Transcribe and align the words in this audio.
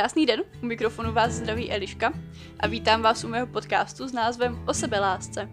Krásný 0.00 0.26
den, 0.26 0.44
u 0.62 0.66
mikrofonu 0.66 1.12
vás 1.12 1.32
zdraví 1.32 1.72
Eliška 1.72 2.12
a 2.60 2.66
vítám 2.66 3.02
vás 3.02 3.24
u 3.24 3.28
mého 3.28 3.46
podcastu 3.46 4.08
s 4.08 4.12
názvem 4.12 4.64
O 4.68 4.74
sebelásce. 4.74 5.48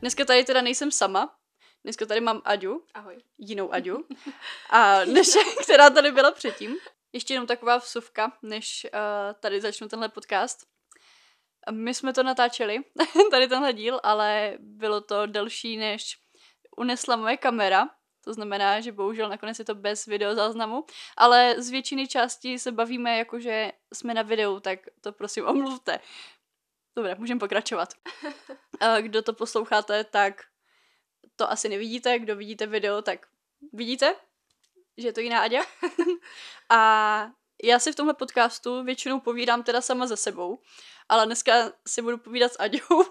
Dneska 0.00 0.24
tady 0.24 0.44
teda 0.44 0.62
nejsem 0.62 0.90
sama, 0.90 1.34
dneska 1.84 2.06
tady 2.06 2.20
mám 2.20 2.42
Aďu, 2.44 2.84
Ahoj. 2.94 3.16
jinou 3.38 3.72
Aďu, 3.72 4.04
a 4.70 5.04
než, 5.04 5.28
která 5.62 5.90
tady 5.90 6.12
byla 6.12 6.32
předtím. 6.32 6.76
Ještě 7.12 7.34
jenom 7.34 7.46
taková 7.46 7.76
vsuvka, 7.78 8.32
než 8.42 8.86
uh, 8.94 9.00
tady 9.40 9.60
začnu 9.60 9.88
tenhle 9.88 10.08
podcast. 10.08 10.58
My 11.70 11.94
jsme 11.94 12.12
to 12.12 12.22
natáčeli, 12.22 12.78
tady 13.30 13.48
tenhle 13.48 13.72
díl, 13.72 14.00
ale 14.02 14.56
bylo 14.58 15.00
to 15.00 15.26
delší, 15.26 15.76
než 15.76 16.16
unesla 16.76 17.16
moje 17.16 17.36
kamera. 17.36 17.88
To 18.24 18.34
znamená, 18.34 18.80
že 18.80 18.92
bohužel 18.92 19.28
nakonec 19.28 19.58
je 19.58 19.64
to 19.64 19.74
bez 19.74 20.06
videozáznamu, 20.06 20.84
ale 21.16 21.54
z 21.58 21.70
většiny 21.70 22.08
částí 22.08 22.58
se 22.58 22.72
bavíme 22.72 23.18
jako, 23.18 23.40
že 23.40 23.72
jsme 23.94 24.14
na 24.14 24.22
videu, 24.22 24.60
tak 24.60 24.78
to 25.00 25.12
prosím 25.12 25.46
omluvte. 25.46 26.00
Dobré, 26.96 27.14
můžeme 27.14 27.40
pokračovat. 27.40 27.88
A 28.80 29.00
Kdo 29.00 29.22
to 29.22 29.32
posloucháte, 29.32 30.04
tak 30.04 30.42
to 31.36 31.50
asi 31.50 31.68
nevidíte. 31.68 32.18
Kdo 32.18 32.36
vidíte 32.36 32.66
video, 32.66 33.02
tak 33.02 33.26
vidíte, 33.72 34.14
že 34.96 35.08
je 35.08 35.12
to 35.12 35.20
jiná 35.20 35.40
Aďa. 35.40 35.62
A 36.70 37.30
já 37.64 37.78
si 37.78 37.92
v 37.92 37.96
tomhle 37.96 38.14
podcastu 38.14 38.84
většinou 38.84 39.20
povídám 39.20 39.62
teda 39.62 39.80
sama 39.80 40.06
ze 40.06 40.16
sebou, 40.16 40.58
ale 41.08 41.26
dneska 41.26 41.72
si 41.86 42.02
budu 42.02 42.18
povídat 42.18 42.52
s 42.52 42.60
Aďou. 42.60 43.04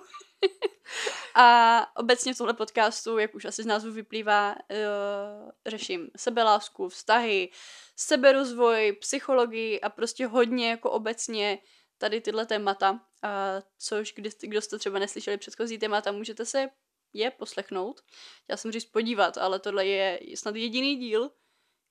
A 1.35 1.87
obecně 1.95 2.33
v 2.33 2.37
tomhle 2.37 2.53
podcastu, 2.53 3.17
jak 3.17 3.35
už 3.35 3.45
asi 3.45 3.63
z 3.63 3.65
názvu 3.65 3.91
vyplývá, 3.91 4.55
uh, 4.55 5.51
řeším 5.65 6.09
sebelásku, 6.17 6.89
vztahy, 6.89 7.49
seberozvoj, 7.95 8.97
psychologii 8.99 9.81
a 9.81 9.89
prostě 9.89 10.27
hodně 10.27 10.69
jako 10.69 10.91
obecně 10.91 11.59
tady 11.97 12.21
tyhle 12.21 12.45
témata, 12.45 12.91
uh, 12.91 12.99
což 13.77 14.13
kdy, 14.13 14.29
kdo 14.41 14.61
jste 14.61 14.79
třeba 14.79 14.99
neslyšeli 14.99 15.37
předchozí 15.37 15.77
témata, 15.77 16.11
můžete 16.11 16.45
se 16.45 16.69
je 17.13 17.31
poslechnout. 17.31 18.01
Já 18.47 18.57
jsem 18.57 18.71
říct 18.71 18.85
podívat, 18.85 19.37
ale 19.37 19.59
tohle 19.59 19.85
je 19.85 20.19
snad 20.35 20.55
jediný 20.55 20.95
díl, 20.95 21.31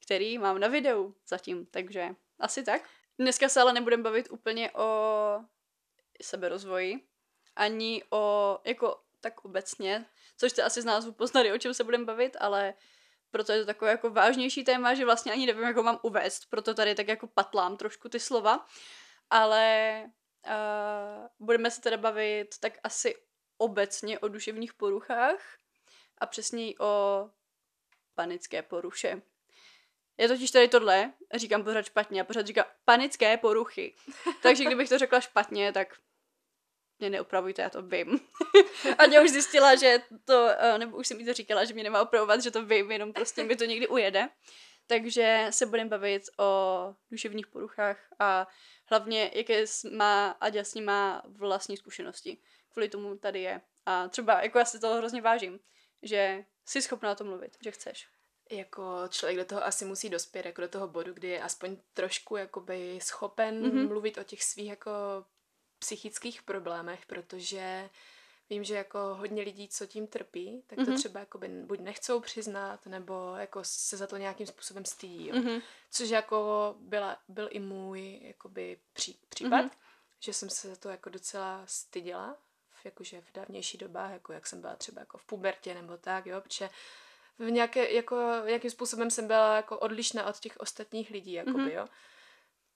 který 0.04 0.38
mám 0.38 0.60
na 0.60 0.68
videu 0.68 1.14
zatím, 1.28 1.66
takže 1.66 2.08
asi 2.38 2.62
tak. 2.62 2.88
Dneska 3.18 3.48
se 3.48 3.60
ale 3.60 3.72
nebudeme 3.72 4.02
bavit 4.02 4.30
úplně 4.30 4.70
o 4.70 4.88
seberozvoji, 6.22 7.08
ani 7.58 8.02
o, 8.10 8.58
jako 8.64 9.00
tak 9.20 9.44
obecně, 9.44 10.06
což 10.36 10.52
jste 10.52 10.62
asi 10.62 10.82
z 10.82 10.84
názvu 10.84 11.12
poznali, 11.12 11.52
o 11.52 11.58
čem 11.58 11.74
se 11.74 11.84
budeme 11.84 12.04
bavit, 12.04 12.36
ale 12.40 12.74
proto 13.30 13.52
je 13.52 13.60
to 13.60 13.66
takové 13.66 13.90
jako 13.90 14.10
vážnější 14.10 14.64
téma, 14.64 14.94
že 14.94 15.04
vlastně 15.04 15.32
ani 15.32 15.46
nevím, 15.46 15.62
jak 15.62 15.76
ho 15.76 15.82
mám 15.82 15.98
uvést, 16.02 16.50
proto 16.50 16.74
tady 16.74 16.94
tak 16.94 17.08
jako 17.08 17.26
patlám 17.26 17.76
trošku 17.76 18.08
ty 18.08 18.20
slova, 18.20 18.66
ale 19.30 20.02
uh, 20.46 21.26
budeme 21.46 21.70
se 21.70 21.80
teda 21.80 21.96
bavit 21.96 22.58
tak 22.60 22.72
asi 22.84 23.16
obecně 23.58 24.18
o 24.18 24.28
duševních 24.28 24.74
poruchách 24.74 25.40
a 26.18 26.26
přesněji 26.26 26.78
o 26.78 27.24
panické 28.14 28.62
poruše. 28.62 29.22
Je 30.18 30.28
totiž 30.28 30.50
tady 30.50 30.68
tohle, 30.68 31.12
říkám 31.34 31.64
pořád 31.64 31.82
špatně 31.82 32.20
a 32.20 32.24
pořád 32.24 32.46
říkám 32.46 32.64
panické 32.84 33.36
poruchy. 33.36 33.94
Takže 34.42 34.64
kdybych 34.66 34.88
to 34.88 34.98
řekla 34.98 35.20
špatně, 35.20 35.72
tak 35.72 35.98
mě 36.98 37.10
neopravujte, 37.10 37.62
já 37.62 37.70
to 37.70 37.82
vím. 37.82 38.20
a 38.98 39.06
mě 39.06 39.20
už 39.20 39.30
zjistila, 39.30 39.74
že 39.74 39.98
to, 40.24 40.48
eh, 40.58 40.78
nebo 40.78 40.96
už 40.96 41.06
jsem 41.06 41.20
jí 41.20 41.26
to 41.26 41.32
říkala, 41.32 41.64
že 41.64 41.74
mě 41.74 41.82
nemá 41.82 42.02
opravovat, 42.02 42.42
že 42.42 42.50
to 42.50 42.64
vím, 42.64 42.92
jenom 42.92 43.12
prostě 43.12 43.44
mi 43.44 43.56
to 43.56 43.64
někdy 43.64 43.88
ujede. 43.88 44.28
Takže 44.86 45.46
se 45.50 45.66
budeme 45.66 45.90
bavit 45.90 46.22
o 46.38 46.94
duševních 47.10 47.46
poruchách 47.46 47.98
a 48.18 48.48
hlavně, 48.86 49.30
jaké 49.34 49.64
má 49.92 50.28
Aďa 50.30 50.64
s 50.64 50.74
má 50.74 51.22
vlastní 51.26 51.76
zkušenosti. 51.76 52.38
Kvůli 52.72 52.88
tomu 52.88 53.18
tady 53.18 53.40
je. 53.42 53.60
A 53.86 54.08
třeba, 54.08 54.42
jako 54.42 54.58
já 54.58 54.64
si 54.64 54.78
to 54.80 54.94
hrozně 54.94 55.22
vážím, 55.22 55.60
že 56.02 56.44
jsi 56.64 56.82
schopná 56.82 57.12
o 57.12 57.14
tom 57.14 57.26
mluvit, 57.26 57.56
že 57.60 57.70
chceš. 57.70 58.06
Jako 58.50 59.02
člověk 59.08 59.38
do 59.38 59.44
toho 59.44 59.64
asi 59.66 59.84
musí 59.84 60.08
dospět, 60.08 60.46
jako 60.46 60.60
do 60.60 60.68
toho 60.68 60.88
bodu, 60.88 61.12
kdy 61.12 61.28
je 61.28 61.42
aspoň 61.42 61.76
trošku 61.94 62.36
jakoby 62.36 62.98
schopen 63.02 63.62
Mhm. 63.62 63.70
mm-hmm. 63.70 63.88
mluvit 63.88 64.18
o 64.18 64.24
těch 64.24 64.42
svých 64.42 64.68
jako 64.68 64.90
psychických 65.78 66.42
problémech, 66.42 67.06
protože 67.06 67.90
vím, 68.50 68.64
že 68.64 68.74
jako 68.74 68.98
hodně 68.98 69.42
lidí, 69.42 69.68
co 69.68 69.86
tím 69.86 70.06
trpí, 70.06 70.62
tak 70.66 70.76
to 70.76 70.82
Mhm. 70.82 70.92
mm-hmm. 70.94 70.98
třeba 70.98 71.20
jakoby 71.20 71.48
buď 71.48 71.80
nechcou 71.80 72.20
přiznat, 72.20 72.86
nebo 72.86 73.34
jako 73.36 73.60
se 73.62 73.96
za 73.96 74.06
to 74.06 74.16
nějakým 74.16 74.46
způsobem 74.46 74.84
stydí, 74.84 75.28
jo. 75.28 75.34
Mhm. 75.36 75.60
Což 75.90 76.08
jako 76.08 76.74
byla, 76.78 77.16
byl 77.28 77.48
i 77.52 77.58
můj 77.60 78.20
jakoby 78.22 78.78
pří, 78.92 79.18
případ, 79.28 79.56
Mhm. 79.56 79.68
mm-hmm. 79.68 79.78
že 80.20 80.32
jsem 80.32 80.50
se 80.50 80.68
za 80.68 80.76
to 80.76 80.88
jako 80.88 81.10
docela 81.10 81.62
styděla, 81.66 82.36
v, 82.70 82.84
jakože 82.84 83.20
v 83.20 83.32
dávnější 83.34 83.78
dobách, 83.78 84.10
jako 84.12 84.32
jak 84.32 84.46
jsem 84.46 84.60
byla 84.60 84.76
třeba 84.76 85.00
jako 85.00 85.18
v 85.18 85.24
pubertě 85.24 85.74
nebo 85.74 85.96
tak, 85.96 86.26
jo, 86.26 86.40
protože 86.40 86.70
v 87.38 87.50
nějaké, 87.50 87.92
jako, 87.92 88.16
nějakým 88.46 88.70
způsobem 88.70 89.10
jsem 89.10 89.26
byla 89.26 89.56
jako 89.56 89.78
odlišná 89.78 90.26
od 90.26 90.38
těch 90.40 90.56
ostatních 90.56 91.10
lidí, 91.10 91.32
jakoby, 91.32 91.58
Mhm. 91.58 91.68
jo. 91.70 91.88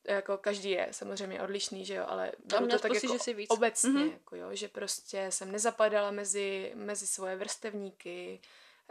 Jako 0.04 0.38
každý 0.38 0.70
je 0.70 0.88
samozřejmě 0.90 1.42
odlišný, 1.42 1.84
že 1.84 1.94
jo, 1.94 2.04
ale 2.08 2.32
měl 2.60 2.78
to 2.78 2.82
tak 2.82 2.90
pocit, 2.92 3.06
jako 3.06 3.18
že 3.18 3.24
jsi 3.24 3.34
víc. 3.34 3.50
obecně, 3.50 3.90
Mhm. 3.90 4.10
jako 4.10 4.36
jo, 4.36 4.48
že 4.54 4.68
prostě 4.68 5.26
jsem 5.30 5.52
nezapadala 5.52 6.10
mezi, 6.10 6.72
mezi 6.74 7.06
svoje 7.06 7.36
vrstevníky, 7.36 8.40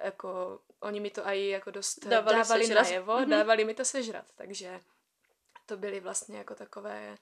jako 0.04 0.60
oni 0.80 1.00
mi 1.00 1.10
to 1.10 1.28
i 1.28 1.48
jako 1.50 1.72
dost 1.72 2.06
Dávali 2.08 2.38
dávali, 2.38 2.66
sežrat. 2.66 2.84
najevo, 2.84 3.20
Mhm. 3.20 3.30
dávali 3.30 3.66
mi 3.66 3.74
to 3.74 3.86
sežrat, 3.86 4.26
takže 4.36 4.80
to 5.66 5.78
byly 5.78 6.00
vlastně 6.00 6.38
jako 6.38 6.56
takové 6.56 7.18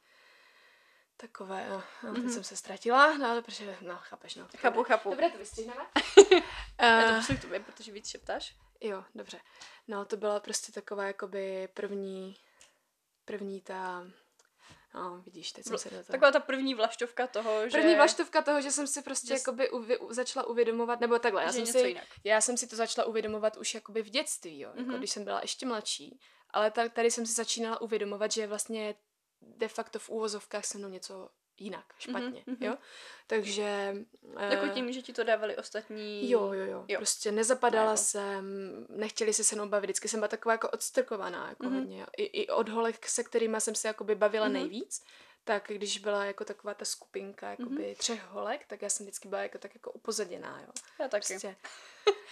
takové, 1.17 1.69
no, 1.69 1.83
no 2.03 2.13
teď 2.13 2.23
Mhm. 2.23 2.33
jsem 2.33 2.44
se 2.44 2.56
ztratila, 2.56 3.17
no 3.17 3.29
ale 3.31 3.41
protože, 3.41 3.77
no, 3.81 3.95
chápeš, 4.01 4.35
no. 4.35 4.47
Chápu, 4.57 4.75
dobré. 4.77 4.88
chápu. 4.88 5.09
Dobré, 5.09 5.29
to 5.29 5.38
vystřihneme. 5.38 5.85
Já 6.81 7.21
to 7.21 7.33
Eh, 7.33 7.35
k 7.38 7.41
tobě, 7.41 7.59
protože 7.59 7.91
víc 7.91 8.07
šeptáš. 8.07 8.56
Jo, 8.81 9.03
dobře. 9.16 9.39
No, 9.88 10.06
to 10.06 10.17
byla 10.17 10.39
prostě 10.39 10.71
taková 10.71 11.03
jakoby 11.03 11.69
první, 11.73 12.35
první 13.29 13.62
ta, 13.62 14.07
no, 14.94 15.22
vidíš, 15.25 15.51
teď 15.51 15.66
jsem 15.66 15.78
se 15.78 15.90
do 15.90 15.95
toho... 15.95 16.03
Taková 16.03 16.31
ta 16.31 16.40
první 16.40 16.75
vlaštovka 16.75 17.28
toho, 17.28 17.69
že... 17.69 17.78
První 17.78 17.95
vlaštovka 17.95 18.41
toho, 18.41 18.62
že 18.62 18.72
jsem 18.72 18.88
si 18.88 19.01
prostě 19.01 19.28
že 19.28 19.34
jakoby 19.34 19.69
uvi, 19.69 19.97
u, 19.97 20.13
začala 20.13 20.47
uvědomovat, 20.47 21.00
nebo 21.00 21.19
takhle, 21.19 21.44
já 21.44 21.51
jsem, 21.51 21.66
si, 21.66 21.79
jinak. 21.79 22.03
já 22.23 22.41
jsem 22.41 22.57
si 22.57 22.68
to 22.68 22.75
začala 22.75 23.07
uvědomovat 23.07 23.57
už 23.57 23.73
jakoby 23.73 24.01
v 24.01 24.09
dětství, 24.09 24.59
jo, 24.59 24.69
jako 24.75 24.89
Mhm. 24.89 24.97
když 24.97 25.12
jsem 25.12 25.23
byla 25.23 25.39
ještě 25.41 25.66
mladší, 25.66 26.19
ale 26.50 26.72
ta, 26.72 26.89
tady 26.89 27.12
jsem 27.12 27.25
si 27.25 27.34
začínala 27.34 27.81
uvědomovat, 27.81 28.31
že 28.31 28.47
vlastně 28.47 28.95
de 29.41 29.68
facto 29.68 30.00
v 30.00 30.09
úvozovkách 30.09 30.66
se 30.66 30.78
mnou 30.78 30.89
něco 30.89 31.29
jinak, 31.62 31.86
špatně, 31.97 32.44
mhm. 32.46 32.58
jo, 32.64 32.75
takže... 33.28 33.96
Jako 34.50 34.66
eh, 34.66 34.70
tím, 34.70 34.92
že 34.94 35.02
ti 35.02 35.14
to 35.14 35.24
dávali 35.24 35.58
ostatní... 35.58 36.30
Jo, 36.31 36.53
jo, 36.53 36.66
jo, 36.66 36.86
Jo. 36.88 36.97
Prostě 36.97 37.31
nezapadala 37.31 37.92
Jako. 37.92 37.97
jsem, 38.03 38.46
nechtěli 38.90 39.34
se 39.34 39.44
se 39.44 39.56
mnou 39.56 39.69
bavit, 39.69 39.86
vždycky 39.88 40.08
jsem 40.08 40.19
byla 40.19 40.28
taková 40.28 40.53
jako 40.53 40.69
odstrkovaná, 40.69 41.50
jako 41.50 41.64
Mhm. 41.64 41.74
mm-hmm. 41.74 41.80
hodně. 41.80 42.06
I, 42.18 42.24
I 42.24 42.48
od 42.48 42.69
holek, 42.69 43.08
se 43.09 43.24
kterými 43.24 43.62
jsem 43.62 43.75
se 43.75 43.88
jakoby 43.88 44.16
bavila 44.16 44.46
Mhm. 44.48 44.56
mm-hmm. 44.56 44.59
nejvíc, 44.59 45.03
tak 45.44 45.64
když 45.68 45.98
byla 45.98 46.25
jako 46.25 46.46
taková 46.46 46.74
ta 46.74 46.86
skupinka 46.86 47.50
jakoby 47.50 47.69
Mhm. 47.69 47.78
mm-hmm. 47.84 47.96
třech 47.98 48.22
holek, 48.30 48.66
tak 48.68 48.81
já 48.81 48.90
jsem 48.90 49.06
vždycky 49.06 49.28
byla 49.28 49.42
jako 49.42 49.58
tak 49.58 49.74
jako 49.75 49.92
upozaděná, 49.92 50.62
jo. 50.62 50.72
Já 51.00 51.08
taky. 51.08 51.28
Prostě. 51.28 51.56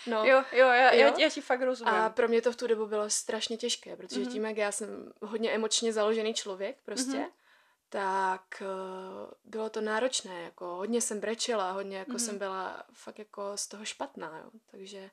No. 0.07 0.25
Jo, 0.25 0.43
jo, 0.51 0.67
já, 0.67 0.93
Jo. 0.93 0.99
já, 0.99 1.19
já 1.19 1.29
ti 1.29 1.41
fakt 1.41 1.61
rozumím. 1.61 1.93
A 1.93 2.09
pro 2.09 2.27
mě 2.27 2.41
to 2.41 2.51
v 2.51 2.55
tu 2.55 2.67
dobu 2.67 2.85
bylo 2.85 3.09
strašně 3.09 3.57
těžké, 3.57 3.95
protože 3.95 4.19
Mhm. 4.19 4.29
mm-hmm. 4.29 4.31
tím, 4.33 4.45
jak 4.45 4.57
já 4.57 4.71
jsem 4.71 5.11
hodně 5.21 5.51
emočně 5.51 5.93
založený 5.93 6.33
člověk 6.33 6.77
prostě, 6.85 7.11
Mhm. 7.11 7.19
mm-hmm. 7.21 7.31
Tak 7.89 8.61
uh, 8.61 9.31
bylo 9.51 9.69
to 9.69 9.81
náročné, 9.81 10.41
jako 10.41 10.65
hodně 10.65 11.01
jsem 11.01 11.19
brečela, 11.19 11.71
hodně 11.71 11.97
jako 11.97 12.11
Mhm. 12.11 12.17
mm-hmm. 12.19 12.25
jsem 12.25 12.37
byla 12.37 12.83
fakt 12.93 13.19
jako 13.19 13.51
z 13.57 13.67
toho 13.67 13.85
špatná, 13.85 14.37
jo. 14.37 14.51
Takže 14.71 15.09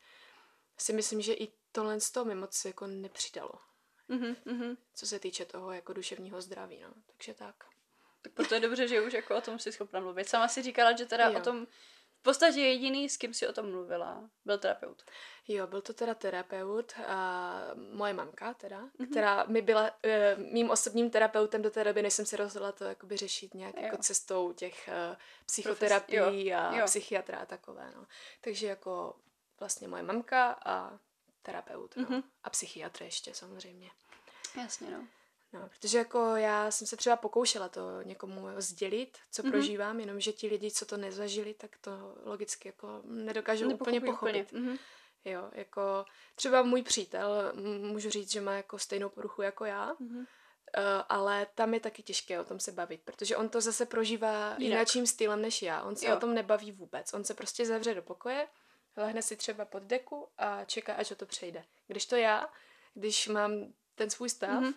si 0.79 0.93
myslím, 0.93 1.21
že 1.21 1.33
i 1.35 1.53
tohle 1.73 2.01
z 2.01 2.11
toho 2.11 2.25
mi 2.25 2.35
moc 2.35 2.65
jako 2.65 2.87
nepřidalo, 2.87 3.51
Mhm, 4.09 4.37
mhm. 4.45 4.77
co 4.95 5.07
se 5.07 5.19
týče 5.19 5.45
toho 5.45 5.73
jako 5.73 5.93
duševního 5.93 6.41
zdraví, 6.43 6.81
no. 6.83 6.95
Takže 7.07 7.35
tak. 7.35 7.55
Tak 8.23 8.33
proto 8.33 8.55
je 8.55 8.61
dobře, 8.61 8.89
že 8.89 9.01
už 9.03 9.13
jako 9.13 9.37
o 9.37 9.41
tom 9.41 9.59
jsi 9.59 9.73
schopna 9.73 10.01
mluvit. 10.01 10.29
Sama 10.29 10.49
si 10.49 10.63
říkala, 10.63 10.97
že 10.97 11.07
teda 11.07 11.31
Jo. 11.31 11.39
o 11.39 11.43
tom... 11.43 11.67
V 12.25 12.31
podstatě 12.33 12.61
jediný, 12.61 13.09
s 13.09 13.17
kým 13.17 13.35
si 13.35 13.49
o 13.49 13.53
tom 13.53 13.71
mluvila, 13.71 14.31
byl 14.45 14.59
terapeut. 14.59 15.03
Jo, 15.49 15.67
byl 15.67 15.81
to 15.81 15.93
teda 15.93 16.15
terapeut 16.15 16.93
a 17.07 17.61
moje 17.93 18.13
mamka 18.15 18.55
teda, 18.55 18.81
Mhm. 18.81 18.89
mm-hmm. 19.01 19.11
která 19.11 19.45
mi 19.45 19.63
byla 19.63 19.91
e, 20.03 20.37
mým 20.37 20.71
osobním 20.71 21.11
terapeutem 21.11 21.63
do 21.63 21.71
té 21.71 21.85
doby, 21.85 22.03
než 22.03 22.15
jsem 22.15 22.27
si 22.27 22.37
rozhodla 22.37 22.73
to 22.73 22.85
jakoby 22.85 23.17
řešit 23.17 23.55
nějak 23.55 23.75
Jo. 23.77 23.83
jako 23.83 23.97
cestou 23.97 24.53
těch 24.53 24.89
e, 24.89 25.17
psychoterapií 25.47 26.49
jo, 26.49 26.59
a 26.59 26.77
jo. 26.77 26.85
psychiatra 26.87 27.39
a 27.39 27.47
takové, 27.47 27.91
no. 27.97 28.07
Takže 28.41 28.67
jako 28.67 29.17
vlastně 29.61 29.89
moje 29.89 30.03
mamka 30.03 30.59
a 30.67 30.99
terapeut, 31.43 31.97
no. 31.97 32.03
Mhm. 32.03 32.13
Mm-hmm. 32.21 32.25
A 32.45 32.51
psychiatr 32.51 33.03
ještě 33.03 33.35
samozřejmě. 33.35 33.91
Jasně, 34.57 34.91
no. 34.91 35.07
No, 35.55 35.69
protože 35.69 35.99
jako 35.99 36.37
já 36.37 36.71
jsem 36.71 36.87
se 36.87 36.97
třeba 36.97 37.17
pokoušela 37.17 37.69
to 37.69 38.03
někomu 38.03 38.47
sdělit, 38.57 39.19
co 39.31 39.43
Mhm. 39.43 39.49
mm-hmm. 39.49 39.53
prožívám, 39.55 40.01
jenomže 40.01 40.33
ti 40.33 40.47
lidi, 40.47 40.71
co 40.71 40.87
to 40.87 40.97
nezažili, 40.97 41.55
tak 41.55 41.71
to 41.81 41.91
logicky 42.25 42.69
jako 42.69 43.01
nedokážou 43.05 43.71
úplně 43.75 44.01
pochopit. 44.01 44.53
Mhm. 44.53 44.77
Jo, 45.25 45.49
jako 45.53 46.05
třeba 46.35 46.63
můj 46.63 46.83
přítel, 46.83 47.53
můžu 47.81 48.11
říct, 48.11 48.33
že 48.33 48.41
má 48.41 48.53
jako 48.53 48.79
stejnou 48.79 49.09
poruchu 49.09 49.43
jako 49.43 49.65
já, 49.65 49.93
Mhm. 50.01 50.19
uh, 50.19 50.25
ale 51.09 51.47
tam 51.55 51.75
je 51.75 51.81
taky 51.81 52.03
těžké 52.03 52.41
o 52.41 52.45
tom 52.45 52.61
se 52.61 52.73
bavit, 52.73 53.01
protože 53.05 53.37
on 53.37 53.49
to 53.49 53.61
zase 53.61 53.87
prožívá 53.87 54.49
Jinak. 54.49 54.61
jinakším 54.61 55.07
stylem 55.07 55.43
než 55.43 55.63
já. 55.63 55.83
On 55.83 55.97
se 55.97 56.07
Jo. 56.07 56.17
o 56.17 56.21
tom 56.21 56.35
nebaví 56.35 56.73
vůbec. 56.73 57.15
On 57.15 57.25
se 57.25 57.35
prostě 57.35 57.67
zavře 57.67 57.95
do 57.95 58.03
pokoje, 58.03 58.49
lehne 58.97 59.23
si 59.23 59.37
třeba 59.37 59.65
pod 59.65 59.83
deku 59.83 60.29
a 60.39 60.65
čeká, 60.65 60.95
až 60.95 61.11
o 61.11 61.15
to 61.15 61.27
přejde. 61.27 61.65
Když 61.87 62.07
to 62.07 62.17
já, 62.17 62.49
když 62.95 63.29
mám 63.29 63.73
ten 63.95 64.11
svůj 64.11 64.29
stav, 64.29 64.51
Mhm. 64.51 64.65
mm-hmm. 64.65 64.75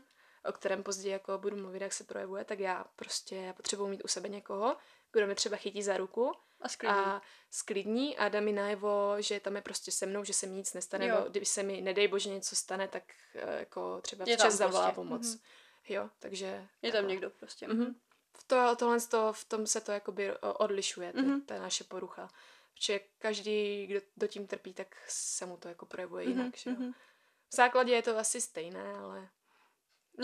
O 0.47 0.51
kterém 0.51 0.83
později 0.83 1.11
jako 1.13 1.37
budu 1.37 1.55
mluvit, 1.57 1.81
jak 1.81 1.93
se 1.93 2.03
projevuje, 2.03 2.45
tak 2.45 2.59
já 2.59 2.85
prostě 2.95 3.53
potřebuji 3.57 3.87
mít 3.87 4.01
u 4.05 4.07
sebe 4.07 4.29
někoho, 4.29 4.77
kdo 5.11 5.27
mi 5.27 5.35
třeba 5.35 5.57
chytí 5.57 5.83
za 5.83 5.97
ruku 5.97 6.33
A 6.61 6.69
sklidní. 6.69 6.97
a 6.97 7.21
sklidní 7.51 8.17
a 8.17 8.29
dá 8.29 8.39
mi 8.39 8.51
najevo, 8.53 9.15
že 9.19 9.39
tam 9.39 9.55
je 9.55 9.61
prostě 9.61 9.91
se 9.91 10.05
mnou, 10.05 10.23
že 10.23 10.33
se 10.33 10.47
mi 10.47 10.55
nic 10.55 10.73
nestane, 10.73 11.05
Jo. 11.07 11.15
nebo 11.15 11.29
kdyby 11.29 11.45
se 11.45 11.63
mi, 11.63 11.81
nedej 11.81 12.07
bože, 12.07 12.29
něco 12.29 12.55
stane, 12.55 12.87
tak 12.87 13.03
eh, 13.35 13.59
jako 13.59 14.01
třeba 14.01 14.25
Je 14.27 14.37
včas 14.37 14.53
zavolá 14.53 14.81
prostě. 14.81 14.95
pomoc. 14.95 15.27
Mhm. 15.27 15.39
Jo, 15.89 16.09
takže... 16.19 16.67
Je 16.81 16.91
tam 16.91 17.07
někdo 17.07 17.29
prostě. 17.29 17.67
Mhm. 17.67 17.95
V, 18.33 18.43
to, 18.47 18.75
tohle 18.75 18.99
to, 19.01 19.33
v 19.33 19.45
tom 19.45 19.67
se 19.67 19.81
to 19.81 19.91
jakoby 19.91 20.33
o- 20.35 20.53
odlišuje, 20.53 21.13
Mhm. 21.15 21.41
ta 21.41 21.59
naše 21.59 21.83
porucha. 21.83 22.29
Protože 22.73 22.99
každý, 23.19 23.87
kdo, 23.87 23.99
kdo 24.15 24.27
tím 24.27 24.47
trpí, 24.47 24.73
tak 24.73 24.97
se 25.07 25.45
mu 25.45 25.57
to 25.57 25.67
jako 25.67 25.85
projevuje 25.85 26.25
Mhm, 26.29 26.37
jinak, 26.37 26.57
že 26.57 26.69
jo. 26.69 26.75
mhm. 26.79 26.91
V 27.49 27.55
základě 27.55 27.93
je 27.93 28.01
to 28.01 28.17
asi 28.17 28.41
stejné, 28.41 28.93
ale 28.97 29.29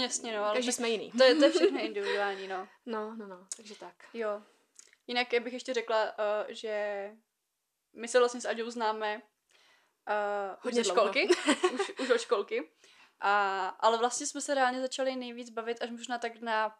Jasně, 0.01 0.38
no, 0.38 0.44
ale 0.44 0.54
každý 0.54 0.68
tak 0.68 0.75
jsme 0.75 0.90
jiný. 0.90 1.12
to, 1.12 1.24
je, 1.24 1.36
to 1.36 1.44
je 1.44 1.51
všechno 1.51 1.80
individuální, 1.80 2.48
no. 2.48 2.68
No, 2.86 3.16
no, 3.16 3.28
no, 3.28 3.48
takže 3.57 3.75
tak. 3.75 3.95
Jo. 4.13 4.44
Jinak 5.07 5.34
já 5.34 5.40
bych 5.40 5.54
ještě 5.54 5.74
řekla, 5.74 6.04
uh, 6.04 6.45
že 6.50 7.10
my 7.94 8.07
se 8.07 8.19
vlastně 8.19 8.42
s 8.42 8.45
Aďou 8.45 8.69
známe 8.69 9.16
uh, 9.16 10.56
Hodně 10.62 10.81
už 10.81 10.88
školky, 10.88 11.28
už, 11.74 12.00
už 12.00 12.10
od 12.10 12.22
školky. 12.22 12.72
A, 13.19 13.68
ale 13.68 13.98
vlastně 13.98 14.28
jsme 14.28 14.42
se 14.42 14.54
reálně 14.54 14.81
začali 14.81 15.16
nejvíc 15.16 15.50
bavit 15.50 15.81
až 15.81 15.90
možná 15.90 16.18
tak 16.18 16.42
na 16.42 16.75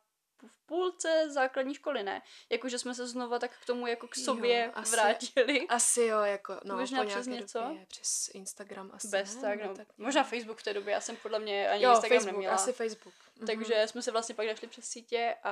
v 0.48 0.66
půlce 0.66 1.30
základní 1.32 1.74
školy, 1.76 2.04
ne? 2.04 2.22
Jakože 2.50 2.80
jsme 2.80 2.96
se 2.96 3.08
znova 3.08 3.40
tak 3.40 3.52
k 3.62 3.66
tomu 3.66 3.88
jako 3.88 4.08
k 4.08 4.18
Jo, 4.18 4.24
sobě 4.24 4.72
asi- 4.74 4.92
vrátili. 4.92 5.68
Asi 5.68 6.02
jo, 6.02 6.20
jako, 6.20 6.60
no, 6.64 6.78
Možná 6.78 7.04
po 7.04 7.10
přes 7.10 7.28
něco? 7.28 7.60
Době, 7.62 7.86
přes 7.86 8.30
Instagram 8.34 8.92
asi 8.94 9.08
Bez 9.08 9.36
ne, 9.36 9.42
tak, 9.42 9.58
nebo 9.58 9.70
no. 9.70 9.76
tak 9.78 9.88
Možná 9.98 10.24
Facebook 10.24 10.58
v 10.60 10.64
té 10.64 10.74
době, 10.74 10.94
já 10.94 11.02
jsem 11.02 11.16
podle 11.16 11.40
mě 11.40 11.70
ani 11.70 11.84
Jo, 11.84 11.92
Instagram 11.92 12.18
Facebook, 12.20 12.34
neměla. 12.34 12.56
asi 12.56 12.74
Facebook. 12.74 13.14
Mhm. 13.38 13.48
Takže 13.48 13.84
jsme 13.88 14.02
se 14.02 14.12
vlastně 14.12 14.36
pak 14.36 14.48
našli 14.48 14.68
přes 14.68 14.86
sítě 14.86 15.36
a, 15.44 15.52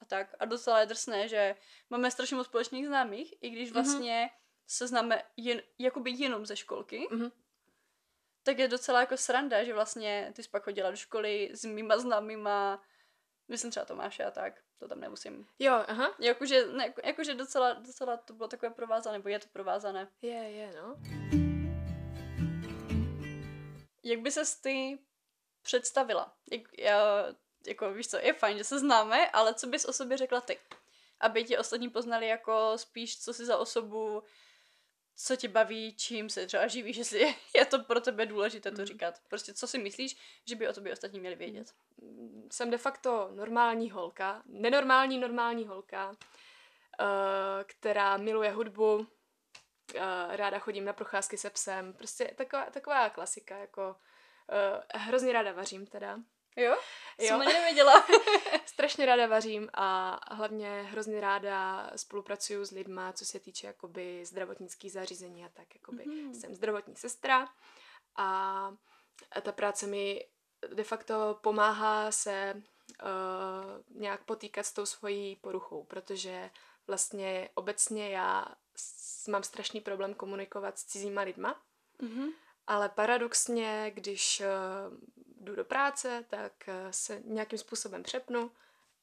a 0.00 0.04
tak. 0.06 0.34
A 0.38 0.44
docela 0.44 0.80
je 0.80 0.86
drsné, 0.86 1.28
že 1.28 1.54
máme 1.90 2.10
strašně 2.10 2.36
moc 2.36 2.46
společných 2.46 2.86
známých, 2.86 3.34
i 3.40 3.50
když 3.50 3.70
Mhm. 3.70 3.74
vlastně 3.84 4.30
se 4.66 4.86
známe 4.86 5.22
jen, 5.36 5.62
jakoby 5.78 6.10
jenom 6.10 6.46
ze 6.46 6.56
školky, 6.56 7.08
Mhm. 7.10 7.30
tak 8.42 8.58
je 8.58 8.68
docela 8.68 9.00
jako 9.00 9.16
sranda, 9.16 9.64
že 9.64 9.74
vlastně 9.74 10.32
ty 10.36 10.42
jsi 10.42 10.48
pak 10.48 10.62
chodila 10.64 10.90
do 10.90 10.96
školy 10.96 11.50
s 11.52 11.64
mýma 11.64 11.98
známýma, 11.98 12.82
myslím 13.48 13.70
třeba 13.70 13.86
Tomáše 13.86 14.24
a 14.24 14.30
tak, 14.30 14.54
to 14.78 14.88
tam 14.88 15.00
nemusím. 15.00 15.46
Jo, 15.58 15.84
aha. 15.88 16.14
Jakože, 16.18 16.66
ne, 16.66 16.94
jakože 17.04 17.34
docela, 17.34 17.72
docela 17.72 18.16
to 18.16 18.32
bylo 18.32 18.48
takové 18.48 18.70
provázané, 18.70 19.18
nebo 19.18 19.28
je 19.28 19.38
to 19.38 19.48
provázané. 19.52 20.08
Je, 20.22 20.50
je, 20.50 20.72
no. 20.82 20.96
Jak 24.04 24.20
by 24.20 24.30
ses 24.30 24.60
ty 24.60 24.98
představila? 25.62 26.32
Jak, 26.52 26.62
já, 26.78 27.26
jako 27.66 27.92
víš 27.92 28.08
co, 28.08 28.16
je 28.16 28.32
fajn, 28.32 28.58
že 28.58 28.64
se 28.64 28.78
známe, 28.78 29.30
ale 29.30 29.54
co 29.54 29.66
bys 29.66 29.84
o 29.84 29.92
sobě 29.92 30.16
řekla 30.16 30.40
ty? 30.40 30.58
Aby 31.20 31.44
ti 31.44 31.58
ostatní 31.58 31.90
poznali 31.90 32.26
jako 32.26 32.72
spíš, 32.76 33.20
co 33.20 33.34
jsi 33.34 33.44
za 33.44 33.56
osobu, 33.58 34.22
co 35.16 35.36
tě 35.36 35.48
baví, 35.48 35.94
čím 35.96 36.30
se 36.30 36.46
třeba 36.46 36.66
živíš, 36.66 36.96
jestli 37.02 37.34
je, 37.56 37.64
to 37.64 37.78
pro 37.78 38.00
tebe 38.00 38.26
důležité 38.26 38.70
to 38.70 38.76
Mhm. 38.76 38.86
říkat. 38.86 39.14
Prostě 39.28 39.54
co 39.54 39.66
si 39.66 39.78
myslíš, 39.78 40.16
že 40.44 40.56
by 40.56 40.68
o 40.68 40.72
tobě 40.72 40.92
ostatní 40.92 41.20
měli 41.20 41.36
vědět. 41.36 41.72
Mm, 42.02 42.48
Jsem 42.52 42.70
de 42.70 42.78
facto 42.78 43.30
normální 43.34 43.90
holka, 43.90 44.42
nenormální 44.46 45.18
normální 45.18 45.66
holka, 45.66 46.16
eh, 47.00 47.64
která 47.64 48.16
miluje 48.16 48.50
hudbu, 48.50 49.06
eh, 49.94 50.36
ráda 50.36 50.58
chodím 50.58 50.84
na 50.84 50.92
procházky 50.92 51.38
se 51.38 51.50
psem, 51.50 51.92
prostě 51.92 52.34
taková, 52.36 52.64
taková 52.70 53.10
klasika, 53.10 53.58
jako 53.58 53.96
eh, 54.52 54.98
hrozně 54.98 55.32
ráda 55.32 55.52
vařím 55.52 55.86
teda. 55.86 56.18
Jo? 56.56 56.76
Jo. 57.18 57.26
Jsem 57.28 57.40
ani 57.40 57.52
nevěděla. 57.52 58.06
Strašně 58.66 59.06
ráda 59.06 59.26
vařím 59.26 59.68
a 59.74 60.18
hlavně 60.34 60.82
hrozně 60.82 61.20
ráda 61.20 61.90
spolupracuju 61.96 62.64
s 62.64 62.70
lidma, 62.70 63.12
co 63.12 63.24
se 63.24 63.40
týče 63.40 63.66
jakoby 63.66 64.24
zdravotnických 64.26 64.92
zařízení 64.92 65.44
a 65.44 65.48
tak, 65.48 65.74
jakoby 65.74 66.04
Mhm. 66.06 66.34
jsem 66.34 66.54
zdravotní 66.54 66.96
sestra 66.96 67.48
a 68.16 68.70
ta 69.42 69.52
práce 69.52 69.86
mi 69.86 70.26
de 70.74 70.84
facto 70.84 71.38
pomáhá 71.42 72.12
se 72.12 72.54
uh, 73.02 74.00
nějak 74.00 74.24
potýkat 74.24 74.66
s 74.66 74.72
tou 74.72 74.86
svojí 74.86 75.36
poruchou, 75.36 75.84
protože 75.84 76.50
vlastně 76.86 77.50
obecně 77.54 78.10
já 78.10 78.46
s- 78.76 79.26
mám 79.28 79.42
strašný 79.42 79.80
problém 79.80 80.14
komunikovat 80.14 80.78
s 80.78 80.84
cizíma 80.84 81.22
lidma, 81.22 81.62
Mhm. 82.02 82.28
ale 82.66 82.88
paradoxně, 82.88 83.90
když 83.94 84.40
uh, 84.40 84.96
jdu 85.46 85.56
do 85.56 85.64
práce, 85.64 86.24
tak 86.28 86.52
uh, 86.68 86.74
se 86.90 87.20
nějakým 87.24 87.58
způsobem 87.58 88.02
přepnu 88.02 88.50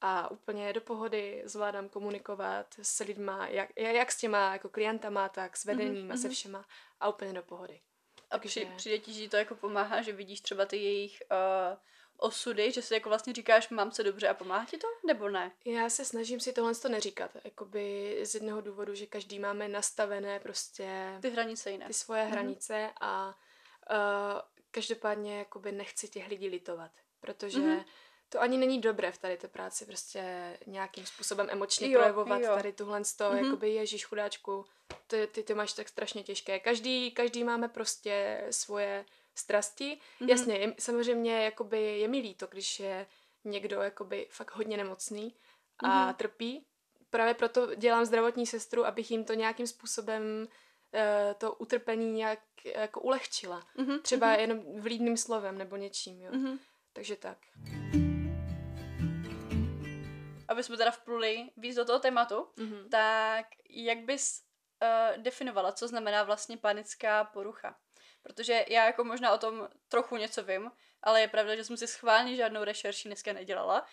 a 0.01 0.31
úplně 0.31 0.73
do 0.73 0.81
pohody 0.81 1.41
zvládám 1.45 1.89
komunikovat 1.89 2.75
s 2.81 3.03
lidma, 3.03 3.47
jak, 3.47 3.69
jak 3.75 4.11
s 4.11 4.17
těma 4.17 4.53
jako 4.53 4.69
klientama, 4.69 5.29
tak 5.29 5.57
s 5.57 5.65
vedením 5.65 6.11
a 6.11 6.17
se 6.17 6.27
mhm. 6.27 6.33
všema 6.35 6.65
a 6.99 7.09
úplně 7.09 7.33
do 7.33 7.43
pohody. 7.43 7.79
A 8.31 8.37
Takže- 8.37 8.65
při, 8.65 8.71
přijde 8.75 8.99
ti, 8.99 9.13
že 9.13 9.29
to 9.29 9.37
jako 9.37 9.55
pomáhá, 9.55 10.01
že 10.01 10.11
vidíš 10.11 10.41
třeba 10.41 10.65
ty 10.65 10.77
jejich 10.77 11.23
uh, 11.31 11.77
osudy, 12.17 12.71
že 12.71 12.81
si 12.81 12.93
jako 12.93 13.09
vlastně 13.09 13.33
říkáš, 13.33 13.69
mám 13.69 13.91
se 13.91 14.03
dobře 14.03 14.27
a 14.27 14.33
pomáhá 14.33 14.65
ti 14.65 14.77
to, 14.77 14.87
nebo 15.07 15.29
ne? 15.29 15.51
Já 15.65 15.89
se 15.89 16.05
snažím 16.05 16.39
si 16.39 16.53
tohle 16.53 16.75
to 16.75 16.89
neříkat, 16.89 17.31
jakoby 17.43 18.17
z 18.23 18.33
jednoho 18.35 18.61
důvodu, 18.61 18.95
že 18.95 19.05
každý 19.05 19.39
máme 19.39 19.67
nastavené 19.67 20.39
prostě 20.39 21.17
Ty 21.21 21.29
hranice 21.29 21.71
jiné. 21.71 21.87
ty 21.87 21.93
svoje 21.93 22.23
Mhm. 22.23 22.31
hranice 22.31 22.89
a 23.01 23.27
uh, 23.91 24.41
každopádně 24.73 25.37
jakoby 25.39 25.71
nechci 25.71 26.07
těch 26.07 26.27
lidí 26.27 26.47
litovat, 26.49 26.91
protože 27.19 27.59
Mhm. 27.59 27.83
to 28.29 28.41
ani 28.41 28.57
není 28.57 28.81
dobré 28.81 29.11
v 29.11 29.17
tady 29.17 29.37
té 29.37 29.47
práci 29.47 29.85
prostě 29.85 30.53
nějakým 30.67 31.05
způsobem 31.05 31.47
emočně 31.49 31.91
Jo, 31.91 31.99
projevovat 31.99 32.41
jo. 32.41 32.55
tady 32.55 32.73
tuhle 32.73 33.01
to, 33.17 33.29
Mhm. 33.31 33.45
jakoby 33.45 33.69
ježíš 33.69 34.05
chudáčku, 34.05 34.65
ty, 35.07 35.27
ty 35.27 35.43
to 35.43 35.55
máš 35.55 35.73
tak 35.73 35.89
strašně 35.89 36.23
těžké. 36.23 36.59
Každý, 36.59 37.11
každý 37.11 37.43
máme 37.43 37.67
prostě 37.67 38.43
svoje 38.51 39.05
strasti. 39.35 39.99
Mhm. 40.19 40.29
Jasně, 40.29 40.57
je, 40.57 40.73
samozřejmě 40.79 41.43
jakoby 41.43 41.81
je 41.99 42.07
mi 42.07 42.17
líto, 42.19 42.47
když 42.47 42.79
je 42.79 43.07
někdo 43.43 43.81
jakoby 43.81 44.27
fakt 44.29 44.55
hodně 44.55 44.77
nemocný 44.77 45.35
a 45.79 46.05
Mhm. 46.05 46.15
trpí. 46.15 46.65
Právě 47.09 47.33
proto 47.33 47.75
dělám 47.75 48.05
zdravotní 48.05 48.47
sestru, 48.47 48.85
abych 48.85 49.11
jim 49.11 49.25
to 49.25 49.33
nějakým 49.33 49.67
způsobem 49.67 50.47
to 51.37 51.53
utrpení 51.53 52.11
nějak 52.11 52.39
jako 52.65 53.01
ulehčila. 53.01 53.63
Mhm, 53.77 53.99
Třeba 54.01 54.27
mhm, 54.31 54.39
jenom 54.39 54.81
vlídným 54.81 55.17
slovem 55.17 55.57
nebo 55.57 55.75
něčím, 55.75 56.21
jo. 56.21 56.31
mhm. 56.31 56.59
Takže 56.93 57.15
tak. 57.15 57.37
Aby 60.47 60.63
jsme 60.63 60.77
teda 60.77 60.91
vpluli 60.91 61.49
víc 61.57 61.75
do 61.75 61.85
toho 61.85 61.99
tématu, 61.99 62.47
Mhm. 62.57 62.89
tak 62.89 63.45
jak 63.69 63.97
bys 63.97 64.41
uh, 64.83 65.23
definovala, 65.23 65.71
co 65.71 65.87
znamená 65.87 66.23
vlastně 66.23 66.57
panická 66.57 67.23
porucha? 67.23 67.75
Protože 68.23 68.65
já 68.69 68.85
jako 68.85 69.03
možná 69.03 69.31
o 69.33 69.37
tom 69.37 69.67
trochu 69.89 70.17
něco 70.17 70.43
vím, 70.43 70.71
ale 71.03 71.21
je 71.21 71.27
pravda, 71.27 71.55
že 71.55 71.63
jsem 71.63 71.77
si 71.77 71.87
schválně 71.87 72.35
žádnou 72.35 72.63
rešerši 72.63 73.09
dneska 73.09 73.33
nedělala, 73.33 73.85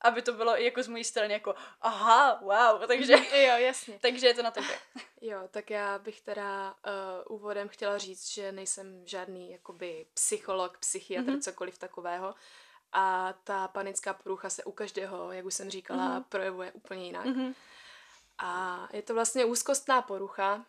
aby 0.00 0.22
to 0.22 0.32
bylo 0.32 0.60
i 0.60 0.64
jako 0.64 0.82
z 0.82 0.88
mojí 0.88 1.04
strany 1.04 1.32
jako 1.32 1.54
aha, 1.80 2.40
wow, 2.42 2.86
takže, 2.86 3.12
jo, 3.12 3.56
jasně. 3.56 3.98
takže 4.02 4.26
je 4.26 4.34
to 4.34 4.42
na 4.42 4.50
tobě. 4.50 4.78
Jo, 5.20 5.40
tak 5.50 5.70
já 5.70 5.98
bych 5.98 6.20
teda 6.20 6.74
uh, 7.26 7.36
úvodem 7.36 7.68
chtěla 7.68 7.98
říct, 7.98 8.28
že 8.30 8.52
nejsem 8.52 9.06
žádný 9.06 9.50
jakoby 9.52 10.06
psycholog, 10.14 10.78
psychiatr, 10.78 11.26
Mhm. 11.28 11.36
mm-hmm. 11.38 11.42
cokoliv 11.42 11.78
takového. 11.78 12.34
A 12.92 13.32
ta 13.44 13.68
panická 13.68 14.14
porucha 14.14 14.50
se 14.50 14.64
u 14.64 14.72
každého, 14.72 15.32
jak 15.32 15.44
už 15.46 15.54
jsem 15.54 15.70
říkala, 15.70 16.04
Mhm. 16.08 16.18
mm-hmm. 16.18 16.24
projevuje 16.28 16.72
úplně 16.72 17.04
jinak. 17.06 17.24
Mhm. 17.26 17.54
A 18.38 18.88
je 18.92 19.02
to 19.02 19.14
vlastně 19.14 19.44
úzkostná 19.44 20.02
porucha, 20.02 20.64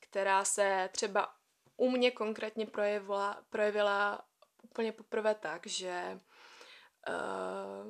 která 0.00 0.44
se 0.44 0.88
třeba 0.92 1.34
u 1.76 1.90
mě 1.90 2.10
konkrétně 2.10 2.66
projevila, 2.66 3.38
projevila 3.50 4.20
úplně 4.62 4.92
poprvé 4.92 5.34
tak, 5.34 5.66
že 5.66 6.20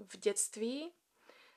v 0.09 0.17
dětství 0.17 0.93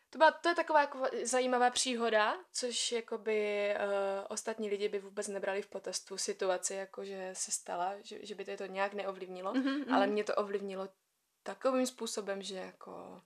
to, 0.10 0.18
byla, 0.18 0.32
to 0.32 0.50
je 0.50 0.56
taková 0.56 0.82
jako 0.82 1.04
zajímavá 1.24 1.70
příhoda, 1.70 2.38
což 2.54 2.92
jakoby 2.92 3.70
uh, 3.76 4.26
ostatní 4.30 4.70
lidi 4.70 4.90
by 4.90 5.00
vůbec 5.00 5.28
nebrali 5.28 5.62
v 5.62 5.68
potaz 5.68 6.00
tu 6.00 6.18
situaci, 6.18 6.74
jako 6.74 7.06
že 7.06 7.30
se 7.34 7.52
stala, 7.52 7.94
že, 8.02 8.26
že 8.26 8.36
by 8.36 8.46
to, 8.46 8.58
to 8.58 8.66
nějak 8.66 8.94
neovlivnilo, 8.94 9.54
Mhm, 9.54 9.80
mhm. 9.80 9.94
ale 9.94 10.08
mě 10.08 10.24
to 10.24 10.36
ovlivnilo 10.36 10.90
takovým 11.44 11.88
způsobem, 11.88 12.42
že 12.42 12.56
jako 12.56 13.22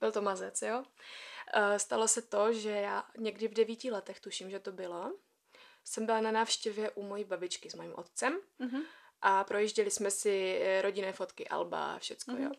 byl 0.00 0.12
to 0.12 0.22
mazec, 0.22 0.62
jo. 0.62 0.78
Uh, 0.78 1.76
stalo 1.76 2.08
se 2.08 2.22
to, 2.22 2.52
že 2.52 2.70
já 2.70 3.04
někdy 3.18 3.48
v 3.48 3.54
devíti 3.54 3.90
letech, 3.90 4.20
tuším, 4.20 4.50
že 4.50 4.60
to 4.60 4.72
bylo, 4.72 5.12
jsem 5.84 6.06
byla 6.06 6.20
na 6.20 6.30
návštěvě 6.30 6.90
u 6.90 7.02
mojí 7.02 7.24
babičky 7.24 7.70
s 7.70 7.74
mojím 7.74 7.94
otcem 7.96 8.40
Mhm. 8.58 8.82
a 9.20 9.44
projížděli 9.44 9.90
jsme 9.90 10.10
si 10.10 10.58
eh, 10.62 10.82
rodinné 10.82 11.12
fotky, 11.12 11.48
alba, 11.48 11.98
všecko, 11.98 12.30
mm-hmm. 12.30 12.44
jo. 12.44 12.50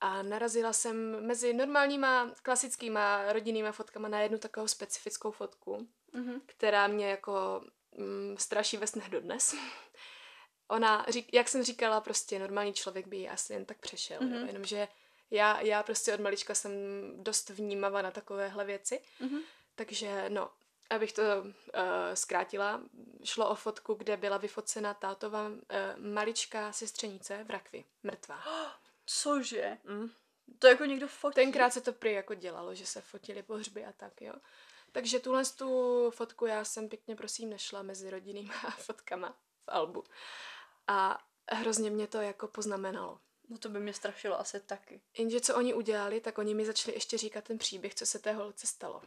A 0.00 0.22
narazila 0.22 0.72
jsem 0.72 1.26
mezi 1.26 1.52
normálníma, 1.52 2.30
klasickýma 2.42 3.32
rodinnýma 3.32 3.72
fotkama 3.72 4.08
na 4.08 4.20
jednu 4.20 4.38
takovou 4.38 4.68
specifickou 4.68 5.30
fotku, 5.30 5.88
mm-hmm. 6.14 6.40
která 6.46 6.86
mě 6.86 7.10
jako 7.10 7.64
mm, 7.96 8.36
straší 8.38 8.76
ve 8.76 8.86
snech 8.86 9.08
dodnes. 9.08 9.54
Ona, 10.68 11.06
řík, 11.08 11.34
jak 11.34 11.48
jsem 11.48 11.62
říkala, 11.62 12.00
prostě 12.00 12.38
normální 12.38 12.72
člověk 12.72 13.06
by 13.06 13.16
ji 13.16 13.28
asi 13.28 13.52
jen 13.52 13.64
tak 13.64 13.78
přešel, 13.78 14.20
mm-hmm. 14.20 14.32
jo, 14.32 14.38
mhm. 14.38 14.46
jenomže 14.46 14.88
já, 15.30 15.60
já 15.60 15.82
prostě 15.82 16.14
od 16.14 16.20
malička 16.20 16.54
jsem 16.54 16.70
dost 17.16 17.50
vnímavá 17.50 18.02
na 18.02 18.10
takovéhle 18.10 18.64
věci, 18.64 19.00
mm-hmm. 19.20 19.40
takže 19.74 20.24
no, 20.28 20.50
abych 20.90 21.12
to 21.12 21.22
uh, 21.22 21.50
zkrátila, 22.14 22.82
šlo 23.24 23.48
o 23.48 23.54
fotku, 23.54 23.94
kde 23.94 24.16
byla 24.16 24.36
vyfocena 24.36 24.94
tátová 24.94 25.46
uh, 25.48 25.56
maličká 25.96 26.72
sestřenice 26.72 27.44
v 27.44 27.50
rakvi, 27.50 27.84
mrtvá. 28.02 28.42
Cože? 29.18 29.78
Mm. 29.84 30.10
To 30.58 30.66
jako 30.66 30.84
někdo 30.84 31.08
fotí? 31.08 31.34
Tenkrát 31.34 31.72
se 31.72 31.80
to 31.80 31.92
prý 31.92 32.12
jako 32.12 32.34
dělalo, 32.34 32.74
že 32.74 32.86
se 32.86 33.00
fotili 33.00 33.42
pohřby 33.42 33.84
a 33.84 33.92
tak, 33.92 34.20
jo. 34.22 34.34
Takže 34.92 35.20
tuhle 35.20 35.44
tu 35.44 36.10
fotku 36.10 36.46
já 36.46 36.64
jsem 36.64 36.88
pěkně 36.88 37.16
prosím 37.16 37.50
nešla 37.50 37.82
mezi 37.82 38.10
rodinnýma 38.10 38.54
fotkama 38.78 39.36
v 39.64 39.68
albu. 39.68 40.04
A 40.86 41.24
hrozně 41.52 41.90
mě 41.90 42.06
to 42.06 42.20
jako 42.20 42.48
poznamenalo. 42.48 43.20
No 43.48 43.58
to 43.58 43.68
by 43.68 43.80
mě 43.80 43.94
strašilo 43.94 44.40
asi 44.40 44.60
taky. 44.60 45.00
Jenže 45.18 45.40
co 45.40 45.56
oni 45.56 45.74
udělali, 45.74 46.20
tak 46.20 46.38
oni 46.38 46.54
mi 46.54 46.66
začali 46.66 46.96
ještě 46.96 47.18
říkat 47.18 47.44
ten 47.44 47.58
příběh, 47.58 47.94
co 47.94 48.06
se 48.06 48.18
té 48.18 48.32
holce 48.32 48.66
stalo. 48.66 49.02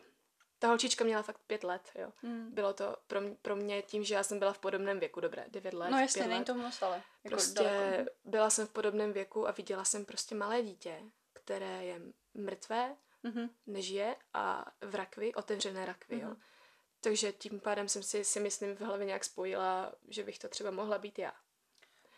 Ta 0.64 0.68
holčička 0.68 1.04
měla 1.04 1.22
fakt 1.22 1.40
pět 1.48 1.64
let, 1.64 1.92
jo. 1.96 2.12
Hmm. 2.22 2.52
Bylo 2.54 2.74
to 2.74 2.98
pro 3.08 3.22
mě, 3.22 3.36
pro 3.42 3.56
mě 3.56 3.82
tím, 3.82 4.04
že 4.04 4.16
já 4.16 4.24
jsem 4.24 4.40
byla 4.40 4.54
v 4.54 4.60
podobném 4.60 5.00
věku, 5.00 5.20
dobré, 5.20 5.46
devět 5.48 5.74
let, 5.74 5.90
No 5.90 6.00
jasně, 6.00 6.28
není 6.28 6.44
to 6.44 6.56
moc, 6.56 6.82
ale 6.82 6.96
jako 6.96 7.36
Prostě 7.36 7.64
daleko. 7.64 8.12
byla 8.26 8.50
jsem 8.50 8.68
v 8.68 8.70
podobném 8.70 9.14
věku 9.14 9.48
a 9.48 9.52
viděla 9.52 9.86
jsem 9.86 10.06
prostě 10.06 10.36
malé 10.36 10.62
dítě, 10.62 11.02
které 11.34 11.86
je 11.86 12.02
mrtvé, 12.34 12.96
mm-hmm. 13.24 13.50
nežije 13.68 14.16
a 14.34 14.72
v 14.82 14.96
rakvi, 14.96 15.34
otevřené 15.34 15.86
rakvi, 15.86 16.18
mm-hmm. 16.18 16.30
jo. 16.30 16.36
Takže 17.02 17.32
tím 17.32 17.60
pádem 17.60 17.90
jsem 17.90 18.04
si, 18.04 18.24
si 18.24 18.40
myslím 18.40 18.76
v 18.76 18.82
hlavě 18.82 19.06
nějak 19.06 19.24
spojila, 19.24 19.94
že 20.08 20.24
bych 20.24 20.40
to 20.40 20.50
třeba 20.50 20.72
mohla 20.72 20.98
být 20.98 21.20
já. 21.20 21.34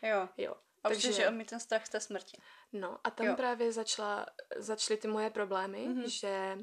Jo. 0.02 0.28
Jo. 0.36 0.54
A 0.84 0.88
Takže, 0.88 1.12
že 1.12 1.28
on 1.28 1.36
mi 1.36 1.44
ten 1.44 1.60
strach 1.60 1.86
z 1.86 1.88
té 1.88 2.00
smrti. 2.00 2.40
No 2.72 2.98
a 3.04 3.10
tam 3.10 3.26
jo. 3.26 3.36
právě 3.36 3.72
začala, 3.72 4.26
začaly 4.56 4.98
ty 4.98 5.08
moje 5.08 5.30
problémy, 5.30 5.88
mm-hmm. 5.88 6.04
že 6.06 6.58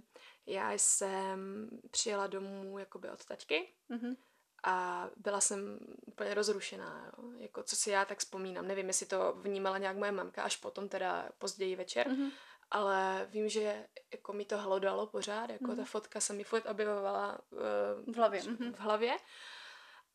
já 0.46 0.72
jsem 0.72 1.70
přijela 1.92 2.28
domů 2.28 2.78
jakoby 2.78 3.10
od 3.10 3.26
taťky 3.26 3.74
mm-hmm. 3.90 4.18
a 4.64 5.10
byla 5.16 5.42
jsem 5.42 5.80
úplně 6.06 6.34
rozrušená, 6.34 7.12
jo. 7.18 7.32
Jako 7.38 7.64
co 7.64 7.76
si 7.76 7.90
já 7.90 8.06
tak 8.06 8.20
vzpomínám. 8.20 8.68
Nevím, 8.68 8.88
jestli 8.88 9.06
to 9.06 9.34
vnímala 9.34 9.78
nějak 9.78 9.98
moje 9.98 10.12
mamka, 10.12 10.44
až 10.44 10.58
potom 10.58 10.90
teda 10.90 11.30
později 11.38 11.76
večer, 11.76 12.08
mm-hmm. 12.08 12.32
ale 12.72 13.28
vím, 13.30 13.50
že 13.50 13.88
jako 14.12 14.34
mi 14.34 14.46
to 14.46 14.58
hlodalo 14.58 15.08
pořád, 15.08 15.50
jako 15.50 15.66
mm-hmm. 15.66 15.78
ta 15.78 15.86
fotka 15.86 16.20
se 16.20 16.34
mi 16.34 16.44
furt 16.44 16.66
objevovala 16.66 17.40
uh, 17.52 18.14
v 18.14 18.18
hlavě. 18.18 18.42
V 18.76 18.80
hlavě. 18.80 19.18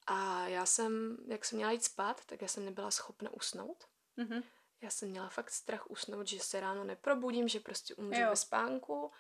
A 0.07 0.47
já 0.47 0.67
jsem, 0.67 1.17
jak 1.27 1.45
jsem 1.45 1.57
měla 1.57 1.73
jít 1.73 1.85
spát, 1.85 2.25
tak 2.25 2.43
já 2.43 2.49
jsem 2.49 2.65
nebyla 2.65 2.91
schopna 2.91 3.31
usnout. 3.31 3.85
Mm-hmm. 4.19 4.43
Já 4.81 4.91
jsem 4.91 5.09
měla 5.09 5.29
fakt 5.29 5.51
strach 5.51 5.91
usnout, 5.91 6.27
že 6.27 6.41
se 6.41 6.61
ráno 6.61 6.85
neprobudím, 6.85 7.49
že 7.49 7.61
prostě 7.61 7.95
umřu 7.95 8.21
ve 8.21 8.37
spánku. 8.37 9.13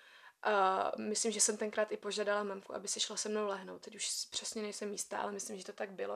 A 0.42 0.92
myslím, 0.98 1.32
že 1.32 1.40
jsem 1.40 1.56
tenkrát 1.56 1.92
i 1.92 1.96
požádala 1.96 2.42
mamku, 2.42 2.74
aby 2.74 2.88
si 2.88 3.00
šla 3.00 3.16
se 3.16 3.28
mnou 3.28 3.46
lehnout. 3.46 3.82
Teď 3.82 3.96
už 3.96 4.26
přesně 4.30 4.62
nejsem 4.62 4.92
jistá, 4.92 5.18
ale 5.18 5.32
myslím, 5.32 5.58
že 5.58 5.64
to 5.64 5.72
tak 5.72 5.90
bylo. 5.90 6.14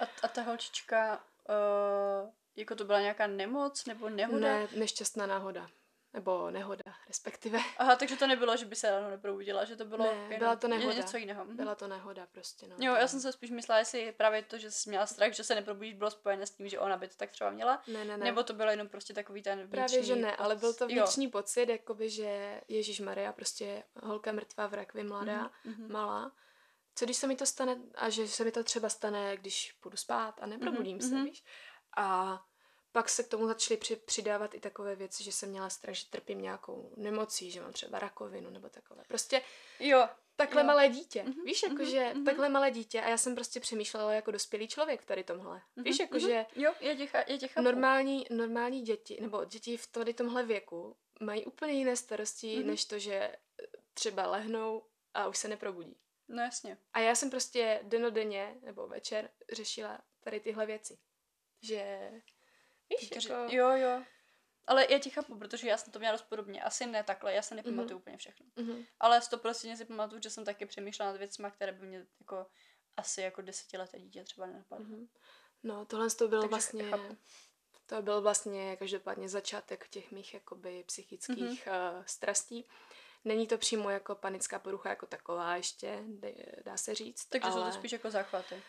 A, 0.00 0.04
a 0.22 0.28
ta 0.28 0.42
holčička, 0.42 1.24
uh, 1.48 2.30
jako 2.56 2.74
to 2.74 2.84
byla 2.84 3.00
nějaká 3.00 3.26
nemoc 3.26 3.84
nebo 3.84 4.08
nehoda? 4.08 4.40
Ne, 4.40 4.68
nešťastná 4.76 5.26
náhoda 5.26 5.68
nebo 6.12 6.50
nehoda, 6.50 6.92
respektive. 7.06 7.58
Aha, 7.78 7.96
takže 7.96 8.16
to 8.16 8.26
nebylo, 8.26 8.56
že 8.56 8.64
by 8.64 8.76
se 8.76 8.90
ráno 8.90 9.10
neprobudila, 9.10 9.64
že 9.64 9.76
to 9.76 9.84
bylo 9.84 10.04
ne, 10.04 10.38
byla 10.38 10.56
to 10.56 10.68
nehoda. 10.68 10.94
něco 10.94 11.16
jiného. 11.16 11.44
Mhm. 11.44 11.56
Byla 11.56 11.74
to 11.74 11.88
nehoda 11.88 12.26
prostě, 12.32 12.68
no. 12.68 12.76
Jo, 12.78 12.94
já 12.94 13.08
jsem 13.08 13.20
se 13.20 13.32
spíš 13.32 13.50
myslela, 13.50 13.78
jestli 13.78 14.12
právě 14.12 14.42
to, 14.42 14.58
že 14.58 14.70
jsi 14.70 14.88
měla 14.88 15.06
strach, 15.06 15.32
že 15.32 15.44
se 15.44 15.54
neprobudíš, 15.54 15.94
bylo 15.94 16.10
spojené 16.10 16.46
s 16.46 16.50
tím, 16.50 16.68
že 16.68 16.78
ona 16.78 16.96
by 16.96 17.08
to 17.08 17.14
tak 17.16 17.30
třeba 17.30 17.50
měla. 17.50 17.82
Ne, 17.86 18.04
ne, 18.04 18.18
ne. 18.18 18.24
Nebo 18.24 18.42
to 18.42 18.52
bylo 18.52 18.70
jenom 18.70 18.88
prostě 18.88 19.14
takový 19.14 19.42
ten 19.42 19.58
vnitřní 19.58 19.70
Právě, 19.70 20.02
že 20.02 20.16
ne, 20.16 20.36
ale 20.36 20.56
byl 20.56 20.74
to 20.74 20.86
vnitřní 20.86 21.24
jo. 21.24 21.30
pocit, 21.30 21.68
jakoby, 21.68 22.10
že 22.10 22.60
Ježíš 22.68 23.00
Maria, 23.00 23.32
prostě 23.32 23.84
holka 24.02 24.32
mrtvá 24.32 24.66
v 24.66 24.74
rakvi, 24.74 25.04
mladá, 25.04 25.50
mm-hmm. 25.66 25.92
malá. 25.92 26.32
Co 26.94 27.04
když 27.04 27.16
se 27.16 27.26
mi 27.26 27.36
to 27.36 27.46
stane, 27.46 27.76
a 27.94 28.10
že 28.10 28.28
se 28.28 28.44
mi 28.44 28.52
to 28.52 28.64
třeba 28.64 28.88
stane, 28.88 29.36
když 29.36 29.72
půjdu 29.72 29.96
spát 29.96 30.34
a 30.40 30.46
neprobudím 30.46 30.98
mm-hmm. 30.98 31.08
se, 31.08 31.24
víš? 31.24 31.44
A 31.96 32.40
pak 32.98 33.08
se 33.08 33.22
k 33.22 33.28
tomu 33.28 33.46
začaly 33.46 33.78
při, 33.78 33.96
přidávat 33.96 34.54
i 34.54 34.60
takové 34.60 34.96
věci, 34.96 35.24
že 35.24 35.32
jsem 35.32 35.48
měla 35.48 35.70
strach, 35.70 35.94
že 35.94 36.06
trpím 36.10 36.42
nějakou 36.42 36.94
nemocí, 36.96 37.50
že 37.50 37.60
mám 37.60 37.72
třeba 37.72 37.98
rakovinu 37.98 38.50
nebo 38.50 38.68
takové. 38.68 39.02
Prostě 39.08 39.42
jo, 39.80 40.08
takhle 40.36 40.62
jo. 40.62 40.66
malé 40.66 40.88
dítě. 40.88 41.22
Mm-hmm, 41.22 41.44
Víš, 41.44 41.62
jakože 41.62 42.00
mm-hmm. 42.00 42.24
takhle 42.24 42.48
malé 42.48 42.70
dítě 42.70 43.00
a 43.00 43.08
já 43.08 43.16
jsem 43.16 43.34
prostě 43.34 43.60
přemýšlela 43.60 44.12
jako 44.12 44.30
dospělý 44.30 44.68
člověk 44.68 45.04
tady 45.04 45.24
tomhle. 45.24 45.56
Mm-hmm, 45.56 45.82
Víš, 45.82 45.98
jakože 45.98 46.26
mm-hmm. 46.26 46.62
jo, 46.62 46.74
je 46.80 46.96
tě, 46.96 47.24
je 47.26 47.38
tě 47.38 47.48
normální, 47.60 48.26
normální 48.30 48.82
děti, 48.82 49.18
nebo 49.20 49.44
děti 49.44 49.76
v 49.76 49.86
tady 49.86 50.14
tomhle 50.14 50.42
věku 50.42 50.96
mají 51.20 51.44
úplně 51.44 51.72
jiné 51.72 51.96
starosti, 51.96 52.58
mm-hmm. 52.58 52.66
než 52.66 52.84
to, 52.84 52.98
že 52.98 53.36
třeba 53.94 54.26
lehnou 54.26 54.82
a 55.14 55.28
už 55.28 55.38
se 55.38 55.48
neprobudí. 55.48 55.96
No 56.28 56.42
jasně. 56.42 56.78
A 56.92 57.00
já 57.00 57.14
jsem 57.14 57.30
prostě 57.30 57.80
denodenně 57.82 58.56
nebo 58.62 58.86
večer 58.86 59.30
řešila 59.52 60.00
tady 60.20 60.40
tyhle 60.40 60.66
věci. 60.66 60.98
Že 61.62 62.10
Víš, 62.90 63.10
jako... 63.28 63.54
Jo, 63.54 63.70
jo. 63.70 64.02
Ale 64.66 64.86
já 64.90 64.98
ti 64.98 65.10
chápu, 65.10 65.38
protože 65.38 65.68
já 65.68 65.76
jsem 65.76 65.92
to 65.92 65.98
měla 65.98 66.12
dost 66.12 66.22
podobně. 66.22 66.62
Asi 66.62 66.86
ne 66.86 67.02
takhle, 67.02 67.34
já 67.34 67.42
se 67.42 67.54
nepamatuju 67.54 67.88
mm-hmm. 67.88 68.00
úplně 68.00 68.16
všechno. 68.16 68.46
Mm-hmm. 68.56 68.86
Ale 69.00 69.20
prostě 69.36 69.76
si 69.76 69.84
pamatuju, 69.84 70.20
že 70.22 70.30
jsem 70.30 70.44
taky 70.44 70.66
přemýšlela 70.66 71.12
nad 71.12 71.18
věcmi, 71.18 71.48
které 71.50 71.72
by 71.72 71.86
mě 71.86 72.06
jako 72.20 72.46
asi 72.96 73.22
jako 73.22 73.42
desetileté 73.42 73.98
dítě 73.98 74.24
třeba 74.24 74.46
nenapadlo. 74.46 74.86
Mm-hmm. 74.86 75.08
No, 75.62 75.84
tohle 75.84 76.10
to 76.10 76.28
bylo 76.28 76.42
Takže 76.42 76.50
vlastně... 76.50 76.90
Chápu. 76.90 77.16
To 77.86 78.02
byl 78.02 78.20
vlastně 78.20 78.76
každopádně 78.76 79.28
začátek 79.28 79.88
těch 79.88 80.10
mých 80.10 80.34
jakoby 80.34 80.84
psychických 80.86 81.66
mm-hmm. 81.66 81.98
uh, 81.98 82.04
strastí. 82.06 82.68
Není 83.24 83.46
to 83.46 83.58
přímo 83.58 83.90
jako 83.90 84.14
panická 84.14 84.58
porucha 84.58 84.88
jako 84.88 85.06
taková 85.06 85.56
ještě, 85.56 86.04
dá 86.64 86.76
se 86.76 86.94
říct. 86.94 87.26
Takže 87.26 87.48
ale... 87.48 87.54
jsou 87.54 87.66
to 87.66 87.78
spíš 87.78 87.92
jako 87.92 88.10
záchvaty. 88.10 88.62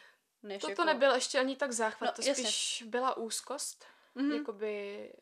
Než 0.44 0.62
Toto 0.62 0.72
jako... 0.72 0.84
nebyl 0.84 1.16
ještě 1.16 1.40
ani 1.40 1.56
tak 1.56 1.72
záchvat, 1.72 2.10
no, 2.10 2.16
to 2.16 2.34
spíš 2.34 2.82
jasně. 2.82 2.92
byla 2.92 3.18
úzkost 3.18 3.86
mm-hmm. 4.16 4.38
jakoby 4.38 5.14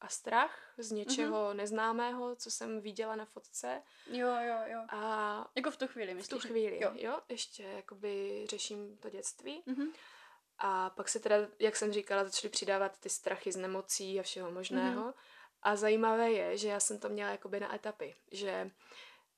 a 0.00 0.08
strach 0.08 0.72
z 0.78 0.90
něčeho 0.90 1.50
mm-hmm. 1.50 1.56
neznámého, 1.56 2.36
co 2.36 2.50
jsem 2.50 2.80
viděla 2.80 3.16
na 3.16 3.24
fotce. 3.24 3.82
Jo, 4.06 4.28
jo, 4.28 4.56
jo. 4.66 4.80
A 4.88 5.50
jako 5.54 5.70
v 5.70 5.76
tu 5.76 5.86
chvíli, 5.86 6.14
myslíš? 6.14 6.38
V 6.38 6.42
tu 6.42 6.48
chvíli, 6.48 6.82
jo. 6.82 6.92
jo. 6.94 7.20
Ještě 7.28 7.62
jakoby 7.62 8.44
řeším 8.50 8.96
to 8.96 9.10
dětství. 9.10 9.62
Mm-hmm. 9.66 9.92
A 10.58 10.90
pak 10.90 11.08
se 11.08 11.20
teda, 11.20 11.36
jak 11.58 11.76
jsem 11.76 11.92
říkala, 11.92 12.24
začaly 12.24 12.50
přidávat 12.50 13.00
ty 13.00 13.08
strachy 13.08 13.52
z 13.52 13.56
nemocí 13.56 14.20
a 14.20 14.22
všeho 14.22 14.50
možného. 14.50 15.04
Mm-hmm. 15.04 15.14
A 15.62 15.76
zajímavé 15.76 16.32
je, 16.32 16.56
že 16.56 16.68
já 16.68 16.80
jsem 16.80 16.98
to 16.98 17.08
měla 17.08 17.30
jakoby 17.30 17.60
na 17.60 17.74
etapy, 17.74 18.16
že 18.32 18.70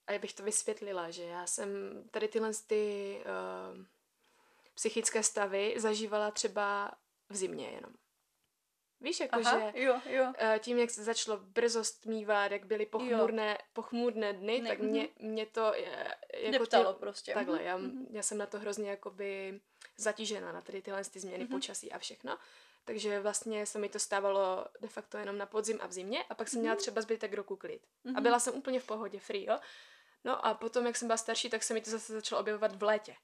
a 0.07 0.19
bych 0.19 0.33
to 0.33 0.43
vysvětlila, 0.43 1.11
že 1.11 1.23
já 1.25 1.47
jsem 1.47 1.69
tady 2.11 2.29
tyhle 2.29 2.51
ty 2.67 3.17
uh, 3.25 3.85
psychické 4.75 5.23
stavy 5.23 5.75
zažívala 5.77 6.31
třeba 6.31 6.93
v 7.29 7.37
zimě 7.37 7.71
jenom. 7.71 7.93
Víš, 9.03 9.21
jakože 9.21 9.73
jo, 9.75 10.01
jo. 10.07 10.33
Eh, 10.39 10.59
tím, 10.59 10.79
jak 10.79 10.91
se 10.91 11.05
začalo 11.05 11.39
brzo 11.43 11.85
stmívat, 11.85 12.53
jak 12.53 12.65
byly 12.65 12.87
pochmurné, 12.87 13.59
pochmurné 13.73 14.33
dny, 14.33 14.61
ne, 14.61 14.69
tak 14.69 14.79
mě, 14.79 15.09
mhm. 15.21 15.31
mě 15.31 15.47
to 15.47 15.73
eh, 15.75 16.15
jako 16.35 16.59
Neptalo 16.59 16.93
tě, 16.93 16.99
prostě. 16.99 17.35
Takhle, 17.35 17.57
mhm, 17.57 17.67
já, 17.67 17.79
mm-hmm. 17.79 18.07
já 18.11 18.23
jsem 18.23 18.39
na 18.39 18.47
to 18.47 18.59
hrozně 18.59 18.91
jakoby 18.91 19.61
zatížena, 19.97 20.53
na 20.53 20.61
tady 20.61 20.83
tyhle 20.83 21.05
ty 21.05 21.21
změny 21.21 21.45
mm-hmm. 21.45 21.51
počasí 21.51 21.93
a 21.93 21.99
všechno. 21.99 22.39
Takže 22.85 23.21
vlastně 23.21 23.67
se 23.67 23.79
mi 23.79 23.89
to 23.89 23.99
stávalo 23.99 24.67
de 24.81 24.89
facto 24.89 25.19
jenom 25.19 25.39
na 25.39 25.47
podzim 25.47 25.79
a 25.83 25.87
v 25.87 25.93
zimě 25.93 26.25
a 26.31 26.35
pak 26.35 26.49
jsem 26.49 26.59
mm-hmm. 26.59 26.63
měla 26.63 26.77
třeba 26.77 27.01
zbytek 27.01 27.35
roku 27.35 27.57
klid. 27.57 27.83
Mm-hmm. 27.83 28.11
A 28.11 28.13
mhm. 28.13 28.23
byla 28.23 28.39
jsem 28.39 28.55
úplně 28.55 28.81
v 28.81 28.87
pohodě, 28.87 29.21
free, 29.21 29.45
jo. 29.45 29.59
No 30.25 30.47
a 30.47 30.55
potom, 30.55 30.87
jak 30.87 30.97
jsem 30.97 31.09
byla 31.09 31.17
starší, 31.17 31.51
tak 31.51 31.63
se 31.63 31.75
mi 31.75 31.81
to 31.81 31.91
zase 31.91 32.13
začalo 32.13 32.41
objevovat 32.41 32.77
v 32.77 32.83
létě. 32.83 33.15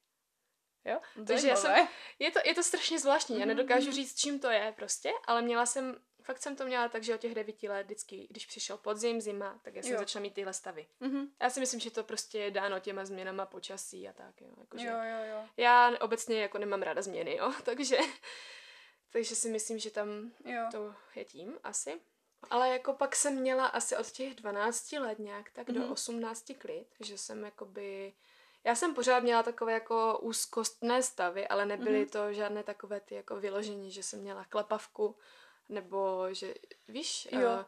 Jo? 0.84 1.00
Takže 1.26 1.48
já 1.48 1.56
jsem, 1.56 1.88
je, 2.18 2.30
to, 2.30 2.38
je 2.44 2.54
to 2.54 2.62
strašně 2.62 2.98
zvláštní, 2.98 3.40
já 3.40 3.46
nedokážu 3.46 3.86
mhm. 3.86 3.94
říct, 3.94 4.14
čím 4.14 4.40
to 4.40 4.50
je 4.50 4.72
prostě, 4.76 5.12
ale 5.26 5.42
měla 5.42 5.66
jsem, 5.66 5.96
fakt 6.22 6.42
jsem 6.42 6.56
to 6.56 6.64
měla 6.64 6.88
tak, 6.88 7.02
že 7.02 7.14
od 7.14 7.20
těch 7.20 7.34
devíti 7.34 7.68
let 7.68 7.84
vždycky, 7.84 8.26
když 8.30 8.46
přišel 8.46 8.76
podzim, 8.76 9.20
zima, 9.20 9.60
tak 9.62 9.74
já 9.74 9.82
jsem 9.82 9.92
jo. 9.92 9.98
začala 9.98 10.22
mít 10.22 10.34
tyhle 10.34 10.52
stavy. 10.52 10.86
Mm-hmm. 11.00 11.28
Já 11.42 11.50
si 11.50 11.60
myslím, 11.60 11.80
že 11.80 11.90
to 11.90 12.04
prostě 12.04 12.38
je 12.38 12.50
dáno 12.50 12.80
těma 12.80 13.04
změnama 13.04 13.46
počasí 13.46 14.08
a 14.08 14.12
tak, 14.12 14.40
jo. 14.40 14.54
Jakože 14.60 14.86
jo, 14.86 14.94
jo, 14.94 15.24
jo. 15.30 15.48
Já 15.56 15.92
obecně 16.00 16.42
jako 16.42 16.58
nemám 16.58 16.82
ráda 16.82 17.02
změny, 17.02 17.36
jo, 17.36 17.52
takže, 17.64 17.98
takže 19.12 19.34
si 19.34 19.48
myslím, 19.48 19.78
že 19.78 19.90
tam 19.90 20.32
jo. 20.44 20.68
to 20.70 20.94
je 21.14 21.24
tím 21.24 21.58
asi. 21.62 22.00
Ale 22.50 22.68
jako 22.68 22.92
pak 22.92 23.16
jsem 23.16 23.40
měla 23.40 23.66
asi 23.66 23.96
od 23.96 24.10
těch 24.10 24.34
12 24.34 24.92
let 24.92 25.18
nějak 25.18 25.50
tak 25.50 25.68
mm-hmm. 25.68 25.86
do 25.86 25.92
18 25.92 26.48
mhm. 26.48 26.58
klid, 26.58 26.86
že 27.00 27.18
jsem 27.18 27.44
jakoby 27.44 28.12
Já 28.64 28.74
jsem 28.74 28.94
pořád 28.94 29.22
měla 29.22 29.42
takové 29.42 29.72
jako 29.72 30.18
úzkostné 30.22 31.02
stavy, 31.02 31.48
ale 31.48 31.66
nebyly 31.66 32.00
Mhm. 32.00 32.08
to 32.08 32.32
žádné 32.32 32.62
takové 32.62 33.00
ty 33.00 33.14
jako 33.14 33.36
vyložení, 33.36 33.90
že 33.92 34.02
jsem 34.02 34.20
měla 34.20 34.44
klepavku, 34.44 35.16
nebo 35.68 36.28
že, 36.34 36.54
víš? 36.88 37.28
Jo. 37.30 37.48
eh, 37.60 37.64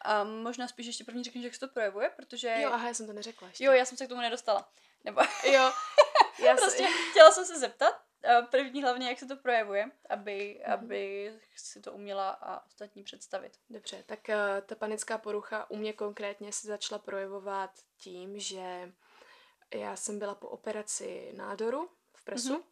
A 0.00 0.24
možná 0.24 0.68
spíš 0.68 0.86
ještě 0.86 1.04
první 1.04 1.24
řekneš, 1.24 1.44
jak 1.44 1.54
se 1.54 1.60
to 1.60 1.68
projevuje, 1.68 2.10
protože... 2.16 2.54
jo, 2.60 2.70
aha, 2.72 2.88
já 2.88 2.94
jsem 2.94 3.06
to 3.06 3.12
neřekla 3.12 3.48
ještě. 3.48 3.64
jo, 3.64 3.72
já 3.72 3.84
jsem 3.84 3.98
se 3.98 4.06
k 4.06 4.08
tomu 4.08 4.20
nedostala. 4.20 4.68
Nebo 5.04 5.20
jo. 5.52 5.72
Já 6.44 6.56
prostě 6.56 6.86
chtěla 7.10 7.30
jsem 7.30 7.44
se 7.44 7.58
zeptat, 7.58 7.94
a 8.38 8.42
první 8.42 8.82
hlavně, 8.82 9.08
jak 9.08 9.18
se 9.18 9.26
to 9.26 9.36
projevuje, 9.36 9.90
aby, 10.08 10.60
Mhm. 10.64 10.72
aby 10.74 11.32
si 11.56 11.80
to 11.80 11.92
uměla 11.92 12.30
a 12.30 12.66
ostatní 12.66 13.02
představit. 13.04 13.52
Dobře, 13.70 14.02
tak 14.06 14.28
eh, 14.28 14.62
ta 14.66 14.74
panická 14.74 15.18
porucha 15.18 15.70
u 15.70 15.76
mě 15.76 15.92
konkrétně 15.92 16.52
se 16.52 16.66
začala 16.68 16.98
projevovat 16.98 17.70
tím, 17.98 18.38
že 18.38 18.92
já 19.78 19.96
jsem 19.96 20.18
byla 20.18 20.34
po 20.34 20.48
operaci 20.48 21.32
nádoru 21.36 21.90
v 22.12 22.24
presu 22.24 22.52
Mhm. 22.52 22.62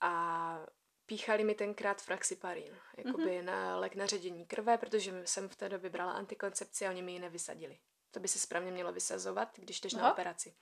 a 0.00 0.66
píchali 1.06 1.44
mi 1.44 1.54
tenkrát 1.54 2.02
fraxiparin, 2.02 2.76
jakoby 2.96 3.42
na 3.42 3.76
lék 3.78 3.94
na 3.94 4.06
ředění 4.06 4.46
krve, 4.46 4.78
protože 4.78 5.22
jsem 5.26 5.48
v 5.48 5.56
té 5.56 5.68
době 5.68 5.90
brala 5.90 6.12
antikoncepci 6.12 6.86
a 6.86 6.90
oni 6.90 7.02
mi 7.02 7.12
ji 7.12 7.18
nevysadili. 7.18 7.78
To 8.10 8.20
by 8.20 8.28
se 8.28 8.38
správně 8.38 8.70
mělo 8.72 8.92
vysazovat, 8.92 9.48
když 9.58 9.80
jdeš 9.80 9.92
na 9.92 10.00
Aha. 10.02 10.12
operaci. 10.12 10.54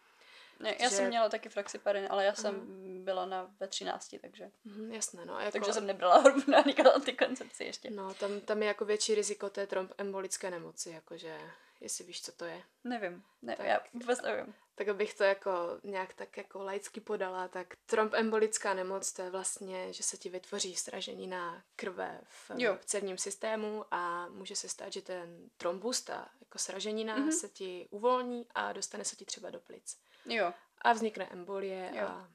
Ne, 0.60 0.76
já 0.80 0.88
Že- 0.88 0.96
jsem 0.96 1.08
měla 1.08 1.28
taky 1.28 1.48
fraxiparin, 1.48 2.06
ale 2.10 2.24
já 2.24 2.34
jsem 2.34 2.64
byla 3.04 3.26
na 3.26 3.54
ve 3.60 3.68
13, 3.68 4.18
takže, 4.18 4.50
Mhm, 4.64 4.92
jasné, 4.92 5.24
no. 5.24 5.38
Jako, 5.40 5.52
takže 5.52 5.72
jsem 5.72 5.86
nebrala 5.86 6.16
hormonální 6.18 6.74
antikoncepci 6.94 7.64
ještě. 7.64 7.90
No, 7.90 8.14
tam, 8.14 8.40
tam 8.40 8.62
je 8.62 8.68
jako 8.68 8.84
větší 8.84 9.14
riziko 9.14 9.50
té 9.50 9.66
trombembolické 9.66 10.50
nemoci, 10.50 10.90
jakože, 10.90 11.40
jestli 11.80 12.04
víš, 12.04 12.22
co 12.22 12.32
to 12.32 12.44
je. 12.44 12.62
Nevím, 12.84 13.24
ne, 13.42 13.56
Tak. 13.56 13.66
já 13.66 13.80
vůbec 13.92 14.22
nevím. 14.22 14.54
Tak 14.78 14.88
abych 14.88 15.14
to 15.14 15.24
jako 15.24 15.50
nějak 15.82 16.14
tak 16.14 16.36
jako 16.36 16.62
laicky 16.64 17.00
podala, 17.00 17.48
tak 17.48 17.76
trombembolická 17.86 18.74
nemoc 18.74 19.12
to 19.12 19.22
je 19.22 19.30
vlastně, 19.30 19.92
že 19.92 20.02
se 20.02 20.16
ti 20.16 20.28
vytvoří 20.28 20.76
sraženina 20.76 21.62
krve 21.76 22.20
v, 22.24 22.50
Jo. 22.56 22.78
cévním 22.84 23.18
systému 23.18 23.84
a 23.90 24.28
může 24.28 24.56
se 24.56 24.68
stát, 24.68 24.92
že 24.92 25.02
ten 25.02 25.50
trombus, 25.56 26.00
ta 26.02 26.28
jako 26.40 26.58
sraženina 26.58 27.16
Mhm. 27.16 27.32
se 27.32 27.48
ti 27.48 27.86
uvolní 27.90 28.46
a 28.54 28.72
dostane 28.72 29.04
se 29.04 29.16
ti 29.16 29.24
třeba 29.24 29.50
do 29.50 29.60
plic. 29.60 29.96
Jo, 30.26 30.52
A 30.82 30.92
vznikne 30.92 31.26
embolie 31.26 31.92
Jo. 31.94 32.06
a 32.06 32.30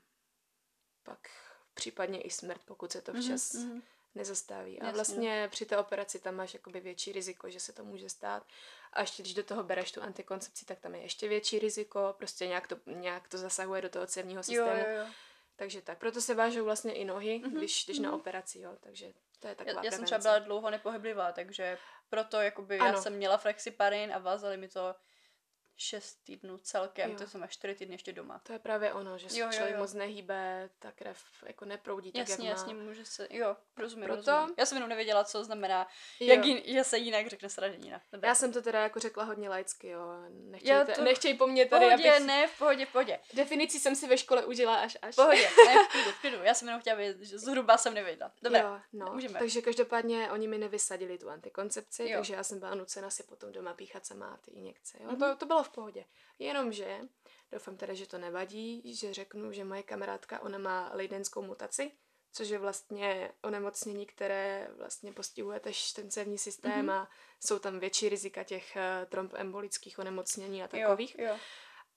pak 1.03 1.19
případně 1.73 2.21
i 2.21 2.29
smrt, 2.29 2.61
pokud 2.65 2.91
se 2.91 3.01
to 3.01 3.11
Mhm, 3.13 3.21
včas 3.23 3.53
mhm. 3.53 3.81
Nezastaví. 4.15 4.81
A 4.81 4.85
Jasně. 4.85 4.95
vlastně 4.95 5.47
při 5.51 5.65
té 5.65 5.77
operaci 5.77 6.19
tam 6.19 6.35
máš 6.35 6.53
jakoby 6.53 6.79
větší 6.79 7.11
riziko, 7.11 7.49
že 7.49 7.59
se 7.59 7.73
to 7.73 7.83
může 7.85 8.09
stát. 8.09 8.43
A 8.93 9.01
ještě 9.01 9.23
když 9.23 9.33
do 9.33 9.43
toho 9.43 9.63
bereš 9.63 9.91
tu 9.91 10.01
antikoncepci, 10.01 10.65
tak 10.65 10.79
tam 10.79 10.95
je 10.95 11.01
ještě 11.01 11.27
větší 11.27 11.59
riziko, 11.59 12.15
prostě 12.17 12.47
nějak 12.47 12.67
to, 12.67 12.75
nějak 12.85 13.27
to 13.27 13.37
zasahuje 13.37 13.81
do 13.81 13.89
toho 13.89 14.07
cévního 14.07 14.39
jo, 14.39 14.43
systému. 14.43 14.89
jo, 14.93 14.99
jo. 14.99 15.05
Takže 15.55 15.81
tak, 15.81 15.97
proto 15.97 16.21
se 16.21 16.35
vážou 16.35 16.63
vlastně 16.63 16.93
i 16.93 17.05
nohy, 17.05 17.39
Mhm, 17.39 17.57
když 17.57 17.85
jdeš 17.85 17.99
na 17.99 18.09
mhm. 18.09 18.19
operaci, 18.19 18.59
jo, 18.59 18.77
takže 18.79 19.13
to 19.39 19.47
je 19.47 19.55
taková 19.55 19.81
Já, 19.81 19.85
já 19.85 19.91
jsem 19.91 20.05
třeba 20.05 20.19
byla 20.19 20.39
dlouho 20.39 20.69
nepohyblivá, 20.69 21.31
takže 21.31 21.77
proto 22.09 22.41
jakoby 22.41 22.77
já 22.77 22.85
Ano. 22.85 23.01
jsem 23.01 23.13
měla 23.15 23.37
flexiparin 23.37 24.13
a 24.13 24.17
vázali 24.17 24.57
mi 24.57 24.67
to 24.67 24.95
6 25.81 26.15
týdnů 26.23 26.57
celkem, 26.57 27.11
Jo. 27.11 27.17
to 27.17 27.27
jsem 27.27 27.43
až 27.43 27.51
4 27.53 27.75
týdny 27.75 27.93
ještě 27.95 28.13
doma. 28.13 28.39
To 28.43 28.53
je 28.53 28.59
právě 28.59 28.93
ono, 28.93 29.17
že 29.17 29.29
se 29.29 29.39
Jo, 29.39 29.45
jo, 29.45 29.51
člověk 29.51 29.73
jo. 29.75 29.79
moc 29.81 29.93
nehýbe, 29.93 30.69
ta 30.79 30.91
krev 30.91 31.19
jako 31.45 31.65
neproudí 31.65 32.11
tak, 32.11 32.29
Jasně, 32.29 32.49
jak 32.49 32.57
má. 32.57 32.61
jasně, 32.63 32.73
může 32.73 33.05
se, 33.05 33.27
jo, 33.29 33.55
rozumím, 33.77 34.05
Proto- 34.05 34.31
rozumím. 34.31 34.55
Já 34.57 34.65
jsem 34.65 34.75
jenom 34.75 34.89
nevěděla, 34.89 35.23
co 35.23 35.43
znamená, 35.43 35.87
Jo. 36.19 36.33
jak 36.35 36.45
jin, 36.45 36.61
že 36.65 36.83
se 36.83 36.97
jinak 36.97 37.27
řekne 37.27 37.49
sraženina. 37.49 38.01
Dobré. 38.11 38.27
Já 38.29 38.35
jsem 38.35 38.53
to 38.53 38.61
teda 38.61 38.79
jako 38.81 38.99
řekla 38.99 39.23
hodně 39.23 39.49
laicky, 39.49 39.87
jo. 39.87 40.01
Nechtěj, 40.29 40.69
Já 40.71 40.85
to- 40.85 41.01
nechtěj 41.03 41.33
po 41.33 41.47
mně 41.47 41.65
tady, 41.65 41.85
pohodě, 41.85 42.11
abych... 42.15 42.27
ne, 42.27 42.47
v 42.47 42.57
pohodě, 42.57 42.85
v 42.85 42.91
pohodě. 42.91 43.19
Definici 43.33 43.79
jsem 43.79 43.95
si 43.95 44.07
ve 44.07 44.17
škole 44.17 44.45
udělala 44.45 44.79
až 44.79 44.97
až. 45.01 45.15
Pohodě, 45.15 45.49
ne, 45.65 45.83
v 45.85 45.91
klidu, 45.91 46.11
v 46.11 46.21
klidu. 46.21 46.37
Já 46.43 46.53
jsem 46.53 46.67
jenom 46.67 46.81
chtěla 46.81 46.95
vědět, 46.95 47.21
že 47.21 47.39
zhruba 47.39 47.77
jsem 47.77 47.93
nevěděla. 47.93 48.31
Dobré, 48.41 48.59
Jo, 48.59 48.79
no. 48.93 49.13
můžeme. 49.13 49.39
Takže 49.39 49.61
každopádně 49.61 50.31
oni 50.31 50.47
mi 50.47 50.57
nevysadili 50.57 51.17
tu 51.17 51.29
antikoncepci, 51.29 52.03
Jo. 52.03 52.09
jo. 52.09 52.17
takže 52.17 52.33
já 52.33 52.43
jsem 52.43 52.59
byla 52.59 52.75
nucena 52.75 53.09
si 53.09 53.23
potom 53.23 53.51
doma 53.51 53.73
píchat 53.73 54.05
sama 54.05 54.37
ty 54.45 54.51
injekce. 54.51 54.97
Jo? 55.03 55.09
Mhm. 55.09 55.19
To, 55.19 55.35
to 55.35 55.45
bylo 55.45 55.63
v 55.63 55.69
pohodě. 55.71 56.05
Jenomže, 56.39 56.99
doufám 57.51 57.77
teda, 57.77 57.93
že 57.93 58.07
to 58.07 58.17
nevadí, 58.17 58.93
že 58.95 59.13
řeknu, 59.13 59.51
že 59.51 59.63
moje 59.63 59.83
kamarádka, 59.83 60.39
ona 60.41 60.57
má 60.57 60.89
lejdenskou 60.93 61.41
mutaci, 61.41 61.91
což 62.33 62.49
je 62.49 62.59
vlastně 62.59 63.31
onemocnění, 63.43 64.05
které 64.05 64.67
vlastně 64.77 65.11
postihuje 65.13 65.59
tež 65.59 65.93
ten 65.93 66.11
cévní 66.11 66.37
systém 66.37 66.79
Mhm. 66.79 66.89
a 66.89 67.09
jsou 67.39 67.59
tam 67.59 67.79
větší 67.79 68.09
rizika 68.09 68.43
těch 68.43 68.75
uh, 68.75 69.09
trombembolických 69.09 69.99
onemocnění 69.99 70.63
a 70.63 70.69
jo, 70.77 70.87
takových. 70.89 71.15
jo. 71.19 71.37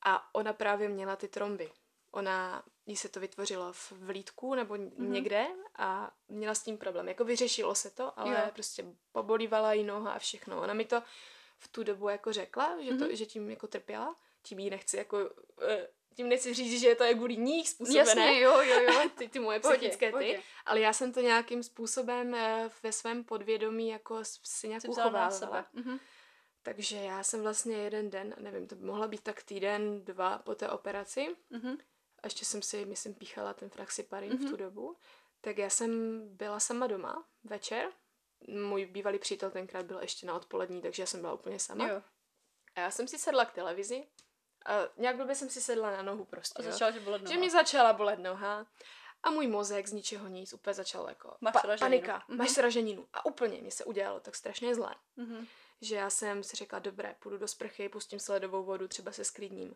A 0.06 0.34
ona 0.34 0.52
právě 0.52 0.88
měla 0.88 1.16
ty 1.16 1.28
tromby. 1.28 1.72
Ona, 2.10 2.62
jí 2.86 2.96
se 2.96 3.08
to 3.08 3.20
vytvořilo 3.20 3.72
v 3.72 3.92
vlídku 3.92 4.54
nebo 4.54 4.74
mm-hmm. 4.74 5.08
někde 5.08 5.46
a 5.76 6.10
měla 6.28 6.54
s 6.54 6.62
tím 6.62 6.78
problém. 6.78 7.08
Jako 7.08 7.24
vyřešilo 7.24 7.74
se 7.74 7.90
to, 7.90 8.18
ale 8.18 8.30
Jo. 8.30 8.40
jo. 8.44 8.50
prostě 8.54 8.84
pobolívala 9.12 9.72
jí 9.72 9.84
noha 9.84 10.12
a 10.12 10.18
všechno. 10.18 10.62
Ona 10.62 10.74
mi 10.74 10.84
to 10.84 11.02
v 11.64 11.68
tu 11.68 11.82
dobu 11.82 12.08
jako 12.08 12.32
řekla, 12.32 12.76
že, 12.82 12.88
to, 12.90 13.04
Mhm. 13.04 13.16
že 13.16 13.26
tím 13.26 13.50
jako 13.50 13.66
trpěla. 13.66 14.16
Tím 14.42 14.58
jí 14.58 14.70
nechci 14.70 14.96
jako, 14.96 15.30
eh, 15.68 15.88
tím 16.14 16.28
nechci 16.28 16.54
říct, 16.54 16.80
že 16.80 16.94
to 16.94 17.04
je 17.04 17.14
kvůli 17.14 17.36
ní 17.36 17.66
způsobené. 17.66 17.98
Jasně, 17.98 18.40
jo, 18.40 18.60
jo, 18.60 18.80
jo. 18.80 19.08
ty, 19.18 19.28
ty 19.28 19.38
moje 19.38 19.60
psychické 19.60 20.10
pohodě. 20.10 20.34
ty. 20.36 20.42
Ale 20.66 20.80
já 20.80 20.92
jsem 20.92 21.12
to 21.12 21.20
nějakým 21.20 21.62
způsobem 21.62 22.34
eh, 22.34 22.70
ve 22.82 22.92
svém 22.92 23.24
podvědomí 23.24 23.88
jako 23.88 24.18
si 24.42 24.68
nějak 24.68 24.82
uchovávala. 24.88 25.66
Mhm. 25.72 25.98
Takže 26.62 26.96
já 26.96 27.22
jsem 27.22 27.42
vlastně 27.42 27.76
jeden 27.76 28.10
den, 28.10 28.34
nevím, 28.38 28.66
to 28.66 28.74
by 28.74 28.84
mohla 28.86 29.08
být 29.08 29.20
tak 29.22 29.42
týden, 29.42 30.04
dva 30.04 30.38
po 30.38 30.54
té 30.54 30.68
operaci, 30.70 31.36
Mhm. 31.50 31.78
a 32.22 32.26
ještě 32.26 32.44
jsem 32.44 32.62
si, 32.62 32.84
myslím, 32.84 33.14
píchala 33.14 33.54
ten 33.54 33.70
fraxiparin 33.70 34.32
Mhm. 34.32 34.46
v 34.46 34.50
tu 34.50 34.56
dobu, 34.56 34.96
tak 35.40 35.58
já 35.58 35.70
jsem 35.70 36.20
byla 36.36 36.60
sama 36.60 36.86
doma 36.86 37.24
večer. 37.44 37.88
Můj 38.48 38.86
bývalý 38.86 39.18
přítel 39.18 39.50
tenkrát 39.50 39.86
byl 39.86 39.98
ještě 40.00 40.26
na 40.26 40.34
odpolední, 40.34 40.82
takže 40.82 41.02
já 41.02 41.06
jsem 41.06 41.20
byla 41.20 41.32
úplně 41.32 41.58
sama. 41.58 41.88
Jo. 41.88 42.02
A 42.74 42.80
já 42.80 42.90
jsem 42.90 43.08
si 43.08 43.18
sedla 43.18 43.44
k 43.44 43.52
televizi 43.52 44.06
a 44.66 44.72
nějak 44.96 45.16
blbě 45.16 45.34
jsem 45.34 45.50
si 45.50 45.60
sedla 45.60 45.90
na 45.90 46.02
nohu 46.02 46.24
prostě. 46.24 46.62
A 46.62 46.66
jo. 46.66 46.72
začala 46.72 46.92
bolet 47.04 47.20
Že 47.22 47.24
noha. 47.28 47.38
mě 47.38 47.50
začala 47.50 47.92
bolet 47.92 48.18
noha 48.18 48.66
a 49.22 49.30
můj 49.30 49.46
mozek 49.46 49.86
z 49.88 49.92
ničeho 49.92 50.28
nic 50.28 50.52
úplně 50.52 50.74
začal 50.74 51.08
jako 51.08 51.36
Máš 51.40 51.52
pa- 51.52 51.60
sraženinu. 51.60 51.90
panika, 52.02 52.24
Mhm. 52.28 52.38
máš 52.38 52.50
sraženinu. 52.50 53.08
A 53.12 53.26
úplně 53.26 53.60
mě 53.62 53.70
se 53.70 53.84
udělalo 53.84 54.20
tak 54.20 54.34
strašně 54.34 54.74
zlé 54.74 54.94
Mhm. 55.16 55.46
že 55.80 55.96
já 55.96 56.10
jsem 56.10 56.42
si 56.42 56.56
řekla, 56.56 56.78
dobré, 56.78 57.16
půjdu 57.18 57.38
do 57.38 57.48
sprchy, 57.48 57.88
pustím 57.88 58.18
si 58.18 58.32
ledovou 58.32 58.64
vodu, 58.64 58.88
třeba 58.88 59.12
se 59.12 59.24
sklidním. 59.24 59.68
Uh, 59.70 59.74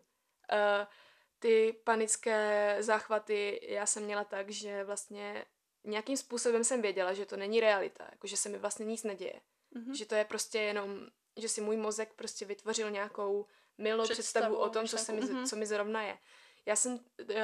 ty 1.39 1.81
panické 1.83 2.77
záchvaty 2.79 3.59
já 3.63 3.85
jsem 3.85 4.03
měla 4.03 4.23
tak, 4.23 4.49
že 4.49 4.83
vlastně 4.83 5.45
nějakým 5.83 6.17
způsobem 6.17 6.63
jsem 6.63 6.81
věděla, 6.81 7.13
že 7.13 7.25
to 7.25 7.37
není 7.37 7.59
realita, 7.59 8.07
jako 8.11 8.27
že 8.27 8.37
se 8.37 8.49
mi 8.49 8.57
vlastně 8.57 8.85
nic 8.85 9.03
neděje. 9.03 9.41
Mhm. 9.71 9.95
Že 9.95 10.05
to 10.05 10.15
je 10.15 10.25
prostě 10.25 10.59
jenom, 10.59 11.07
že 11.37 11.49
si 11.49 11.61
můj 11.61 11.77
mozek 11.77 12.13
prostě 12.13 12.45
vytvořil 12.45 12.91
nějakou 12.91 13.45
milou 13.77 14.03
představu, 14.03 14.21
Představu, 14.21 14.55
o 14.55 14.69
tom, 14.69 14.87
co, 14.87 14.97
se 14.97 15.11
mi, 15.11 15.21
mhm. 15.21 15.45
co 15.45 15.55
mi 15.55 15.65
zrovna 15.65 16.03
je. 16.03 16.17
Já 16.65 16.75
jsem, 16.75 16.93
uh, 16.93 17.35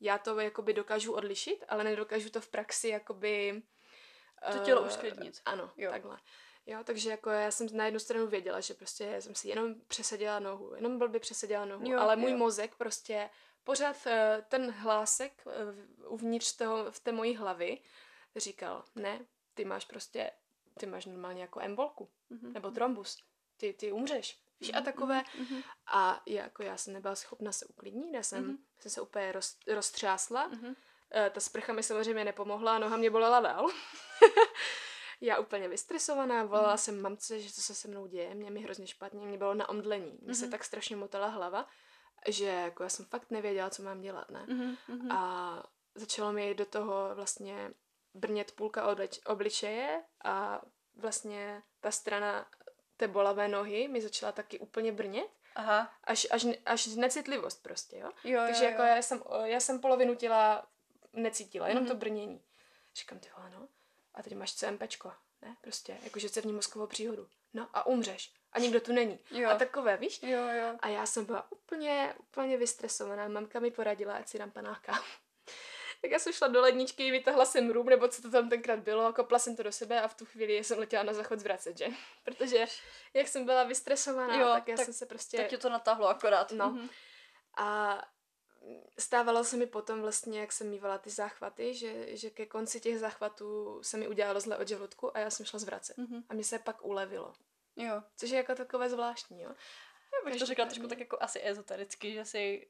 já 0.00 0.18
to 0.18 0.40
jakoby 0.40 0.72
dokážu 0.72 1.12
odlišit, 1.12 1.64
ale 1.68 1.84
nedokážu 1.84 2.30
to 2.30 2.40
v 2.40 2.48
praxi 2.48 2.88
jakoby... 2.88 3.62
To 4.52 4.58
tělo 4.58 4.82
eh, 4.82 4.86
usklidnit. 4.86 5.40
Ano, 5.44 5.72
Jo. 5.76 5.90
takhle. 5.90 6.18
Jo, 6.66 6.78
takže 6.84 7.10
jako 7.10 7.30
já 7.30 7.50
jsem 7.50 7.68
na 7.72 7.84
jednu 7.84 8.00
stranu 8.00 8.26
věděla, 8.26 8.60
že 8.60 8.74
prostě 8.74 9.20
jsem 9.20 9.34
si 9.34 9.48
jenom 9.48 9.74
přesadila 9.88 10.38
nohu, 10.38 10.74
jenom 10.74 10.98
blbě 10.98 11.20
přesadila 11.20 11.64
nohu, 11.64 11.90
jo, 11.90 12.00
ale 12.00 12.16
můj 12.16 12.30
jo. 12.30 12.36
mozek 12.36 12.74
prostě 12.74 13.30
pořád 13.64 14.06
eh, 14.06 14.44
ten 14.48 14.70
hlásek 14.70 15.42
eh, 15.46 16.06
uvnitř 16.06 16.52
toho, 16.56 16.92
v 16.92 17.00
té 17.00 17.12
mojí 17.12 17.36
hlavy 17.36 17.80
říkal, 18.36 18.84
ne, 18.94 19.26
ty 19.54 19.64
máš 19.64 19.84
prostě, 19.84 20.30
ty 20.78 20.86
máš 20.86 21.06
normálně 21.06 21.42
jako 21.42 21.60
embolku, 21.60 22.10
Mhm. 22.30 22.52
nebo 22.52 22.70
trombus, 22.70 23.16
ty, 23.56 23.72
ty 23.72 23.92
umřeš. 23.92 24.40
Víš, 24.60 24.70
a 24.74 24.76
Mhm, 24.76 24.84
takové. 24.84 25.22
mhm, 25.38 25.62
A 25.86 26.22
jako 26.26 26.62
já 26.62 26.76
jsem 26.76 26.92
nebyla 26.94 27.14
schopna 27.16 27.52
se 27.52 27.66
uklidnit, 27.66 28.14
já 28.14 28.22
jsem, 28.22 28.44
Mhm. 28.46 28.58
jsem 28.78 28.90
se 28.90 29.00
úplně 29.00 29.32
roz, 29.32 29.56
roztřásla. 29.66 30.46
mhm. 30.48 30.74
Eh, 31.16 31.30
ta 31.30 31.40
sprcha 31.40 31.72
mi 31.72 31.82
samozřejmě 31.82 32.24
nepomohla, 32.24 32.78
noha 32.78 32.96
mě 32.96 33.10
bolela 33.10 33.40
dál. 33.40 33.66
Já 35.20 35.38
úplně 35.38 35.68
vystresovaná, 35.68 36.44
volala 36.44 36.68
Mhm. 36.68 36.78
jsem 36.78 37.00
mamce, 37.02 37.40
že 37.40 37.52
co 37.52 37.62
se 37.62 37.74
se 37.74 37.88
mnou 37.88 38.06
děje, 38.06 38.34
mě 38.34 38.50
mi 38.50 38.60
hrozně 38.60 38.86
špatně, 38.86 39.26
mě 39.26 39.38
bylo 39.38 39.54
na 39.54 39.68
omdlení, 39.68 40.18
mě 40.22 40.34
se 40.34 40.44
Mhm. 40.44 40.50
tak 40.50 40.64
strašně 40.64 40.96
motala 40.96 41.26
hlava, 41.28 41.68
že 42.28 42.44
jako 42.46 42.82
já 42.82 42.88
jsem 42.88 43.04
fakt 43.06 43.30
nevěděla, 43.30 43.70
co 43.70 43.82
mám 43.82 44.00
dělat, 44.00 44.30
ne? 44.30 44.46
Mhm, 44.48 44.76
mhm. 44.88 45.12
A 45.12 45.62
začalo 45.94 46.32
mi 46.32 46.54
do 46.54 46.64
toho 46.66 47.14
vlastně 47.14 47.70
brnět 48.14 48.52
půlka 48.52 48.86
oblič- 48.92 49.20
obličeje 49.32 50.02
a 50.24 50.62
vlastně 50.96 51.62
ta 51.80 51.90
strana 51.90 52.46
té 52.96 53.08
bolavé 53.08 53.48
nohy 53.48 53.88
mi 53.88 54.00
začala 54.02 54.32
taky 54.32 54.58
úplně 54.58 54.92
brnět, 54.92 55.28
Aha. 55.54 55.92
až, 56.04 56.26
až, 56.30 56.46
až 56.66 56.86
necitlivost 56.86 57.62
prostě, 57.62 57.98
jo? 57.98 58.10
Jo, 58.24 58.40
Takže 58.46 58.64
jo, 58.64 58.70
jako 58.70 58.82
jo. 58.82 58.88
já 58.88 59.02
jsem, 59.02 59.22
já 59.44 59.60
jsem 59.60 59.80
polovinu 59.80 60.14
těla 60.14 60.66
necítila, 61.12 61.68
jenom 61.68 61.84
Mhm. 61.84 61.92
to 61.92 61.98
brnění. 61.98 62.42
Říkám, 62.96 63.18
ty 63.18 63.28
vole, 63.36 63.50
no. 63.50 63.68
A 64.14 64.22
teď 64.22 64.34
máš 64.36 64.54
CMPčko, 64.54 65.12
ne? 65.42 65.56
Prostě, 65.60 65.98
jakože 66.04 66.30
cévní 66.30 66.52
mozkovou 66.52 66.86
příhodu. 66.86 67.28
no 67.54 67.68
a 67.74 67.86
umřeš. 67.86 68.32
A 68.54 68.58
nikdo 68.58 68.80
tu 68.80 68.92
není. 68.92 69.18
Jo. 69.30 69.50
A 69.50 69.54
takové, 69.54 69.96
víš? 69.96 70.22
Jo, 70.22 70.48
jo. 70.48 70.76
A 70.80 70.88
já 70.88 71.06
jsem 71.06 71.24
byla 71.24 71.52
úplně, 71.52 72.14
úplně 72.18 72.56
vystresovaná. 72.56 73.28
Mamka 73.28 73.60
mi 73.60 73.70
poradila, 73.70 74.14
ať 74.14 74.28
si 74.28 74.38
dám 74.38 74.50
panáka. 74.50 74.92
tak 76.02 76.10
já 76.10 76.18
jsem 76.18 76.32
šla 76.32 76.48
do 76.48 76.60
ledničky, 76.60 77.10
vytahla 77.10 77.44
jsem 77.44 77.70
rum, 77.70 77.86
nebo 77.86 78.08
co 78.08 78.22
to 78.22 78.30
tam 78.30 78.48
tenkrát 78.48 78.78
bylo, 78.78 79.12
kopla 79.12 79.38
jsem 79.38 79.56
to 79.56 79.62
do 79.62 79.72
sebe 79.72 80.02
a 80.02 80.08
v 80.08 80.14
tu 80.14 80.24
chvíli 80.24 80.64
jsem 80.64 80.78
letěla 80.78 81.02
na 81.02 81.12
záchod 81.12 81.40
zvracet, 81.40 81.78
že? 81.78 81.86
Protože 82.24 82.66
jak 83.14 83.28
jsem 83.28 83.44
byla 83.44 83.64
vystresovaná, 83.64 84.36
Jo, 84.36 84.46
tak 84.46 84.68
já 84.68 84.76
tak- 84.76 84.84
jsem 84.84 84.94
se 84.94 85.06
prostě... 85.06 85.36
Tak 85.36 85.48
tě 85.48 85.58
to 85.58 85.68
natáhlo 85.68 86.08
akorát. 86.08 86.52
No. 86.52 86.70
Mhm. 86.70 86.88
A 87.56 88.00
stávalo 88.98 89.44
se 89.44 89.56
mi 89.56 89.66
potom 89.66 90.00
vlastně, 90.00 90.40
jak 90.40 90.52
jsem 90.52 90.70
mývala 90.70 90.98
ty 90.98 91.10
záchvaty, 91.10 91.74
že, 91.74 92.16
že 92.16 92.30
ke 92.30 92.46
konci 92.46 92.80
těch 92.80 92.98
záchvatů 92.98 93.78
se 93.82 93.96
mi 93.96 94.08
udělalo 94.08 94.40
zle 94.40 94.56
od 94.56 94.68
žaludku 94.68 95.16
a 95.16 95.20
já 95.20 95.30
jsem 95.30 95.46
šla 95.46 95.58
zvracet. 95.58 95.98
Mhm. 95.98 96.24
A 96.28 96.34
mě 96.34 96.44
se 96.44 96.58
pak 96.58 96.84
ulevilo. 96.84 97.34
Jo. 97.76 98.02
Což 98.16 98.30
je 98.30 98.36
jako 98.36 98.54
takové 98.54 98.88
zvláštní, 98.88 99.42
jo. 99.42 99.50
Já 100.24 100.30
bych 100.30 100.38
to 100.40 100.46
řekla 100.46 100.64
trošku 100.66 100.86
tak 100.88 100.98
jako 101.00 101.18
asi 101.20 101.40
ezotericky, 101.48 102.12
že 102.12 102.24
si 102.24 102.68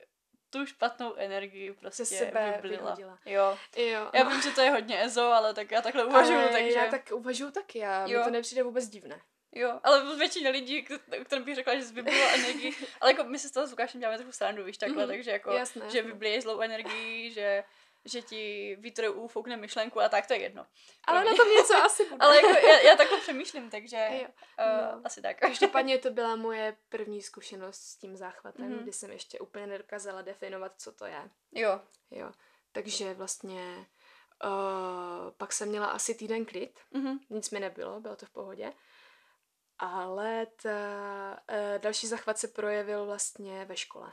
tu 0.50 0.66
špatnou 0.66 1.14
energii 1.14 1.72
prostě 1.72 2.04
sebe 2.04 2.52
vyblila. 2.62 2.82
vyhodila. 2.94 3.18
Jo. 3.24 3.58
Jo, 3.76 4.10
Já 4.14 4.24
no. 4.24 4.30
vím, 4.30 4.42
že 4.42 4.50
to 4.50 4.60
je 4.60 4.70
hodně 4.70 5.02
ezo, 5.04 5.22
ale 5.32 5.54
tak 5.54 5.70
já 5.70 5.82
takhle 5.82 6.04
uvažuju, 6.04 6.38
ale 6.38 6.48
takže... 6.48 6.78
já 6.78 6.86
tak 6.90 7.10
uvažuju 7.12 7.50
taky, 7.50 7.78
já, 7.78 8.06
Jo. 8.06 8.18
mi 8.18 8.24
to 8.24 8.30
nepřijde 8.30 8.62
vůbec 8.62 8.88
divné. 8.88 9.20
Jo, 9.56 9.80
ale 9.82 10.16
většina 10.16 10.50
lidí, 10.50 10.86
kterým 11.24 11.44
bych 11.44 11.54
řekla, 11.54 11.74
že 11.74 11.84
vyblila 11.84 12.32
energii, 12.34 12.74
ale 13.00 13.10
jako 13.10 13.24
my 13.24 13.38
se 13.38 13.48
z 13.48 13.52
toho 13.52 13.66
s 13.66 13.70
Lukášem 13.70 14.00
děláme 14.00 14.18
trochu 14.18 14.32
srandu, 14.32 14.64
víš, 14.64 14.78
takhle, 14.78 15.02
Mhm, 15.06 15.14
takže 15.14 15.30
jako, 15.30 15.52
jasné, 15.52 15.90
že 15.90 16.02
vyblíješ 16.02 16.42
zlou 16.42 16.60
energii, 16.60 17.30
že, 17.30 17.64
že 18.04 18.22
ti 18.22 18.76
vítr 18.80 19.08
ufoukne 19.14 19.56
myšlenku 19.56 20.00
a 20.00 20.08
tak, 20.08 20.26
to 20.26 20.32
je 20.34 20.40
jedno. 20.40 20.66
Ale 21.04 21.24
na 21.24 21.34
tom 21.34 21.48
něco 21.48 21.74
asi 21.76 22.04
bude. 22.10 22.16
Ale 22.20 22.36
jako 22.36 22.66
já, 22.66 22.80
já 22.80 22.96
takhle 22.96 23.20
přemýšlím, 23.20 23.70
takže 23.70 24.08
Jo, 24.12 24.28
uh, 24.58 24.96
no. 24.98 25.00
asi 25.04 25.22
tak. 25.22 25.36
Každopádně 25.40 25.98
to 25.98 26.10
byla 26.10 26.36
moje 26.36 26.76
první 26.88 27.22
zkušenost 27.22 27.76
s 27.80 27.96
tím 27.96 28.16
záchvatem, 28.16 28.70
Mhm. 28.70 28.82
kdy 28.82 28.92
jsem 28.92 29.10
ještě 29.10 29.38
úplně 29.38 29.66
nedokázala 29.66 30.22
definovat, 30.22 30.72
co 30.78 30.92
to 30.92 31.06
je. 31.06 31.30
Jo, 31.52 31.80
Jo. 32.10 32.32
Takže 32.72 33.14
vlastně 33.14 33.86
uh, 34.44 35.30
pak 35.36 35.52
jsem 35.52 35.68
měla 35.68 35.86
asi 35.86 36.14
týden 36.14 36.44
klid, 36.44 36.80
mhm. 36.90 37.18
nic 37.30 37.50
mi 37.50 37.60
nebylo, 37.60 38.00
bylo 38.00 38.16
to 38.16 38.26
v 38.26 38.30
pohodě. 38.30 38.72
Ale 39.78 40.46
ta, 40.62 40.70
uh, 41.50 41.78
další 41.78 42.06
zachvat 42.06 42.38
se 42.38 42.48
projevil 42.48 43.06
vlastně 43.06 43.64
ve 43.64 43.76
škole. 43.76 44.12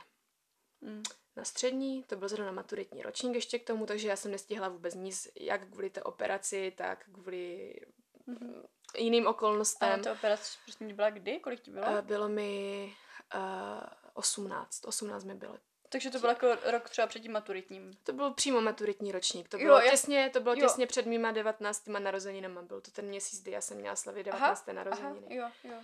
Mm. 0.80 1.02
Na 1.36 1.44
střední, 1.44 2.02
to 2.04 2.16
byl 2.16 2.28
zrovna 2.28 2.52
maturitní 2.52 3.02
ročník 3.02 3.34
ještě 3.34 3.58
k 3.58 3.66
tomu, 3.66 3.86
takže 3.86 4.08
já 4.08 4.16
jsem 4.16 4.30
nestihla 4.30 4.68
vůbec 4.68 4.94
nic, 4.94 5.28
jak 5.40 5.66
kvůli 5.66 5.90
té 5.90 6.02
operaci, 6.02 6.72
tak 6.76 7.04
kvůli 7.12 7.74
Mhm. 8.26 8.62
jiným 8.98 9.26
A 9.26 9.30
okolnostem. 9.30 10.02
ta 10.02 10.12
operace 10.12 10.58
prostě 10.64 10.84
byla 10.84 11.10
kdy? 11.10 11.38
Kolik 11.40 11.60
ti 11.60 11.70
bylo? 11.70 11.86
Uh, 11.86 12.00
bylo 12.00 12.28
mi 12.28 12.92
uh, 13.34 13.40
18, 14.14 14.84
18 14.86 15.24
mi 15.24 15.34
bylo. 15.34 15.58
Takže 15.88 16.10
to 16.10 16.18
bylo 16.18 16.30
jako 16.32 16.46
rok 16.70 16.90
třeba 16.90 17.06
před 17.06 17.20
tím 17.20 17.32
maturitním. 17.32 17.90
To 18.02 18.12
byl 18.12 18.30
přímo 18.34 18.60
maturitní 18.60 19.12
ročník. 19.12 19.48
To 19.48 19.56
Jo, 19.56 19.64
bylo, 19.64 19.78
já- 19.80 19.90
těsně, 19.90 20.30
to 20.32 20.40
bylo 20.40 20.54
jo. 20.54 20.60
těsně 20.60 20.86
před 20.86 21.06
mýma 21.06 21.30
19. 21.30 21.98
narozeninama. 21.98 22.62
Byl 22.62 22.80
to 22.80 22.90
ten 22.90 23.04
měsíc, 23.06 23.42
kdy 23.42 23.50
já 23.50 23.60
jsem 23.60 23.76
měla 23.78 23.96
slavit 23.96 24.22
19. 24.26 24.64
Aha, 24.68 24.74
narozeniny. 24.74 25.36
jo, 25.36 25.48
jo. 25.64 25.74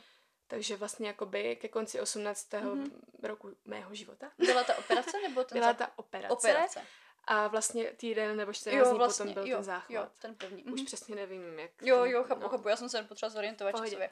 Takže 0.49 0.77
vlastně 0.77 1.07
jakoby 1.09 1.57
ke 1.57 1.69
konci 1.69 2.01
18. 2.01 2.53
Mhm. 2.53 2.91
roku 3.23 3.51
mého 3.65 3.95
života 3.95 4.31
Byla 4.39 4.65
ta 4.65 4.79
operace 4.79 5.21
nebo 5.23 5.45
ten 5.45 5.59
byla 5.59 5.73
ta 5.75 5.91
operace. 5.99 6.33
operace? 6.35 6.81
A 7.25 7.49
vlastně 7.49 7.85
týden 7.85 8.37
nebo 8.37 8.53
14 8.53 8.79
Jo, 8.79 8.89
dní 8.91 8.99
vlastně, 8.99 9.25
potom 9.25 9.35
byl 9.35 9.51
jo, 9.53 9.57
ten 9.57 9.65
záchvat. 9.65 9.91
jo, 9.91 10.09
ten 10.23 10.35
první. 10.35 10.65
Už 10.65 10.81
mhm. 10.81 10.87
přesně 10.87 11.17
nevím, 11.17 11.59
jak... 11.59 11.71
Jo, 11.83 12.03
ten- 12.03 12.11
jo, 12.11 12.25
chápu, 12.25 12.41
no. 12.41 12.49
chápu, 12.49 12.69
já 12.69 12.77
jsem 12.77 12.89
se 12.89 13.03
potřeba 13.03 13.31
zorientovat 13.31 13.73
Pohodě. 13.73 13.91
časově. 13.91 14.11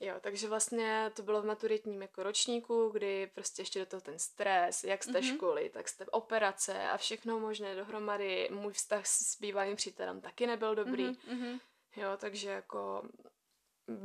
Jo, 0.00 0.14
takže 0.20 0.48
vlastně 0.48 1.10
to 1.16 1.22
bylo 1.22 1.42
v 1.42 1.46
maturitním 1.46 2.02
jako 2.02 2.22
ročníku, 2.22 2.88
kdy 2.88 3.26
prostě 3.34 3.62
ještě 3.62 3.78
do 3.78 3.86
toho 3.86 4.00
ten 4.00 4.18
stres, 4.18 4.84
jak 4.84 5.04
z 5.04 5.06
té 5.12 5.20
Mhm. 5.20 5.34
školy, 5.36 5.70
tak 5.70 5.88
z 5.88 5.96
té 5.96 6.06
operace 6.06 6.88
a 6.88 6.96
všechno 6.96 7.40
možné 7.40 7.74
dohromady. 7.74 8.48
Můj 8.52 8.72
vztah 8.72 9.06
s 9.06 9.38
bývalým 9.40 9.76
přítelem 9.76 10.20
taky 10.20 10.46
nebyl 10.46 10.74
dobrý. 10.74 11.04
Mhm, 11.04 11.16
mhm. 11.26 11.58
Jo, 11.96 12.08
takže 12.16 12.50
jako 12.50 13.02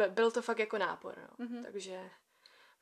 byl 0.09 0.31
to 0.31 0.41
fakt 0.41 0.59
jako 0.59 0.77
nápor, 0.77 1.17
no. 1.17 1.45
Mhm. 1.45 1.63
Takže 1.63 2.09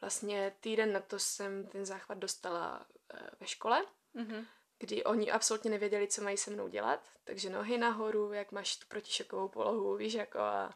vlastně 0.01 0.55
týden 0.59 0.93
na 0.93 0.99
to 0.99 1.19
jsem 1.19 1.67
ten 1.67 1.85
záchvat 1.85 2.17
dostala 2.17 2.85
eh, 3.13 3.29
ve 3.39 3.47
škole, 3.47 3.85
Mhm. 4.13 4.45
kdy 4.79 5.03
oni 5.03 5.31
absolutně 5.31 5.71
nevěděli, 5.71 6.07
co 6.07 6.21
mají 6.23 6.37
se 6.37 6.51
mnou 6.51 6.67
dělat, 6.67 7.09
takže 7.23 7.49
nohy 7.49 7.77
nahoru, 7.77 8.33
jak 8.33 8.51
máš 8.51 8.75
tu 8.77 8.85
protišokovou 8.87 9.47
polohu, 9.47 9.95
víš, 9.95 10.13
jako 10.13 10.39
a, 10.39 10.75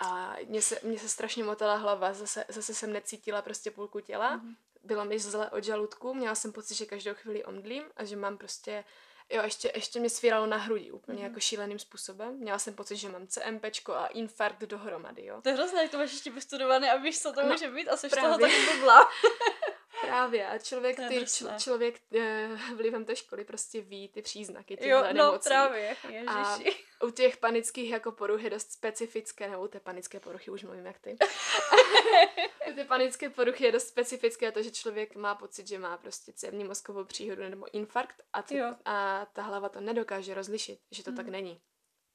a 0.00 0.36
mě 0.46 0.62
se, 0.62 0.80
mě 0.82 0.98
se 0.98 1.08
strašně 1.08 1.44
motala 1.44 1.74
hlava, 1.76 2.12
zase, 2.12 2.44
zase 2.48 2.74
jsem 2.74 2.92
necítila 2.92 3.42
prostě 3.42 3.70
půlku 3.70 4.00
těla, 4.00 4.36
Mhm. 4.36 4.56
bylo 4.82 5.04
mi 5.04 5.18
zle 5.18 5.50
od 5.50 5.64
žaludku, 5.64 6.14
měla 6.14 6.34
jsem 6.34 6.52
pocit, 6.52 6.74
že 6.74 6.86
každou 6.86 7.14
chvíli 7.14 7.44
omdlím 7.44 7.84
a 7.96 8.04
že 8.04 8.16
mám 8.16 8.38
prostě, 8.38 8.84
jo, 9.30 9.42
ještě, 9.42 9.72
ještě 9.74 10.00
mě 10.00 10.10
svíralo 10.10 10.46
na 10.46 10.56
hrudi 10.56 10.90
úplně 10.90 11.18
Mhm. 11.18 11.26
jako 11.26 11.40
šíleným 11.40 11.78
způsobem. 11.78 12.34
Měla 12.38 12.58
jsem 12.58 12.74
pocit, 12.74 12.96
že 12.96 13.08
mám 13.08 13.26
CMPčko 13.26 13.94
a 13.94 14.06
infarkt 14.06 14.60
dohromady, 14.64 15.24
jo. 15.26 15.40
To 15.42 15.48
je 15.48 15.54
hrozné, 15.54 15.82
jak 15.82 15.90
to 15.90 15.98
máš 15.98 16.12
ještě 16.12 16.30
vystudované 16.30 16.90
a 16.92 16.96
víš, 16.96 17.20
co 17.20 17.32
to 17.32 17.42
No, 17.42 17.48
může 17.48 17.70
být 17.70 17.88
a 17.88 17.96
jsi 17.96 18.08
z 18.08 18.10
právě. 18.10 18.28
toho 18.28 18.40
taky 18.40 18.66
blbla. 18.76 19.10
Právě 20.00 20.46
a 20.46 20.58
člověk, 20.58 20.96
ty, 21.08 21.20
drsné. 21.20 21.50
č- 21.58 21.64
člověk 21.64 22.00
eh, 22.14 22.48
vlivem 22.74 23.04
té 23.04 23.16
školy 23.16 23.44
prostě 23.44 23.80
ví 23.80 24.08
ty 24.08 24.22
příznaky 24.22 24.74
Jo, 24.74 24.78
těchto 25.00 25.02
no 25.18 25.24
nemocí. 25.24 25.48
právě, 25.48 25.96
A 26.26 26.58
u 27.06 27.10
těch 27.10 27.36
panických 27.36 27.90
jako 27.90 28.12
poruch 28.12 28.42
je 28.42 28.50
dost 28.50 28.70
specifické, 28.72 29.48
nebo 29.50 29.62
u 29.62 29.68
té 29.68 29.80
panické 29.80 30.20
poruchy 30.20 30.50
už 30.50 30.62
mluvím 30.62 30.86
jak 30.86 30.98
ty. 30.98 31.16
u 32.70 32.74
té 32.74 32.84
panické 32.84 33.30
poruchy 33.30 33.64
je 33.64 33.72
dost 33.72 33.88
specifické 33.88 34.52
to, 34.52 34.62
že 34.62 34.70
člověk 34.70 35.14
má 35.16 35.34
pocit, 35.34 35.68
že 35.68 35.78
má 35.78 35.96
prostě 35.96 36.32
cévní 36.32 36.64
mozkovou 36.64 37.04
příhodu 37.04 37.42
nebo 37.48 37.66
infarkt 37.74 38.16
a, 38.32 38.42
ty, 38.42 38.56
Jo. 38.56 38.74
a 38.84 39.26
ta 39.32 39.42
hlava 39.42 39.68
to 39.68 39.80
nedokáže 39.80 40.34
rozlišit, 40.34 40.78
že 40.90 41.04
to 41.04 41.12
tak 41.12 41.24
Mhm. 41.26 41.32
není. 41.32 41.60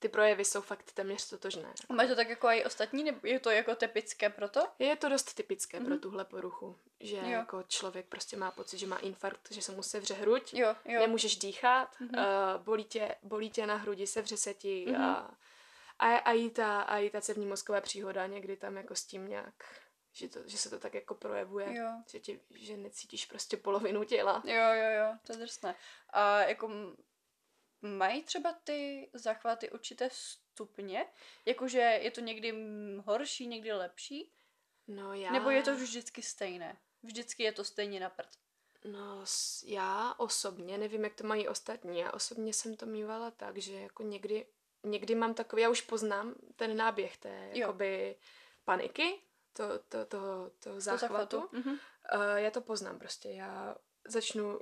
Ty 0.02 0.10
projevy 0.10 0.46
jsou 0.46 0.62
fakt 0.62 0.92
téměř 0.92 1.30
totožné. 1.30 1.74
A 1.90 1.94
Máš 1.94 2.08
to 2.08 2.16
tak 2.16 2.30
jako 2.30 2.48
i 2.48 2.66
ostatní, 2.66 3.04
nebo 3.04 3.20
je 3.24 3.40
to 3.40 3.50
jako 3.50 3.76
typické 3.76 4.30
proto? 4.30 4.68
Je 4.80 4.96
to 4.96 5.10
dost 5.10 5.34
typické 5.34 5.78
pro 5.80 5.90
Mhm. 5.90 6.00
tuhle 6.00 6.26
poruchu, 6.26 6.76
že 7.00 7.16
Jo. 7.18 7.24
jako 7.24 7.64
člověk 7.68 8.06
prostě 8.06 8.38
má 8.38 8.52
pocit, 8.52 8.78
že 8.78 8.88
má 8.88 8.98
infarkt, 8.98 9.52
že 9.52 9.62
se 9.62 9.72
mu 9.72 9.84
sevře 9.84 10.14
hruď, 10.14 10.54
Jo, 10.54 10.76
jo. 10.86 11.00
nemůžeš 11.00 11.36
dýchat, 11.36 11.96
Mhm. 12.00 12.10
uh, 12.18 12.64
bolí, 12.64 12.84
tě, 12.84 13.16
bolí 13.24 13.50
tě 13.50 13.68
na 13.68 13.76
hrudi, 13.76 14.08
sevře 14.08 14.38
se 14.38 14.54
ti 14.54 14.86
Mhm. 14.90 15.02
a, 15.02 15.38
a, 16.00 16.16
a, 16.16 16.32
i 16.32 16.50
ta, 16.50 16.82
a 16.82 16.98
i 16.98 17.10
ta 17.10 17.22
cévní 17.22 17.46
mozková 17.46 17.82
příhoda 17.82 18.28
někdy 18.28 18.58
tam 18.58 18.78
jako 18.78 18.96
s 18.96 19.04
tím 19.06 19.28
nějak, 19.28 19.54
že, 20.14 20.28
to, 20.30 20.40
že 20.46 20.58
se 20.58 20.70
to 20.70 20.80
tak 20.80 20.94
jako 20.94 21.16
projevuje, 21.16 21.76
Jo. 21.78 21.90
že, 22.12 22.20
ti, 22.20 22.40
že 22.56 22.78
necítíš 22.78 23.26
prostě 23.26 23.58
polovinu 23.58 24.04
těla. 24.04 24.44
Jo, 24.46 24.54
jo, 24.74 24.90
jo, 25.00 25.18
to 25.26 25.34
je 25.34 25.38
drsné. 25.40 25.76
A 26.10 26.40
jako 26.42 26.70
mají 27.82 28.24
třeba 28.24 28.54
ty 28.64 29.10
zachvaty 29.14 29.70
určité 29.70 30.10
stupně? 30.12 31.06
Jakože 31.46 31.80
je 31.80 32.12
to 32.12 32.22
někdy 32.22 32.54
horší, 33.06 33.48
někdy 33.48 33.74
lepší? 33.74 34.32
No 34.88 35.14
já... 35.14 35.32
Nebo 35.32 35.50
je 35.50 35.64
to 35.64 35.76
vždycky 35.76 36.22
stejné? 36.22 36.78
Vždycky 37.04 37.44
je 37.44 37.52
to 37.52 37.64
stejně 37.64 38.00
na 38.00 38.10
prd. 38.10 38.30
No, 38.86 39.24
já 39.66 40.14
osobně, 40.18 40.78
nevím, 40.78 41.04
jak 41.04 41.16
to 41.16 41.28
mají 41.28 41.48
ostatní, 41.48 42.00
já 42.00 42.12
osobně 42.12 42.54
jsem 42.54 42.76
to 42.76 42.86
mývala 42.86 43.32
tak, 43.32 43.58
že 43.58 43.74
jako 43.74 44.04
někdy, 44.04 44.48
někdy 44.84 45.16
mám 45.16 45.34
takový, 45.34 45.62
já 45.62 45.70
už 45.70 45.82
poznám 45.82 46.36
ten 46.56 46.78
náběh 46.78 47.18
té, 47.18 47.50
Jo. 47.54 47.60
jakoby, 47.60 48.16
paniky, 48.66 49.22
to, 49.54 49.80
to, 49.80 50.06
to, 50.06 50.52
to 50.60 50.82
záchvatu. 50.82 51.50
Mhm. 51.52 51.72
Uh, 51.72 51.80
já 52.36 52.52
to 52.52 52.62
poznám 52.62 53.00
prostě, 53.00 53.30
já 53.30 53.76
začnu 54.08 54.60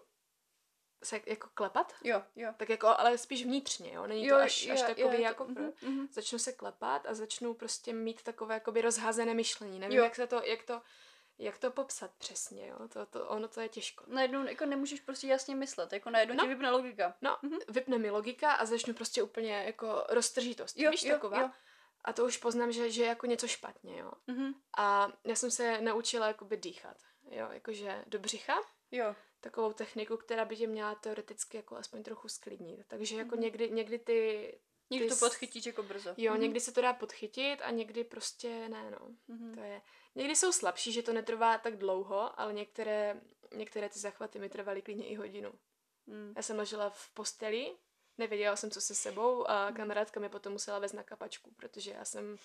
se 1.04 1.22
jako 1.26 1.50
klepat, 1.54 1.94
Jo, 2.04 2.24
jo. 2.36 2.54
tak 2.58 2.70
jako, 2.70 2.88
ale 2.88 3.18
spíš 3.18 3.44
vnitřně, 3.46 3.94
jo, 3.94 4.08
není 4.08 4.26
jo, 4.26 4.36
to 4.38 4.42
až, 4.44 4.68
až 4.68 4.80
jo, 4.80 4.86
takový 4.88 5.02
jo, 5.02 5.12
to- 5.12 5.22
jako, 5.22 5.46
mhm, 5.46 5.72
mhm. 5.82 6.08
začnu 6.12 6.40
se 6.40 6.54
klepat 6.54 7.06
a 7.06 7.14
začnu 7.14 7.54
prostě 7.54 7.94
mít 7.94 8.24
takové 8.24 8.54
jakoby 8.54 8.82
rozházené 8.82 9.34
myšlení, 9.34 9.80
nevím, 9.80 9.98
Jo. 9.98 10.04
jak 10.04 10.16
se 10.16 10.28
to, 10.28 10.42
jak 10.46 10.64
to, 10.64 10.82
jak 11.40 11.58
to 11.58 11.72
popsat 11.72 12.12
přesně, 12.18 12.68
jo, 12.68 12.88
to, 12.88 13.06
to, 13.06 13.28
ono 13.28 13.48
to 13.48 13.62
je 13.62 13.70
těžko. 13.70 14.04
Najednou 14.08 14.46
jako 14.48 14.66
nemůžeš 14.66 15.00
prostě 15.02 15.28
jasně 15.28 15.56
myslet, 15.56 15.94
jako 15.94 16.10
najednou 16.10 16.36
No. 16.36 16.44
ti 16.44 16.50
vypne 16.50 16.70
logika. 16.72 17.16
No, 17.22 17.38
Mhm. 17.42 17.60
vypne 17.70 17.98
mi 17.98 18.10
logika 18.10 18.52
a 18.52 18.66
začnu 18.66 18.94
prostě 18.94 19.24
úplně 19.24 19.64
jako 19.64 20.04
roztržitost, 20.10 20.80
Jo, 20.80 20.92
víš, 20.92 21.04
jo, 21.04 21.14
taková. 21.16 21.42
jo. 21.42 21.50
A 22.06 22.14
to 22.14 22.26
už 22.26 22.38
poznám, 22.38 22.72
že, 22.72 22.92
že 22.92 23.02
je 23.04 23.08
jako 23.08 23.26
něco 23.26 23.48
špatně, 23.48 23.98
jo. 24.00 24.12
Mhm. 24.28 24.54
A 24.78 25.08
já 25.24 25.36
jsem 25.36 25.52
se 25.52 25.82
naučila 25.82 26.28
jakoby 26.28 26.58
dýchat, 26.58 26.98
jo, 27.32 27.48
jakože 27.52 28.04
do 28.08 28.20
břicha, 28.20 28.56
Jo. 28.92 29.16
Takovou 29.40 29.74
techniku, 29.74 30.18
která 30.18 30.46
by 30.46 30.56
tě 30.58 30.68
měla 30.68 30.96
teoreticky 30.96 31.58
jako 31.58 31.76
aspoň 31.76 32.04
trochu 32.04 32.28
sklidnit. 32.30 32.80
Takže 32.88 33.18
jako 33.18 33.36
Mhm. 33.36 33.42
někdy, 33.42 33.72
někdy 33.72 34.00
ty... 34.00 34.60
Někdy 34.92 35.10
ty 35.10 35.16
to 35.16 35.26
podchytíš 35.26 35.66
jako 35.66 35.84
brzo. 35.84 36.14
Jo, 36.18 36.32
Mhm. 36.34 36.42
někdy 36.42 36.60
se 36.60 36.72
to 36.72 36.82
dá 36.82 36.94
podchytit 36.94 37.62
a 37.62 37.72
někdy 37.72 38.04
prostě 38.04 38.70
ne, 38.70 38.92
no. 38.92 39.08
Mhm. 39.28 39.56
To 39.56 39.60
je... 39.62 39.82
Někdy 40.16 40.36
jsou 40.36 40.52
slabší, 40.52 40.92
že 40.92 41.04
to 41.04 41.14
netrvá 41.14 41.58
tak 41.58 41.78
dlouho, 41.78 42.40
ale 42.40 42.54
některé, 42.54 43.22
některé 43.56 43.90
ty 43.90 44.00
zachvaty 44.00 44.40
mi 44.40 44.50
trvaly 44.50 44.82
klidně 44.82 45.08
i 45.08 45.16
hodinu. 45.16 45.54
Mm. 46.08 46.34
Já 46.36 46.42
jsem 46.42 46.58
ležela 46.58 46.90
v 46.90 47.10
posteli, 47.14 47.76
nevěděla 48.18 48.56
jsem, 48.56 48.72
co 48.72 48.82
se 48.82 48.96
sebou 48.96 49.50
a 49.50 49.72
kamarádka 49.72 50.20
mi 50.20 50.30
potom 50.30 50.54
musela 50.54 50.80
vést 50.80 50.94
na 50.94 51.04
kapačku, 51.04 51.52
protože 51.52 51.92
já 51.92 52.06
jsem 52.06 52.38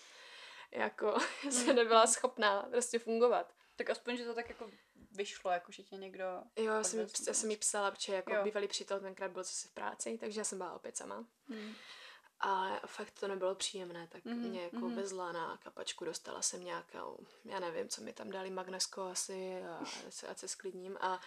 jako 0.70 1.14
jsem 1.50 1.76
nebyla 1.76 2.06
schopná 2.06 2.62
prostě 2.62 2.98
fungovat. 2.98 3.52
Tak 3.76 3.90
aspoň, 3.90 4.16
že 4.16 4.24
to 4.24 4.34
tak 4.34 4.48
jako 4.48 4.70
vyšlo, 5.10 5.50
jako 5.50 5.72
že 5.72 5.82
tě 5.82 5.96
někdo... 5.96 6.24
Jo, 6.56 6.72
já 6.72 6.82
jsem, 6.84 7.00
jí- 7.00 7.06
já 7.28 7.34
jsem 7.34 7.50
jí 7.50 7.56
psala, 7.56 7.90
protože 7.90 8.14
jako 8.14 8.34
Jo. 8.34 8.44
bývalý 8.44 8.68
přítel 8.68 9.00
tenkrát 9.00 9.30
byl 9.30 9.42
zase 9.42 9.68
v 9.68 9.72
práci, 9.72 10.18
takže 10.20 10.40
já 10.40 10.44
jsem 10.44 10.58
byla 10.58 10.72
opět 10.74 10.96
sama. 10.96 11.26
Hmm. 11.48 11.74
A 12.40 12.80
fakt 12.86 13.10
to 13.20 13.28
nebylo 13.28 13.54
příjemné, 13.54 14.08
tak 14.12 14.24
Mhm, 14.24 14.34
mm-hmm. 14.42 14.48
mě 14.48 14.62
jako 14.62 14.76
mhm. 14.76 14.86
mm-hmm. 14.88 14.94
vezla 14.96 15.32
na 15.32 15.56
kapačku, 15.56 16.04
dostala 16.04 16.42
jsem 16.42 16.64
nějakou, 16.64 17.26
já 17.44 17.60
nevím, 17.60 17.88
co 17.88 18.02
mi 18.02 18.12
tam 18.12 18.30
dali, 18.30 18.50
magnesko 18.50 19.02
asi 19.02 19.62
a 19.62 19.80
ať 20.28 20.38
se 20.38 20.48
sklidním 20.48 20.96
a 21.00 21.20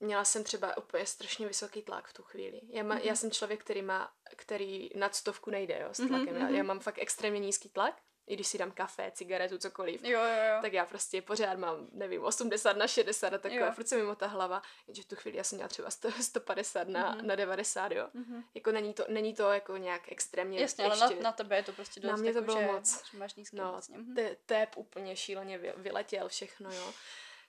měla 0.00 0.24
jsem 0.24 0.44
třeba 0.44 0.76
úplně 0.76 1.06
strašně 1.06 1.46
vysoký 1.48 1.82
tlak 1.82 2.08
v 2.08 2.12
tu 2.12 2.22
chvíli. 2.22 2.60
Já, 2.68 2.82
ma, 2.82 2.96
mm-hmm. 2.96 3.04
já 3.04 3.16
jsem 3.16 3.30
člověk, 3.30 3.64
který 3.64 3.82
má, 3.82 4.12
který 4.36 4.90
nad 4.96 5.14
stovku 5.14 5.50
nejde, 5.50 5.78
jo, 5.82 5.88
s 5.94 5.98
Mhm, 5.98 6.08
tlakem. 6.08 6.26
Mm-hmm. 6.34 6.38
Já, 6.40 6.44
mhm. 6.46 6.54
já 6.54 6.62
mám 6.62 6.80
fakt 6.80 6.98
extrémně 6.98 7.40
nízký 7.40 7.68
tlak, 7.68 8.00
i 8.26 8.34
když 8.34 8.46
si 8.46 8.58
dám 8.58 8.70
kafe, 8.70 9.10
cigaretu, 9.14 9.58
cokoliv. 9.58 10.04
Jo, 10.04 10.20
jo, 10.20 10.26
jo. 10.54 10.58
Tak 10.62 10.72
já 10.72 10.86
prostě 10.86 11.22
pořád 11.22 11.58
mám, 11.58 11.88
nevím, 11.92 12.24
80 12.24 12.76
na 12.76 12.86
60 12.86 13.26
a 13.34 13.38
takové, 13.38 13.60
Jo. 13.60 13.72
furt 13.72 13.88
se 13.88 13.96
mi 13.96 14.02
motá 14.02 14.26
hlava, 14.26 14.62
jenže 14.86 15.02
v 15.02 15.06
tu 15.06 15.16
chvíli 15.16 15.36
já 15.38 15.44
jsem 15.44 15.56
měla 15.56 15.68
třeba 15.68 15.90
100, 15.90 16.10
150 16.22 16.88
na, 16.88 17.10
Mhm. 17.14 17.26
na 17.26 17.34
90, 17.34 17.92
jo. 17.92 18.08
Mhm. 18.14 18.44
Jako 18.54 18.72
není 18.72 18.94
to, 18.94 19.04
není 19.08 19.34
to 19.34 19.52
jako 19.52 19.76
nějak 19.76 20.02
extrémně 20.12 20.60
Jasně, 20.60 20.84
ale 20.84 20.96
na, 20.96 21.10
na 21.22 21.32
tebe 21.32 21.56
je 21.56 21.62
to 21.62 21.72
prostě 21.72 22.00
dost 22.00 22.10
Na 22.10 22.16
mě 22.16 22.32
to 22.32 22.38
jako, 22.38 22.46
bylo 22.46 22.60
že, 22.60 22.66
moc. 22.66 23.10
že 23.12 23.18
máš 23.18 23.34
nízký 23.34 23.56
No, 23.56 23.70
vlastně. 23.72 23.98
Te, 24.14 24.36
tép 24.46 24.76
úplně 24.76 25.16
šíleně 25.16 25.58
vy, 25.58 25.72
vyletěl 25.76 26.28
všechno, 26.28 26.70
jo. 26.72 26.92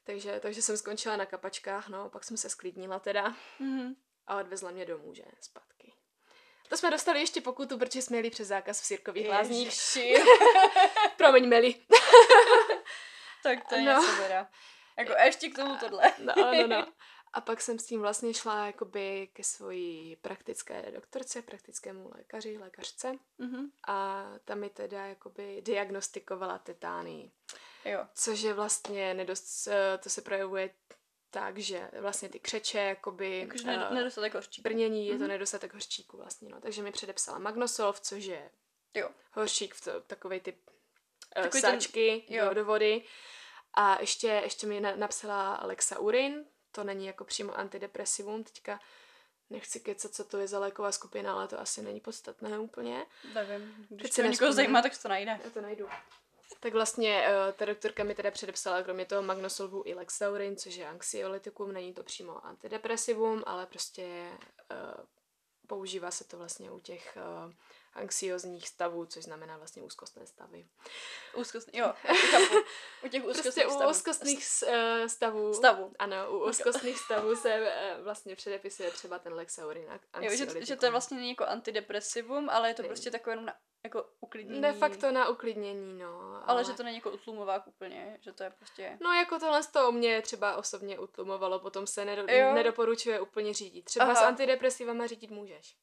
Takže, 0.03 0.39
takže 0.39 0.61
jsem 0.61 0.77
skončila 0.77 1.17
na 1.17 1.25
kapačkách, 1.25 1.89
no, 1.89 2.09
pak 2.09 2.23
jsem 2.23 2.38
se 2.38 2.49
sklidnila 2.49 2.99
teda 2.99 3.35
Mhm. 3.59 3.95
a 4.27 4.38
odvezla 4.39 4.71
mě 4.71 4.85
domů, 4.85 5.13
že, 5.13 5.23
zpátky. 5.41 5.74
To 6.75 6.79
jsme 6.79 6.91
dostali 6.91 7.19
ještě 7.19 7.41
pokutu, 7.41 7.77
protože 7.77 8.01
jsme 8.01 8.17
jeli 8.17 8.29
přes 8.29 8.47
zákaz 8.47 8.81
v 8.81 8.85
Sirkových 8.85 9.29
lázních. 9.29 9.73
Promiň, 11.17 11.47
Meli. 11.47 11.75
tak 13.43 13.69
to 13.69 13.75
je 13.75 13.81
No. 13.81 13.93
no. 13.93 14.01
něco 14.01 14.21
teda. 14.21 14.49
Jako 14.99 15.13
a 15.13 15.21
ještě 15.23 15.49
k 15.49 15.55
tomu 15.55 15.77
tohle. 15.77 16.13
No, 16.19 16.33
no, 16.38 16.67
no. 16.67 16.88
A 17.33 17.41
pak 17.41 17.61
jsem 17.61 17.79
s 17.79 17.85
tím 17.85 18.01
vlastně 18.01 18.33
šla 18.33 18.65
jakoby 18.65 19.29
ke 19.33 19.43
svojí 19.43 20.15
praktické 20.15 20.91
doktorce, 20.91 21.41
praktickému 21.41 22.11
lékaři, 22.15 22.57
lékařce. 22.57 23.13
Mhm. 23.38 23.71
A 23.88 24.25
ta 24.45 24.55
mi 24.55 24.69
teda 24.69 25.05
jakoby 25.05 25.61
diagnostikovala 25.61 26.57
tetánii. 26.57 27.31
Jo. 27.85 28.05
Což 28.15 28.41
je 28.41 28.53
vlastně 28.53 29.13
nedost, 29.13 29.67
eh, 29.67 29.97
to 29.97 30.09
se 30.09 30.21
projevuje 30.21 30.69
tak, 31.39 31.57
že 31.57 31.89
vlastně 31.99 32.29
ty 32.29 32.39
křeče, 32.39 32.79
jakoby 32.79 33.39
Jakože 33.39 33.63
eh, 33.67 33.77
ned- 33.77 33.93
nedostatek 33.93 34.33
hořčíku. 34.33 34.63
brnění, 34.63 35.07
je 35.07 35.13
to 35.13 35.19
Mhm. 35.19 35.27
nedostatek 35.27 35.73
hořčíku 35.73 36.17
vlastně, 36.17 36.49
no. 36.49 36.61
Takže 36.61 36.83
mi 36.83 36.91
předepsala 36.91 37.39
Magnosolv, 37.39 37.99
což 37.99 38.23
je 38.23 38.51
Jo. 38.93 39.09
hořčík, 39.31 39.75
v 39.75 39.83
to, 39.83 40.01
takový 40.01 40.39
typ 40.39 40.57
uh, 41.37 41.43
Takový 41.43 41.61
ten- 41.61 41.71
sáčky 41.81 42.23
jo. 42.29 42.45
do, 42.45 42.53
do 42.53 42.65
vody. 42.65 43.03
A 43.73 43.97
ještě, 44.01 44.27
ještě 44.27 44.67
mi 44.67 44.81
na, 44.81 44.95
napsala 44.95 45.59
Lexaurin, 45.63 46.45
to 46.71 46.83
není 46.83 47.05
jako 47.05 47.23
přímo 47.25 47.57
antidepresivum, 47.57 48.43
teďka 48.43 48.79
nechci 49.49 49.79
kecat, 49.79 50.13
co 50.13 50.23
to 50.23 50.37
je 50.37 50.47
za 50.47 50.59
léková 50.59 50.91
skupina, 50.91 51.33
ale 51.33 51.47
to 51.47 51.59
asi 51.59 51.81
není 51.81 51.99
podstatné 51.99 52.59
úplně. 52.59 53.05
Nevím. 53.33 53.85
Když 53.89 54.01
Teď 54.01 54.15
to 54.15 54.21
někoho 54.31 54.53
zajímá, 54.53 54.81
tak 54.81 54.95
se 54.95 55.01
to 55.01 55.09
najde. 55.09 55.39
Já 55.43 55.49
to 55.49 55.61
najdu. 55.61 55.89
Tak 56.60 56.73
vlastně 56.73 57.27
uh, 57.27 57.51
ta 57.53 57.65
doktorka 57.65 58.03
mi 58.03 58.15
teda 58.15 58.31
předepsala 58.31 58.84
kromě 58.84 59.05
toho 59.05 59.21
magnosolvu 59.21 59.84
i 59.86 59.93
Lexaurin, 59.93 60.55
což 60.58 60.75
je 60.75 60.88
anxiolytikum, 60.88 61.71
není 61.73 61.93
to 61.93 62.03
přímo 62.03 62.45
antidepresivum, 62.45 63.43
ale 63.45 63.65
prostě 63.65 64.31
uh, 64.71 65.05
používá 65.67 66.12
se 66.12 66.23
to 66.23 66.38
vlastně 66.38 66.71
u 66.71 66.79
těch 66.79 67.17
uh, 67.45 67.53
anxiozních 67.93 68.67
stavů, 68.67 69.05
což 69.05 69.23
znamená 69.23 69.58
vlastně 69.58 69.81
úzkostné 69.81 70.27
stavy. 70.27 70.67
Úzkostný, 71.36 71.79
jo, 71.79 71.93
chápu. 72.05 72.55
U 73.03 73.08
těch 73.08 73.23
úzkostných 73.25 73.43
Prostě 73.43 73.67
u 73.67 73.69
stavů. 73.69 73.91
úzkostných 73.91 74.45
s- 74.45 74.63
eh, 74.67 75.10
stavů. 75.10 75.53
Stavů. 75.53 75.93
Ano, 75.99 76.15
u 76.31 76.49
úzkostných 76.49 76.99
stavů 76.99 77.36
se 77.36 77.53
eh, 77.53 77.97
vlastně 78.03 78.36
předepisuje 78.36 78.91
třeba 78.91 79.19
ten 79.19 79.34
Lexaurin. 79.34 79.99
Jo, 80.21 80.36
že, 80.36 80.65
že 80.65 80.75
to 80.75 80.91
vlastně 80.91 81.17
není 81.17 81.29
jako 81.29 81.45
antidepresivum, 81.45 82.49
ale 82.49 82.69
je 82.69 82.73
to 82.73 82.81
Není. 82.81 82.89
prostě 82.89 83.12
takové 83.12 83.31
jenom 83.34 83.45
na, 83.45 83.53
jako 83.85 84.09
uklidnění. 84.19 84.61
De 84.61 84.73
facto 84.73 85.11
na 85.11 85.27
uklidnění, 85.27 85.97
no. 85.99 86.35
Ale, 86.35 86.43
Ale 86.47 86.63
že 86.63 86.73
to 86.73 86.83
není 86.83 86.95
jako 86.95 87.11
utlumovák 87.11 87.67
úplně, 87.67 88.17
že 88.21 88.33
to 88.33 88.43
je 88.43 88.49
prostě... 88.49 88.97
No 89.01 89.13
jako 89.13 89.39
tohle 89.39 89.63
z 89.63 89.67
toho 89.67 89.91
mě 89.91 90.21
třeba 90.21 90.55
osobně 90.55 90.99
utlumovalo, 90.99 91.59
potom 91.59 91.87
se 91.87 92.05
nedo, 92.05 92.23
Jo. 92.33 92.53
nedoporučuje 92.53 93.19
úplně 93.19 93.53
řídit. 93.53 93.85
Třeba 93.85 94.05
Aha. 94.05 94.15
s 94.15 94.21
antidepresivama 94.21 95.07
řídit 95.07 95.31
můžeš. 95.31 95.75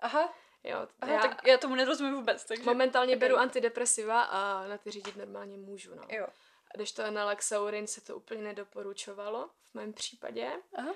Aha, 0.00 0.34
Jo, 0.64 0.88
aha 1.00 1.12
já 1.12 1.20
tak 1.20 1.46
já 1.46 1.58
tomu 1.58 1.74
nerozumím 1.74 2.14
vůbec, 2.14 2.44
takže... 2.44 2.62
momentálně 2.62 3.16
beru 3.16 3.36
antidepresiva 3.36 4.22
a 4.22 4.66
na 4.68 4.78
ty 4.78 4.90
řídit 4.90 5.16
normálně 5.16 5.56
můžu, 5.58 5.94
no. 5.94 6.02
Jo. 6.08 6.26
A 6.74 6.76
když 6.76 6.92
to 6.92 7.10
na 7.10 7.24
Lexaurin 7.24 7.86
se 7.86 8.00
to 8.00 8.16
úplně 8.16 8.42
nedoporučovalo 8.42 9.50
v 9.70 9.74
mém 9.74 9.92
případě. 9.92 10.52
Aha. 10.74 10.90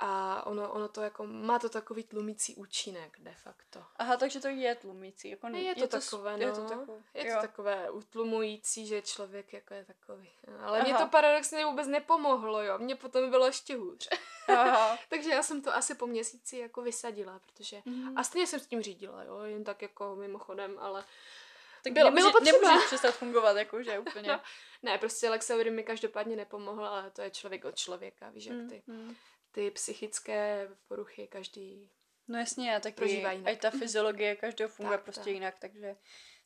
A 0.00 0.42
ono, 0.46 0.72
ono 0.72 0.88
to 0.88 1.00
jako, 1.02 1.26
má 1.26 1.58
to 1.58 1.68
takový 1.68 2.04
tlumící 2.04 2.54
účinek 2.54 3.16
de 3.20 3.34
facto. 3.34 3.84
Aha, 3.96 4.16
takže 4.16 4.40
to 4.40 4.48
je 4.48 4.74
tlumící. 4.74 5.28
Jako, 5.30 5.46
Je 5.48 5.74
to, 5.88 6.00
s- 6.00 6.10
takové, 6.10 6.32
no. 6.36 6.46
Je 6.46 6.52
to, 6.52 6.64
takové, 6.68 6.94
je 7.14 7.26
jo. 7.28 7.34
to 7.36 7.40
takové 7.40 7.90
utlumující, 7.90 8.86
že 8.86 9.02
člověk 9.02 9.52
jako 9.52 9.74
je 9.74 9.84
takový. 9.84 10.30
Ale 10.60 10.82
mě 10.82 10.94
to 10.94 11.06
paradoxně 11.06 11.64
vůbec 11.64 11.86
nepomohlo, 11.86 12.62
jo. 12.62 12.78
Mně 12.78 12.94
potom 12.96 13.30
bylo 13.30 13.46
ještě 13.46 13.76
hůř. 13.76 14.08
Aha. 14.48 14.98
Takže 15.08 15.30
já 15.30 15.42
jsem 15.42 15.62
to 15.62 15.74
asi 15.74 15.94
po 15.94 16.06
měsíci 16.06 16.56
jako 16.58 16.82
vysadila, 16.82 17.38
protože 17.46 17.82
Mhm. 17.84 18.18
a 18.18 18.24
stejně 18.24 18.46
jsem 18.46 18.60
s 18.60 18.66
tím 18.66 18.82
řídila, 18.82 19.22
jo, 19.24 19.40
jen 19.42 19.64
tak 19.64 19.82
jako 19.82 20.16
mimochodem, 20.16 20.76
ale 20.80 21.04
Tak 21.84 21.92
bylo- 21.92 22.04
nemůže, 22.10 22.22
bylo 22.22 22.32
potřeba. 22.32 22.68
nemůže 22.68 22.86
přestat 22.86 23.14
fungovat, 23.14 23.56
jakože 23.56 23.98
úplně. 23.98 24.28
No, 24.28 24.40
ne, 24.82 24.98
prostě 24.98 25.30
Lexaurin 25.30 25.74
mi 25.74 25.82
každopádně 25.82 26.36
nepomohl, 26.36 26.86
ale 26.86 27.10
to 27.10 27.22
je 27.22 27.30
člověk 27.30 27.64
od 27.64 27.76
člověka, 27.76 28.30
víš, 28.30 28.44
jak 28.46 28.56
Mm, 28.56 28.68
ty, 28.68 28.82
mm. 28.86 29.16
Ty 29.52 29.70
psychické 29.70 30.68
poruchy 30.88 31.26
každý 31.26 31.90
No 32.28 32.38
jasně, 32.38 32.76
a 32.76 32.80
taky 32.80 32.94
Prožívá 32.96 33.32
jinak. 33.32 33.54
i 33.54 33.56
ta 33.56 33.70
fyziologie 33.70 34.36
každého 34.36 34.68
funguje 34.68 34.98
Tak, 34.98 35.04
prostě 35.04 35.20
tak. 35.24 35.32
jinak, 35.32 35.54
takže 35.58 35.96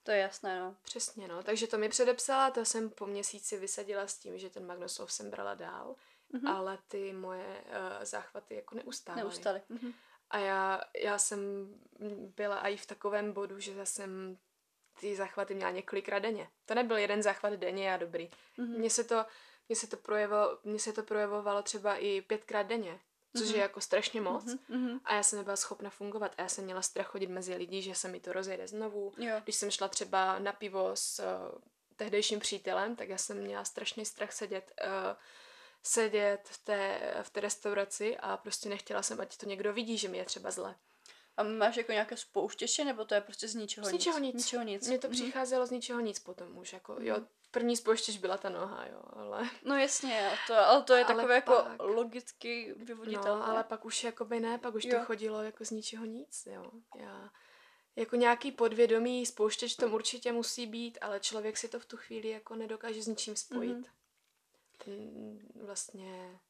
to 0.02 0.10
je 0.10 0.18
jasné, 0.18 0.60
no. 0.60 0.76
Přesně, 0.82 1.28
no. 1.28 1.42
Takže 1.42 1.66
to 1.66 1.78
mi 1.78 1.88
předepsala, 1.88 2.50
to 2.50 2.64
jsem 2.64 2.90
po 2.90 3.06
měsíci 3.06 3.56
vysadila 3.58 4.06
s 4.06 4.18
tím, 4.18 4.38
že 4.38 4.50
ten 4.50 4.66
Magnosolv 4.66 5.12
jsem 5.12 5.30
brala 5.30 5.54
dál, 5.54 5.94
Mhm. 6.32 6.46
ale 6.46 6.78
ty 6.88 7.12
moje 7.12 7.64
uh, 7.66 8.04
záchvaty 8.04 8.54
jako 8.54 8.74
neustávaly. 8.74 9.22
Neustali. 9.24 9.62
Mhm. 9.68 9.92
A 10.30 10.38
já, 10.38 10.80
já 11.02 11.18
jsem 11.18 11.40
byla 12.36 12.60
i 12.68 12.76
v 12.76 12.86
takovém 12.86 13.32
bodu, 13.32 13.60
že 13.60 13.72
já 13.72 13.84
jsem 13.84 14.38
ty 15.00 15.16
záchvaty 15.16 15.54
měla 15.54 15.70
několikrát 15.70 16.18
denně. 16.18 16.48
To 16.66 16.74
nebyl 16.74 16.96
jeden 16.96 17.22
záchvat 17.22 17.52
denně 17.52 17.94
a 17.94 17.96
dobrý. 17.96 18.30
Mhm. 18.56 18.78
Mně 18.78 18.90
se 18.90 19.04
to, 19.04 19.24
mně 19.68 19.76
se 19.76 19.86
to, 19.86 19.96
projevo, 19.96 20.58
mně 20.64 20.78
se 20.78 20.92
to 20.92 21.02
projevovalo 21.02 21.62
třeba 21.62 21.96
i 21.96 22.20
pětkrát 22.20 22.66
denně, 22.66 23.00
což 23.36 23.46
Mhm. 23.46 23.54
je 23.54 23.60
jako 23.60 23.80
strašně 23.80 24.20
moc. 24.20 24.44
Mhm, 24.44 24.58
mhm. 24.68 25.00
A 25.04 25.14
já 25.14 25.22
jsem 25.22 25.38
nebyla 25.38 25.56
schopna 25.56 25.90
fungovat. 25.90 26.32
A 26.38 26.42
já 26.42 26.48
jsem 26.48 26.64
měla 26.64 26.82
strach 26.82 27.06
chodit 27.06 27.26
mezi 27.26 27.54
lidi, 27.54 27.82
že 27.82 27.94
se 27.94 28.08
mi 28.08 28.20
to 28.20 28.32
rozjede 28.32 28.68
znovu. 28.68 29.12
Jo. 29.16 29.40
Když 29.44 29.56
jsem 29.56 29.70
šla 29.70 29.88
třeba 29.88 30.38
na 30.38 30.52
pivo 30.52 30.90
s 30.94 31.18
uh, 31.18 31.58
tehdejším 31.96 32.40
přítelem, 32.40 32.96
tak 32.96 33.08
já 33.08 33.18
jsem 33.18 33.36
měla 33.38 33.64
strašný 33.64 34.04
strach 34.04 34.32
sedět, 34.32 34.72
uh, 34.84 35.16
sedět 35.82 36.40
v 36.50 36.58
té, 36.64 37.00
v 37.22 37.30
té 37.30 37.40
restauraci 37.40 38.16
a 38.16 38.36
prostě 38.36 38.68
nechtěla 38.68 39.02
jsem, 39.02 39.20
ať 39.20 39.36
to 39.36 39.46
někdo 39.46 39.72
vidí, 39.72 39.98
že 39.98 40.08
mi 40.08 40.18
je 40.18 40.24
třeba 40.24 40.50
zle. 40.50 40.74
A 41.36 41.42
máš 41.42 41.76
jako 41.76 41.92
nějaké 41.92 42.16
spouštěče, 42.16 42.84
nebo 42.84 43.04
to 43.04 43.14
je 43.14 43.20
prostě 43.20 43.48
z 43.48 43.54
ničeho 43.54 43.86
Z 43.86 43.92
ničeho 43.92 44.18
nic. 44.18 44.34
Ničeho 44.34 44.62
nic. 44.64 44.88
Mně 44.88 44.98
to 44.98 45.06
Mhm. 45.08 45.14
přicházelo 45.16 45.66
z 45.66 45.70
ničeho 45.70 46.00
nic 46.00 46.18
potom 46.18 46.58
už. 46.58 46.72
Jako, 46.72 46.96
jo, 47.00 47.16
první 47.52 47.76
spouštěč 47.76 48.16
byla 48.18 48.36
ta 48.36 48.48
noha, 48.48 48.86
jo, 48.86 49.02
ale... 49.12 49.50
No 49.64 49.76
jasně, 49.76 50.30
to, 50.46 50.54
ale 50.54 50.82
to 50.82 50.94
je 50.94 51.04
Ale 51.04 51.14
takové 51.14 51.34
jako 51.34 51.52
pak- 51.52 51.80
logicky 51.82 52.74
vyvoditelné. 52.76 53.40
No, 53.40 53.46
ale 53.48 53.64
pak 53.64 53.84
už 53.84 54.04
jakoby 54.04 54.40
ne, 54.40 54.58
pak 54.58 54.74
už 54.74 54.84
Jo. 54.84 54.98
to 54.98 55.04
chodilo 55.04 55.42
jako 55.42 55.64
z 55.64 55.70
ničeho 55.70 56.04
nic, 56.04 56.46
jo. 56.46 56.70
Já, 56.96 57.30
jako 57.96 58.16
nějaký 58.16 58.52
podvědomý 58.52 59.26
spouštěč 59.26 59.74
tam 59.74 59.94
určitě 59.94 60.32
musí 60.32 60.66
být, 60.66 60.98
ale 61.00 61.20
člověk 61.20 61.56
si 61.56 61.68
to 61.68 61.80
v 61.80 61.86
tu 61.86 61.96
chvíli 61.96 62.28
jako 62.28 62.54
nedokáže 62.54 63.02
s 63.02 63.06
ničím 63.06 63.36
spojit. 63.36 63.76
Mhm. 63.76 63.84
Mm, 64.86 65.38
Vlastně, 65.66 66.40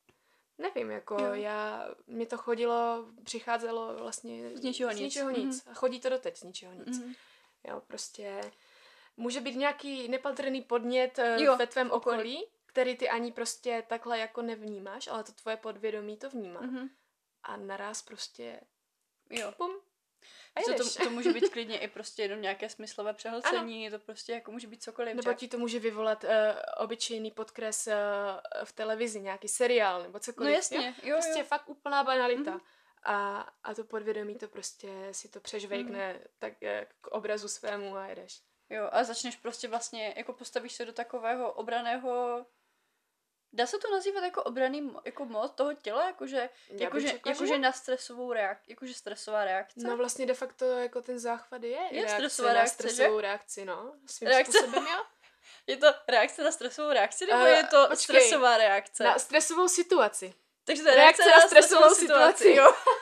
nevím, 0.58 0.90
jako 0.90 1.14
Jo. 1.14 1.34
já, 1.34 1.88
mě 2.06 2.26
to 2.26 2.38
chodilo, 2.38 3.06
přicházelo 3.24 3.94
vlastně 3.98 4.56
Z 4.56 4.60
ničeho 4.60 4.92
z 4.92 4.94
nic. 4.96 5.02
ničeho 5.04 5.30
Mhm. 5.30 5.46
nic. 5.46 5.66
A 5.70 5.74
chodí 5.74 6.00
to 6.00 6.08
doteď 6.08 6.36
z 6.38 6.42
ničeho 6.42 6.72
nic. 6.72 6.98
Mhm. 6.98 7.14
Jo, 7.68 7.82
prostě 7.86 8.40
může 9.16 9.40
být 9.40 9.56
nějaký 9.56 10.08
nepatrný 10.08 10.62
podnět 10.62 11.18
eh, 11.18 11.42
Jo, 11.42 11.56
ve 11.56 11.66
tvém 11.66 11.90
okolí. 11.90 12.16
okolí, 12.16 12.46
který 12.66 12.96
ty 12.96 13.08
ani 13.08 13.32
prostě 13.32 13.84
takhle 13.88 14.18
jako 14.18 14.42
nevnímáš, 14.42 15.08
ale 15.08 15.24
to 15.24 15.32
tvoje 15.32 15.56
podvědomí 15.56 16.16
to 16.16 16.30
vnímá. 16.30 16.60
Mhm. 16.60 16.88
A 17.42 17.56
naraz 17.56 18.02
prostě 18.02 18.60
Jo. 19.30 19.52
pum. 19.56 19.80
A 20.54 20.60
To, 20.62 20.74
to, 20.84 21.04
to 21.04 21.10
může 21.10 21.32
být 21.32 21.48
klidně 21.48 21.78
i 21.78 21.88
prostě 21.88 22.22
jenom 22.22 22.40
nějaké 22.42 22.68
smyslové 22.68 23.12
přehlcení, 23.14 23.90
to 23.90 23.98
prostě 23.98 24.32
jako 24.32 24.52
může 24.52 24.66
být 24.66 24.82
cokoliv. 24.82 25.14
Nebo 25.16 25.32
ti 25.34 25.48
to 25.48 25.58
může 25.58 25.78
vyvolat 25.78 26.24
uh, 26.24 26.30
obyčejný 26.78 27.30
podkres 27.30 27.86
uh, 27.86 27.92
v 28.64 28.72
televizi, 28.72 29.20
nějaký 29.20 29.48
seriál 29.48 30.02
nebo 30.02 30.12
No 30.16 30.20
cokoliv. 30.20 30.54
jasně, 30.54 30.94
jo, 31.02 31.16
Prostě 31.16 31.38
jo. 31.40 31.44
fakt 31.44 31.68
úplná 31.68 32.04
banalita. 32.04 32.50
Mhm. 32.50 32.60
A, 33.04 33.40
a 33.62 33.74
to 33.74 33.84
podvědomí 33.84 34.34
to 34.38 34.48
prostě 34.48 35.08
si 35.12 35.28
to 35.28 35.40
přežvejkne 35.40 36.12
Mhm. 36.12 36.22
tak 36.38 36.52
k 37.00 37.06
obrazu 37.06 37.48
svému 37.48 37.96
a 37.96 38.06
jedeš. 38.06 38.40
Jo, 38.72 38.88
a 38.92 39.04
začneš 39.04 39.36
prostě 39.36 39.68
vlastně, 39.68 40.14
jako 40.16 40.32
postavíš 40.32 40.72
se 40.72 40.84
do 40.84 40.92
takového 40.92 41.52
obraného 41.52 42.46
Dá 43.54 43.66
se 43.66 43.78
to 43.78 43.90
nazývat 43.90 44.24
jako 44.24 44.42
obraný 44.42 44.92
jako 45.04 45.24
mod 45.24 45.54
toho 45.54 45.74
těla, 45.74 46.06
jakože, 46.06 46.48
Já 46.68 46.84
jakože, 46.84 47.08
řekla, 47.08 47.30
jakože 47.32 47.54
že- 47.54 47.58
na 47.58 47.72
stresovou 47.72 48.32
reakci, 48.32 48.70
jakože 48.70 48.94
stresová 48.94 49.44
reakce. 49.44 49.80
No 49.80 49.96
vlastně 49.96 50.26
de 50.26 50.34
facto 50.34 50.64
jako 50.64 51.02
ten 51.02 51.18
záchvat 51.18 51.62
je, 51.62 51.68
Je 51.70 51.88
reakce 51.92 52.14
stresová 52.14 52.48
na 52.48 52.54
reakce, 52.54 52.82
že? 52.82 52.94
stresovou 52.94 53.20
reakci, 53.20 53.64
no. 53.64 53.92
Svým 54.06 54.28
Reakce. 54.28 54.58
způsobem, 54.58 54.86
jo. 54.86 55.04
Je 55.66 55.76
to 55.76 55.86
reakce 56.08 56.44
na 56.44 56.52
stresovou 56.52 56.90
reakci, 56.92 57.26
nebo 57.26 57.44
Eh, 57.44 57.50
je 57.50 57.64
to 57.64 57.86
počkej. 57.90 57.96
stresová 58.20 58.56
reakce? 58.56 59.04
Na 59.04 59.18
stresovou 59.18 59.68
situaci. 59.68 60.34
Takže 60.64 60.82
to 60.82 60.88
je 60.88 60.94
reakce 60.94 61.22
reakce, 61.24 61.36
na 61.38 61.42
na 61.42 61.46
stresovou 61.48 61.80
stresovou 61.94 61.94
situaci. 62.00 62.44
situaci. 62.44 62.56
Jo. 62.58 62.74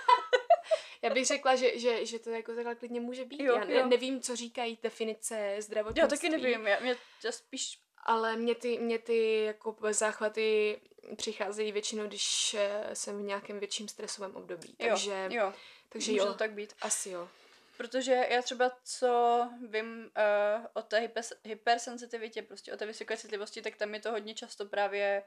Já 1.03 1.11
bych 1.11 1.27
řekla, 1.27 1.57
že, 1.57 1.79
že, 1.79 2.07
že 2.07 2.19
to 2.19 2.31
jako 2.31 2.55
takhle 2.55 2.75
klidně 2.75 3.01
může 3.01 3.25
být. 3.25 3.41
Jo, 3.43 3.55
Já 3.55 3.65
ne, 3.65 3.75
jo. 3.75 3.87
nevím, 3.87 4.21
co 4.21 4.37
říkají 4.37 4.79
definice 4.83 5.57
zdravotnictví. 5.59 6.01
Já 6.01 6.07
taky 6.09 6.29
nevím, 6.29 6.67
já, 6.67 6.81
mě, 6.81 6.97
já 7.25 7.33
spíš, 7.33 7.79
Ale 8.05 8.37
mě 8.37 8.55
ty, 8.55 8.79
mě 8.79 8.99
ty 8.99 9.45
jako 9.45 9.77
záchvaty 9.91 10.81
přicházejí 11.17 11.73
většinou, 11.73 12.07
když 12.07 12.55
eh, 12.55 12.91
jsem 12.93 13.19
v 13.19 13.23
nějakém 13.23 13.59
větším 13.59 13.89
stresovém 13.89 14.37
období. 14.37 14.77
jo, 14.79 14.89
Takže, 14.89 15.29
jo, 15.31 15.53
takže 15.89 16.13
může 16.13 16.21
jo, 16.21 16.27
to 16.27 16.35
tak 16.35 16.53
být. 16.53 16.75
asi 16.81 17.11
jo. 17.11 17.29
Protože 17.77 18.27
já 18.31 18.43
třeba, 18.43 18.71
co 18.85 19.49
vím 19.69 20.11
uh, 20.59 20.67
o 20.73 20.83
té 20.83 20.99
hyper, 20.99 21.23
hypersenzitivitě, 21.45 22.43
prostě 22.43 22.73
o 22.73 22.77
té 22.77 22.87
vysoké 22.87 23.17
citlivosti, 23.17 23.63
tak 23.63 23.77
tam 23.77 23.95
je 23.95 24.01
to 24.01 24.11
hodně 24.11 24.35
často 24.35 24.67
právě 24.67 25.23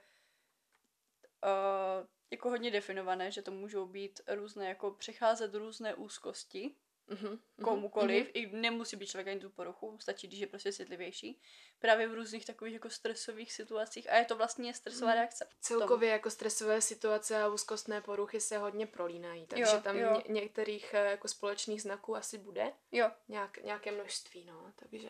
uh, 1.43 2.07
jako 2.33 2.49
hodně 2.49 2.71
definované, 2.71 3.31
že 3.31 3.41
to 3.41 3.51
můžou 3.51 3.85
být 3.85 4.21
různé, 4.27 4.69
jako 4.69 4.91
přecházet 4.91 5.55
různé 5.55 5.95
úzkosti 5.95 6.75
Mhm, 7.07 7.27
mhm, 7.29 7.39
komukoliv, 7.63 8.23
mhm. 8.23 8.31
i 8.33 8.47
nemusí 8.55 8.95
být 8.95 9.07
člověk 9.07 9.27
ani 9.27 9.39
tu 9.39 9.49
poruchu, 9.49 9.97
stačí, 9.99 10.27
když 10.27 10.39
je 10.39 10.47
prostě 10.47 10.73
citlivější, 10.73 11.41
právě 11.79 12.07
v 12.07 12.13
různých 12.13 12.45
takových 12.45 12.73
jako 12.73 12.89
stresových 12.89 13.53
situacích 13.53 14.09
a 14.09 14.15
je 14.15 14.25
to 14.25 14.35
vlastně 14.35 14.73
stresová 14.73 15.07
Mhm. 15.11 15.17
reakce. 15.17 15.47
Celkově 15.61 16.09
jako 16.09 16.29
stresové 16.29 16.81
situace 16.81 17.41
a 17.41 17.47
úzkostné 17.47 18.01
poruchy 18.01 18.41
se 18.41 18.57
hodně 18.57 18.87
prolínají, 18.87 19.47
takže 19.47 19.63
Jo, 19.75 19.81
tam 19.83 19.97
jo. 19.97 20.13
Ně- 20.27 20.33
některých 20.41 20.93
eh, 20.93 20.97
jako 21.11 21.27
společných 21.27 21.81
znaků 21.81 22.15
asi 22.15 22.37
bude. 22.37 22.73
Jo, 22.91 23.11
Nějak, 23.27 23.57
nějaké 23.57 23.91
množství, 23.91 24.43
no, 24.45 24.73
takže 24.75 25.09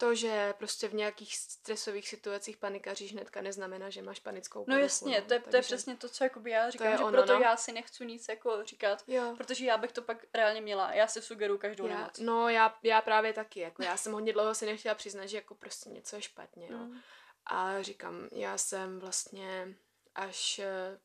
to, 0.00 0.14
že 0.14 0.54
prostě 0.58 0.88
v 0.88 0.94
nějakých 0.94 1.36
stresových 1.36 2.08
situacích 2.08 2.56
panikaříš 2.56 3.12
hnedka 3.12 3.42
neznamená, 3.42 3.90
že 3.90 4.02
máš 4.02 4.20
panickou 4.20 4.58
no 4.58 4.64
poruchu, 4.64 4.82
jasně, 4.82 5.20
no, 5.20 5.26
to 5.26 5.34
je, 5.34 5.40
to 5.40 5.56
je 5.56 5.62
přesně 5.62 5.96
to, 5.96 6.08
co 6.08 6.24
jakoby 6.24 6.50
já 6.50 6.70
říkám, 6.70 6.96
že 6.96 7.04
ono, 7.04 7.12
proto 7.12 7.34
no. 7.34 7.40
já 7.40 7.56
si 7.56 7.72
nechci 7.72 8.06
nic 8.06 8.28
jako 8.28 8.64
říkat, 8.64 9.04
Jo. 9.06 9.34
protože 9.36 9.66
já 9.66 9.76
bych 9.78 9.92
to 9.92 10.02
pak 10.02 10.24
reálně 10.34 10.60
měla. 10.60 10.92
Já 10.94 11.06
si 11.06 11.22
sugeruju 11.22 11.58
každou 11.58 11.86
Já, 11.86 11.96
nemoc. 11.98 12.18
no 12.18 12.48
já, 12.48 12.78
já 12.82 13.00
právě 13.00 13.32
taky, 13.32 13.60
jako 13.60 13.82
já 13.82 13.96
jsem 13.96 14.12
hodně 14.12 14.32
dlouho 14.32 14.54
si 14.54 14.66
nechtěla 14.66 14.94
přiznat, 14.94 15.26
že 15.26 15.36
jako 15.36 15.54
prostě 15.54 15.90
něco 15.90 16.16
je 16.16 16.22
špatně, 16.22 16.68
no. 16.70 16.78
Mm. 16.78 17.00
A 17.46 17.82
říkám, 17.82 18.28
já 18.32 18.58
jsem 18.58 18.98
vlastně 19.00 19.74
až 20.14 20.58
eh, 20.58 20.98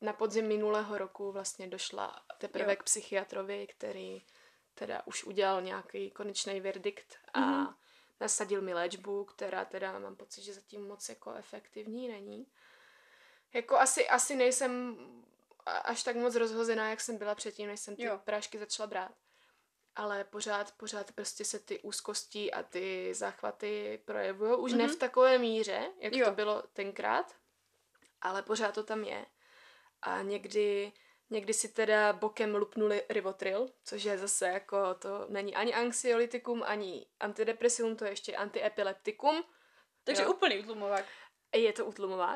na 0.00 0.12
podzim 0.12 0.46
minulého 0.48 0.98
roku 0.98 1.32
vlastně 1.32 1.66
došla 1.68 2.22
teprve 2.38 2.72
Jo. 2.72 2.76
k 2.76 2.82
psychiatrovi, 2.82 3.66
který 3.66 4.22
teda 4.74 5.02
už 5.06 5.24
udělal 5.24 5.62
nějaký 5.62 6.10
konečný 6.10 6.60
verdikt 6.60 7.16
a 7.34 7.40
Mhm. 7.40 7.74
Nasadil 8.22 8.62
mi 8.62 8.74
léčbu, 8.74 9.24
která 9.24 9.64
teda 9.64 9.98
mám 9.98 10.16
pocit, 10.16 10.42
že 10.42 10.54
zatím 10.54 10.86
moc 10.88 11.08
jako 11.08 11.34
efektivní 11.34 12.08
není. 12.08 12.46
Jako 13.54 13.76
asi, 13.76 14.08
asi 14.08 14.36
nejsem 14.36 14.96
až 15.66 16.02
tak 16.02 16.16
moc 16.16 16.34
rozhozená, 16.34 16.90
jak 16.90 17.00
jsem 17.00 17.16
byla 17.18 17.34
předtím, 17.34 17.66
než 17.68 17.80
jsem 17.80 17.96
ty 17.96 18.02
Jo. 18.04 18.18
prášky 18.24 18.58
začala 18.58 18.86
brát. 18.86 19.12
Ale 19.96 20.24
pořád, 20.24 20.72
pořád 20.72 21.12
prostě 21.12 21.44
se 21.44 21.58
ty 21.58 21.80
úzkosti 21.80 22.52
a 22.52 22.62
ty 22.62 23.14
záchvaty 23.14 24.02
projevují. 24.04 24.58
Už 24.58 24.72
mm-hmm. 24.72 24.76
ne 24.76 24.84
Mhm. 24.84 24.92
v 24.92 24.98
takové 24.98 25.38
míře, 25.38 25.90
jak 25.98 26.12
Jo. 26.14 26.26
to 26.26 26.32
bylo 26.32 26.62
tenkrát, 26.62 27.36
ale 28.20 28.42
pořád 28.42 28.74
to 28.74 28.82
tam 28.84 29.04
je. 29.04 29.26
A 30.02 30.22
někdy, 30.22 30.92
někdy 31.32 31.54
si 31.54 31.68
teda 31.68 32.12
bokem 32.12 32.54
lupnuli 32.54 33.02
Rivotril, 33.08 33.68
což 33.84 34.04
je 34.04 34.18
zase 34.18 34.46
jako, 34.48 34.94
to 34.94 35.26
není 35.28 35.54
ani 35.54 35.74
anxiolytikum, 35.74 36.62
ani 36.66 37.06
antidepresivum, 37.20 37.96
to 37.96 38.04
je 38.04 38.10
ještě 38.10 38.36
antiepileptikum. 38.36 39.44
Takže 40.04 40.22
Jo. 40.22 40.30
úplný 40.32 40.58
utlumovák. 40.58 41.04
Je 41.54 41.72
to 41.72 41.84
utlumová. 41.86 42.34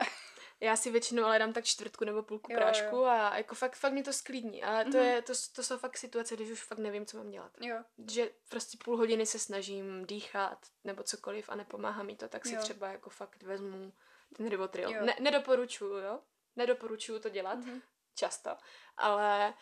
Já 0.60 0.76
si 0.76 0.90
většinou 0.90 1.24
ale 1.24 1.38
dám 1.38 1.52
tak 1.52 1.64
čtvrtku 1.64 2.04
nebo 2.04 2.22
půlku 2.22 2.52
Jo, 2.52 2.58
prášku 2.58 2.96
jo. 2.96 3.04
a 3.04 3.36
jako 3.36 3.54
fakt, 3.54 3.76
fakt 3.76 3.92
mě 3.92 4.02
to 4.02 4.12
sklidní. 4.12 4.62
Ale 4.62 4.84
to, 4.84 4.90
Mhm. 4.98 5.06
je, 5.06 5.22
to, 5.22 5.32
to 5.54 5.62
jsou 5.62 5.78
fakt 5.78 5.96
situace, 5.96 6.36
když 6.36 6.50
už 6.50 6.62
fakt 6.62 6.78
nevím, 6.78 7.06
co 7.06 7.16
mám 7.16 7.30
dělat. 7.30 7.52
Jo, 7.60 7.76
Že 8.10 8.30
prostě 8.48 8.78
půl 8.84 8.96
hodiny 8.96 9.26
se 9.26 9.38
snažím 9.38 10.06
dýchat 10.06 10.58
nebo 10.84 11.02
cokoliv 11.02 11.48
a 11.48 11.54
nepomáhá 11.54 12.02
mi 12.02 12.16
to, 12.16 12.28
tak 12.28 12.46
si 12.46 12.54
Jo. 12.54 12.60
třeba 12.62 12.88
jako 12.88 13.10
fakt 13.10 13.42
vezmu 13.42 13.92
ten 14.36 14.48
rivotril. 14.48 14.90
Ne, 15.04 15.16
nedoporučuju, 15.20 15.96
jo? 15.96 16.20
Nedoporučuju 16.56 17.18
to 17.18 17.28
dělat 17.28 17.58
Mhm. 17.58 17.82
Často, 18.16 18.56
ale 18.96 19.54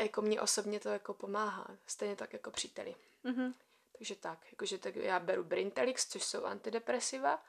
jako 0.00 0.22
mě 0.22 0.40
osobně 0.40 0.80
to 0.80 0.88
jako 0.88 1.14
pomáhá. 1.14 1.66
Stejně 1.86 2.16
tak 2.16 2.32
jako 2.32 2.50
příteli. 2.50 2.94
Mhm. 3.22 3.54
Takže 3.98 4.14
tak, 4.16 4.46
jakože 4.52 4.78
tak 4.78 4.96
já 4.96 5.20
beru 5.20 5.44
Brintelix, 5.44 6.06
což 6.08 6.24
jsou 6.24 6.44
antidepresiva 6.44 7.42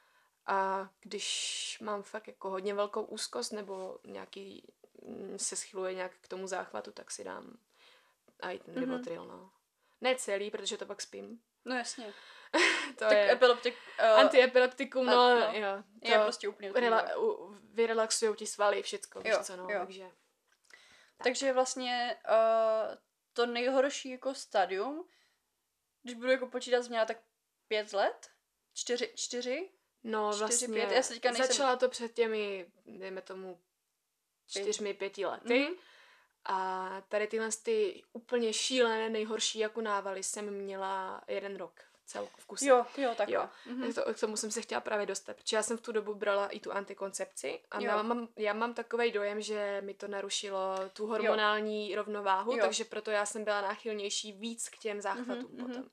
a 0.46 0.90
když 1.02 1.78
mám 1.82 2.04
fakt 2.04 2.28
jako 2.28 2.50
hodně 2.50 2.74
velkou 2.74 3.04
úzkost 3.04 3.52
nebo 3.52 4.00
nějaký 4.06 4.74
mm, 5.04 5.40
se 5.40 5.56
schyluje 5.56 5.94
nějak 5.94 6.12
k 6.22 6.28
tomu 6.28 6.48
záchvatu, 6.48 6.92
tak 6.92 7.12
si 7.12 7.24
dám 7.24 7.58
a 8.40 8.52
i 8.52 8.60
ten 8.60 8.74
Mhm. 8.74 8.84
Rivotril, 8.84 9.26
no. 9.26 9.52
Ne 10.02 10.16
celý, 10.16 10.52
protože 10.52 10.78
to 10.78 10.86
pak 10.86 11.02
spím. 11.02 11.40
No 11.66 11.76
jasně. 11.76 12.14
To 12.88 13.06
tak 13.06 13.12
je 13.12 13.32
epileptik 13.32 13.76
uh, 14.00 14.20
antiepileptikum, 14.20 15.06
no, 15.06 15.40
no. 15.40 15.52
jo. 15.54 15.84
To 16.06 16.12
je 16.12 16.20
prostě 16.20 16.48
úplně 16.48 16.72
rela- 16.72 17.58
vyrelaxujou 17.74 18.36
ti 18.36 18.48
svaly, 18.48 18.84
všecko, 18.84 19.20
víš 19.20 19.32
Jo, 19.34 19.40
co, 19.44 19.56
no, 19.56 19.68
jo. 19.70 19.80
takže 19.80 20.12
Takže 21.24 21.54
vlastně 21.54 22.18
uh, 22.30 22.96
to 23.34 23.46
nejhorší 23.46 24.10
jako 24.10 24.36
stadium, 24.36 25.08
když 26.04 26.16
budu 26.16 26.32
jako 26.32 26.48
počítat, 26.48 26.88
měla 26.90 27.06
tak 27.06 27.18
pět 27.68 27.94
let, 27.94 28.30
čtyři, 28.74 29.14
čtyři, 29.16 29.72
No 30.04 30.30
Čtyři, 30.30 30.40
vlastně 30.40 30.68
pět, 30.68 30.92
já 30.92 31.04
si 31.04 31.14
teďka 31.14 31.32
nejsem- 31.32 31.48
začala 31.48 31.76
to 31.76 31.90
před 31.90 32.14
těmi, 32.14 32.72
dejme 32.86 33.22
tomu, 33.22 33.62
čtyřmi, 34.48 34.94
pěti 34.94 35.26
lety. 35.26 35.60
Mhm. 35.60 35.76
A 36.46 36.90
tady 37.10 37.28
tyhle 37.28 37.50
ty 37.64 38.04
úplně 38.14 38.54
šílené, 38.54 39.10
nejhorší 39.10 39.60
jako 39.60 39.82
návaly 39.82 40.24
jsem 40.24 40.54
měla 40.54 41.24
jeden 41.28 41.56
rok 41.56 41.84
cel 42.08 42.28
v 42.38 42.46
kuse. 42.46 42.66
Jo, 42.68 42.86
jo, 42.98 43.16
takhle. 43.18 43.36
Jo. 43.36 43.50
Mhm. 43.66 43.94
To, 43.94 44.14
k 44.14 44.20
tomu 44.20 44.38
jsem 44.38 44.52
se 44.52 44.62
chtěla 44.62 44.82
právě 44.82 45.06
dostat, 45.06 45.38
protože 45.38 45.56
já 45.56 45.64
jsem 45.64 45.78
v 45.78 45.82
tu 45.82 45.92
dobu 45.92 46.14
brala 46.16 46.48
i 46.48 46.60
tu 46.60 46.72
antikoncepci 46.72 47.60
a 47.72 47.80
Jo. 47.80 47.86
já 47.88 48.02
mám, 48.02 48.28
já 48.36 48.54
mám 48.54 48.74
takový 48.74 49.12
dojem, 49.12 49.42
že 49.42 49.82
mi 49.86 49.94
to 49.94 50.08
narušilo 50.08 50.76
tu 50.94 51.08
hormonální 51.08 51.96
rovnováhu, 51.96 52.52
Jo. 52.52 52.66
takže 52.66 52.84
proto 52.86 53.12
já 53.12 53.26
jsem 53.26 53.44
byla 53.44 53.62
náchylnější 53.62 54.32
víc 54.32 54.70
k 54.70 54.78
těm 54.78 55.02
záchvatům 55.02 55.52
Mhm, 55.52 55.58
mhm. 55.58 55.68
potom. 55.68 55.84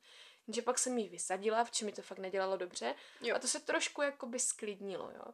Jenže 0.47 0.63
pak 0.63 0.79
jsem 0.79 0.99
ji 0.99 1.09
vysadila, 1.09 1.65
v 1.65 1.71
čem 1.71 1.87
mi 1.87 1.93
to 1.93 2.03
fakt 2.03 2.19
nedělalo 2.19 2.57
dobře 2.57 2.95
Jo. 3.21 3.37
a 3.37 3.39
to 3.39 3.49
se 3.49 3.61
trošku 3.61 4.03
jakoby 4.03 4.39
sklidnilo, 4.39 5.11
jo. 5.17 5.25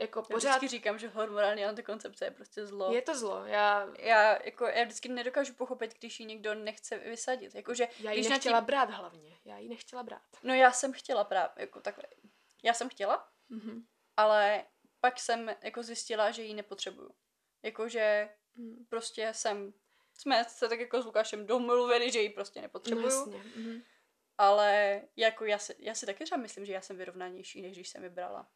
Jako 0.00 0.18
Já 0.20 0.22
pořád 0.22 0.48
vždycky 0.56 0.68
říkám, 0.68 0.98
že 0.98 1.08
hormonální 1.08 1.64
antikoncepce 1.64 2.24
je 2.24 2.30
prostě 2.30 2.66
zlo. 2.66 2.92
je 2.94 3.02
to 3.02 3.14
zlo, 3.18 3.44
já, 3.46 3.88
Já, 3.98 4.42
jako, 4.44 4.66
já 4.66 4.84
vždycky 4.84 5.08
nedokážu 5.08 5.54
pochopit, 5.54 5.94
když 5.98 6.20
ji 6.20 6.26
někdo 6.26 6.54
nechce 6.54 6.98
vysadit. 6.98 7.54
Jakože, 7.54 7.88
já 7.98 8.10
ji 8.12 8.18
když 8.20 8.30
nechtěla 8.30 8.58
tím- 8.60 8.66
brát 8.66 8.90
hlavně, 8.90 9.36
já 9.44 9.58
ji 9.58 9.68
nechtěla 9.68 10.02
brát. 10.02 10.22
No 10.42 10.54
já 10.54 10.72
jsem 10.72 10.92
chtěla 10.92 11.24
právě, 11.24 11.50
jako 11.56 11.80
takhle. 11.80 12.04
Já 12.62 12.74
jsem 12.74 12.88
chtěla, 12.88 13.28
Mhm. 13.48 13.86
ale 14.16 14.64
pak 15.00 15.20
jsem 15.20 15.50
jako 15.62 15.82
zjistila, 15.82 16.30
že 16.30 16.42
ji 16.42 16.54
nepotřebuju. 16.54 17.10
Jakože 17.62 18.28
Mhm. 18.54 18.86
prostě 18.88 19.28
jsem, 19.34 19.74
jsme 20.14 20.44
se 20.44 20.68
tak 20.68 20.80
jako 20.80 21.02
s 21.02 21.06
Lukášem 21.06 21.46
domluvili, 21.46 22.10
že 22.10 22.20
ji 22.20 22.30
prostě 22.30 22.58
No 22.60 22.62
nepotřebuju. 22.62 23.04
jasně. 23.04 23.36
Mhm. 23.56 23.82
Ale 24.38 25.02
jako 25.16 25.44
já 25.44 25.58
si, 25.58 25.74
já 25.78 25.94
si 25.94 26.06
taky 26.06 26.24
třeba 26.24 26.40
myslím, 26.40 26.64
že 26.66 26.72
já 26.72 26.80
jsem 26.80 26.96
vyrovnanější, 26.96 27.62
než 27.62 27.72
když 27.72 27.88
jsem 27.88 28.02
vybrala. 28.02 28.48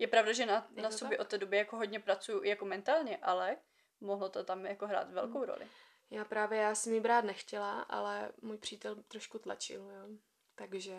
Je 0.00 0.06
pravda, 0.06 0.32
že 0.32 0.46
na, 0.46 0.66
na 0.70 0.88
to 0.90 0.98
sobě 0.98 1.18
tak? 1.18 1.26
od 1.26 1.30
té 1.30 1.38
doby 1.38 1.56
jako 1.56 1.76
hodně 1.76 2.00
pracuju 2.00 2.42
jako 2.42 2.64
mentálně, 2.64 3.16
ale 3.16 3.56
mohlo 4.00 4.28
to 4.28 4.44
tam 4.44 4.66
jako 4.66 4.86
hrát 4.86 5.10
velkou 5.10 5.44
roli. 5.44 5.66
Já 6.10 6.24
právě, 6.24 6.58
já 6.58 6.74
jsem 6.74 6.92
ji 6.94 7.00
brát 7.00 7.24
nechtěla, 7.24 7.80
ale 7.82 8.32
můj 8.42 8.58
přítel 8.58 8.96
trošku 9.08 9.38
tlačil, 9.38 9.80
jo. 9.90 10.08
Takže, 10.54 10.98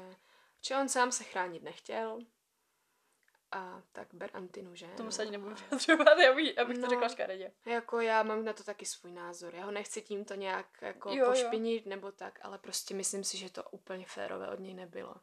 či 0.62 0.76
on 0.76 0.90
sám 0.90 1.12
se 1.12 1.24
chránit 1.24 1.64
nechtěl, 1.64 2.20
a 3.52 3.82
tak 3.92 4.08
ber 4.14 4.30
antinu, 4.34 4.76
že? 4.76 4.88
Tomu 4.88 5.12
se 5.12 5.22
ani 5.22 5.32
nebudu 5.32 5.56
vyjadřovat, 5.56 6.08
abych, 6.32 6.58
abych 6.60 6.76
to 6.78 6.82
No. 6.82 6.90
řekla 6.90 7.10
škaredě. 7.10 7.52
Jako 7.66 8.00
já 8.02 8.24
mám 8.24 8.46
na 8.46 8.54
to 8.54 8.64
taky 8.64 8.86
svůj 8.86 9.12
názor. 9.12 9.56
Já 9.56 9.66
ho 9.66 9.72
nechci 9.72 10.02
tímto 10.02 10.36
nějak 10.36 10.82
jako 10.82 11.10
Jo, 11.10 11.16
jo, 11.16 11.24
jo. 11.26 11.30
pošpinit 11.32 11.86
nebo 11.86 12.12
tak, 12.12 12.40
ale 12.42 12.58
prostě 12.58 12.94
myslím 12.94 13.24
si, 13.24 13.38
že 13.38 13.50
to 13.52 13.64
úplně 13.64 14.06
férové 14.06 14.50
od 14.50 14.60
něj 14.60 14.74
nebylo. 14.74 15.16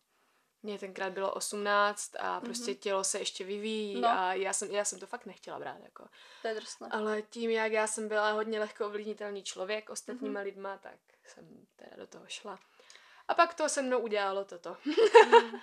Mně 0.63 0.79
tenkrát 0.79 1.13
bylo 1.13 1.33
18 1.35 2.17
a 2.21 2.41
prostě 2.41 2.71
Mhm. 2.71 2.81
tělo 2.81 3.05
se 3.05 3.19
ještě 3.19 3.45
vyvíjí 3.45 4.01
No. 4.01 4.09
a 4.09 4.35
já 4.35 4.53
jsem, 4.53 4.71
já 4.71 4.85
jsem 4.85 4.99
to 4.99 5.07
fakt 5.07 5.27
nechtěla 5.27 5.59
brát. 5.59 5.77
Jako. 5.83 6.09
To 6.43 6.49
je 6.49 6.55
drsné. 6.55 6.89
Ale 6.91 7.23
tím, 7.23 7.51
jak 7.51 7.73
já 7.73 7.87
jsem 7.87 8.09
byla 8.09 8.33
hodně 8.33 8.61
lehko 8.61 8.87
ovlivnitelný 8.87 9.43
člověk 9.43 9.91
ostatníma 9.91 10.41
Mhm. 10.41 10.45
lidma, 10.45 10.79
tak 10.79 10.99
jsem 11.27 11.67
teda 11.77 11.97
do 11.97 12.07
toho 12.07 12.25
šla. 12.29 12.59
A 13.29 13.35
pak 13.35 13.55
to 13.55 13.69
se 13.69 13.83
mnou 13.83 13.99
udělalo 13.99 14.45
toto. 14.45 14.77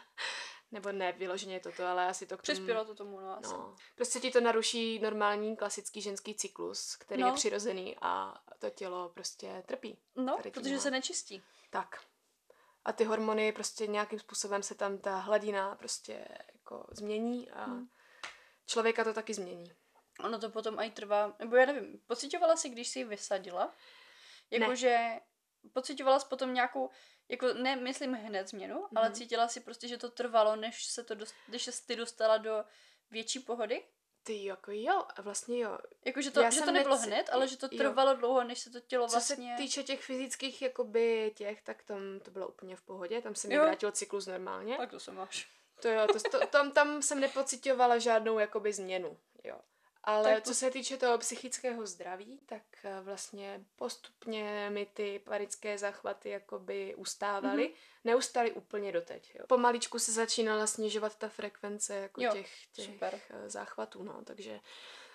Nebo 0.71 0.91
ne 0.91 1.11
vyloženě 1.11 1.59
toto, 1.59 1.85
ale 1.85 2.05
asi 2.07 2.25
to 2.25 2.37
k 2.37 2.41
tomu... 2.41 2.55
Přispělo 2.55 2.85
to 2.85 2.95
tomu, 2.95 3.19
no 3.19 3.37
asi. 3.39 3.53
No. 3.53 3.75
Prostě 3.95 4.19
ti 4.19 4.31
to 4.31 4.41
naruší 4.41 4.99
normální 4.99 5.55
klasický 5.57 6.01
ženský 6.01 6.35
cyklus, 6.35 6.95
který 6.95 7.21
No. 7.21 7.27
je 7.27 7.33
přirozený 7.33 7.97
a 8.01 8.41
to 8.59 8.69
tělo 8.69 9.09
prostě 9.09 9.63
trpí. 9.67 9.97
No, 10.15 10.37
tím, 10.43 10.51
protože 10.51 10.75
no. 10.75 10.81
se 10.81 10.91
nečistí. 10.91 11.43
Tak. 11.69 11.99
A 12.85 12.93
ty 12.93 13.03
hormony 13.03 13.51
prostě 13.51 13.87
nějakým 13.87 14.19
způsobem 14.19 14.63
se 14.63 14.75
tam 14.75 14.97
ta 14.97 15.17
hladina 15.17 15.75
prostě 15.75 16.27
jako 16.53 16.87
změní 16.91 17.51
a 17.51 17.63
Hmm. 17.65 17.87
člověka 18.65 19.03
to 19.03 19.13
taky 19.13 19.33
změní. 19.33 19.71
Ono 20.19 20.39
to 20.39 20.49
potom 20.49 20.79
i 20.79 20.91
trvá, 20.91 21.35
nebo 21.39 21.55
já 21.55 21.65
nevím, 21.65 21.99
pocitovala 22.07 22.55
si, 22.55 22.69
když 22.69 22.87
jsi 22.87 22.99
ji 22.99 23.05
vysadila? 23.05 23.73
Jakože 24.51 24.97
pocitovala 25.73 26.19
jsi 26.19 26.25
potom 26.29 26.53
nějakou, 26.53 26.89
jako 27.29 27.53
ne, 27.53 27.75
myslím 27.75 28.13
hned 28.13 28.47
změnu, 28.49 28.75
mm-hmm. 28.75 28.89
ale 28.95 29.05
Mhm. 29.09 29.15
cítila 29.15 29.47
si 29.47 29.59
prostě, 29.59 29.87
že 29.87 29.97
to 29.97 30.09
trvalo, 30.11 30.55
než 30.55 30.85
se 30.85 31.03
to, 31.03 31.15
dost, 31.15 31.35
než 31.47 31.63
se 31.63 31.85
ty 31.87 31.95
dostala 31.95 32.37
do 32.37 32.63
větší 33.11 33.39
pohody? 33.39 33.85
Ty 34.25 34.45
jako 34.45 34.71
jo, 34.71 35.03
a 35.15 35.21
vlastně 35.21 35.59
jo. 35.59 35.77
Jakože 36.05 36.31
to, 36.31 36.41
Já 36.41 36.49
že 36.49 36.57
jsem 36.57 36.65
to 36.65 36.71
nebylo 36.71 36.95
nec- 36.95 37.05
hned, 37.05 37.29
ale 37.31 37.47
že 37.47 37.57
to 37.57 37.67
jo. 37.71 37.77
trvalo 37.77 38.15
dlouho, 38.15 38.43
než 38.43 38.59
se 38.59 38.69
to 38.69 38.79
tělo 38.79 39.07
Co 39.07 39.11
vlastně... 39.11 39.53
se 39.57 39.63
týče 39.63 39.83
těch 39.83 40.01
fyzických 40.03 40.61
jakoby 40.61 41.31
těch, 41.35 41.61
tak 41.61 41.83
tam 41.83 41.99
to 42.23 42.31
bylo 42.31 42.47
úplně 42.47 42.75
v 42.75 42.81
pohodě, 42.81 43.21
tam 43.21 43.35
se 43.35 43.47
mi 43.47 43.53
Jo. 43.55 43.61
vrátil 43.63 43.91
cyklus 43.91 44.27
normálně. 44.27 44.77
Tak 44.77 44.91
to 44.91 44.99
se 44.99 45.11
máš. 45.11 45.47
To 45.81 45.87
jo, 45.87 46.07
to, 46.07 46.19
to, 46.39 46.47
tam, 46.47 46.71
tam 46.71 47.01
jsem 47.01 47.19
nepocitovala 47.19 47.97
žádnou 47.97 48.39
jakoby 48.39 48.73
změnu, 48.73 49.17
jo. 49.43 49.59
Ale 50.05 50.33
Tak 50.33 50.43
co 50.43 50.55
se 50.55 50.71
týče 50.71 50.97
toho 50.97 51.17
psychického 51.17 51.87
zdraví, 51.87 52.39
tak 52.45 52.61
eh, 52.83 53.01
vlastně 53.01 53.65
postupně 53.75 54.69
mi 54.69 54.85
ty 54.85 55.19
panické 55.19 55.77
záchvaty 55.77 56.29
jakoby 56.29 56.95
ustávaly. 56.95 57.63
Mhm. 57.63 57.73
Neustaly 58.03 58.51
úplně 58.51 58.91
doteď, 58.91 59.35
jo. 59.35 59.45
Pomaličku 59.47 59.99
se 59.99 60.11
začínala 60.11 60.67
snižovat 60.67 61.15
ta 61.15 61.29
frekvence 61.29 61.95
jako 61.95 62.21
Jo, 62.21 62.31
těch, 62.31 62.67
těch 62.67 62.85
super. 62.85 63.19
eh, 63.29 63.49
záchvatů, 63.49 64.03
no, 64.03 64.21
takže 64.25 64.59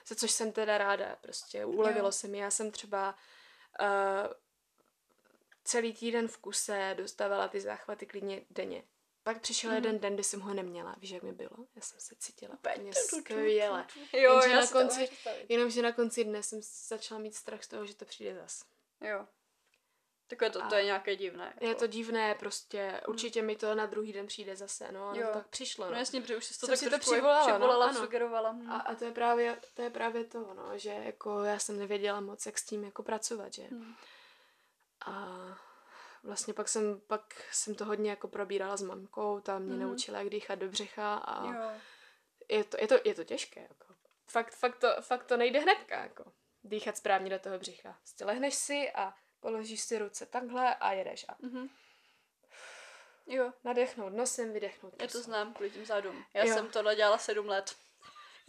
za 0.07 0.15
což 0.15 0.31
jsem 0.31 0.53
teda 0.53 0.79
ráda, 0.79 1.17
prostě 1.21 1.65
ulevilo 1.65 2.09
Jo. 2.09 2.13
se 2.13 2.29
mi. 2.29 2.39
Já 2.39 2.51
jsem 2.51 2.71
třeba 2.71 3.15
uh, 3.81 3.87
celý 5.65 5.93
týden 5.93 6.29
v 6.29 6.39
kuse 6.39 6.95
dostávala 6.97 7.49
ty 7.49 7.61
záchvaty 7.61 8.07
klidně 8.07 8.43
denně. 8.51 8.83
Pak 9.23 9.41
přišel 9.41 9.71
Mhm. 9.71 9.77
jeden 9.77 9.99
den, 9.99 10.15
kdy 10.15 10.25
jsem 10.25 10.41
ho 10.41 10.55
neměla. 10.55 10.95
Víš, 10.99 11.11
jak 11.11 11.23
mi 11.23 11.33
bylo? 11.33 11.57
Já 11.77 11.83
jsem 11.83 12.01
se 12.01 12.15
cítila 12.19 12.55
úplně 12.55 12.93
skvěle. 12.95 13.87
Jo, 14.13 14.33
Jenže 14.33 14.49
já 14.51 14.61
na 14.61 14.67
konci-. 14.67 15.09
Jenomže 15.49 15.83
na 15.83 15.93
konci 15.93 16.25
dne 16.25 16.43
jsem 16.43 16.61
začala 16.89 17.21
mít 17.21 17.35
strach 17.35 17.65
z 17.65 17.69
toho, 17.69 17.87
že 17.87 17.95
to 17.97 18.05
přijde 18.05 18.35
zas. 18.35 18.65
Jo. 19.01 19.27
Takové 20.27 20.51
to, 20.51 20.59
to 20.69 20.75
A- 20.75 20.79
je 20.79 20.85
nějaké 20.85 21.17
divné. 21.17 21.55
Je 21.61 21.69
jako. 21.69 21.81
to 21.81 21.87
divné, 21.87 22.35
prostě 22.35 23.01
určitě 23.09 23.43
mi 23.43 23.57
to 23.57 23.75
na 23.75 23.87
druhý 23.87 24.13
den 24.13 24.27
přijde 24.27 24.57
zase, 24.57 24.93
no, 24.93 25.13
Jo. 25.15 25.29
tak 25.33 25.49
přišlo. 25.49 25.85
No 25.85 25.93
No. 25.93 25.99
jasně, 25.99 26.21
protože 26.21 26.37
už 26.37 26.45
jsi 26.45 26.61
to 26.61 26.67
Jsem 26.67 26.69
tak 26.69 26.79
si 26.79 26.91
to 26.91 26.99
přivolala, 26.99 27.47
no, 27.47 27.53
přivolala, 27.55 27.87
ano. 27.87 28.01
sugerovala. 28.01 28.51
hm. 28.53 28.71
A, 28.73 28.77
a 28.81 28.95
to 28.95 29.05
je 29.05 29.13
právě, 29.13 29.59
to 29.75 29.83
je 29.83 29.91
právě 29.91 30.25
to, 30.25 30.55
no, 30.55 30.79
že 30.79 30.91
jako 30.91 31.45
já 31.45 31.59
jsem 31.59 31.79
nevěděla 31.79 32.21
moc, 32.21 32.47
jak 32.47 32.59
s 32.59 32.65
tím 32.65 32.85
jako 32.85 33.03
pracovat, 33.03 33.55
že. 33.55 33.63
Hm. 33.71 33.95
A 35.07 35.37
vlastně 36.23 36.55
pak 36.55 36.69
jsem, 36.69 37.01
pak 37.07 37.45
jsem 37.53 37.75
to 37.75 37.85
hodně 37.85 38.11
jako 38.11 38.29
probírala 38.29 38.77
s 38.77 38.83
mamkou, 38.83 39.41
ta 39.41 39.59
mě 39.59 39.73
Mhm. 39.77 39.83
naučila, 39.83 40.19
jak 40.19 40.29
dýchat 40.31 40.59
do 40.59 40.69
břicha 40.69 41.15
a 41.15 41.47
Jo. 41.47 41.71
je 42.49 42.65
to, 42.65 42.77
je 42.81 42.89
to, 42.89 42.95
je 43.05 43.15
to 43.15 43.25
těžké, 43.25 43.61
jako. 43.63 43.95
Fakt, 44.27 44.55
fakt, 44.55 44.77
to, 44.79 44.89
fakt 45.01 45.25
to 45.25 45.37
nejde 45.37 45.59
hnedka, 45.61 46.03
jako. 46.03 46.33
Dýchat 46.65 46.97
správně 46.97 47.31
do 47.31 47.39
toho 47.39 47.59
břicha. 47.59 47.97
Prostě 47.99 48.25
lehneš 48.25 48.55
si 48.55 48.91
a 48.95 49.15
položíš 49.41 49.81
si 49.81 49.99
ruce 49.99 50.27
takhle 50.27 50.75
a 50.75 50.93
jedeš. 50.93 51.27
A 51.29 51.37
Mhm. 51.39 51.69
Jo, 53.27 53.53
nadechnout 53.65 54.13
nosem, 54.13 54.53
vydechnout 54.53 55.03
já 55.03 55.09
to 55.09 55.23
znám 55.23 55.55
kvůli 55.55 55.71
tím 55.71 55.85
zádům. 55.87 56.25
Já 56.35 56.45
Jo. 56.45 56.55
jsem 56.55 56.69
tohle 56.69 56.97
dělala 56.97 57.19
sedm 57.19 57.49
let. 57.49 57.75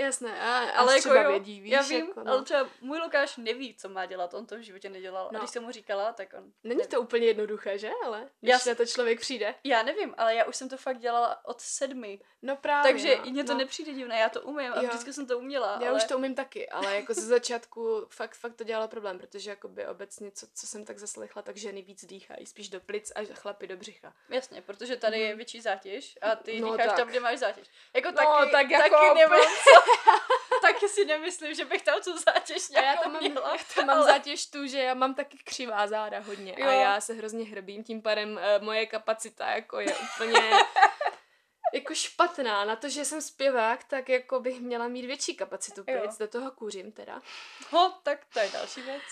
Jasné, 0.01 0.41
a, 0.41 0.57
ale 0.69 0.95
jako 0.95 1.13
jo, 1.13 1.29
vědí, 1.29 1.61
víš, 1.61 1.71
já 1.71 1.81
vím, 1.81 2.07
jako, 2.07 2.23
no. 2.23 2.31
ale 2.31 2.43
třeba 2.43 2.69
můj 2.81 2.99
Lukáš 2.99 3.37
neví, 3.37 3.75
co 3.75 3.89
má 3.89 4.05
dělat, 4.05 4.33
on 4.33 4.45
to 4.45 4.55
v 4.55 4.59
životě 4.59 4.89
nedělal. 4.89 5.29
No. 5.31 5.39
A 5.39 5.41
když 5.41 5.51
jsem 5.51 5.63
mu 5.63 5.71
říkala, 5.71 6.13
tak 6.13 6.33
on... 6.37 6.43
Není 6.63 6.77
neví. 6.77 6.89
to 6.89 7.01
úplně 7.01 7.27
jednoduché, 7.27 7.77
že? 7.77 7.89
Ale 8.05 8.29
když 8.41 8.49
Já 8.51 8.59
na 8.71 8.75
to 8.75 8.85
člověk 8.85 9.19
přijde. 9.19 9.55
Já 9.63 9.83
nevím, 9.83 10.13
ale 10.17 10.35
já 10.35 10.43
už 10.45 10.55
jsem 10.55 10.69
to 10.69 10.77
fakt 10.77 10.97
dělala 10.99 11.45
od 11.45 11.61
sedmi. 11.61 12.19
No 12.41 12.55
právě, 12.55 12.91
takže 12.91 13.17
no, 13.17 13.31
mně 13.31 13.43
to 13.43 13.51
no. 13.53 13.57
nepřijde 13.59 13.93
divné, 13.93 14.19
já 14.19 14.29
to 14.29 14.41
umím 14.41 14.73
a 14.73 14.81
Jo. 14.81 14.87
vždycky 14.89 15.13
jsem 15.13 15.27
to 15.27 15.37
uměla. 15.39 15.79
Já 15.81 15.89
ale... 15.89 15.97
už 15.97 16.03
to 16.03 16.17
umím 16.17 16.35
taky, 16.35 16.69
ale 16.69 16.95
jako 16.95 17.13
ze 17.13 17.21
začátku 17.35 18.05
fakt, 18.09 18.35
fakt 18.35 18.55
to 18.55 18.63
dělalo 18.63 18.87
problém, 18.87 19.17
protože 19.19 19.49
jakoby 19.49 19.87
obecně, 19.87 20.31
co, 20.31 20.47
co 20.55 20.67
jsem 20.67 20.85
tak 20.85 20.97
zaslechla, 20.99 21.41
tak 21.41 21.57
ženy 21.57 21.81
víc 21.81 22.05
dýchají, 22.05 22.45
spíš 22.45 22.69
do 22.69 22.79
plic 22.81 23.11
a 23.15 23.19
chlapy 23.33 23.67
do 23.67 23.77
břicha. 23.77 24.13
Jasně, 24.29 24.61
protože 24.61 24.95
tady 24.97 25.19
je 25.19 25.27
Mhm. 25.27 25.37
větší 25.37 25.61
zátěž 25.61 26.17
a 26.21 26.35
ty 26.35 26.61
No 26.61 26.71
dýcháš 26.71 26.87
tak. 26.87 26.95
tam, 26.97 27.07
kde 27.07 27.19
máš 27.19 27.39
zátěž. 27.39 27.67
Jako 27.95 28.07
No, 28.11 28.15
taky, 28.17 28.51
tak 28.51 28.69
jako 28.69 28.95
taky 28.95 29.19
nemám 29.19 29.39
co. 29.41 29.90
taky 30.61 30.89
si 30.89 31.05
nemyslím, 31.05 31.53
že 31.53 31.65
bych 31.65 31.81
tam 31.81 32.01
tu 32.01 32.17
zátěž 32.17 32.69
A 32.69 32.73
já 32.75 32.81
nějakou 32.81 33.03
tam 33.03 33.13
mám, 33.13 33.21
měla. 33.23 33.49
já 33.55 33.63
tam 33.75 33.85
mám 33.85 33.97
ale- 33.97 34.05
zátěž 34.05 34.45
tu, 34.45 34.67
že 34.67 34.79
já 34.79 34.93
mám 34.93 35.13
taky 35.15 35.37
křivá 35.43 35.87
záda 35.87 36.19
hodně 36.19 36.55
Jo. 36.57 36.67
a 36.67 36.71
já 36.71 37.01
se 37.01 37.13
hrozně 37.13 37.45
hrbím, 37.45 37.83
tím 37.83 38.01
pádem 38.01 38.31
uh, 38.57 38.63
moje 38.65 38.85
kapacita 38.85 39.45
jako 39.51 39.79
je 39.79 39.95
úplně 39.95 40.51
jako 41.73 41.95
špatná. 41.95 42.65
Na 42.65 42.75
to, 42.75 42.89
že 42.89 43.05
jsem 43.05 43.21
zpěvák, 43.21 43.83
tak 43.83 44.09
jako 44.09 44.39
bych 44.39 44.59
měla 44.61 44.87
mít 44.87 45.05
větší 45.05 45.35
kapacitu 45.35 45.83
plic, 45.83 46.17
do 46.17 46.27
toho 46.27 46.51
kůřím 46.51 46.91
teda. 46.91 47.21
Ho, 47.69 47.93
tak 48.03 48.25
to 48.33 48.39
je 48.39 48.49
další 48.49 48.81
věc. 48.81 49.03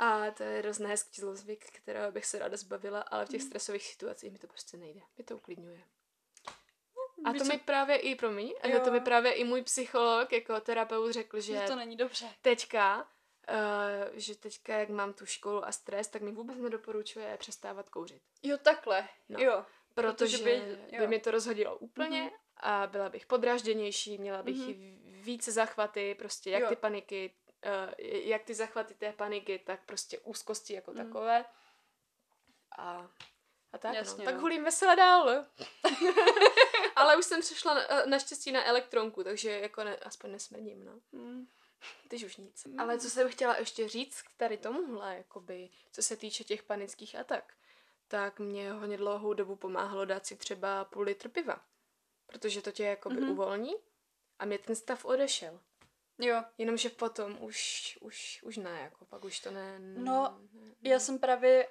A 0.00 0.30
to 0.30 0.42
je 0.42 0.58
hrozně 0.58 0.86
hezký 0.86 1.20
zlozvyk, 1.20 1.64
kterého 1.72 2.12
bych 2.12 2.26
se 2.26 2.38
ráda 2.38 2.56
zbavila, 2.56 3.00
ale 3.00 3.26
v 3.26 3.28
těch 3.28 3.40
Mhm. 3.40 3.46
stresových 3.48 3.82
situacích 3.86 4.32
mi 4.32 4.38
to 4.38 4.46
prostě 4.46 4.76
nejde. 4.76 5.00
Mě 5.16 5.24
to 5.24 5.36
uklidňuje. 5.36 5.80
A 7.24 7.32
to 7.32 7.44
mi 7.44 7.58
právě 7.58 7.96
i, 7.96 8.14
promiň, 8.14 8.54
a 8.62 8.68
Jo. 8.68 8.80
to 8.84 8.90
mi 8.90 9.00
právě 9.00 9.32
i 9.32 9.44
můj 9.44 9.62
psycholog 9.62 10.32
jako 10.32 10.60
terapeut 10.60 11.12
řekl, 11.12 11.40
že 11.40 11.52
že 11.52 11.64
to 11.66 11.76
není 11.76 11.96
dobře. 11.96 12.26
teďka, 12.42 12.96
uh, 13.02 13.04
že 14.12 14.34
teďka, 14.36 14.76
jak 14.78 14.88
mám 14.88 15.12
tu 15.12 15.26
školu 15.26 15.64
a 15.66 15.72
stres, 15.72 16.08
tak 16.08 16.22
mi 16.22 16.32
vůbec 16.32 16.58
nedoporučuje 16.58 17.36
přestávat 17.36 17.88
kouřit. 17.88 18.22
Jo, 18.42 18.58
takhle. 18.62 19.08
No. 19.28 19.40
Jo. 19.40 19.64
Protože, 19.94 20.38
Protože 20.38 20.44
by, 20.44 20.60
by- 20.60 20.76
by, 20.90 20.96
jo. 20.96 21.08
mi 21.08 21.18
to 21.20 21.30
rozhodilo 21.30 21.76
úplně 21.78 22.20
Mhm. 22.20 22.30
a 22.56 22.86
byla 22.86 23.08
bych 23.08 23.26
podrážděnější, 23.26 24.18
měla 24.18 24.42
bych 24.42 24.56
Mhm. 24.56 24.70
i 24.70 24.98
více 25.22 25.52
zachvaty, 25.52 26.14
prostě 26.18 26.50
jak 26.50 26.62
Jo. 26.62 26.68
ty 26.68 26.76
paniky, 26.76 27.34
uh, 27.66 27.92
jak 28.28 28.42
ty 28.42 28.54
zachvaty 28.54 28.94
té 28.94 29.12
paniky, 29.12 29.58
tak 29.58 29.84
prostě 29.86 30.18
úzkosti 30.18 30.74
jako 30.74 30.92
Mhm. 30.92 31.06
takové. 31.06 31.44
A, 32.78 33.08
a 33.72 33.78
tak 33.78 33.94
Jasně, 33.94 34.18
no. 34.18 34.24
Tak 34.24 34.34
no. 34.34 34.40
hulím 34.40 34.64
vesele 34.64 34.96
dál. 34.96 35.44
Ale 36.96 37.16
už 37.16 37.24
jsem 37.24 37.40
přišla 37.40 37.74
na, 37.74 37.82
naštěstí 38.06 38.52
na 38.52 38.64
elektronku, 38.64 39.24
takže 39.24 39.50
jako 39.50 39.84
ne, 39.84 39.96
aspoň 39.96 40.30
nesmrdím, 40.32 40.84
no. 40.84 40.92
Mm. 41.12 41.46
Teď 42.08 42.24
už 42.24 42.36
nic. 42.36 42.64
Mm. 42.64 42.80
Ale 42.80 42.98
co 42.98 43.10
jsem 43.10 43.28
chtěla 43.28 43.56
ještě 43.56 43.88
říct 43.88 44.22
k 44.22 44.32
tady 44.36 44.56
tomuhle, 44.56 45.16
jakoby, 45.16 45.70
co 45.92 46.02
se 46.02 46.16
týče 46.16 46.44
těch 46.44 46.62
panických 46.62 47.16
atak, 47.16 47.54
tak 48.08 48.38
mě 48.40 48.72
hodně 48.72 48.96
dlouhou 48.96 49.34
dobu 49.34 49.56
pomáhalo 49.56 50.04
dát 50.04 50.26
si 50.26 50.36
třeba 50.36 50.84
půl 50.84 51.02
litr 51.02 51.28
piva. 51.28 51.60
Protože 52.26 52.62
to 52.62 52.72
tě 52.72 52.84
jakoby 52.84 53.14
Mhm. 53.16 53.24
mm-hmm. 53.24 53.32
uvolní 53.32 53.74
a 54.38 54.44
mě 54.44 54.58
ten 54.58 54.76
stav 54.76 55.04
odešel. 55.04 55.60
Jo, 56.20 56.42
Jenomže 56.58 56.88
potom 56.90 57.36
už, 57.42 57.98
už, 58.00 58.40
už 58.42 58.56
ne, 58.56 58.80
jako 58.80 59.04
pak 59.04 59.24
už 59.24 59.40
to 59.40 59.50
ne... 59.50 59.78
No, 59.78 60.38
ne, 60.52 60.74
já 60.82 60.98
jsem 60.98 61.18
právě, 61.18 61.68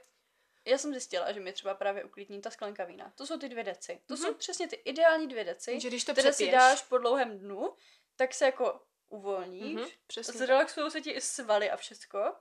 já 0.69 0.77
jsem 0.77 0.91
zjistila, 0.91 1.31
že 1.31 1.39
mi 1.39 1.53
třeba 1.53 1.73
právě 1.73 2.03
uklidní 2.03 2.41
ta 2.41 2.49
sklenka 2.49 2.83
vína. 2.83 3.11
To 3.15 3.25
jsou 3.27 3.37
ty 3.39 3.49
dvě 3.49 3.63
deci. 3.63 4.01
To 4.05 4.13
Mhm. 4.13 4.23
jsou 4.23 4.33
přesně 4.33 4.67
ty 4.67 4.75
ideální 4.75 5.27
dvě 5.27 5.43
deci, 5.43 5.79
že 5.79 5.87
když 5.87 6.03
to 6.05 6.11
které 6.11 6.33
si 6.33 6.35
přepiješ, 6.35 6.51
dáš 6.53 6.81
po 6.83 6.97
dlouhém 6.97 7.39
dnu, 7.39 7.73
tak 8.15 8.33
se 8.33 8.45
jako 8.45 8.81
uvolníš, 9.09 9.75
Mhm, 9.75 9.85
přesně. 10.07 10.33
zrelaxují 10.39 10.91
se 10.91 11.01
ti 11.01 11.11
i 11.11 11.21
svaly 11.21 11.71
a 11.71 11.77
všecko. 11.77 12.35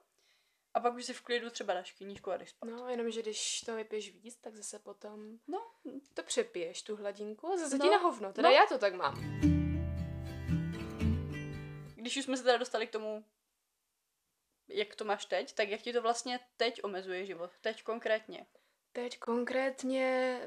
A 0.74 0.80
pak 0.80 0.94
už 0.94 1.04
si 1.04 1.12
v 1.12 1.20
klidu 1.20 1.50
třeba 1.50 1.74
dáš 1.74 1.92
knížku 1.92 2.30
a 2.30 2.36
jdeš 2.36 2.50
spát. 2.50 2.66
No, 2.70 2.88
jenomže 2.88 3.22
když 3.22 3.60
to 3.60 3.76
vypiješ 3.76 4.12
víc, 4.14 4.36
tak 4.36 4.56
zase 4.56 4.78
potom 4.78 5.38
No, 5.46 5.62
to 6.14 6.22
přepiješ, 6.22 6.82
tu 6.82 6.96
hladinku, 6.96 7.48
a 7.52 7.56
zase 7.56 7.78
No, 7.78 7.84
ti 7.84 7.90
na 7.90 7.96
hovno. 7.98 8.32
Teda 8.32 8.48
no. 8.48 8.54
já 8.54 8.66
to 8.66 8.78
tak 8.78 8.94
mám. 8.94 9.14
když 11.94 12.16
už 12.16 12.24
jsme 12.24 12.36
se 12.36 12.42
teda 12.42 12.56
dostali 12.58 12.86
k 12.86 12.90
tomu, 12.90 13.24
jak 14.68 14.94
to 14.94 15.04
máš 15.04 15.26
teď, 15.26 15.52
tak 15.54 15.68
jak 15.68 15.80
ti 15.80 15.92
to 15.92 16.02
vlastně 16.02 16.40
teď 16.56 16.84
omezuje 16.84 17.26
život? 17.26 17.50
Teď 17.60 17.82
konkrétně. 17.82 18.46
Teď 18.92 19.18
konkrétně 19.18 20.40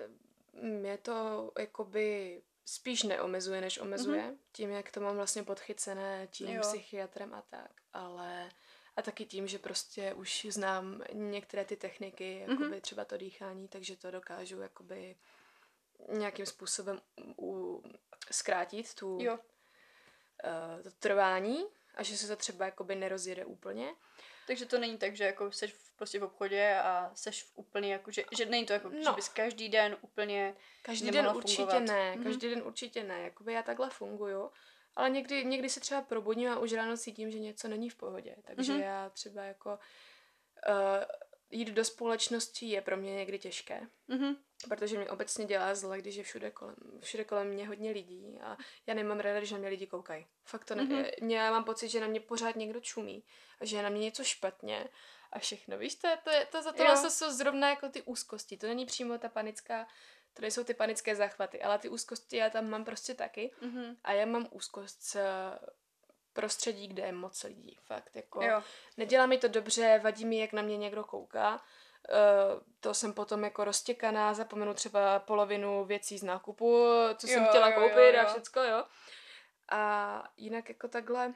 mě 0.61 0.97
to 0.97 1.51
jakoby 1.59 2.41
spíš 2.65 3.03
neomezuje, 3.03 3.61
než 3.61 3.77
omezuje, 3.77 4.21
mm-hmm. 4.21 4.37
tím, 4.51 4.69
jak 4.69 4.91
to 4.91 4.99
mám 5.01 5.15
vlastně 5.15 5.43
podchycené 5.43 6.27
tím 6.31 6.49
Jo. 6.49 6.61
psychiatrem 6.61 7.33
a 7.33 7.41
tak, 7.41 7.71
ale 7.93 8.49
a 8.95 9.01
taky 9.01 9.25
tím, 9.25 9.47
že 9.47 9.59
prostě 9.59 10.13
už 10.13 10.47
znám 10.49 11.03
některé 11.13 11.65
ty 11.65 11.75
techniky, 11.77 12.39
jakoby 12.39 12.55
Mhm. 12.63 12.73
mm-hmm. 12.73 12.81
třeba 12.81 13.05
to 13.05 13.17
dýchání, 13.17 13.67
takže 13.67 13.95
to 13.95 14.11
dokážu 14.11 14.61
jakoby 14.61 15.15
nějakým 16.11 16.45
způsobem 16.45 17.01
u, 17.39 17.83
zkrátit 18.31 18.93
tu, 18.93 19.17
Jo. 19.21 19.33
uh, 19.33 20.83
to 20.83 20.91
trvání 20.91 21.65
a 21.95 22.03
že 22.03 22.17
se 22.17 22.27
to 22.27 22.35
třeba 22.35 22.65
jakoby 22.65 22.95
nerozjede 22.95 23.45
úplně. 23.45 23.93
Takže 24.49 24.65
to 24.65 24.79
není 24.79 24.97
tak, 24.97 25.15
že 25.15 25.23
jako 25.23 25.51
seš 25.51 25.73
v, 25.73 25.95
prostě 25.95 26.19
v 26.19 26.23
obchodě 26.23 26.75
a 26.83 27.11
seš 27.15 27.43
v 27.43 27.51
úplně 27.55 27.93
jako, 27.93 28.11
že, 28.11 28.23
že 28.37 28.45
není 28.45 28.65
to 28.65 28.73
jako, 28.73 28.89
no. 28.89 29.03
že 29.03 29.11
bys 29.15 29.29
každý 29.29 29.69
den 29.69 29.97
úplně 30.01 30.55
Každý 30.81 31.11
den 31.11 31.27
určitě 31.35 31.55
fungovat. 31.61 31.79
ne, 31.83 32.15
Mhm. 32.15 32.23
každý 32.23 32.49
den 32.49 32.61
určitě 32.65 33.03
ne, 33.03 33.19
jakoby 33.21 33.53
já 33.53 33.63
takhle 33.63 33.89
funguju, 33.89 34.51
ale 34.95 35.09
někdy, 35.09 35.45
někdy 35.45 35.69
se 35.69 35.79
třeba 35.79 36.01
probudím 36.01 36.49
a 36.51 36.59
už 36.59 36.73
ráno 36.73 36.97
cítím, 36.97 37.31
že 37.31 37.39
něco 37.39 37.67
není 37.67 37.89
v 37.89 37.95
pohodě, 37.95 38.35
takže 38.43 38.71
Mhm. 38.73 38.81
já 38.81 39.09
třeba 39.09 39.43
jako 39.43 39.69
uh, 40.69 40.75
jít 41.51 41.67
do 41.69 41.85
společnosti 41.85 42.65
je 42.65 42.81
pro 42.81 42.97
mě 42.97 43.15
někdy 43.15 43.39
těžké, 43.39 43.87
Mhm. 44.07 44.35
protože 44.69 44.97
mě 44.97 45.09
obecně 45.09 45.45
dělá 45.45 45.75
zle, 45.75 45.97
když 45.99 46.15
je 46.15 46.23
všude 46.23 46.51
kolem, 46.51 46.75
všude 47.01 47.23
kolem 47.23 47.47
mě 47.47 47.67
hodně 47.67 47.91
lidí 47.91 48.39
a 48.41 48.57
já 48.87 48.93
nemám 48.93 49.19
ráda, 49.19 49.37
když 49.37 49.51
na 49.51 49.57
mě 49.57 49.69
lidi 49.69 49.87
koukají. 49.87 50.27
Fakt 50.45 50.65
to 50.65 50.75
ne, 50.75 50.83
Mhm. 50.83 50.93
mm-hmm. 51.03 51.29
já 51.31 51.51
mám 51.51 51.63
pocit, 51.63 51.89
že 51.89 51.99
na 51.99 52.07
mě 52.07 52.19
pořád 52.19 52.55
někdo 52.55 52.79
čumí 52.79 53.23
a 53.61 53.65
že 53.65 53.77
je 53.77 53.83
na 53.83 53.89
mě 53.89 53.99
něco 54.01 54.23
špatně 54.23 54.87
a 55.31 55.39
všechno. 55.39 55.77
Víš, 55.77 55.95
to, 55.95 56.07
je, 56.07 56.17
to, 56.23 56.29
je, 56.29 56.45
to 56.45 56.61
za 56.61 56.71
to 56.71 56.77
to 57.01 57.09
jsou 57.09 57.31
zrovna 57.31 57.69
jako 57.69 57.89
ty 57.89 58.01
úzkosti. 58.01 58.57
To 58.57 58.67
není 58.67 58.85
přímo 58.85 59.17
ta 59.17 59.29
panická, 59.29 59.87
to 60.33 60.41
nejsou 60.41 60.63
ty 60.63 60.73
panické 60.73 61.15
záchvaty, 61.15 61.61
ale 61.61 61.79
ty 61.79 61.89
úzkosti 61.89 62.37
já 62.37 62.49
tam 62.49 62.69
mám 62.69 62.85
prostě 62.85 63.13
taky 63.13 63.51
Mhm. 63.61 63.95
a 64.03 64.11
já 64.13 64.25
mám 64.25 64.47
úzkost 64.51 65.03
z 65.03 65.15
eh, 65.15 65.25
prostředí, 66.41 66.87
kde 66.87 67.03
je 67.03 67.11
moc 67.11 67.43
lidí. 67.43 67.77
Fakt, 67.85 68.15
jako 68.15 68.43
Jo. 68.43 68.63
nedělá 68.97 69.25
mi 69.25 69.37
to 69.37 69.47
dobře, 69.47 69.99
vadí 70.03 70.25
mi, 70.25 70.39
jak 70.39 70.53
na 70.53 70.61
mě 70.61 70.77
někdo 70.77 71.03
kouká. 71.03 71.55
Uh, 71.55 72.61
to 72.79 72.93
jsem 72.93 73.13
potom 73.13 73.43
jako 73.43 73.63
roztěkaná, 73.63 74.33
zapomenu 74.33 74.73
třeba 74.73 75.19
polovinu 75.19 75.85
věcí 75.85 76.17
z 76.17 76.23
nákupu, 76.23 76.83
co 77.17 77.27
jsem 77.27 77.43
Jo, 77.43 77.49
chtěla 77.49 77.69
jo, 77.69 77.75
koupit 77.81 77.95
jo, 77.97 78.11
jo. 78.13 78.19
a 78.21 78.25
všecko, 78.25 78.59
jo. 78.59 78.83
A 79.71 80.23
jinak 80.37 80.69
jako 80.69 80.87
takhle, 80.87 81.33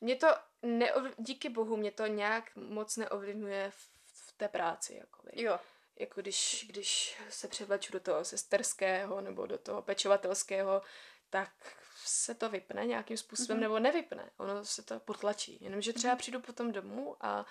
mě 0.00 0.16
to, 0.16 0.26
neov, 0.62 1.04
díky 1.18 1.48
bohu, 1.48 1.76
mě 1.76 1.90
to 1.90 2.06
nějak 2.06 2.56
moc 2.56 2.96
neovlivňuje 2.96 3.70
v, 3.70 3.88
v 4.06 4.32
té 4.36 4.48
práci, 4.48 4.94
jako, 4.94 5.22
Jo. 5.32 5.58
jako 5.96 6.20
když, 6.20 6.66
když 6.68 7.20
se 7.28 7.48
převleču 7.48 7.92
do 7.92 8.00
toho 8.00 8.24
sesterského 8.24 9.20
nebo 9.20 9.46
do 9.46 9.58
toho 9.58 9.82
pečovatelského, 9.82 10.82
tak 11.30 11.50
se 12.08 12.34
to 12.34 12.48
vypne 12.48 12.86
nějakým 12.86 13.16
způsobem, 13.16 13.56
Mhm. 13.56 13.66
mm-hmm. 13.66 13.72
nebo 13.74 13.78
nevypne. 13.78 14.30
Ono 14.36 14.64
se 14.64 14.82
to 14.82 15.00
potlačí. 15.00 15.58
Jenomže 15.60 15.92
třeba 15.92 16.12
Mhm. 16.12 16.18
přijdu 16.18 16.40
potom 16.40 16.72
domů 16.72 17.16
a 17.20 17.46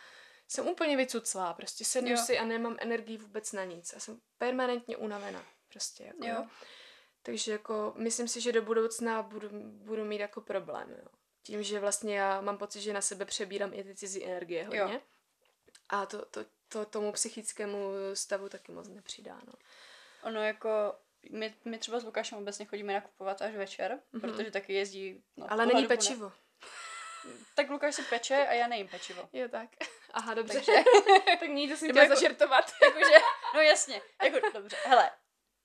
jsem 0.48 0.68
úplně 0.68 0.98
vycuclá. 0.98 1.54
Prostě 1.54 1.86
sednu 1.86 2.12
Jo. 2.12 2.18
si 2.18 2.38
a 2.40 2.46
nemám 2.46 2.78
energii 2.80 3.18
vůbec 3.18 3.52
na 3.52 3.64
nic. 3.64 3.94
A 3.94 4.00
jsem 4.00 4.20
permanentně 4.38 4.98
unavená. 4.98 5.46
Prostě 5.70 6.04
jako, 6.04 6.26
Jo. 6.28 6.36
jo. 6.36 6.48
Takže 7.22 7.52
jako 7.52 7.94
myslím 7.98 8.28
si, 8.28 8.42
že 8.42 8.52
do 8.52 8.62
budoucna 8.62 9.22
budu, 9.24 9.50
budu 9.64 10.06
mít 10.06 10.20
jako 10.20 10.42
problém. 10.42 10.90
Jo. 10.92 11.08
Tím, 11.44 11.64
že 11.64 11.80
vlastně 11.80 12.20
já 12.20 12.42
mám 12.42 12.58
pocit, 12.58 12.82
že 12.82 12.94
na 12.94 13.02
sebe 13.02 13.26
přebírám 13.26 13.74
i 13.74 13.84
ty 13.84 13.96
cizí 13.96 14.26
energie 14.26 14.64
hodně. 14.66 14.80
Jo. 14.80 15.00
A 15.90 16.06
to, 16.06 16.26
to, 16.26 16.46
to 16.70 16.86
tomu 16.86 17.12
psychickému 17.12 17.80
stavu 18.14 18.50
taky 18.50 18.72
moc 18.72 18.88
nepřidá. 18.88 19.42
No. 19.48 19.54
Ono 20.24 20.42
jako, 20.44 20.70
my, 21.32 21.56
my 21.66 21.78
třeba 21.78 22.00
s 22.00 22.04
Lukášem 22.04 22.38
obecně 22.38 22.66
chodíme 22.66 22.94
nakupovat 22.94 23.42
až 23.42 23.56
večer, 23.56 24.00
Mhm. 24.12 24.22
protože 24.22 24.52
taky 24.52 24.74
jezdí. 24.74 25.24
No, 25.38 25.48
Ale 25.52 25.66
není 25.66 25.82
dobu 25.82 25.92
ne. 25.94 25.98
pečivo. 25.98 26.32
Tak 27.56 27.70
Lukáš 27.70 27.96
si 27.96 28.04
peče 28.04 28.48
a 28.48 28.54
já 28.54 28.68
nejím 28.68 28.88
pečivo. 28.88 29.30
Jo, 29.34 29.48
tak. 29.50 29.70
Aha, 30.14 30.34
dobře. 30.34 30.54
Takže, 30.54 30.72
tak 31.40 31.50
někdo 31.50 31.78
jsem 31.78 31.88
Nebo 31.88 31.94
chtěla 32.00 32.04
jako- 32.04 32.16
zažertovat. 32.16 32.72
jakože, 32.84 33.16
no 33.56 33.62
jasně, 33.62 34.02
jako 34.24 34.50
dobře, 34.54 34.78
hele, 34.86 35.12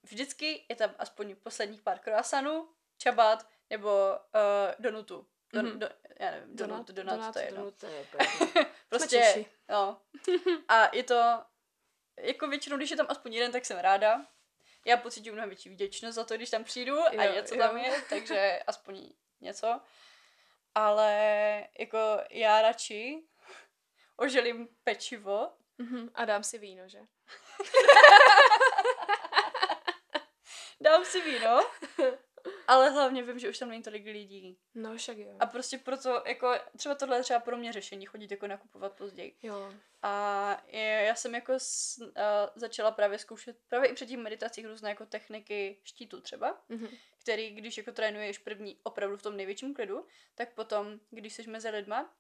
vždycky 0.02 0.64
je 0.68 0.76
tam 0.76 0.94
aspoň 0.98 1.36
posledních 1.36 1.82
pár 1.82 1.98
croissantů, 1.98 2.72
čabat 2.98 3.46
nebo 3.70 3.90
uh, 4.34 4.74
donutu. 4.78 5.26
Don, 5.54 5.66
Mhm. 5.66 5.78
do, 5.78 5.88
já 6.20 6.30
nevím, 6.30 6.56
donut, 6.56 6.90
donut, 6.90 7.12
donut, 7.14 7.32
to 7.32 7.38
je 7.38 7.44
jedno. 7.44 7.58
donut, 7.60 7.74
to 7.80 7.86
je 7.86 8.06
Prostě, 8.88 9.44
no. 9.68 10.00
A 10.68 10.96
je 10.96 11.02
to, 11.02 11.44
jako 12.20 12.48
většinou, 12.48 12.76
když 12.76 12.90
je 12.90 12.96
tam 12.96 13.06
aspoň 13.08 13.34
jeden, 13.34 13.52
tak 13.52 13.64
jsem 13.64 13.78
ráda. 13.78 14.26
Já 14.84 14.96
pocituju 14.96 15.32
mnohem 15.32 15.48
větší 15.50 15.68
vděčnost 15.70 16.14
za 16.14 16.24
to, 16.24 16.36
když 16.36 16.50
tam 16.50 16.64
přijdu 16.64 17.00
a 17.00 17.12
Jo, 17.24 17.32
něco 17.34 17.54
jo. 17.54 17.60
tam 17.60 17.76
je, 17.76 18.02
takže 18.08 18.62
aspoň 18.66 19.08
něco. 19.40 19.80
Ale 20.74 21.12
jako 21.78 21.98
já 22.30 22.62
radši 22.62 23.22
oželím 24.16 24.68
pečivo, 24.84 25.50
Mhm, 25.78 26.10
A 26.14 26.24
dám 26.24 26.44
si 26.44 26.58
víno, 26.58 26.88
že? 26.88 26.98
dám 30.80 31.04
si 31.04 31.20
víno, 31.20 31.70
ale 32.66 32.90
hlavně 32.90 33.22
vím, 33.22 33.38
že 33.38 33.48
už 33.48 33.58
tam 33.58 33.68
není 33.68 33.82
tolik 33.82 34.04
lidí. 34.04 34.58
No, 34.74 34.96
však 34.96 35.18
jo. 35.18 35.36
A 35.40 35.46
prostě 35.46 35.78
proto, 35.78 36.22
jako 36.26 36.54
třeba 36.76 36.94
tohle 36.94 37.16
je 37.16 37.22
třeba 37.22 37.40
pro 37.40 37.56
mě 37.56 37.72
řešení, 37.72 38.06
chodit 38.06 38.30
jako 38.30 38.46
nakupovat 38.46 38.92
později. 38.92 39.36
Jo. 39.42 39.72
A 40.02 40.62
je, 40.66 40.80
já 41.06 41.14
jsem 41.14 41.34
jako 41.34 41.52
s, 41.58 41.98
uh, 41.98 42.12
začala 42.54 42.90
právě 42.90 43.18
zkoušet, 43.18 43.56
právě 43.68 43.90
i 43.90 43.94
před 43.94 44.06
tím 44.06 44.22
meditacích 44.22 44.66
různé 44.66 44.88
jako 44.90 45.06
techniky 45.06 45.78
štítu 45.84 46.20
třeba, 46.20 46.62
Mhm. 46.68 46.88
který, 47.20 47.50
když 47.50 47.76
jako 47.76 47.92
trénuješ 47.92 48.38
první 48.38 48.78
opravdu 48.82 49.16
v 49.16 49.22
tom 49.22 49.36
největším 49.36 49.74
klidu, 49.74 50.06
tak 50.34 50.54
potom, 50.54 51.00
když 51.10 51.32
jsi 51.34 51.50
mezi 51.50 51.68
lidma 51.70 52.14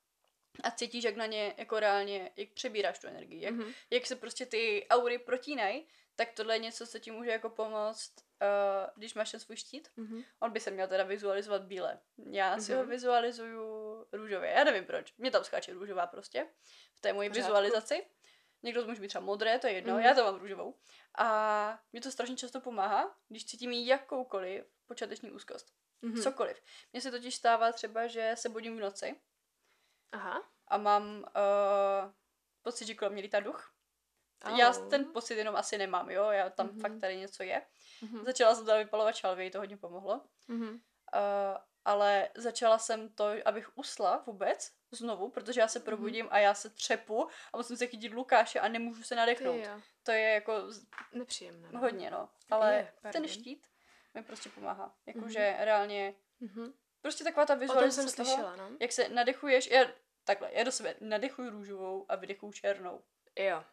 a 0.62 0.70
cítíš, 0.70 1.04
jak 1.04 1.16
na 1.16 1.26
ně 1.26 1.54
jako 1.56 1.80
reálně, 1.80 2.30
jak 2.36 2.48
přebíráš 2.48 2.98
tu 2.98 3.06
energii, 3.06 3.42
jak, 3.42 3.54
Mhm. 3.54 3.72
jak 3.90 4.06
se 4.06 4.16
prostě 4.16 4.46
ty 4.46 4.86
aury 4.90 5.18
protínají, 5.18 5.86
tak 6.26 6.34
tohle 6.34 6.54
je 6.54 6.58
něco, 6.58 6.86
co 6.86 6.98
ti 6.98 7.10
může 7.10 7.30
jako 7.30 7.50
pomoct, 7.50 8.12
uh, 8.42 8.90
když 8.96 9.14
máš 9.14 9.30
ten 9.30 9.40
svůj 9.40 9.56
štít. 9.56 9.88
Mhm. 9.96 10.22
On 10.40 10.50
by 10.52 10.60
se 10.60 10.70
měl 10.70 10.88
teda 10.88 11.04
vizualizovat 11.04 11.62
bíle. 11.62 11.98
Já 12.30 12.58
si 12.58 12.72
ho 12.72 12.80
Mhm. 12.80 12.90
vizualizuju 12.90 13.62
růžově. 14.12 14.50
Já 14.50 14.64
nevím 14.64 14.84
proč. 14.86 15.14
Mě 15.18 15.30
tam 15.30 15.44
skáče 15.44 15.72
růžová 15.72 16.06
prostě. 16.06 16.46
V 16.94 17.00
té 17.00 17.12
mojí 17.12 17.28
Pořádku. 17.28 17.46
vizualizaci. 17.46 18.06
Někdo 18.62 18.82
to 18.82 18.88
může 18.88 19.00
být 19.00 19.08
třeba 19.08 19.24
modré, 19.24 19.58
to 19.58 19.66
je 19.66 19.72
jedno. 19.72 19.94
Mhm. 19.94 20.02
Já 20.02 20.14
to 20.14 20.24
mám 20.24 20.40
růžovou. 20.40 20.78
A 21.18 21.78
mě 21.92 22.00
to 22.00 22.10
strašně 22.10 22.36
často 22.36 22.60
pomáhá, 22.60 23.16
když 23.28 23.44
cítím 23.46 23.72
jakoukoliv 23.72 24.64
počáteční 24.86 25.30
úzkost. 25.30 25.72
Mhm. 26.02 26.22
Cokoliv. 26.22 26.62
Mně 26.92 27.00
se 27.00 27.10
totiž 27.10 27.34
stává 27.34 27.72
třeba, 27.72 28.06
že 28.06 28.32
se 28.34 28.48
budím 28.48 28.76
v 28.76 28.80
noci 28.80 29.20
Aha. 30.12 30.50
a 30.68 30.78
mám 30.78 31.18
uh, 31.18 32.12
pocit, 32.62 32.86
že 32.86 32.94
kolem 32.94 33.12
mě 33.12 33.22
lítá 33.22 33.40
duch. 33.40 33.71
Já 34.56 34.72
Au. 34.74 34.88
ten 34.88 35.04
pocit 35.12 35.34
jenom 35.34 35.56
asi 35.56 35.78
nemám, 35.78 36.10
jo, 36.10 36.30
já 36.30 36.50
tam 36.50 36.66
Mhm. 36.66 36.80
fakt 36.80 37.00
tady 37.00 37.16
něco 37.16 37.42
je. 37.42 37.62
Mhm. 38.02 38.24
Začala 38.24 38.54
jsem 38.54 38.64
teda 38.64 38.78
vypalovat 38.78 39.14
šalvy, 39.16 39.50
to 39.50 39.58
hodně 39.58 39.76
pomohlo. 39.76 40.20
Mhm. 40.48 40.68
Uh, 40.68 40.78
ale 41.84 42.28
začala 42.34 42.78
jsem 42.78 43.08
to, 43.08 43.24
abych 43.44 43.78
usla 43.78 44.22
vůbec 44.26 44.72
znovu, 44.90 45.30
protože 45.30 45.60
já 45.60 45.68
se 45.68 45.78
Mhm. 45.78 45.84
probudím 45.86 46.28
a 46.30 46.38
já 46.38 46.54
se 46.54 46.70
třepu 46.70 47.28
a 47.52 47.56
musím 47.56 47.76
se 47.76 47.86
chytit 47.86 48.12
Lukáše 48.12 48.60
a 48.60 48.68
nemůžu 48.68 49.02
se 49.02 49.14
nadechnout. 49.14 49.54
Ty 49.62 49.68
jo. 49.68 49.80
To 50.02 50.12
je 50.12 50.28
jako 50.28 50.54
Nepříjemné. 51.12 51.68
no. 51.72 51.80
hodně, 51.80 52.10
no. 52.10 52.28
Ale 52.50 52.74
Je, 52.74 53.12
ten 53.12 53.28
štít 53.28 53.66
mi 54.14 54.22
prostě 54.22 54.48
pomáhá. 54.48 54.86
Mhm. 54.86 55.16
Jakože 55.16 55.56
reálně, 55.58 56.14
Mhm. 56.40 56.72
prostě 57.02 57.24
taková 57.24 57.46
ta 57.46 57.54
vizualizace 57.54 58.08
jsem 58.10 58.16
toho, 58.24 58.26
slyšela, 58.36 58.56
no. 58.56 58.70
jak 58.80 58.92
se 58.92 59.08
nadechuješ, 59.08 59.70
já, 59.70 59.84
takhle, 60.24 60.50
já 60.52 60.64
do 60.64 60.72
sebe 60.72 60.94
nadechuju 61.00 61.50
růžovou 61.50 62.06
a 62.08 62.16
vydechuju 62.16 62.52
černou. 62.52 63.02
Jo. 63.38 63.64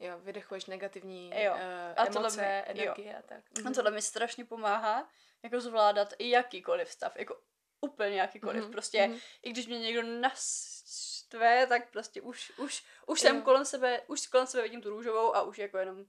Jo, 0.00 0.18
vydechuješ 0.18 0.66
negativní 0.66 1.32
Jo. 1.44 1.52
uh, 1.52 1.58
A 1.96 2.06
tohle 2.06 2.20
emoce, 2.20 2.64
jo. 2.68 2.72
energie 2.72 3.16
a 3.18 3.22
tak. 3.22 3.44
A 3.66 3.70
tohle 3.74 3.90
mi 3.90 4.02
strašně 4.02 4.44
pomáhá, 4.44 5.08
jako 5.42 5.60
zvládat 5.60 6.14
i 6.18 6.30
jakýkoliv 6.30 6.90
stav, 6.90 7.16
jako 7.16 7.40
úplně 7.80 8.20
jakýkoliv. 8.20 8.62
Mhm, 8.62 8.72
Prostě 8.72 9.06
mhm. 9.06 9.18
i 9.42 9.50
když 9.50 9.66
mě 9.66 9.78
někdo 9.78 10.02
naštve, 10.02 11.66
tak 11.66 11.90
prostě 11.90 12.20
už, 12.22 12.52
už, 12.58 12.84
už 13.06 13.20
jsem 13.20 13.36
Jo. 13.36 13.42
kolem 13.42 13.64
sebe, 13.64 14.02
už 14.06 14.26
kolem 14.26 14.46
sebe 14.46 14.62
vidím 14.62 14.82
tu 14.82 14.90
růžovou 14.90 15.36
a 15.36 15.42
už 15.42 15.58
jako 15.58 15.78
jenom, 15.78 16.04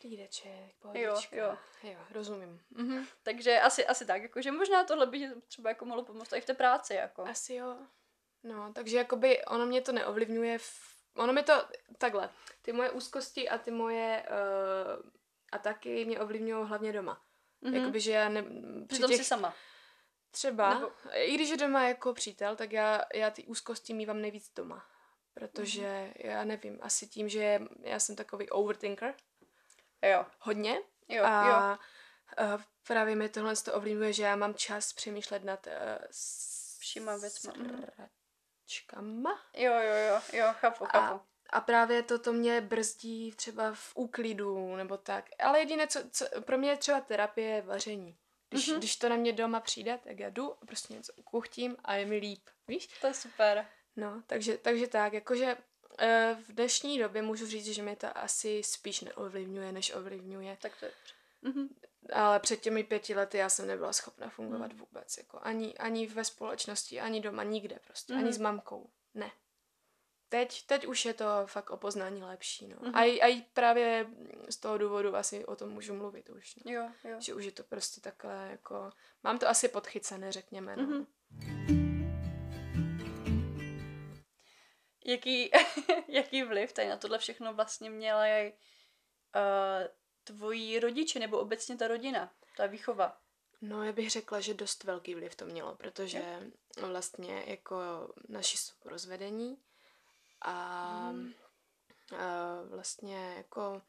Klídeček, 0.00 0.74
pohodička. 0.78 1.36
jo. 1.36 1.56
jo, 1.82 1.98
rozumím. 2.10 2.60
Mhm. 2.70 3.06
takže 3.22 3.60
asi, 3.60 3.86
asi 3.86 4.06
tak, 4.06 4.22
jakože 4.22 4.52
možná 4.52 4.84
tohle 4.84 5.06
by 5.06 5.30
třeba 5.48 5.70
jako 5.70 5.84
mohlo 5.84 6.04
pomoct 6.04 6.32
i 6.32 6.40
v 6.40 6.44
té 6.44 6.54
práci, 6.54 6.94
jako. 6.94 7.22
Asi 7.22 7.54
jo. 7.54 7.76
No, 8.42 8.72
takže 8.72 8.96
jakoby 8.96 9.44
ono 9.44 9.66
mě 9.66 9.80
to 9.80 9.92
neovlivňuje, 9.92 10.58
v... 10.58 10.99
ono 11.16 11.32
mi 11.32 11.42
to, 11.42 11.52
takhle, 11.98 12.30
ty 12.62 12.72
moje 12.72 12.90
úzkosti 12.90 13.48
a 13.48 13.58
ty 13.58 13.70
moje 13.70 14.26
uh, 14.30 15.10
ataky 15.52 16.04
mě 16.04 16.20
ovlivňují 16.20 16.66
hlavně 16.68 16.92
doma. 16.92 17.22
Mhm. 17.60 17.74
Jakoby, 17.74 18.00
že 18.00 18.12
já 18.12 18.28
ne, 18.28 18.42
při 18.42 18.86
Přitom 18.88 19.08
těch, 19.08 19.18
si 19.18 19.24
sama. 19.24 19.54
třeba, 20.30 20.74
nebo- 20.74 20.92
i 21.12 21.34
když 21.34 21.48
je 21.50 21.56
doma 21.56 21.88
jako 21.88 22.14
přítel, 22.14 22.56
tak 22.56 22.72
já, 22.72 23.00
já 23.14 23.30
ty 23.30 23.44
úzkosti 23.44 23.94
mývám 23.94 24.20
nejvíc 24.20 24.52
doma. 24.56 24.86
Protože 25.34 25.86
Mhm. 25.86 26.12
já 26.30 26.44
nevím, 26.44 26.78
asi 26.82 27.06
tím, 27.06 27.28
že 27.28 27.60
já 27.82 27.98
jsem 27.98 28.16
takový 28.16 28.50
overthinker, 28.50 29.14
Jo, 30.02 30.26
hodně, 30.38 30.80
jo, 31.08 31.24
a 31.24 31.48
jo. 31.48 31.78
Uh, 32.54 32.62
právě 32.86 33.16
mi 33.16 33.28
tohle 33.28 33.56
to 33.56 33.74
ovlivňuje, 33.74 34.12
že 34.12 34.22
já 34.22 34.36
mám 34.36 34.54
čas 34.54 34.92
přemýšlet 34.92 35.44
nad 35.44 35.66
uh, 35.66 35.72
Všema 36.78 37.16
věcma. 37.16 37.52
Sračkama. 38.70 39.40
Jo, 39.56 39.72
jo, 39.72 39.94
jo, 40.08 40.20
jo, 40.32 40.46
chápu, 40.52 40.84
chápu. 40.84 41.20
A 41.50 41.60
právě 41.60 42.02
toto 42.02 42.32
mě 42.32 42.60
brzdí 42.60 43.32
třeba 43.32 43.72
v 43.74 43.92
úklidu 43.94 44.76
nebo 44.76 44.96
tak. 44.96 45.24
Ale 45.38 45.58
jediné, 45.60 45.86
co, 45.86 46.00
co 46.10 46.40
pro 46.40 46.58
mě 46.58 46.70
je 46.70 46.76
třeba 46.76 47.00
terapie 47.00 47.48
je 47.48 47.62
vaření. 47.62 48.16
Když, 48.50 48.66
Mhm. 48.66 48.76
mm-hmm. 48.76 48.78
když 48.78 48.96
to 48.96 49.08
na 49.08 49.16
mě 49.16 49.32
doma 49.32 49.60
přijde, 49.60 49.98
tak 50.04 50.18
já 50.18 50.30
jdu 50.30 50.52
a 50.62 50.66
prostě 50.66 50.94
něco 50.94 51.12
ukuchtím 51.16 51.76
a 51.84 51.94
je 51.94 52.06
mi 52.06 52.16
líp. 52.16 52.42
Víš? 52.68 52.86
To 53.00 53.06
je 53.06 53.14
super. 53.14 53.66
No, 53.96 54.22
takže, 54.26 54.58
takže 54.58 54.86
tak, 54.86 55.12
jakože 55.12 55.56
eh, 55.98 56.36
v 56.48 56.52
dnešní 56.52 56.98
době 56.98 57.22
můžu 57.22 57.46
říct, 57.46 57.66
že 57.66 57.82
mě 57.82 57.96
to 57.96 58.18
asi 58.18 58.62
spíš 58.62 59.00
neovlivňuje, 59.00 59.72
než 59.72 59.94
ovlivňuje. 59.94 60.56
Tak 60.60 60.72
to 60.80 60.84
je 60.84 60.92
mhm. 61.42 61.68
Ale 62.12 62.40
před 62.40 62.60
těmi 62.60 62.84
pěti 62.84 63.14
lety 63.14 63.38
já 63.38 63.48
jsem 63.48 63.66
nebyla 63.66 63.92
schopna 63.92 64.28
fungovat 64.28 64.72
vůbec. 64.72 65.16
Jako 65.18 65.38
ani, 65.42 65.74
ani 65.78 66.06
ve 66.06 66.24
společnosti, 66.24 67.00
ani 67.00 67.20
doma, 67.20 67.42
nikde 67.42 67.78
prostě. 67.86 68.12
Ani 68.12 68.22
Mhm. 68.22 68.32
s 68.32 68.38
mamkou. 68.38 68.90
Ne. 69.14 69.30
Teď, 70.28 70.66
teď 70.66 70.86
už 70.86 71.04
je 71.04 71.14
to 71.14 71.24
fakt 71.46 71.70
o 71.70 71.76
poznání 71.76 72.22
lepší. 72.22 72.68
No. 72.68 72.76
Mhm. 72.80 72.96
A, 72.96 73.04
i, 73.04 73.20
a 73.20 73.26
i 73.26 73.40
právě 73.40 74.06
z 74.48 74.56
toho 74.56 74.78
důvodu 74.78 75.16
asi 75.16 75.44
o 75.46 75.56
tom 75.56 75.68
můžu 75.68 75.94
mluvit 75.94 76.30
už. 76.30 76.54
No. 76.56 76.72
Jo, 76.72 76.90
jo. 77.04 77.16
Že 77.20 77.34
už 77.34 77.44
je 77.44 77.52
to 77.52 77.62
prostě 77.64 78.00
takhle 78.00 78.48
jako... 78.50 78.90
Mám 79.22 79.38
to 79.38 79.48
asi 79.48 79.68
podchycené, 79.68 80.32
řekněme. 80.32 80.76
No. 80.76 80.82
Mhm. 80.82 81.06
Jaký, 85.04 85.50
jaký 86.08 86.42
vliv 86.42 86.72
tady 86.72 86.88
na 86.88 86.96
tohle 86.96 87.18
všechno 87.18 87.54
vlastně 87.54 87.90
měla 87.90 88.24
uh, 88.26 89.86
tvoji 90.24 90.80
rodiče 90.80 91.18
nebo 91.18 91.38
obecně 91.38 91.76
ta 91.76 91.88
rodina, 91.88 92.32
ta 92.56 92.66
výchova? 92.66 93.16
No, 93.60 93.82
já 93.82 93.92
bych 93.92 94.10
řekla, 94.10 94.40
že 94.40 94.54
dost 94.54 94.84
velký 94.84 95.14
vliv 95.14 95.34
to 95.34 95.44
mělo, 95.44 95.76
protože 95.76 96.22
vlastně 96.80 97.44
jako 97.46 97.78
naši 98.28 98.56
jsou 98.58 98.74
rozvedení 98.84 99.58
a, 100.42 101.12
Mhm. 101.12 101.32
a 102.18 102.62
vlastně 102.70 103.34
jako 103.36 103.82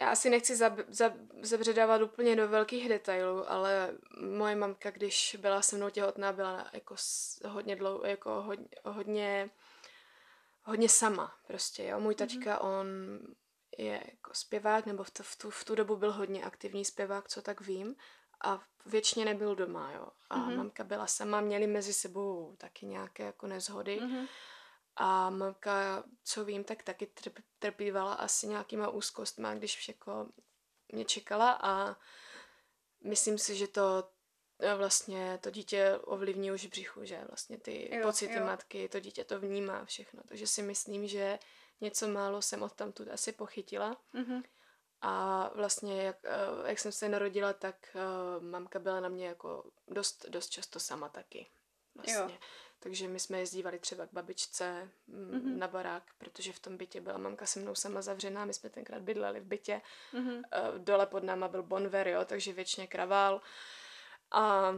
já 0.00 0.10
asi 0.10 0.30
nechci 0.30 0.56
zab, 0.56 0.72
zab, 0.88 1.12
zabředávat 1.42 2.02
úplně 2.02 2.36
do 2.36 2.48
velkých 2.48 2.88
detailů, 2.88 3.50
ale 3.50 3.92
moje 4.20 4.56
mamka, 4.56 4.90
když 4.90 5.36
byla 5.40 5.62
se 5.62 5.76
mnou 5.76 5.90
těhotná, 5.90 6.32
byla 6.32 6.70
jako 6.72 6.94
hodně 7.46 7.76
dlouho, 7.76 8.06
jako 8.06 8.42
hodně, 8.42 8.68
hodně, 8.84 9.50
hodně 10.62 10.88
sama 10.88 11.36
prostě, 11.46 11.84
jo. 11.84 12.00
Můj 12.00 12.14
tačka, 12.14 12.58
on 12.60 12.86
je 13.78 14.02
jako 14.10 14.34
zpěvák, 14.34 14.86
nebo 14.86 15.04
v, 15.04 15.10
to, 15.10 15.22
v, 15.22 15.36
tu, 15.36 15.50
v 15.50 15.64
tu 15.64 15.74
dobu 15.74 15.96
byl 15.96 16.12
hodně 16.12 16.44
aktivní 16.44 16.84
zpěvák, 16.84 17.28
co 17.28 17.42
tak 17.42 17.60
vím, 17.60 17.96
a 18.44 18.62
většině 18.86 19.24
nebyl 19.24 19.54
doma, 19.54 19.92
jo. 19.92 20.08
A 20.30 20.36
Mhm. 20.38 20.56
mamka 20.56 20.84
byla 20.84 21.06
sama, 21.06 21.40
měli 21.40 21.66
mezi 21.66 21.92
sebou 21.92 22.56
taky 22.58 22.86
nějaké 22.86 23.22
jako 23.22 23.46
nezhody. 23.46 24.00
Mhm. 24.00 24.26
A 24.96 25.30
mamka, 25.30 26.04
co 26.24 26.44
vím, 26.44 26.64
tak 26.64 26.82
taky 26.82 27.06
trp, 27.06 27.38
trpívala 27.58 28.14
asi 28.14 28.46
nějakýma 28.48 28.88
úzkostma, 28.88 29.54
když 29.54 29.88
jako 29.88 30.28
mě 30.92 31.04
čekala 31.04 31.52
a 31.62 31.96
myslím 33.04 33.38
si, 33.38 33.56
že 33.56 33.66
to 33.66 34.10
vlastně 34.76 35.38
to 35.42 35.50
dítě 35.50 35.98
ovlivní 36.04 36.52
už 36.52 36.64
v 36.66 36.70
břichu, 36.70 37.04
že 37.04 37.24
vlastně 37.28 37.58
ty 37.58 37.96
Jo, 37.96 38.02
pocity 38.06 38.34
jo. 38.34 38.44
matky, 38.46 38.88
to 38.88 39.00
dítě 39.00 39.24
to 39.24 39.40
vnímá 39.40 39.84
všechno. 39.84 40.22
Takže 40.28 40.46
si 40.46 40.62
myslím, 40.62 41.06
že 41.08 41.38
něco 41.82 42.08
málo 42.08 42.42
jsem 42.42 42.62
od 42.62 42.72
tamtud 42.72 43.08
asi 43.08 43.32
pochytila. 43.32 43.96
Mhm. 44.12 44.42
A 45.00 45.48
vlastně, 45.54 46.02
jak, 46.02 46.16
eh, 46.24 46.68
jak 46.68 46.78
jsem 46.78 46.92
se 46.92 47.08
narodila, 47.08 47.52
tak 47.52 47.76
eh, 47.96 48.40
mamka 48.44 48.78
byla 48.78 49.00
na 49.00 49.08
mě 49.08 49.26
jako 49.26 49.64
dost, 49.88 50.26
dost 50.28 50.48
často 50.48 50.80
sama 50.80 51.08
taky. 51.08 51.50
Vlastně. 51.94 52.38
Takže 52.78 53.08
my 53.08 53.20
jsme 53.20 53.38
jezdívali 53.38 53.78
třeba 53.78 54.06
k 54.06 54.12
babičce 54.12 54.90
mm, 55.06 55.30
Mhm. 55.34 55.58
na 55.58 55.68
barák, 55.68 56.02
protože 56.18 56.52
v 56.52 56.58
tom 56.58 56.76
bytě 56.76 57.00
byla 57.00 57.18
mamka 57.18 57.46
se 57.46 57.60
mnou 57.60 57.74
sama 57.74 58.02
zavřená, 58.02 58.44
my 58.44 58.54
jsme 58.54 58.70
tenkrát 58.70 59.02
bydleli 59.02 59.40
v 59.40 59.44
bytě. 59.44 59.80
Mhm. 60.12 60.42
Eh, 60.52 60.78
Dole 60.78 61.06
pod 61.06 61.22
náma 61.22 61.48
byl 61.48 61.62
bonver, 61.62 62.08
jo, 62.08 62.24
takže 62.24 62.52
věčně 62.52 62.86
kravál. 62.86 63.40
A 64.30 64.72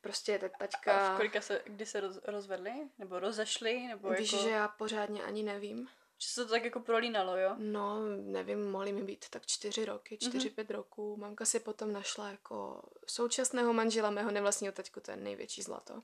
prostě 0.00 0.38
ta 0.38 0.46
A 0.46 0.58
taťka... 0.58 1.14
v 1.14 1.16
kolika 1.16 1.40
se, 1.40 1.62
kdy 1.66 1.86
se 1.86 2.00
roz, 2.00 2.18
rozvedli? 2.24 2.72
Nebo 2.98 3.18
rozešli? 3.18 3.86
Nebo 3.86 4.10
Víš, 4.10 4.32
jako, 4.32 4.44
že 4.44 4.50
já 4.50 4.68
pořádně 4.68 5.22
ani 5.22 5.42
nevím. 5.42 5.88
Že 6.22 6.28
se 6.28 6.44
to 6.44 6.50
tak 6.50 6.64
jako 6.64 6.80
prolínalo, 6.80 7.36
jo? 7.36 7.54
No, 7.58 8.06
nevím, 8.16 8.70
mohly 8.70 8.92
mi 8.92 9.02
být 9.02 9.28
tak 9.28 9.46
čtyři 9.46 9.84
roky, 9.84 10.18
čtyři, 10.18 10.46
Mhm. 10.48 10.54
pět 10.54 10.70
roků. 10.70 11.16
Mamka 11.16 11.44
si 11.44 11.60
potom 11.60 11.92
našla 11.92 12.28
jako 12.28 12.82
současného 13.06 13.72
manžela 13.72 14.10
mého 14.10 14.30
nevlastního 14.30 14.72
taťku, 14.72 15.00
to 15.00 15.10
je 15.10 15.16
největší 15.16 15.62
zlato. 15.62 16.02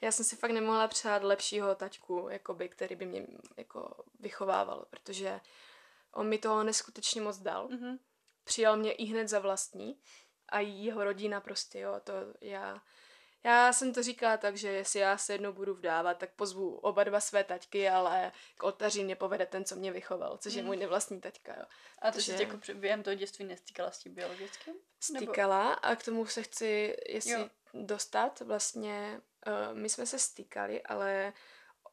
Já 0.00 0.12
jsem 0.12 0.24
si 0.24 0.36
fakt 0.36 0.50
nemohla 0.50 0.88
přát 0.88 1.22
lepšího 1.22 1.74
taťku, 1.74 2.28
jakoby, 2.30 2.68
který 2.68 2.96
by 2.96 3.06
mě 3.06 3.26
jako 3.56 4.04
vychovával, 4.20 4.86
protože 4.90 5.40
on 6.12 6.28
mi 6.28 6.38
toho 6.38 6.64
neskutečně 6.64 7.20
moc 7.20 7.38
dal. 7.38 7.68
Mhm. 7.68 7.98
Přijal 8.44 8.76
mě 8.76 8.92
i 8.92 9.04
hned 9.04 9.28
za 9.28 9.38
vlastní 9.38 9.98
a 10.48 10.60
jeho 10.60 11.04
rodina 11.04 11.40
prostě, 11.40 11.78
jo, 11.80 12.00
to 12.04 12.12
já... 12.40 12.82
Já 13.44 13.72
jsem 13.72 13.92
to 13.94 14.02
říkala 14.02 14.36
tak, 14.36 14.56
že 14.56 14.68
jestli 14.68 15.00
já 15.00 15.18
se 15.18 15.32
jednou 15.34 15.52
budu 15.52 15.74
vdávat, 15.74 16.18
tak 16.18 16.30
pozvu 16.30 16.76
oba 16.76 17.04
dva 17.04 17.20
své 17.20 17.44
taťky, 17.44 17.88
ale 17.88 18.32
k 18.56 18.62
oltaři 18.62 19.04
mě 19.04 19.16
povede 19.16 19.46
ten, 19.46 19.64
co 19.64 19.76
mě 19.76 19.92
vychoval, 19.92 20.38
což 20.38 20.54
je 20.54 20.62
Mhm. 20.62 20.66
můj 20.66 20.76
nevlastní 20.76 21.20
taťka, 21.20 21.54
jo. 21.58 21.64
A 22.02 22.10
ty 22.10 22.22
jsi 22.22 22.42
jako 22.42 22.58
během 22.74 23.02
toho 23.02 23.14
dětství 23.14 23.44
nestýkala 23.44 23.90
s 23.90 23.98
tím 23.98 24.14
biologickým? 24.14 24.74
Nebo- 25.12 25.24
Stýkala 25.26 25.72
a 25.72 25.96
k 25.96 26.04
tomu 26.04 26.26
se 26.26 26.42
chci, 26.42 26.96
jestli 27.08 27.30
Jo. 27.30 27.38
jo. 27.38 27.48
dostat, 27.74 28.40
vlastně 28.40 29.20
uh, 29.46 29.78
my 29.78 29.88
jsme 29.88 30.06
se 30.06 30.18
stýkali, 30.18 30.82
ale 30.82 31.32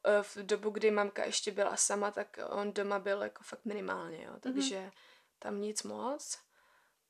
uh, 0.07 0.23
v 0.23 0.37
dobu, 0.37 0.69
kdy 0.69 0.91
mamka 0.91 1.25
ještě 1.25 1.51
byla 1.51 1.75
sama, 1.75 2.11
tak 2.11 2.39
on 2.49 2.73
doma 2.73 2.99
byl 2.99 3.21
jako 3.23 3.43
fakt 3.43 3.65
minimálně, 3.65 4.23
jo, 4.23 4.33
takže 4.39 4.75
mm-hmm. 4.79 4.91
tam 5.39 5.61
nic 5.61 5.83
moc. 5.83 6.39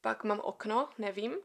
Pak 0.02 0.24
mám 0.24 0.39
okno, 0.39 0.89
nevím, 0.98 1.38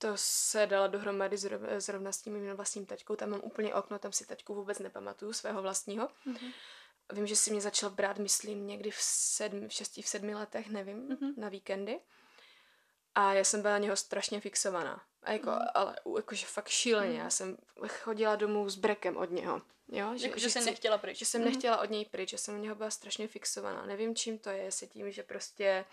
to 0.00 0.12
se 0.16 0.66
dala 0.66 0.86
dohromady 0.86 1.36
zrovna, 1.78 2.12
s 2.12 2.22
tím 2.22 2.32
mým 2.32 2.52
vlastním 2.56 2.86
taťkou, 2.86 3.16
tam 3.16 3.30
mám 3.30 3.40
úplně 3.44 3.74
okno, 3.74 3.98
tam 3.98 4.12
si 4.12 4.26
taťku 4.26 4.54
vůbec 4.54 4.78
nepamatuju, 4.78 5.32
svého 5.32 5.62
vlastního. 5.62 6.08
Mhm. 6.24 6.50
Vím, 7.12 7.26
že 7.26 7.36
si 7.36 7.50
mě 7.50 7.60
začal 7.60 7.90
brát, 7.90 8.18
myslím, 8.18 8.66
někdy 8.66 8.90
v, 8.90 8.98
sedmi, 9.00 9.68
v 9.68 9.72
šesti, 9.72 10.02
v 10.02 10.08
sedmi 10.08 10.34
letech, 10.34 10.68
nevím, 10.68 10.98
Mhm. 10.98 11.16
mm-hmm. 11.16 11.34
na 11.36 11.48
víkendy. 11.48 12.00
A 13.14 13.32
já 13.34 13.44
jsem 13.44 13.62
byla 13.62 13.72
na 13.74 13.78
něho 13.78 13.96
strašně 13.96 14.40
fixovaná. 14.40 15.02
A 15.22 15.32
jako, 15.32 15.50
mm. 15.50 15.58
ale 15.74 15.96
jakože 16.16 16.46
fakt 16.46 16.68
šíleně. 16.68 17.18
Já 17.18 17.30
jsem 17.30 17.56
chodila 17.88 18.36
domů 18.36 18.68
s 18.70 18.76
brekem 18.76 19.16
od 19.16 19.30
něho. 19.30 19.62
Jo? 19.92 20.14
Jako, 20.18 20.38
že 20.38 20.50
jsi 20.50 20.60
nechtěla 20.60 20.98
pryč. 20.98 21.18
Že 21.18 21.24
jsem 21.24 21.40
Mhm. 21.40 21.50
nechtěla 21.50 21.80
od 21.80 21.90
něj 21.90 22.04
pryč, 22.04 22.30
že 22.30 22.38
jsem 22.38 22.54
u 22.54 22.58
něho 22.62 22.74
byla 22.74 22.90
strašně 22.90 23.28
fixovaná. 23.28 23.86
Nevím, 23.86 24.14
čím 24.16 24.38
to 24.38 24.50
je, 24.50 24.62
jestli 24.62 24.86
tím, 24.86 25.10
že 25.12 25.22
prostě 25.22 25.84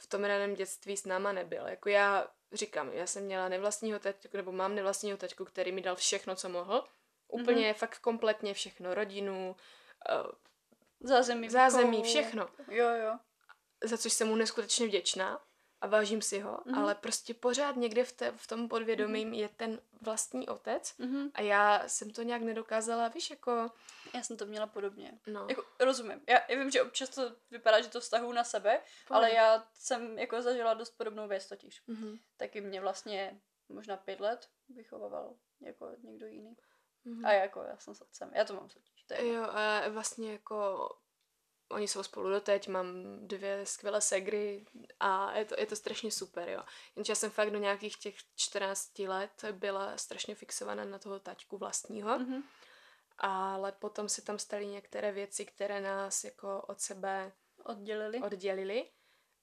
v 0.00 0.06
tom 0.06 0.24
raném 0.24 0.54
dětství 0.54 0.96
s 0.96 1.04
náma 1.04 1.32
nebyl. 1.32 1.66
Jako 1.66 1.88
já 1.88 2.28
říkám, 2.52 2.92
já 2.92 3.06
jsem 3.06 3.24
měla 3.24 3.48
nevlastního 3.48 3.98
taťku, 3.98 4.36
nebo 4.36 4.52
mám 4.52 4.74
nevlastního 4.74 5.16
taťku, 5.16 5.44
který 5.44 5.72
mi 5.72 5.80
dal 5.80 5.96
všechno, 5.96 6.36
co 6.36 6.48
mohl. 6.48 6.84
Úplně 7.28 7.72
mm-hmm. 7.72 7.78
fakt 7.78 7.98
kompletně 7.98 8.54
všechno. 8.54 8.94
Rodinu, 8.94 9.56
eh, 10.10 10.50
Zázemí, 11.02 11.50
zázemí, 11.50 12.02
všechno. 12.02 12.48
Jo, 12.68 12.88
jo. 12.88 13.18
Za 13.84 13.98
což 13.98 14.12
jsem 14.12 14.28
mu 14.28 14.36
neskutečně 14.36 14.86
vděčná 14.86 15.40
a 15.80 15.86
vážím 15.86 16.22
si 16.22 16.40
ho, 16.40 16.50
Mhm. 16.50 16.74
mm-hmm. 16.74 16.82
ale 16.82 16.94
prostě 16.94 17.34
pořád 17.34 17.76
někde 17.76 18.04
v, 18.04 18.12
té, 18.12 18.32
v 18.36 18.46
tom 18.46 18.68
podvědomí 18.68 19.26
mm-hmm. 19.26 19.34
je 19.34 19.48
ten 19.48 19.80
vlastní 20.00 20.48
otec 20.48 20.94
Mhm. 20.98 21.30
a 21.34 21.40
já 21.40 21.88
jsem 21.88 22.10
to 22.10 22.22
nějak 22.22 22.42
nedokázala, 22.42 23.08
víš, 23.08 23.30
jako, 23.30 23.70
Já 24.14 24.22
jsem 24.22 24.36
to 24.36 24.46
měla 24.46 24.66
podobně. 24.66 25.18
no. 25.26 25.46
Jako, 25.48 25.64
rozumím. 25.80 26.20
Já, 26.28 26.38
já 26.48 26.58
vím, 26.58 26.70
že 26.70 26.82
občas 26.82 27.08
to 27.08 27.32
vypadá, 27.50 27.80
že 27.80 27.88
to 27.88 28.00
vztahu 28.00 28.32
na 28.32 28.44
sebe, 28.44 28.80
Pohodě. 29.08 29.26
ale 29.26 29.32
já 29.34 29.68
jsem 29.74 30.18
jako 30.18 30.42
zažila 30.42 30.74
dost 30.74 30.90
podobnou 30.90 31.28
věc 31.28 31.48
totiž. 31.48 31.82
Mm-hmm. 31.88 32.18
Taky 32.36 32.60
mě 32.60 32.80
vlastně 32.80 33.40
možná 33.68 33.96
pět 33.96 34.20
let 34.20 34.48
vychovával 34.68 35.34
jako 35.60 35.90
někdo 36.02 36.26
jiný. 36.26 36.56
Mm-hmm. 37.06 37.26
A 37.26 37.32
jako 37.32 37.62
já 37.62 37.76
jsem 37.78 37.94
s 37.94 38.00
otcem. 38.00 38.30
Já 38.34 38.44
to 38.44 38.54
mám 38.54 38.68
totiž. 38.68 39.02
To 39.06 39.14
je 39.14 39.32
Jo, 39.32 39.42
a 39.42 39.88
vlastně 39.88 40.32
jako 40.32 40.88
oni 41.70 41.88
jsou 41.88 42.02
spolu 42.02 42.28
doteď, 42.30 42.68
mám 42.68 42.86
dvě 43.26 43.66
skvělé 43.66 44.00
segry 44.00 44.64
a 45.00 45.38
je 45.38 45.44
to, 45.44 45.54
je 45.58 45.66
to 45.66 45.76
strašně 45.76 46.10
super, 46.10 46.48
jo. 46.48 46.62
Jenže 46.96 47.10
já 47.10 47.14
jsem 47.14 47.30
fakt 47.30 47.50
do 47.50 47.58
nějakých 47.58 47.96
těch 47.96 48.14
14 48.36 48.98
let 48.98 49.44
byla 49.52 49.96
strašně 49.96 50.34
fixovaná 50.34 50.84
na 50.84 50.98
toho 50.98 51.18
taťku 51.20 51.58
vlastního, 51.58 52.18
Mhm. 52.18 52.42
ale 53.18 53.72
potom 53.72 54.08
se 54.08 54.22
tam 54.22 54.38
staly 54.38 54.66
některé 54.66 55.12
věci, 55.12 55.44
které 55.44 55.80
nás 55.80 56.24
jako 56.24 56.62
od 56.68 56.80
sebe 56.80 57.32
Oddělili. 57.64 58.18
oddělily. 58.18 58.90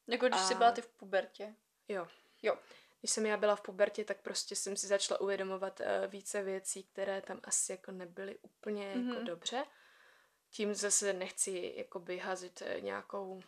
Jako 0.08 0.26
když 0.28 0.42
a- 0.42 0.44
jsi 0.48 0.56
byla 0.56 0.72
ty 0.72 0.82
v 0.82 0.88
pubertě. 0.88 1.56
Jo. 1.88 2.08
Jo. 2.42 2.58
Když 3.00 3.12
jsem 3.12 3.26
já 3.26 3.38
byla 3.38 3.56
v 3.56 3.62
pubertě, 3.62 4.04
tak 4.06 4.22
prostě 4.22 4.56
jsem 4.56 4.78
si 4.78 4.88
začala 4.88 5.20
uvědomovat 5.22 5.80
uh, 5.80 5.86
více 6.12 6.44
věcí, 6.44 6.84
které 6.84 7.22
tam 7.22 7.40
asi 7.44 7.72
jako 7.72 7.92
nebyly 7.92 8.38
úplně 8.42 8.86
mm-hmm. 8.96 9.08
jako 9.08 9.18
Mhm. 9.20 9.26
dobře. 9.26 9.66
Tím 10.50 10.74
zase 10.74 11.14
nechci 11.14 11.74
jakoby 11.78 12.18
házet 12.18 12.62
eh, 12.62 12.82
nějakou, 12.82 13.42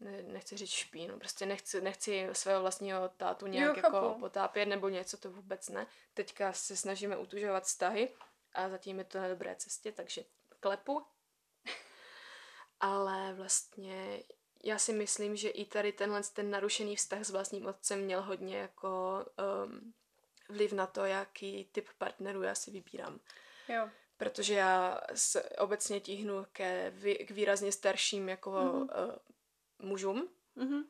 ne, 0.00 0.22
nechci 0.22 0.56
říct 0.56 0.70
špínu, 0.70 1.18
prostě 1.18 1.46
nechci, 1.46 1.80
nechci 1.80 2.28
svého 2.32 2.60
vlastního 2.60 3.08
tátu 3.08 3.46
nějak 3.46 3.76
Jo, 3.76 3.82
jako 3.84 4.16
potápět 4.20 4.66
nebo 4.66 4.88
něco, 4.88 5.16
to 5.16 5.30
vůbec 5.30 5.68
ne. 5.68 5.86
Teďka 6.14 6.52
se 6.52 6.76
snažíme 6.76 7.16
utužovat 7.16 7.64
vztahy 7.64 8.08
a 8.52 8.68
zatím 8.68 8.98
je 8.98 9.04
to 9.04 9.18
na 9.18 9.28
dobré 9.28 9.56
cestě, 9.56 9.92
takže 9.92 10.24
klepu. 10.60 11.06
Ale 12.80 13.34
vlastně 13.34 14.22
já 14.64 14.78
si 14.78 14.92
myslím, 14.92 15.36
že 15.36 15.48
i 15.48 15.64
tady 15.64 15.92
tenhle 15.92 16.22
ten 16.22 16.50
narušený 16.50 16.96
vztah 16.96 17.24
s 17.24 17.30
vlastním 17.30 17.66
otcem 17.66 18.00
měl 18.00 18.22
hodně 18.22 18.56
jako 18.58 19.24
um, 19.66 19.94
vliv 20.48 20.72
na 20.72 20.86
to, 20.86 21.04
jaký 21.04 21.64
typ 21.72 21.88
partnerů 21.98 22.42
já 22.42 22.54
si 22.54 22.70
vybírám. 22.70 23.20
Jo. 23.68 23.90
Protože 24.16 24.54
já 24.54 25.00
se 25.14 25.42
obecně 25.42 26.00
tíhnu 26.00 26.46
ke, 26.52 26.92
k 27.26 27.30
výrazně 27.30 27.72
starším 27.72 28.28
jako 28.28 28.50
Mhm. 28.50 28.68
mm-hmm. 28.86 29.08
uh, 29.08 29.14
mužům. 29.88 30.28
Mhm. 30.56 30.84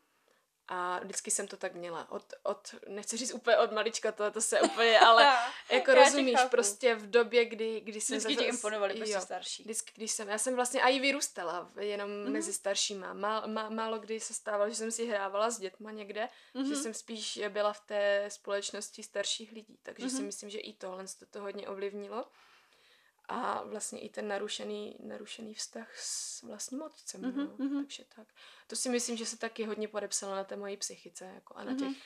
A 0.68 0.98
vždycky 1.04 1.30
jsem 1.30 1.48
to 1.48 1.56
tak 1.56 1.74
měla. 1.74 2.10
Od, 2.10 2.32
od 2.42 2.74
nechci 2.88 3.16
říct 3.16 3.34
úplně 3.34 3.56
od 3.56 3.72
malička, 3.72 4.12
to, 4.12 4.30
to 4.30 4.40
se 4.40 4.60
úplně, 4.60 4.98
ale 5.06 5.36
jako 5.70 5.90
Já 5.90 6.04
rozumíš, 6.04 6.40
prostě 6.50 6.94
v 6.94 7.10
době, 7.10 7.44
kdy, 7.44 7.80
kdy 7.80 8.00
jsem... 8.00 8.18
Vždycky 8.18 8.32
ti 8.36 8.38
zase- 8.44 8.48
imponovali 8.48 8.94
prostě 8.94 9.14
jo. 9.14 9.20
starší. 9.20 9.62
Vždycky, 9.62 9.92
když 9.96 10.10
jsem, 10.10 10.28
já 10.28 10.38
jsem 10.38 10.54
vlastně 10.56 10.80
i 10.82 11.00
vyrůstala 11.00 11.70
jenom 11.80 12.10
Mhm. 12.10 12.24
mm-hmm. 12.26 12.32
mezi 12.32 12.52
staršíma. 12.52 13.12
Má, 13.12 13.46
má, 13.46 13.68
málo 13.68 13.98
kdy 13.98 14.20
se 14.20 14.34
stávalo, 14.34 14.70
že 14.70 14.76
jsem 14.76 14.90
si 14.90 15.06
hrávala 15.06 15.50
s 15.50 15.58
dětma 15.58 15.90
někde, 15.92 16.28
mm-hmm. 16.54 16.64
že 16.68 16.72
Mhm. 16.74 16.82
jsem 16.82 16.94
spíš 16.94 17.40
byla 17.48 17.72
v 17.72 17.80
té 17.80 18.24
společnosti 18.28 19.02
starších 19.02 19.52
lidí. 19.52 19.78
Takže 19.82 20.06
mm-hmm. 20.06 20.10
si 20.10 20.16
Mhm. 20.16 20.26
myslím, 20.26 20.50
že 20.50 20.58
i 20.58 20.72
tohle 20.72 21.04
to, 21.18 21.26
to 21.26 21.40
hodně 21.40 21.68
ovlivnilo. 21.68 22.24
A 23.28 23.62
vlastně 23.64 24.00
i 24.00 24.08
ten 24.08 24.28
narušený, 24.28 24.96
narušený 25.00 25.54
vztah 25.54 25.88
s 25.96 26.42
vlastním 26.42 26.82
otcem. 26.82 27.20
Mhm, 27.20 27.30
Mm-hmm. 27.46 27.56
No. 27.58 27.64
mhm. 27.66 27.82
Takže 27.84 28.04
tak. 28.16 28.28
To 28.66 28.76
si 28.76 28.88
myslím, 28.88 29.16
že 29.16 29.26
se 29.26 29.38
taky 29.38 29.64
hodně 29.64 29.88
podepsalo 29.88 30.34
na 30.34 30.44
té 30.44 30.56
mojí 30.56 30.76
psychice 30.76 31.24
jako 31.34 31.54
a 31.54 31.64
na 31.64 31.72
Mhm. 31.72 31.78
těch, 31.94 32.02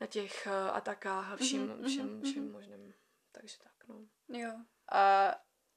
na 0.00 0.06
těch 0.06 0.46
uh, 0.46 0.76
atakách 0.76 1.32
a 1.32 1.36
vším, 1.36 1.62
Mhm, 1.66 1.84
všem, 1.88 2.06
mhm, 2.14 2.22
všem 2.22 2.42
mhm. 2.42 2.52
možným. 2.52 2.94
Takže 3.32 3.58
tak, 3.58 3.72
no. 3.88 4.06
Jo. 4.38 4.52
A 4.92 5.34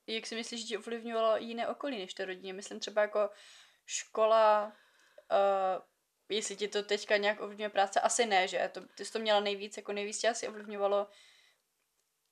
jak 0.07 0.25
si 0.25 0.35
myslíš, 0.35 0.61
že 0.61 0.67
ti 0.67 0.77
ovlivňovalo 0.77 1.37
jiné 1.37 1.67
okolí 1.67 1.97
než 1.99 2.13
to 2.13 2.25
rodině? 2.25 2.53
Myslím 2.53 2.79
třeba 2.79 3.01
jako 3.01 3.29
škola, 3.85 4.65
uh, 5.31 5.81
jestli 6.29 6.55
ti 6.55 6.67
to 6.67 6.83
teďka 6.83 7.17
nějak 7.17 7.41
ovlivňuje 7.41 7.69
práce, 7.69 7.99
asi 7.99 8.25
ne, 8.25 8.47
že? 8.47 8.69
To, 8.73 8.81
ty 8.87 9.05
jsi 9.05 9.11
to 9.13 9.19
měla 9.19 9.39
nejvíc, 9.39 9.77
jako 9.77 9.93
nejvíc 9.93 10.19
tě 10.19 10.29
asi 10.29 10.47
ovlivňovalo 10.47 11.07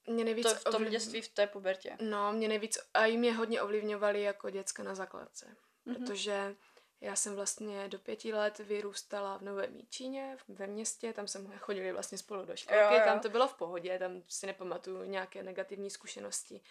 Mě 0.08 0.24
nejvíc 0.24 0.48
to 0.50 0.56
v 0.56 0.64
tom 0.64 0.74
ovliv- 0.84 0.90
dětství, 0.90 1.22
v 1.22 1.28
té 1.28 1.48
pubertě. 1.48 1.98
No, 2.02 2.34
mě 2.34 2.48
nejvíc, 2.48 2.78
a 2.94 3.06
i 3.06 3.18
mě 3.18 3.34
hodně 3.34 3.62
ovlivňovali 3.62 4.22
jako 4.22 4.50
děcka 4.50 4.84
na 4.84 4.96
základce, 4.96 5.56
Mhm. 5.86 5.96
protože 5.96 6.56
já 7.02 7.16
jsem 7.16 7.36
vlastně 7.36 7.88
do 7.88 8.00
pěti 8.00 8.34
let 8.34 8.60
vyrůstala 8.60 9.38
v 9.38 9.42
Novém 9.42 9.74
Míčíně, 9.74 10.38
v- 10.38 10.58
ve 10.58 10.68
městě, 10.68 11.14
tam 11.14 11.28
jsme 11.28 11.58
chodili 11.58 11.92
vlastně 11.92 12.18
spolu 12.18 12.46
do 12.46 12.56
školky, 12.56 12.84
Jo, 12.84 12.92
jo. 12.94 13.02
tam 13.06 13.20
to 13.20 13.30
bylo 13.30 13.48
v 13.48 13.54
pohodě, 13.54 14.00
tam 14.00 14.24
si 14.28 14.46
nepamatuju 14.48 15.04
nějaké 15.04 15.44
negativní 15.44 15.90
zkušenosti. 15.90 16.62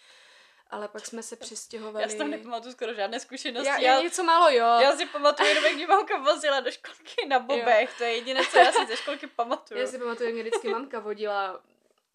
Ale 0.71 0.89
pak 0.89 1.07
jsme 1.07 1.23
se 1.23 1.37
přestěhovali... 1.37 2.03
Já 2.03 2.09
si 2.09 2.17
tam 2.19 2.31
nepamatuju 2.31 2.73
skoro 2.73 2.95
žádné 2.95 3.21
zkušenosti. 3.21 3.69
já, 3.69 3.79
Já, 3.79 3.95
já, 3.97 4.03
něco 4.03 4.25
málo, 4.25 4.49
jo. 4.51 4.67
já 4.83 4.97
si 4.97 5.07
pamatuju 5.07 5.49
jenom, 5.49 5.65
jak 5.65 5.75
mě 5.75 5.87
mamka 5.87 6.19
vozila 6.19 6.61
do 6.61 6.71
školky 6.71 7.27
na 7.29 7.39
bobech. 7.39 7.99
To 7.99 8.05
je 8.05 8.15
jediné, 8.15 8.41
co 8.51 8.59
já 8.59 8.73
si 8.73 8.87
ze 8.87 8.97
školky 8.97 9.27
pamatuju. 9.27 9.81
Já 9.81 9.87
si 9.87 9.99
pamatuju, 9.99 10.25
jak 10.29 10.35
mě 10.35 10.43
vždycky 10.43 10.69
mamka 10.69 11.01
vodila 11.01 11.63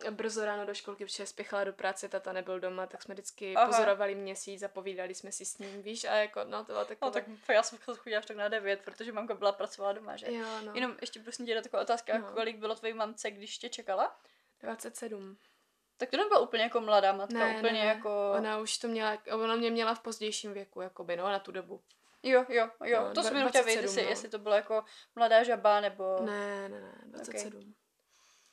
brzo 0.10 0.46
ráno 0.46 0.66
do 0.66 0.74
školky, 0.74 1.06
protože 1.06 1.26
spěchala 1.26 1.64
do 1.64 1.74
práce, 1.74 2.10
tata 2.10 2.34
nebyl 2.34 2.60
doma, 2.60 2.88
tak 2.88 3.02
jsme 3.04 3.14
vždycky 3.14 3.56
Aha. 3.56 3.66
Pozorovali 3.68 4.16
měsíc 4.16 4.64
a 4.64 4.68
povídali 4.68 5.16
jsme 5.16 5.32
si 5.32 5.46
s 5.46 5.58
ním, 5.58 5.82
víš, 5.82 6.04
a 6.06 6.16
jako, 6.16 6.42
no 6.44 6.60
to 6.66 6.72
bylo 6.74 6.86
takové... 6.86 7.08
No 7.08 7.12
tak 7.12 7.24
já 7.50 7.64
jsem 7.64 7.78
chodila 7.80 8.20
až 8.20 8.26
tak 8.26 8.38
na 8.38 8.48
devět, 8.48 8.82
protože 8.86 9.12
mamka 9.12 9.34
byla 9.34 9.52
pracovala 9.52 9.94
doma, 9.94 10.16
že? 10.16 10.34
Jo, 10.34 10.46
no. 10.66 10.72
Jenom 10.76 10.96
ještě 11.02 11.20
prosím 11.20 11.46
tě 11.46 11.62
taková 11.62 11.84
otázka, 11.84 12.18
No. 12.18 12.32
kolik 12.34 12.58
bylo 12.58 12.76
tvojí 12.76 12.94
mamce, 12.94 13.32
když 13.32 13.58
tě 13.58 13.70
čekala? 13.70 14.20
27. 14.62 15.38
Tak 15.98 16.10
to 16.10 16.18
nebyla 16.18 16.40
úplně 16.40 16.64
jako 16.64 16.82
mladá 16.82 17.14
matka, 17.14 17.38
Ne, 17.40 17.58
úplně 17.58 17.74
ne, 17.74 17.86
jako... 17.86 18.32
Ona 18.38 18.60
už 18.60 18.78
to 18.78 18.88
měla, 18.88 19.18
ona 19.32 19.56
mě 19.56 19.72
měla 19.72 19.96
v 19.96 20.00
pozdějším 20.00 20.54
věku, 20.54 20.82
jakoby, 20.82 21.18
no, 21.18 21.24
na 21.24 21.40
tu 21.40 21.52
dobu. 21.52 21.82
Jo, 22.24 22.46
jo, 22.50 22.70
jo, 22.84 23.02
No, 23.04 23.14
to 23.14 23.24
jsem 23.24 23.36
jenom 23.36 23.50
chtěla 23.50 23.64
27, 23.64 23.66
vědět, 23.66 23.82
jestli, 23.82 24.04
no. 24.04 24.10
jestli 24.10 24.30
to 24.30 24.40
bylo 24.40 24.56
jako 24.56 24.84
mladá 25.16 25.44
žaba, 25.44 25.80
nebo 25.82 26.18
Ne, 26.22 26.70
ne, 26.70 26.82
ne, 26.82 26.94
27. 27.06 27.76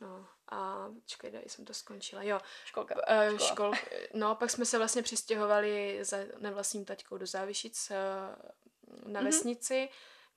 No, 0.00 0.26
a 0.52 0.88
počkej, 1.02 1.30
tady 1.30 1.44
jsem 1.48 1.64
to 1.64 1.74
skončila. 1.74 2.22
Jo, 2.22 2.40
školka. 2.64 2.94
uh, 3.30 3.38
škol, 3.38 3.72
no, 4.14 4.34
pak 4.34 4.50
jsme 4.50 4.64
se 4.64 4.78
vlastně 4.78 5.02
přistěhovali 5.02 5.98
za 6.04 6.16
nevlastním 6.38 6.84
taťkou 6.84 7.18
do 7.18 7.26
Závišic 7.26 7.90
uh, 7.90 9.12
na 9.12 9.20
Mhm. 9.20 9.24
vesnici, 9.30 9.88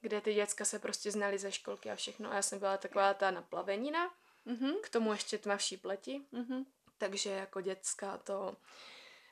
kde 0.01 0.21
ty 0.21 0.33
děcka 0.33 0.65
se 0.65 0.79
prostě 0.79 1.11
znali 1.11 1.37
ze 1.37 1.51
školky 1.51 1.91
a 1.91 1.95
všechno. 1.95 2.31
A 2.31 2.35
já 2.35 2.41
jsem 2.41 2.59
byla 2.59 2.77
taková 2.77 3.13
ta 3.13 3.31
naplavenina, 3.31 4.13
Mhm, 4.45 4.73
k 4.83 4.89
tomu 4.89 5.11
ještě 5.11 5.37
tmavší 5.37 5.77
pleti. 5.77 6.21
mhm. 6.31 6.65
Takže 6.97 7.29
jako 7.29 7.61
děcka 7.61 8.17
to 8.17 8.57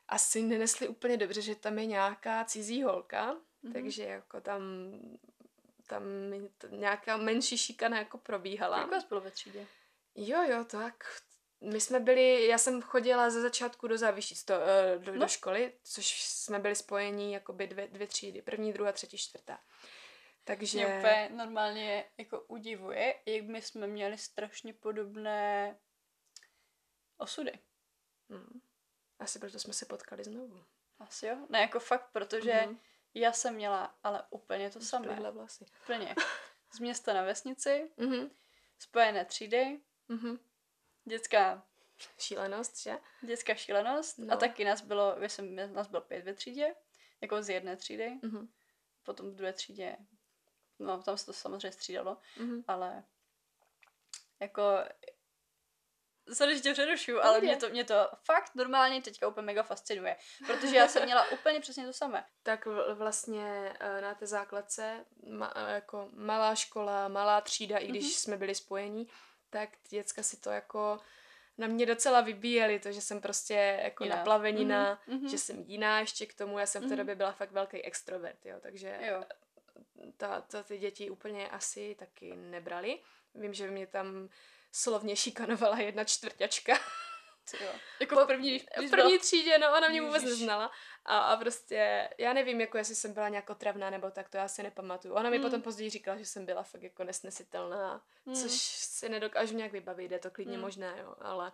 asi 0.08 0.42
nenesli 0.42 0.88
úplně 0.88 1.18
dobře, 1.18 1.42
že 1.42 1.56
tam 1.56 1.80
je 1.80 1.86
nějaká 1.86 2.46
cizí 2.46 2.84
holka, 2.84 3.26
Mhm. 3.26 3.38
mm-hmm. 3.64 3.74
takže 3.74 4.04
jako 4.04 4.42
tam, 4.42 4.62
tam 5.88 6.04
nějaká 6.70 7.18
menší 7.18 7.58
šikana 7.58 7.98
jako 7.98 8.18
probíhala. 8.18 8.78
Kolik 8.78 8.92
vás 8.92 9.04
bylo 9.04 9.22
ve 9.22 9.32
třídě? 9.32 9.68
Jo, 10.16 10.44
jo, 10.44 10.66
tak. 10.66 11.22
My 11.62 11.82
jsme 11.82 12.00
byli, 12.00 12.48
já 12.48 12.58
jsem 12.58 12.82
chodila 12.82 13.30
ze 13.30 13.42
začátku 13.42 13.88
do 13.88 13.98
závyšíc, 13.98 14.44
to, 14.44 14.54
eh, 14.54 15.00
do, 15.00 15.14
No. 15.14 15.20
do 15.20 15.28
školy, 15.28 15.74
což 15.84 16.22
jsme 16.24 16.60
byli 16.60 16.76
spojení 16.76 17.34
jakoby 17.34 17.68
dvě, 17.68 17.88
dvě 17.88 18.08
třídy, 18.08 18.42
první, 18.42 18.74
druhá, 18.74 18.92
třetí, 18.92 19.18
čtvrtá. 19.18 19.60
Takže... 20.44 20.78
Mě 20.78 20.98
úplně 20.98 21.30
normálně 21.34 22.10
jako 22.18 22.42
udivuje, 22.42 23.20
jak 23.26 23.46
my 23.46 23.62
jsme 23.62 23.88
měli 23.88 24.18
strašně 24.18 24.74
podobné 24.74 25.78
osudy. 27.18 27.60
Hm. 28.30 28.60
Asi 29.20 29.40
proto 29.40 29.60
jsme 29.60 29.74
se 29.74 29.86
potkali 29.86 30.24
znovu. 30.24 30.64
Asi 31.00 31.28
jo? 31.28 31.38
Ne, 31.50 31.60
jako 31.62 31.80
fakt, 31.80 32.10
protože 32.12 32.54
Mhm. 32.66 32.80
já 33.14 33.32
jsem 33.34 33.56
měla 33.56 33.96
ale 34.04 34.24
úplně 34.30 34.70
to 34.70 34.80
samé. 34.82 35.32
Vlasy. 35.32 35.66
Úplně. 35.84 36.16
Z 36.74 36.80
města 36.80 37.14
na 37.14 37.22
vesnici, 37.24 37.92
Mhm. 37.98 38.30
spojené 38.80 39.26
třídy, 39.26 39.80
Mhm. 40.08 40.40
dětská, 41.06 41.66
Šílenost, 42.20 42.80
že? 42.82 42.98
dětská 43.22 43.56
šílenost 43.56 44.18
no. 44.18 44.34
a 44.34 44.38
taky 44.38 44.66
nás 44.66 44.82
bylo, 44.82 45.16
já 45.20 45.30
jsem, 45.30 45.56
nás 45.74 45.88
bylo 45.88 46.02
pět 46.02 46.26
ve 46.26 46.34
třídě, 46.34 46.76
jako 47.22 47.44
z 47.44 47.50
jedné 47.50 47.76
třídy, 47.76 48.20
Mhm. 48.22 48.48
potom 49.04 49.32
v 49.32 49.36
druhé 49.36 49.54
třídě, 49.54 49.98
no 50.80 51.04
tam 51.04 51.18
se 51.18 51.26
to 51.26 51.34
samozřejmě 51.34 51.72
střídalo, 51.72 52.18
Mhm. 52.38 52.64
ale 52.68 53.04
jako 54.40 54.64
sorry, 56.34 56.56
že 56.56 56.62
tě 56.62 56.74
přerušu, 56.74 57.24
ale 57.24 57.42
mě 57.42 57.58
to, 57.58 57.70
mě 57.70 57.84
to 57.84 58.10
fakt 58.26 58.56
normálně 58.56 59.02
teďka 59.02 59.28
úplně 59.28 59.46
mega 59.46 59.64
fascinuje, 59.64 60.18
protože 60.48 60.76
já 60.76 60.88
jsem 60.88 61.06
měla 61.06 61.32
úplně 61.32 61.60
přesně 61.60 61.86
to 61.86 61.94
samé. 61.94 62.26
Tak 62.44 62.66
vlastně 62.94 63.76
eh, 63.80 64.02
na 64.02 64.16
té 64.16 64.28
základce, 64.28 65.06
ma, 65.30 65.54
eh, 65.56 65.74
jako 65.74 66.10
malá 66.14 66.56
škola, 66.56 67.08
malá 67.08 67.42
třída, 67.42 67.78
i 67.78 67.88
když 67.88 68.04
Mhm. 68.04 68.12
jsme 68.12 68.38
byli 68.38 68.56
spojení, 68.56 69.08
tak 69.54 69.70
děcka 69.90 70.24
si 70.24 70.38
to 70.38 70.50
jako 70.50 71.00
na 71.58 71.68
mě 71.68 71.86
docela 71.86 72.22
vybíjeli, 72.22 72.80
to, 72.80 72.92
že 72.92 73.02
jsem 73.02 73.22
prostě 73.22 73.80
jako 73.84 74.04
Jiná. 74.04 74.16
naplavenina, 74.16 75.02
Mhm, 75.08 75.18
mhm. 75.20 75.28
že 75.30 75.38
jsem 75.38 75.60
jiná 75.68 76.00
ještě 76.00 76.26
k 76.26 76.34
tomu, 76.34 76.60
já 76.60 76.66
jsem 76.66 76.82
v 76.82 76.86
té 76.86 76.90
Mhm. 76.90 76.98
době 76.98 77.16
byla 77.16 77.32
fakt 77.32 77.52
velký 77.52 77.82
extrovert, 77.82 78.46
jo, 78.46 78.58
takže 78.62 79.00
Jo. 79.02 79.24
ta, 80.18 80.42
ta, 80.42 80.64
ty 80.64 80.78
děti 80.78 81.10
úplně 81.10 81.50
asi 81.50 81.96
taky 82.00 82.36
nebrali. 82.36 83.00
Vím, 83.36 83.54
že 83.54 83.68
mě 83.72 83.88
tam 83.88 84.30
slovně 84.72 85.16
šikanovala 85.16 85.80
jedna 85.80 86.04
čtvrťačka. 86.04 86.74
Jo. 87.62 87.70
Jako 88.00 88.24
v 88.24 88.28
první, 88.28 88.50
když, 88.50 88.88
V 88.88 88.90
první 88.92 89.20
třídě, 89.20 89.58
no, 89.58 89.68
ona 89.78 89.88
mě 89.88 90.02
vůbec 90.02 90.24
Ježiš. 90.24 90.40
neznala. 90.40 90.72
A, 91.06 91.18
a 91.20 91.38
prostě, 91.38 92.10
já 92.18 92.34
nevím, 92.34 92.62
jako 92.62 92.78
jestli 92.78 92.96
jsem 92.96 93.14
byla 93.14 93.30
nějak 93.30 93.50
otravná 93.50 93.90
nebo 93.90 94.12
tak, 94.12 94.30
to 94.30 94.38
já 94.38 94.48
si 94.48 94.64
nepamatuju. 94.64 95.14
Ona 95.14 95.30
mi 95.30 95.38
Hmm. 95.38 95.46
potom 95.46 95.62
později 95.62 95.90
říkala, 95.90 96.18
že 96.18 96.26
jsem 96.26 96.46
byla 96.46 96.64
fakt 96.64 96.84
jako 96.84 97.04
nesnesitelná, 97.04 98.02
Hmm. 98.26 98.36
což 98.36 98.52
si 98.78 99.10
nedokážu 99.10 99.56
nějak 99.56 99.72
vybavit, 99.72 100.12
je 100.12 100.20
to 100.20 100.32
klidně 100.32 100.54
Hmm. 100.54 100.62
možné, 100.62 100.94
jo, 101.02 101.16
ale 101.22 101.52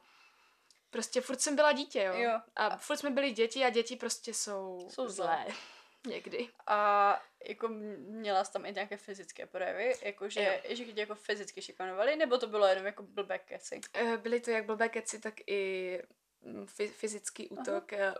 prostě 0.89 1.21
furt 1.21 1.41
jsem 1.41 1.55
byla 1.55 1.71
dítě, 1.71 2.03
jo. 2.03 2.13
Jo. 2.13 2.31
A 2.55 2.77
furt 2.77 2.97
jsme 2.97 3.09
byli 3.09 3.31
děti 3.31 3.65
a 3.65 3.69
děti 3.69 3.95
prostě 3.95 4.33
jsou, 4.33 4.87
Jsou 4.91 5.07
zlé. 5.07 5.45
Někdy. 6.07 6.49
A 6.67 7.21
jako 7.45 7.67
měla 7.67 8.43
jsi 8.43 8.51
tam 8.53 8.65
i 8.65 8.71
nějaké 8.71 8.97
fyzické 8.97 9.45
projevy, 9.45 9.93
jakože, 10.03 10.61
že 10.69 10.85
tě 10.85 10.99
jako 10.99 11.15
fyzicky 11.15 11.61
šikanovali, 11.61 12.15
nebo 12.15 12.37
to 12.37 12.47
bylo 12.47 12.67
jenom 12.67 12.85
jako 12.85 13.03
blbé 13.03 13.39
keci? 13.39 13.81
Eh, 13.93 14.17
Byly 14.17 14.39
to 14.39 14.51
jak 14.51 14.65
blbé 14.65 14.89
keci, 14.89 15.19
tak 15.19 15.33
i 15.47 16.01
mm, 16.41 16.67
fy- 16.67 16.87
fyzický 16.87 17.49
útok, 17.49 17.93
eh, 17.93 18.13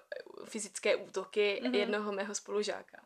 fyzické 0.46 0.96
útoky 0.96 1.60
Mhm. 1.64 1.76
jednoho 1.76 2.12
mého 2.12 2.36
spolužáka. 2.36 3.06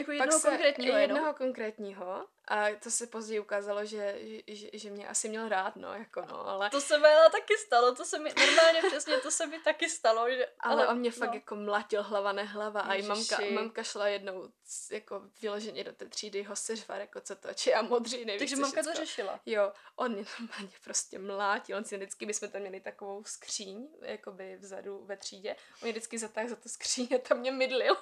Jako 0.00 0.12
jednoho 0.12 0.40
konkrétního 0.40 0.96
jenom? 0.96 1.16
jednoho 1.16 1.34
konkrétního 1.34 2.26
a 2.50 2.74
to 2.82 2.90
se 2.90 3.06
později 3.06 3.40
ukázalo, 3.40 3.84
že, 3.84 4.18
že, 4.46 4.68
že 4.72 4.90
mě 4.90 5.08
asi 5.08 5.28
měl 5.28 5.48
rád, 5.48 5.76
no, 5.76 5.92
jako 5.94 6.22
no, 6.28 6.48
ale, 6.48 6.70
To 6.70 6.80
se 6.80 6.98
mi 6.98 7.06
ale 7.06 7.30
taky 7.30 7.54
stalo, 7.66 7.94
to 7.94 8.04
se 8.04 8.18
mi, 8.18 8.34
normálně 8.38 8.82
přesně 8.88 9.18
to 9.18 9.30
se 9.30 9.46
mi 9.46 9.58
taky 9.58 9.88
stalo, 9.88 10.30
že... 10.30 10.46
ale 10.60 10.88
on 10.88 10.98
mě 10.98 11.10
fakt 11.10 11.28
no. 11.28 11.34
jako 11.34 11.56
mlátil 11.56 12.02
hlava 12.02 12.32
nehlava 12.32 12.80
a 12.80 12.94
i 12.94 13.02
mamka, 13.02 13.38
mamka 13.50 13.82
šla 13.82 14.08
jednou 14.08 14.48
jako 14.90 15.22
vyloženě 15.42 15.84
do 15.84 15.92
té 15.92 16.08
třídy 16.08 16.42
ho 16.42 16.56
seřvat, 16.56 16.98
jako 16.98 17.20
co 17.20 17.36
to, 17.36 17.54
či 17.54 17.74
a 17.74 17.82
modří, 17.82 18.24
nevíš, 18.24 18.38
Takže 18.38 18.56
mamka 18.56 18.82
to 18.82 18.88
všecko. 18.90 19.06
řešila. 19.06 19.40
Jo, 19.46 19.72
on 19.96 20.12
mě 20.12 20.24
normálně 20.40 20.72
prostě 20.84 21.18
mlátil, 21.18 21.76
on 21.76 21.84
si 21.84 21.96
vždycky, 21.96 22.26
my 22.26 22.34
jsme 22.34 22.48
tam 22.48 22.60
měli 22.60 22.80
takovou 22.80 23.24
skříň, 23.24 23.88
jakoby 24.02 24.56
vzadu 24.56 25.04
ve 25.04 25.16
třídě, 25.16 25.50
on 25.50 25.78
mě 25.82 25.92
vždycky 25.92 26.18
zatáhl 26.18 26.48
za 26.48 26.56
tu 26.56 26.68
skříň 26.68 27.08
a 27.14 27.18
tam 27.28 27.38
mě 27.38 27.52
mydlil. 27.52 27.96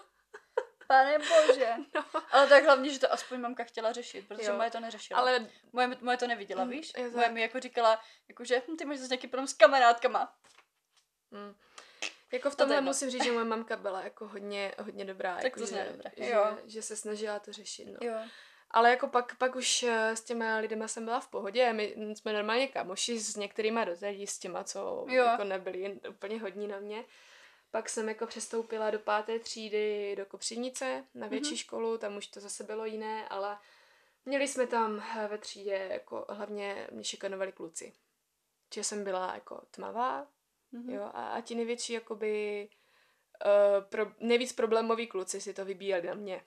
Pane 0.88 1.18
bože. 1.18 1.68
No. 1.94 2.04
Ale 2.30 2.46
tak 2.46 2.64
hlavně, 2.64 2.90
že 2.90 2.98
to 2.98 3.12
aspoň 3.12 3.40
mamka 3.40 3.64
chtěla 3.64 3.92
řešit, 3.92 4.28
protože 4.28 4.46
Jo. 4.50 4.56
moje 4.56 4.70
to 4.70 4.80
neřešila. 4.80 5.20
Ale 5.20 5.46
Moje, 5.72 5.88
moje 6.00 6.16
to 6.16 6.26
neviděla, 6.26 6.64
Mm, 6.64 6.70
víš? 6.70 6.92
je 6.96 7.10
Moje 7.10 7.28
mi 7.30 7.40
jako 7.40 7.60
říkala, 7.60 8.00
jako, 8.28 8.44
že 8.44 8.62
hm, 8.68 8.76
ty 8.76 8.84
máš 8.84 8.98
zase 8.98 9.08
nějaký 9.14 9.26
problém 9.28 9.46
s 9.46 9.52
kamarádkama. 9.52 10.34
Mm. 11.30 11.54
Jako 12.32 12.50
v 12.50 12.52
to 12.52 12.58
tomhle 12.58 12.76
jedno. 12.76 12.90
musím 12.90 13.10
říct, 13.10 13.24
že 13.24 13.32
moje 13.32 13.44
mamka 13.44 13.76
byla 13.76 14.02
jako 14.02 14.28
hodně, 14.28 14.72
hodně 14.78 15.04
dobrá. 15.04 15.34
Tak 15.34 15.44
jako, 15.44 15.60
to 15.60 15.66
že, 15.66 15.88
dobré. 15.92 16.10
Že, 16.16 16.30
Jo. 16.30 16.58
že, 16.66 16.82
se 16.82 16.96
snažila 16.96 17.38
to 17.38 17.52
řešit. 17.52 17.84
No. 17.88 17.96
Jo. 18.08 18.14
Ale 18.70 18.90
jako 18.90 19.08
pak, 19.08 19.36
pak 19.38 19.56
už 19.56 19.82
eh, 19.82 20.16
s 20.16 20.20
těma 20.20 20.56
lidma 20.56 20.88
jsem 20.88 21.04
byla 21.04 21.20
v 21.20 21.28
pohodě. 21.28 21.72
My 21.72 21.94
jsme 22.14 22.32
normálně 22.32 22.68
kamoši 22.68 23.18
s 23.20 23.36
některýma 23.36 23.84
doteď, 23.84 24.28
s 24.28 24.38
těma, 24.38 24.64
co 24.64 25.06
Jo. 25.08 25.24
jako 25.24 25.44
nebyli 25.44 26.00
úplně 26.08 26.40
hodní 26.40 26.68
na 26.68 26.78
mě. 26.78 27.04
Pak 27.70 27.88
jsem 27.88 28.08
jako 28.08 28.26
přestoupila 28.26 28.90
do 28.90 28.98
páté 28.98 29.38
třídy 29.38 30.14
do 30.16 30.26
Kopřivnice 30.26 31.04
na 31.14 31.26
větší 31.26 31.50
Mhm. 31.50 31.56
školu, 31.56 31.98
tam 31.98 32.16
už 32.16 32.26
to 32.26 32.40
zase 32.40 32.64
bylo 32.64 32.84
jiné, 32.84 33.28
ale 33.28 33.58
měli 34.24 34.48
jsme 34.48 34.66
tam 34.66 35.02
eh, 35.18 35.28
ve 35.28 35.38
třídě, 35.38 35.88
jako 35.90 36.26
hlavně 36.28 36.86
mě 36.90 37.04
šikanovali 37.04 37.52
kluci. 37.52 37.92
Že 38.74 38.84
jsem 38.84 39.04
byla 39.04 39.34
jako 39.34 39.62
tmavá, 39.70 40.26
Mhm. 40.72 40.90
jo, 40.94 41.02
a, 41.02 41.28
a 41.28 41.40
ti 41.40 41.54
největší, 41.54 41.92
jakoby, 41.92 42.68
uh, 43.44 43.84
pro, 43.84 44.06
nejvíc 44.20 44.52
problémoví 44.52 45.06
kluci 45.06 45.40
si 45.40 45.54
to 45.54 45.64
vybíjeli 45.64 46.06
na 46.06 46.14
mě. 46.14 46.44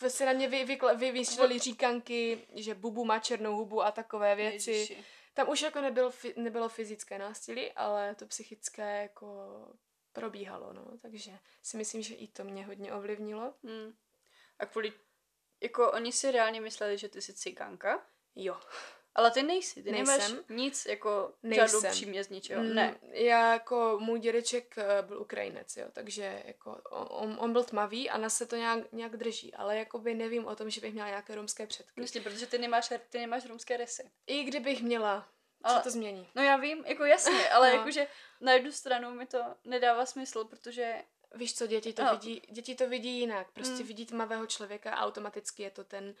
V- 0.00 0.10
Se 0.10 0.26
na 0.26 0.32
mě 0.32 0.48
vy, 0.48 0.64
vy, 0.64 0.78
vy, 0.96 1.12
vystřelili 1.12 1.58
říkanky, 1.58 2.46
že 2.54 2.74
Bubu 2.74 3.04
má 3.04 3.18
černou 3.18 3.56
hubu 3.56 3.82
a 3.82 3.90
takové 3.90 4.34
věci. 4.34 4.70
Ježiši. 4.70 5.04
Tam 5.38 5.48
už 5.48 5.62
jako 5.62 5.80
nebylo, 5.80 6.12
nebylo 6.36 6.68
fyzické 6.68 7.18
násilí, 7.18 7.72
ale 7.72 8.14
to 8.14 8.26
psychické 8.26 9.02
jako 9.02 9.58
probíhalo, 10.12 10.72
no. 10.72 10.98
Takže 11.02 11.38
si 11.62 11.76
myslím, 11.76 12.02
že 12.02 12.14
i 12.14 12.28
to 12.28 12.44
mě 12.44 12.66
hodně 12.66 12.92
ovlivnilo. 12.92 13.54
Hmm. 13.64 13.92
A 14.58 14.66
kvůli, 14.66 14.92
jako 15.60 15.92
oni 15.92 16.12
si 16.12 16.30
reálně 16.30 16.60
mysleli, 16.60 16.98
že 16.98 17.08
ty 17.08 17.22
jsi 17.22 17.34
cigánka, 17.34 18.06
Jo. 18.34 18.60
Ale 19.18 19.30
ty 19.30 19.42
nejsi, 19.42 19.82
ty 19.82 19.92
nemáš 19.92 20.18
Nejsem. 20.18 20.44
nic 20.48 20.86
jako 20.86 21.32
Nejsem. 21.42 21.68
žádnou 21.68 21.90
přímě 21.90 22.24
z 22.24 22.28
ničeho, 22.28 22.62
Mm, 22.62 22.74
ne. 22.74 22.96
Já 23.10 23.52
jako, 23.52 23.98
můj 24.02 24.20
dědeček 24.20 24.78
eh, 24.78 25.02
byl 25.02 25.20
Ukrajinec, 25.20 25.76
jo, 25.76 25.86
takže 25.92 26.42
jako 26.46 26.80
on, 26.90 27.36
on 27.40 27.52
byl 27.52 27.64
tmavý 27.64 28.10
a 28.10 28.18
nás 28.18 28.36
se 28.36 28.46
to 28.46 28.56
nějak, 28.56 28.92
nějak 28.92 29.16
drží, 29.16 29.54
ale 29.54 29.78
jakoby 29.78 30.14
nevím 30.14 30.46
o 30.46 30.56
tom, 30.56 30.70
že 30.70 30.80
bych 30.80 30.92
měla 30.92 31.08
nějaké 31.08 31.34
romské 31.34 31.66
předky. 31.66 32.00
Myslím, 32.00 32.22
protože 32.22 32.46
ty 32.46 32.58
nemáš, 32.58 32.92
ty 33.08 33.18
nemáš 33.18 33.46
romské 33.46 33.76
rysy. 33.76 34.10
I 34.26 34.44
kdybych 34.44 34.82
měla, 34.82 35.28
co 35.66 35.70
Ale- 35.72 35.82
to 35.82 35.90
změní? 35.90 36.28
No 36.34 36.42
já 36.42 36.56
vím, 36.56 36.84
jako 36.86 37.04
jasně, 37.04 37.48
ale 37.50 37.70
No. 37.72 37.76
jakože 37.78 38.06
na 38.40 38.52
jednu 38.52 38.72
stranu 38.72 39.10
mi 39.10 39.26
to 39.26 39.38
nedává 39.64 40.06
smysl, 40.06 40.44
protože 40.44 40.94
Víš 41.34 41.54
co, 41.54 41.66
děti 41.66 41.92
to, 41.92 42.04
No. 42.04 42.10
vidí, 42.12 42.42
děti 42.50 42.74
to 42.74 42.88
vidí 42.88 43.18
jinak. 43.20 43.46
Prostě 43.52 43.82
Mm. 43.82 43.86
vidí 43.88 44.06
tmavého 44.06 44.46
člověka 44.46 44.94
a 44.94 45.04
automaticky 45.06 45.62
je 45.62 45.70
to 45.70 45.84
ten 45.84 46.14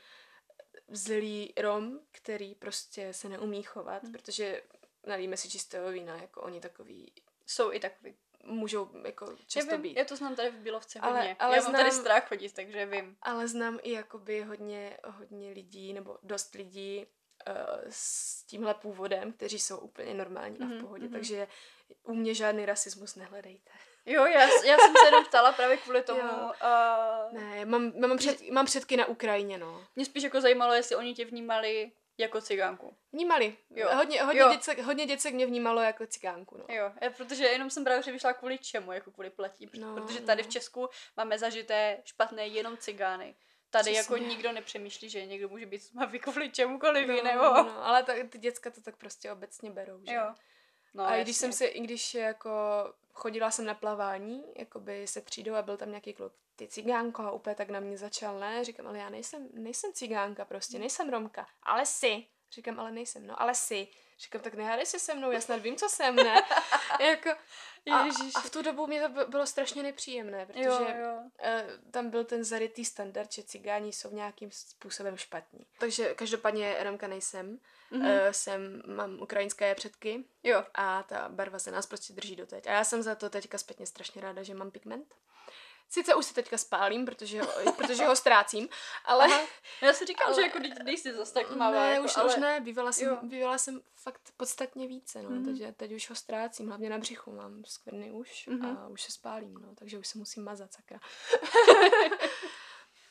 zlý 0.88 1.52
Rom, 1.60 2.00
který 2.12 2.54
prostě 2.54 3.12
se 3.12 3.28
neumí 3.28 3.62
chovat, 3.62 4.02
Mm. 4.02 4.12
protože 4.12 4.62
nalíme 5.06 5.36
si 5.36 5.48
čistého 5.50 5.90
vína, 5.90 6.16
jako 6.16 6.40
oni 6.42 6.60
takový 6.60 7.12
jsou 7.46 7.72
i 7.72 7.80
takový. 7.80 8.16
můžou 8.44 8.90
jako 9.06 9.30
Já, 9.30 9.36
často 9.46 9.72
vím, 9.72 9.82
být. 9.82 9.96
já 9.96 10.04
to 10.04 10.16
znám 10.16 10.36
tady 10.36 10.50
v 10.50 10.54
Bílovce 10.58 10.98
Ale- 11.00 11.18
hodně. 11.18 11.36
ale 11.38 11.56
já 11.56 11.62
mám 11.62 11.72
tady 11.72 11.90
znám- 11.90 12.00
strach 12.00 12.28
chodit, 12.28 12.52
takže 12.54 12.86
vím. 12.86 13.16
Ale 13.22 13.48
znám 13.48 13.78
i 13.82 13.92
jakoby 13.92 14.42
hodně, 14.42 14.98
hodně 15.06 15.50
lidí, 15.52 15.92
nebo 15.92 16.18
dost 16.22 16.54
lidí 16.54 17.06
uh, 17.48 17.54
s 17.90 18.42
tímhle 18.42 18.74
původem, 18.74 19.32
kteří 19.32 19.58
jsou 19.58 19.78
úplně 19.78 20.14
normální 20.14 20.58
a 20.58 20.64
Mhm, 20.64 20.78
v 20.78 20.80
pohodě, 20.80 21.04
mhm. 21.04 21.12
takže 21.12 21.48
u 22.02 22.14
mě 22.14 22.34
žádný 22.34 22.66
rasismus 22.66 23.14
nehledejte. 23.16 23.70
Jo, 24.08 24.26
já, 24.26 24.40
já 24.64 24.76
jsem 24.78 24.94
se 25.00 25.06
jenom 25.06 25.24
ptala 25.24 25.52
právě 25.52 25.76
kvůli 25.76 26.02
tomu. 26.02 26.20
Jo. 26.20 26.52
Uh, 27.32 27.40
Ne, 27.40 27.64
mám, 27.64 27.92
mám, 28.00 28.16
před, 28.16 28.50
mám 28.50 28.66
předky 28.66 28.96
na 28.96 29.06
Ukrajině, 29.06 29.58
no. 29.58 29.84
mě 29.96 30.04
spíš 30.04 30.22
jako 30.22 30.40
zajímalo, 30.40 30.72
jestli 30.72 30.96
oni 30.96 31.14
tě 31.14 31.24
vnímali 31.24 31.92
jako 32.18 32.40
cigánku. 32.40 32.96
Vnímali. 33.12 33.56
Jo. 33.70 33.88
Hodně, 33.94 34.22
hodně, 34.22 34.40
Jo. 34.40 34.48
Děcek, 34.52 34.78
hodně 34.78 35.06
děcek 35.06 35.34
mě 35.34 35.46
vnímalo 35.46 35.80
jako 35.82 36.06
cigánku, 36.06 36.58
no. 36.58 36.64
Jo, 36.74 36.92
já, 37.00 37.10
protože 37.10 37.44
jenom 37.44 37.70
jsem 37.70 37.84
právě 37.84 38.00
přemýšlela 38.02 38.32
kvůli 38.34 38.58
čemu, 38.58 38.92
jako 38.92 39.10
kvůli 39.10 39.30
pletí. 39.30 39.70
No, 39.80 39.94
protože 39.94 40.20
tady 40.20 40.42
no. 40.42 40.48
v 40.48 40.52
Česku 40.52 40.88
máme 41.16 41.38
zažité 41.38 41.98
špatné 42.04 42.46
jenom 42.46 42.76
cigány. 42.76 43.34
Tady 43.70 43.92
jako 43.94 44.14
Přesně. 44.14 44.28
nikdo 44.28 44.52
nepřemýšlí, 44.52 45.10
že 45.10 45.26
někdo 45.26 45.48
může 45.48 45.66
být 45.66 45.90
tmavý 45.90 46.18
kvůli 46.18 46.50
čemukoliv 46.50 47.08
No, 47.08 47.14
jinému. 47.14 47.42
no, 47.42 47.86
ale 47.86 48.02
ta, 48.02 48.12
ty 48.28 48.38
děcka 48.38 48.70
to 48.70 48.80
tak 48.80 48.96
prostě 48.96 49.32
obecně 49.32 49.70
berou, 49.70 50.00
že? 50.04 50.14
Jo. 50.14 50.34
No, 50.94 51.04
a 51.06 51.16
i 51.16 51.22
když 51.22 51.36
jsem 51.36 51.48
jasně. 51.50 51.66
se, 51.66 51.72
i 51.72 51.80
když 51.80 52.14
jako 52.14 52.50
chodila 53.18 53.50
jsem 53.50 53.64
na 53.64 53.74
plavání, 53.74 54.44
jakoby 54.56 55.06
se 55.06 55.20
třídou 55.20 55.54
a 55.54 55.62
byl 55.62 55.76
tam 55.76 55.88
nějaký 55.88 56.12
kluk, 56.12 56.32
ty 56.56 56.68
cigánko 56.68 57.22
a 57.22 57.30
úplně 57.30 57.56
tak 57.56 57.70
na 57.70 57.80
mě 57.80 57.98
začal, 57.98 58.40
ne, 58.40 58.64
říkám, 58.64 58.86
ale 58.86 58.98
já 58.98 59.10
nejsem, 59.10 59.48
nejsem 59.52 59.92
cigánka 59.92 60.44
prostě, 60.44 60.78
nejsem 60.78 61.10
Romka, 61.10 61.46
ale 61.62 61.86
jsi. 61.86 62.26
Říkám, 62.52 62.80
ale 62.80 62.92
nejsem, 62.92 63.26
no 63.26 63.42
ale 63.42 63.54
jsi. 63.54 63.88
Říkám, 64.20 64.40
tak 64.40 64.54
nehádej 64.54 64.86
se 64.86 64.98
se 64.98 65.14
mnou, 65.14 65.30
já 65.30 65.40
snad 65.40 65.56
vím, 65.60 65.76
co 65.76 65.88
jsem, 65.88 66.16
ne? 66.16 66.42
jako, 67.00 67.30
a, 67.92 68.04
Ježiši. 68.06 68.30
a 68.34 68.40
v 68.40 68.50
tu 68.50 68.62
dobu 68.62 68.86
mě 68.86 69.02
to 69.02 69.08
by- 69.08 69.24
bylo 69.24 69.46
strašně 69.46 69.82
nepříjemné, 69.82 70.46
protože 70.46 70.62
Jo, 70.62 70.86
jo. 71.02 71.18
eh, 71.42 71.66
tam 71.90 72.10
byl 72.10 72.24
ten 72.24 72.44
zarytý 72.44 72.84
standard, 72.84 73.32
že 73.32 73.42
cigáni 73.42 73.92
jsou 73.92 74.10
nějakým 74.14 74.50
způsobem 74.52 75.16
špatní. 75.16 75.66
Takže 75.78 76.14
každopádně 76.14 76.76
Romka 76.80 77.06
nejsem, 77.06 77.58
Mhm. 77.90 78.06
eh, 78.06 78.32
jsem, 78.32 78.82
mám 78.86 79.20
ukrajinské 79.20 79.74
předky, 79.74 80.24
Jo. 80.42 80.64
a 80.74 81.02
ta 81.02 81.28
barva 81.28 81.58
se 81.58 81.70
nás 81.70 81.86
prostě 81.86 82.12
drží 82.12 82.36
doteď. 82.36 82.66
A 82.66 82.72
já 82.72 82.84
jsem 82.84 83.02
za 83.02 83.14
to 83.14 83.30
teďka 83.30 83.58
zpětně 83.58 83.86
strašně 83.86 84.22
ráda, 84.22 84.42
že 84.42 84.54
mám 84.54 84.70
pigment. 84.70 85.14
Sice 85.90 86.14
už 86.14 86.24
se 86.26 86.34
teďka 86.34 86.58
spálím, 86.58 87.04
protože 87.04 87.42
ho, 87.42 87.72
protože 87.72 88.06
ho 88.06 88.16
ztrácím, 88.16 88.68
ale... 89.04 89.24
Aha. 89.24 89.40
No 89.82 89.88
já 89.88 89.94
si 89.94 90.06
říkám, 90.06 90.26
Ale- 90.26 90.34
že 90.34 90.40
jako 90.42 90.58
nejsi 90.84 91.12
zase 91.12 91.34
tak 91.34 91.46
tmavá. 91.48 91.80
ne, 91.80 91.90
jako, 91.92 92.04
už, 92.04 92.16
ale... 92.16 92.26
už 92.26 92.36
ne, 92.36 92.60
bývala 92.60 92.92
jsem, 92.92 93.08
jo. 93.08 93.18
bývala 93.22 93.58
jsem 93.58 93.80
fakt 93.96 94.20
podstatně 94.36 94.86
více, 94.88 95.22
no, 95.22 95.30
Mhm. 95.30 95.44
takže 95.44 95.72
teď 95.72 95.92
už 95.92 96.08
ho 96.10 96.16
ztrácím, 96.16 96.68
hlavně 96.68 96.90
na 96.90 96.98
břichu 96.98 97.32
mám 97.32 97.64
skvrny 97.64 98.10
už 98.10 98.46
Mhm. 98.46 98.76
a 98.78 98.88
už 98.88 99.02
se 99.02 99.12
spálím, 99.12 99.54
no, 99.54 99.68
takže 99.74 99.98
už 99.98 100.06
se 100.06 100.18
musím 100.18 100.44
mazat, 100.44 100.72
sakra. 100.72 100.98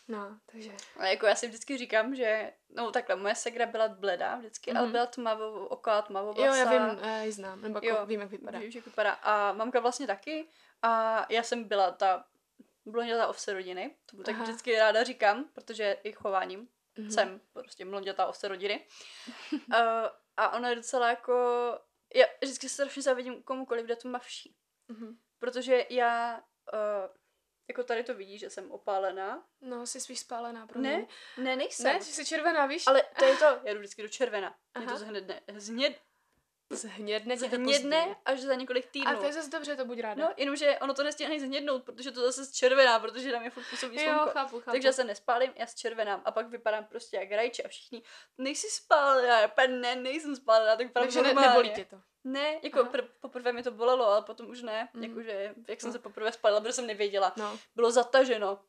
no, 0.07 0.37
takže, 0.51 0.71
Ale 0.99 1.09
jako 1.09 1.25
já 1.25 1.35
si 1.35 1.47
vždycky 1.47 1.77
říkám, 1.77 2.15
že, 2.15 2.53
no 2.75 2.91
takhle, 2.91 3.15
moje 3.15 3.35
segra 3.35 3.65
byla 3.65 3.87
bledá 3.87 4.35
vždycky, 4.35 4.71
mm-hmm. 4.71 4.77
ale 4.77 4.85
Mhm. 4.85 4.91
byla 4.91 5.05
tmavou, 5.05 5.65
oká 5.65 6.01
tmavou 6.01 6.33
jo, 6.37 6.53
já 6.53 6.69
vím, 6.69 6.99
já 7.03 7.21
ji 7.23 7.31
znám, 7.31 7.61
nebo 7.61 7.77
jako 7.77 7.87
Jo, 7.87 8.05
vím, 8.05 8.21
jak 8.21 8.29
vypadá. 8.29 8.59
Víš, 8.59 8.75
jak 8.75 8.85
vypadá. 8.85 9.11
A 9.11 9.53
mamka 9.53 9.79
vlastně 9.79 10.07
taky. 10.07 10.47
A 10.81 11.25
já 11.29 11.43
jsem 11.43 11.63
byla 11.63 11.91
ta 11.91 12.25
blondětá 12.91 13.27
ovce 13.27 13.53
rodiny. 13.53 13.95
To 14.05 14.23
tak 14.23 14.35
Aha. 14.35 14.43
vždycky 14.43 14.75
ráda 14.79 15.03
říkám, 15.03 15.49
protože 15.53 15.97
i 16.03 16.11
chováním 16.11 16.69
Mhm. 16.97 17.11
jsem 17.11 17.41
prostě 17.53 17.85
blondětá 17.85 18.25
ovce 18.25 18.47
rodiny. 18.47 18.87
uh, 19.53 19.59
a 20.37 20.49
ona 20.53 20.69
je 20.69 20.75
docela 20.75 21.09
jako... 21.09 21.33
Já 22.15 22.25
vždycky 22.43 22.69
se 22.69 22.73
strašně 22.73 23.01
zavidím 23.01 23.43
komukoliv, 23.43 23.85
kde 23.85 23.95
to 23.95 24.09
mavší. 24.09 24.55
Mhm. 24.87 25.17
Protože 25.39 25.85
já... 25.89 26.43
Uh, 26.73 27.15
jako 27.69 27.83
tady 27.83 28.03
to 28.03 28.13
vidí, 28.13 28.37
že 28.37 28.49
jsem 28.49 28.71
opálená. 28.71 29.47
No, 29.61 29.85
jsi 29.87 30.01
spíš 30.01 30.19
spálená, 30.19 30.67
pro 30.67 30.81
Ne, 30.81 31.07
ne, 31.37 31.55
nejsem. 31.55 31.93
Ne, 31.93 32.01
jsi 32.01 32.25
červená, 32.25 32.65
víš? 32.65 32.87
Ale 32.87 33.03
to 33.19 33.25
je 33.25 33.35
to, 33.37 33.45
já 33.45 33.73
jdu 33.73 33.79
vždycky 33.79 34.01
do 34.01 34.07
červena. 34.07 34.55
Mě 34.77 34.85
to 34.87 34.93
Aha. 34.93 34.99
zhnědne, 34.99 35.41
zhněd, 35.57 36.01
Zhnědne 36.69 37.37
zhnědne 37.37 38.15
až 38.25 38.39
za 38.39 38.55
několik 38.55 38.85
týdnů. 38.91 39.11
A 39.11 39.15
to 39.15 39.25
je 39.25 39.33
zase 39.33 39.49
dobře, 39.49 39.75
to 39.75 39.85
buď 39.85 39.99
ráda. 39.99 40.25
No, 40.27 40.33
jenomže 40.37 40.77
ono 40.81 40.93
to 40.93 41.03
nestihne 41.03 41.31
ani 41.35 41.39
zhnědnout, 41.45 41.83
protože 41.83 42.11
to 42.11 42.21
zase 42.21 42.45
zčervená, 42.45 42.99
protože 42.99 43.31
tam 43.31 43.43
je 43.43 43.49
furt 43.49 43.63
působí 43.69 43.95
jo, 43.95 44.03
slunko. 44.03 44.29
chápu, 44.31 44.59
chápu. 44.59 44.71
Takže 44.71 44.87
já 44.87 44.91
se 44.93 45.03
nespálím, 45.03 45.51
já 45.55 45.67
zčervenám 45.67 46.21
a 46.25 46.31
pak 46.31 46.47
vypadám 46.49 46.85
prostě 46.85 47.17
jak 47.17 47.31
rajče 47.31 47.63
a 47.63 47.67
všichni, 47.67 48.03
nejsi 48.37 48.67
spálená, 48.69 49.39
ne, 49.67 49.95
nejsem 49.95 50.35
spálená, 50.35 50.75
tak 50.75 50.87
vypadám 50.87 51.07
Takže 51.07 51.21
ne, 51.21 51.33
nebolí 51.33 51.69
tě 51.69 51.85
to. 51.85 52.01
Ne, 52.23 52.59
jako 52.63 52.79
Aha. 52.79 52.89
pr- 52.91 53.07
poprvé 53.19 53.51
mi 53.53 53.63
to 53.63 53.71
bolelo, 53.71 54.05
ale 54.07 54.21
potom 54.21 54.49
už 54.49 54.61
ne, 54.61 54.89
Mhm. 54.93 55.03
jakože, 55.03 55.53
jak 55.67 55.81
jsem 55.81 55.91
se 55.91 55.99
poprvé 55.99 56.31
spálila, 56.31 56.61
protože 56.61 56.73
jsem 56.73 56.87
nevěděla. 56.87 57.33
No. 57.37 57.59
Bylo 57.75 57.91
zataženo. 57.91 58.59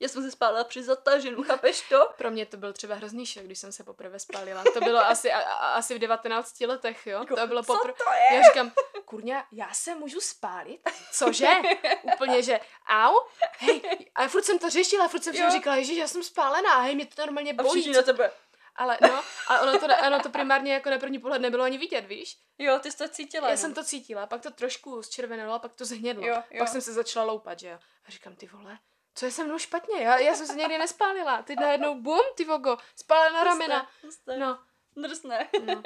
Já 0.00 0.08
jsem 0.08 0.22
se 0.22 0.30
spálila 0.30 0.64
při 0.64 0.82
zataženu, 0.82 1.42
chápeš 1.42 1.88
to? 1.88 2.08
Pro 2.18 2.30
mě 2.30 2.46
to 2.46 2.56
byl 2.56 2.72
třeba 2.72 2.94
hrozný 2.94 3.26
šok, 3.26 3.42
když 3.42 3.58
jsem 3.58 3.72
se 3.72 3.84
poprvé 3.84 4.18
spálila. 4.18 4.64
To 4.74 4.80
bylo 4.80 4.98
asi, 4.98 5.32
a, 5.32 5.40
a, 5.40 5.68
asi 5.72 5.94
v 5.94 5.98
19 5.98 6.60
letech, 6.60 7.06
jo? 7.06 7.18
Jako, 7.18 7.36
to 7.36 7.46
bylo 7.46 7.62
co 7.62 7.72
poprvé. 7.74 7.92
to 7.92 8.04
je? 8.12 8.36
Já 8.36 8.42
říkám, 8.42 8.72
kurňa, 9.04 9.46
já 9.52 9.74
se 9.74 9.94
můžu 9.94 10.20
spálit? 10.20 10.80
Cože? 11.12 11.48
Úplně, 12.14 12.42
že 12.42 12.60
au? 12.88 13.14
Hej, 13.58 13.82
a 14.14 14.28
furt 14.28 14.44
jsem 14.44 14.58
to 14.58 14.70
řešila, 14.70 15.08
furt 15.08 15.24
jsem 15.24 15.34
všem 15.34 15.50
říkala, 15.50 15.82
že 15.82 15.92
já 15.92 16.08
jsem 16.08 16.22
spálená, 16.22 16.80
hej, 16.80 16.94
mě 16.94 17.06
to 17.06 17.22
normálně 17.22 17.52
A 17.52 17.62
bolí. 17.62 17.70
všichni 17.70 17.92
co 17.94 18.00
na 18.00 18.04
tebe. 18.04 18.30
Ale 18.76 18.98
no, 19.02 19.22
a 19.48 19.60
ono 19.60 19.78
to, 19.78 19.86
ono 20.06 20.20
to 20.20 20.30
primárně 20.30 20.72
jako 20.72 20.90
na 20.90 20.98
první 20.98 21.18
pohled 21.18 21.42
nebylo 21.42 21.64
ani 21.64 21.78
vidět, 21.78 22.00
víš? 22.06 22.38
Jo, 22.58 22.78
ty 22.78 22.90
jsi 22.92 22.98
to 22.98 23.08
cítila. 23.08 23.48
Já 23.48 23.52
jenom. 23.52 23.60
jsem 23.60 23.74
to 23.74 23.84
cítila, 23.84 24.26
pak 24.26 24.42
to 24.42 24.50
trošku 24.50 25.02
zčervenalo, 25.02 25.58
pak 25.58 25.72
to 25.74 25.84
zhnědlo. 25.84 26.26
Jo, 26.26 26.34
jo. 26.50 26.58
Pak 26.58 26.68
jsem 26.68 26.80
se 26.80 26.92
začala 26.92 27.26
loupat, 27.26 27.58
že 27.58 27.68
jo. 27.68 27.78
A 28.08 28.10
říkám, 28.10 28.36
ty 28.36 28.46
vole, 28.46 28.78
co 29.14 29.24
je 29.26 29.30
se 29.32 29.44
mnou 29.44 29.58
špatně? 29.58 30.02
Já, 30.02 30.18
já 30.18 30.34
jsem 30.34 30.46
se 30.46 30.54
někdy 30.54 30.78
nespálila. 30.78 31.42
Teď 31.42 31.58
najednou 31.60 32.00
bum, 32.00 32.20
ty 32.36 32.44
vogo, 32.44 32.76
spálená 32.96 33.44
ramena. 33.44 33.90
Drsné, 34.02 34.38
No, 34.38 34.58
Drsné. 34.96 35.48
no. 35.64 35.82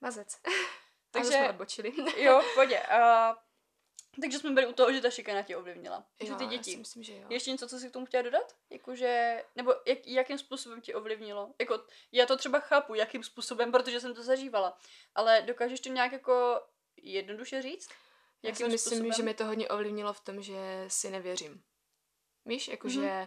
Mazec. 0.00 0.36
Takže 1.10 1.28
jsme 1.30 1.50
odbočili. 1.50 1.92
Jo, 2.16 2.40
v 2.40 2.54
pohodě. 2.54 2.78
A... 2.82 3.36
Takže 4.20 4.38
jsme 4.38 4.50
byli 4.50 4.66
u 4.66 4.72
toho, 4.72 4.92
že 4.92 5.00
ta 5.00 5.10
šikana 5.10 5.42
tě 5.42 5.56
ovlivnila. 5.56 6.04
Jo, 6.20 6.34
ty 6.36 6.44
Já 6.44 6.50
děti. 6.50 6.70
si 6.70 6.76
myslím, 6.76 7.02
že 7.02 7.16
jo. 7.16 7.26
Ještě 7.30 7.50
něco, 7.50 7.68
co 7.68 7.78
jsi 7.78 7.88
k 7.90 7.92
tomu 7.92 8.06
chtěla 8.06 8.22
dodat? 8.22 8.54
Jakože, 8.70 9.42
nebo 9.56 9.74
jak, 9.86 10.06
jakým 10.06 10.38
způsobem 10.38 10.80
tě 10.80 10.94
ovlivnilo? 10.94 11.54
Jako, 11.60 11.80
já 12.12 12.26
to 12.26 12.36
třeba 12.36 12.60
chápu, 12.60 12.94
jakým 12.94 13.22
způsobem, 13.22 13.72
protože 13.72 14.00
jsem 14.00 14.14
to 14.14 14.22
zažívala. 14.22 14.78
Ale 15.14 15.42
dokážeš 15.42 15.80
to 15.80 15.88
nějak 15.88 16.12
jako 16.12 16.62
jednoduše 16.96 17.62
říct? 17.62 17.88
Já 18.42 18.54
si 18.54 18.62
Jakým 18.62 18.72
myslím, 18.72 18.78
způsobem? 18.98 19.12
že 19.12 19.22
mi 19.22 19.34
to 19.34 19.44
hodně 19.46 19.68
ovlivnilo 19.68 20.12
v 20.12 20.20
tom, 20.20 20.42
že 20.42 20.84
si 20.88 21.10
nevěřím. 21.10 21.62
Víš, 22.46 22.68
jakože 22.68 23.26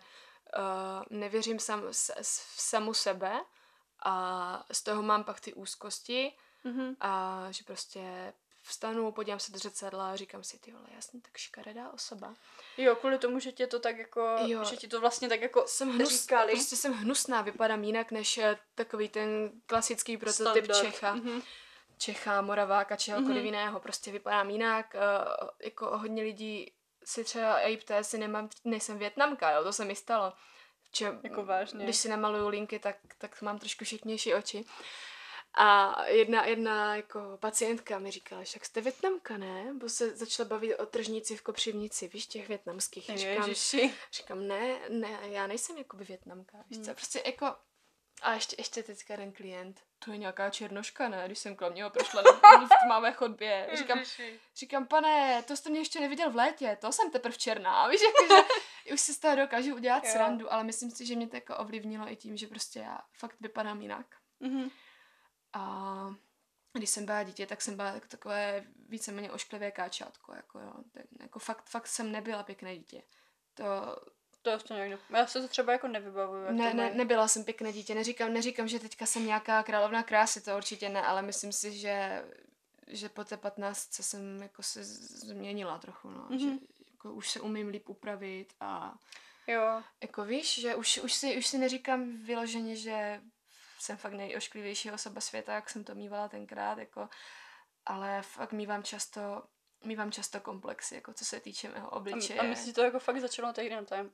uh, 0.58 1.04
nevěřím 1.10 1.60
sam, 1.60 1.84
s, 1.92 2.10
s, 2.22 2.40
v 2.56 2.62
samu 2.62 2.94
sebe 2.94 3.42
a 4.04 4.64
z 4.72 4.84
toho 4.84 5.02
mám 5.04 5.24
pak 5.24 5.40
ty 5.40 5.54
úzkosti 5.54 6.34
Mhm. 6.64 6.96
a 7.00 7.44
že 7.52 7.64
prostě 7.64 8.34
vstanu, 8.64 9.12
podívám 9.12 9.40
se 9.40 9.52
do 9.52 9.60
zrcadla 9.60 10.12
a 10.12 10.16
říkám 10.16 10.44
si, 10.44 10.60
ty 10.60 10.72
vole, 10.72 10.86
já 10.96 11.02
jsem 11.02 11.22
tak 11.22 11.38
škaredá 11.38 11.90
osoba. 11.94 12.34
Jo, 12.78 12.96
kvůli 12.96 13.18
tomu, 13.18 13.40
že 13.40 13.52
tě 13.52 13.68
to 13.68 13.80
tak 13.80 13.98
jako, 13.98 14.36
Jo. 14.46 14.64
že 14.64 14.76
ti 14.78 14.88
to 14.88 15.00
vlastně 15.02 15.30
tak 15.30 15.42
jako 15.42 15.64
Jsem 15.68 15.90
hnus, 15.92 16.22
říkali. 16.22 16.52
prostě 16.52 16.76
jsem 16.76 16.94
hnusná, 16.94 17.42
vypadám 17.42 17.84
jinak 17.84 18.12
než 18.12 18.38
eh, 18.38 18.58
takový 18.76 19.10
ten 19.10 19.52
klasický 19.66 20.18
prototyp 20.18 20.64
Standard. 20.66 20.82
Čecha. 20.86 21.14
Mhm. 21.16 21.42
Čecha, 21.98 22.42
Moraváka, 22.42 22.96
čehokoliv 22.96 23.36
Mhm. 23.38 23.46
jiného. 23.46 23.80
Prostě 23.80 24.12
vypadám 24.12 24.50
jinak. 24.50 24.94
Uh, 24.96 25.48
jako 25.64 25.98
hodně 25.98 26.24
lidí 26.24 26.72
si 27.08 27.24
třeba 27.24 27.60
i 27.60 27.78
ptá, 27.78 27.98
jestli 27.98 28.18
nemám, 28.18 28.50
nejsem 28.64 28.98
větnamka, 28.98 29.52
jo, 29.52 29.64
to 29.64 29.74
se 29.74 29.86
mi 29.86 29.96
stalo. 29.96 30.34
Če, 30.92 31.20
Jako 31.24 31.46
vážně. 31.46 31.84
Když 31.84 31.98
si 31.98 32.10
namaluju 32.10 32.48
linky, 32.48 32.80
tak, 32.80 32.98
tak 33.18 33.42
mám 33.42 33.60
trošku 33.60 33.86
šiknější 33.86 34.34
oči. 34.34 34.66
A 35.54 35.96
jedna, 36.06 36.46
jedna 36.46 36.96
jako 36.96 37.38
pacientka 37.42 38.00
mi 38.00 38.12
říkala, 38.12 38.44
však 38.44 38.66
jste 38.66 38.82
větnamka, 38.82 39.38
ne? 39.38 39.74
Bo 39.74 39.90
se 39.90 40.16
začala 40.16 40.50
bavit 40.50 40.76
o 40.76 40.86
tržnici 40.86 41.36
v 41.36 41.42
Kopřivnici, 41.42 42.08
víš, 42.08 42.28
těch 42.28 42.48
větnamských. 42.48 43.10
Říkám. 43.18 43.54
Říkám, 44.12 44.48
ne, 44.48 44.80
ne, 44.90 45.20
já 45.22 45.48
nejsem 45.48 45.78
jakoby 45.78 46.04
větnamka, 46.04 46.58
víš 46.70 46.86
co, 46.86 46.94
prostě 46.94 47.24
jako... 47.26 47.56
A 48.22 48.34
ještě, 48.34 48.56
ještě 48.60 48.84
teďka 48.84 49.14
jeden 49.14 49.32
klient, 49.32 49.82
to 50.00 50.12
je 50.12 50.18
nějaká 50.18 50.50
černoška, 50.50 51.10
ne, 51.10 51.24
když 51.26 51.40
jsem 51.40 51.56
kolem 51.56 51.76
něho 51.76 51.90
prošla 51.90 52.22
na, 52.22 52.32
v 52.66 52.70
tmavé 52.86 53.12
chodbě. 53.14 53.70
Říkám, 53.74 54.00
říkám, 54.56 54.88
pane, 54.88 55.44
to 55.44 55.58
jste 55.58 55.70
mě 55.70 55.80
ještě 55.80 56.00
neviděl 56.00 56.32
v 56.32 56.36
létě, 56.36 56.78
to 56.82 56.92
jsem 56.92 57.12
teprve 57.12 57.36
černá, 57.36 57.88
víš, 57.88 58.02
jakože 58.02 58.48
už 58.94 59.02
si 59.02 59.14
z 59.14 59.20
toho 59.20 59.36
dokážu 59.36 59.76
udělat 59.76 60.04
Jo. 60.04 60.12
srandu, 60.12 60.54
ale 60.54 60.64
myslím 60.64 60.92
si, 60.92 61.06
že 61.06 61.16
mě 61.16 61.28
to 61.28 61.36
jako 61.36 61.58
ovlivnilo 61.58 62.12
i 62.12 62.16
tím, 62.16 62.38
že 62.38 62.48
prostě 62.48 62.80
já 62.80 63.02
fakt 63.14 63.36
vypadám 63.40 63.82
jinak. 63.82 64.06
Mhm. 64.40 64.70
A 65.54 66.16
když 66.74 66.90
jsem 66.90 67.06
byla 67.06 67.24
dítě, 67.24 67.46
tak 67.46 67.62
jsem 67.62 67.76
byla 67.76 67.90
jako 67.90 68.08
takové 68.08 68.66
víceméně 68.90 69.32
ošklivé 69.32 69.72
káčátko, 69.72 70.34
jako 70.34 70.60
jo. 70.60 70.74
Tak, 70.94 71.06
jako 71.20 71.40
fakt, 71.40 71.70
fakt 71.70 71.88
jsem 71.88 72.12
nebyla 72.12 72.44
pěkné 72.44 72.78
dítě. 72.78 73.04
To, 73.54 73.64
To 74.42 74.58
to 74.60 74.74
ne- 74.74 74.98
já 75.10 75.28
se 75.28 75.42
to 75.42 75.48
třeba 75.48 75.74
jako 75.74 75.88
nevybavuju. 75.88 76.52
ne, 76.52 76.74
ne, 76.74 76.94
nebyla 76.94 77.28
jsem 77.28 77.44
pěkné 77.44 77.74
dítě, 77.74 77.96
neříkám, 77.96 78.34
neříkám, 78.34 78.68
že 78.68 78.80
teďka 78.80 79.06
jsem 79.06 79.26
nějaká 79.26 79.64
královna 79.64 80.04
krásy, 80.04 80.42
to 80.42 80.58
určitě 80.58 80.90
ne, 80.90 81.02
ale 81.02 81.22
myslím 81.22 81.52
si, 81.52 81.78
že, 81.78 82.26
že 82.88 83.10
po 83.10 83.24
té 83.24 83.38
15 83.38 83.94
jsem 83.94 84.42
jako 84.42 84.64
se 84.64 84.84
změnila 84.84 85.78
trochu, 85.80 86.10
no. 86.10 86.26
Mhm. 86.30 86.40
Že, 86.40 86.50
jako 86.92 87.14
už 87.14 87.30
se 87.30 87.40
umím 87.40 87.68
líp 87.68 87.90
upravit 87.90 88.54
a 88.60 88.96
Jo, 89.50 89.84
jako 90.02 90.26
víš, 90.26 90.60
že 90.62 90.76
už, 90.76 90.98
už, 90.98 91.14
si, 91.14 91.38
už 91.38 91.48
si 91.48 91.58
neříkám 91.58 92.18
vyloženě, 92.26 92.76
že 92.76 93.22
jsem 93.80 93.98
fakt 93.98 94.14
nejošklivější 94.14 94.92
osoba 94.92 95.22
světa, 95.22 95.54
jak 95.54 95.70
jsem 95.70 95.84
to 95.84 95.96
mývala 95.96 96.28
tenkrát, 96.30 96.78
jako, 96.78 97.10
ale 97.86 98.22
fakt 98.22 98.52
mývám 98.52 98.84
často, 98.84 99.44
mývám 99.84 100.12
často 100.12 100.40
komplexy, 100.40 100.96
jako 100.96 101.14
co 101.14 101.26
se 101.26 101.40
týče 101.40 101.70
mého 101.70 101.90
obličeje. 101.90 102.40
a, 102.40 102.44
a 102.44 102.46
myslíš, 102.46 102.68
že 102.68 102.74
to 102.74 102.84
jako 102.84 103.00
fakt 103.00 103.20
začalo 103.22 103.54
tehdy 103.54 103.76
na 103.76 103.82
té, 103.82 104.10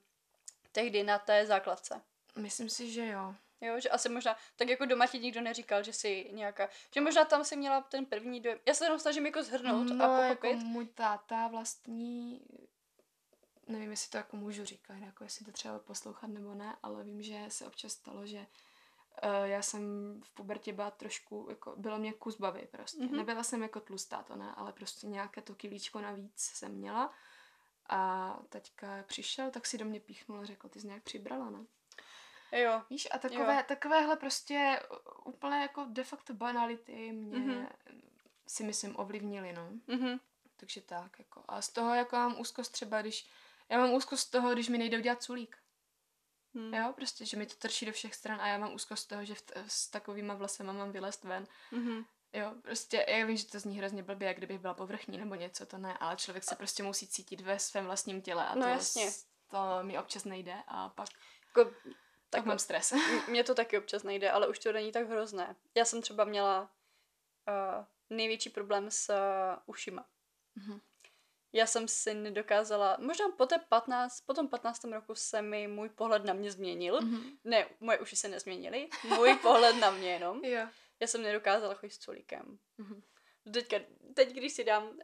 tehdy 0.74 1.04
na 1.04 1.20
té 1.20 1.46
základce. 1.46 2.02
Myslím 2.36 2.70
si, 2.70 2.92
že 2.92 3.08
jo. 3.08 3.36
Jo, 3.62 3.80
že 3.80 3.90
asi 3.90 4.10
možná, 4.10 4.36
tak 4.56 4.70
jako 4.70 4.86
doma 4.86 5.08
ti 5.08 5.20
nikdo 5.20 5.42
neříkal, 5.42 5.84
že 5.84 5.94
jsi 5.94 6.30
nějaká, 6.32 6.70
že 6.94 7.02
možná 7.02 7.26
tam 7.26 7.44
si 7.44 7.56
měla 7.56 7.82
ten 7.82 8.06
první 8.06 8.40
dojem. 8.42 8.60
Já 8.66 8.74
se 8.74 8.86
jenom 8.86 9.00
snažím 9.00 9.26
jako 9.26 9.44
zhrnout 9.44 9.88
no, 9.90 10.06
a 10.06 10.24
jako 10.26 10.48
pochopit. 10.48 10.64
můj 10.64 10.86
táta 10.86 11.48
vlastní, 11.48 12.42
nevím, 13.68 13.92
jestli 13.92 14.10
to 14.10 14.18
jako 14.18 14.38
můžu 14.38 14.66
říkat, 14.66 14.94
jako 14.94 15.24
jestli 15.24 15.46
to 15.46 15.52
třeba 15.52 15.80
poslouchat 15.80 16.28
nebo 16.28 16.54
ne, 16.54 16.76
ale 16.84 17.04
vím, 17.04 17.24
že 17.24 17.46
se 17.48 17.68
občas 17.68 17.92
stalo, 17.92 18.26
že 18.26 18.40
uh, 18.40 19.44
já 19.44 19.62
jsem 19.62 19.82
v 20.24 20.30
pubertě 20.30 20.74
byla 20.74 20.92
trošku, 20.92 21.48
jako 21.50 21.74
bylo 21.78 21.98
mě 21.98 22.14
kus 22.14 22.38
bavy 22.38 22.68
prostě. 22.72 23.02
Mhm. 23.02 23.10
Mm-hmm. 23.10 23.18
Nebyla 23.18 23.44
jsem 23.44 23.62
jako 23.62 23.80
tlustá, 23.80 24.24
to 24.24 24.36
ne, 24.36 24.54
ale 24.56 24.74
prostě 24.74 25.08
nějaké 25.08 25.42
to 25.42 25.56
kilíčko 25.56 26.02
navíc 26.02 26.34
jsem 26.36 26.72
měla. 26.72 27.14
A 27.90 28.34
teďka 28.50 29.04
přišel, 29.08 29.52
tak 29.52 29.66
si 29.66 29.78
do 29.78 29.86
mě 29.86 30.00
píchnul 30.00 30.40
a 30.40 30.46
řekl, 30.46 30.70
ty 30.70 30.80
jsi 30.80 30.88
nějak 30.88 31.04
přibrala, 31.04 31.50
ne? 31.50 31.66
Jo, 32.60 32.82
Víš, 32.90 33.08
a 33.12 33.18
takové, 33.18 33.56
Jo. 33.56 33.64
takovéhle 33.68 34.16
prostě 34.18 34.80
úplně 35.26 35.56
jako 35.62 35.86
de 35.90 36.04
facto 36.04 36.34
banality 36.34 37.12
mě 37.12 37.40
Mhm. 37.40 37.50
mm-hmm. 37.52 37.68
si 38.48 38.64
myslím 38.64 39.00
ovlivnili, 39.00 39.54
no. 39.54 39.70
mhm. 39.88 40.20
Takže 40.58 40.82
tak, 40.82 41.20
jako. 41.20 41.44
A 41.48 41.62
z 41.62 41.70
toho 41.70 41.94
jako 41.96 42.16
mám 42.16 42.40
úzkost 42.40 42.72
třeba, 42.72 43.02
když, 43.02 43.30
já 43.70 43.78
mám 43.78 43.94
úzkost 43.94 44.28
z 44.28 44.30
toho, 44.30 44.54
když 44.54 44.70
mi 44.70 44.78
nejde 44.78 44.98
udělat 44.98 45.24
culík. 45.24 45.58
Hm. 46.54 46.74
Jo, 46.74 46.94
prostě, 46.96 47.26
že 47.26 47.38
mi 47.38 47.46
to 47.46 47.56
trčí 47.56 47.86
do 47.86 47.92
všech 47.92 48.16
stran 48.16 48.42
a 48.42 48.48
já 48.48 48.58
mám 48.58 48.74
úzkost 48.74 49.04
z 49.04 49.08
toho, 49.08 49.26
že 49.26 49.36
v 49.36 49.42
t- 49.42 49.64
s 49.68 49.88
takovýma 49.90 50.34
vlasema 50.34 50.74
mám 50.74 50.92
vylézt 50.92 51.24
ven. 51.24 51.48
Mhm. 51.72 52.06
Jo, 52.34 52.54
prostě, 52.62 53.06
já 53.10 53.26
vím, 53.26 53.38
že 53.38 53.48
to 53.48 53.60
zní 53.60 53.78
hrozně 53.78 54.04
blbě, 54.04 54.28
jak 54.28 54.38
kdybych 54.38 54.60
byla 54.60 54.74
povrchní 54.74 55.18
nebo 55.18 55.36
něco, 55.36 55.66
to 55.66 55.78
ne, 55.78 55.98
ale 56.00 56.16
člověk 56.16 56.44
se 56.44 56.56
prostě 56.56 56.84
musí 56.84 57.08
cítit 57.08 57.42
ve 57.42 57.60
svém 57.60 57.86
vlastním 57.86 58.22
těle 58.22 58.46
a 58.48 58.56
No 58.56 58.62
to, 58.62 58.68
jasně. 58.68 59.12
to 59.48 59.58
mi 59.82 59.98
občas 60.00 60.24
nejde 60.26 60.56
a 60.68 60.90
pak, 60.90 61.10
Jako, 61.48 61.70
tak 61.70 61.94
tak 62.30 62.46
mám 62.46 62.60
stres. 62.60 62.94
Mně 63.30 63.44
to 63.44 63.56
taky 63.56 63.78
občas 63.78 64.04
nejde, 64.04 64.32
ale 64.32 64.48
už 64.48 64.60
to 64.60 64.72
není 64.72 64.92
tak 64.92 65.10
hrozné. 65.10 65.56
Já 65.76 65.86
jsem 65.86 66.02
třeba 66.02 66.24
měla 66.24 66.62
uh, 66.62 67.86
největší 68.10 68.50
problém 68.50 68.92
s 68.92 69.10
uh, 69.10 69.60
ušima. 69.66 70.06
Mhm. 70.56 70.80
Já 71.56 71.66
jsem 71.66 71.88
si 71.88 72.14
nedokázala, 72.14 72.98
možná 73.00 73.26
po, 73.38 73.46
té 73.46 73.60
15, 73.70 74.22
po 74.22 74.34
tom 74.34 74.48
15. 74.48 74.84
roku 74.84 75.16
se 75.16 75.42
mi 75.42 75.68
můj 75.68 75.90
pohled 75.90 76.26
na 76.26 76.34
mě 76.34 76.52
změnil. 76.52 77.02
Mhm. 77.02 77.38
Ne, 77.44 77.66
moje 77.80 78.00
uši 78.00 78.16
se 78.16 78.28
nezměnily, 78.28 78.90
můj 79.04 79.36
pohled 79.42 79.76
na 79.76 79.92
mě 79.92 80.12
jenom. 80.12 80.46
Jo. 80.46 80.68
Já 81.04 81.08
jsem 81.08 81.22
nedokázala 81.22 81.74
chodit 81.74 81.94
s 81.94 81.98
culíkem. 81.98 82.60
Mhm. 82.78 83.04
Teďka, 83.54 83.78
teď, 84.14 84.30
když 84.30 84.54
si 84.54 84.64
dám 84.64 84.84
uh, 84.84 84.96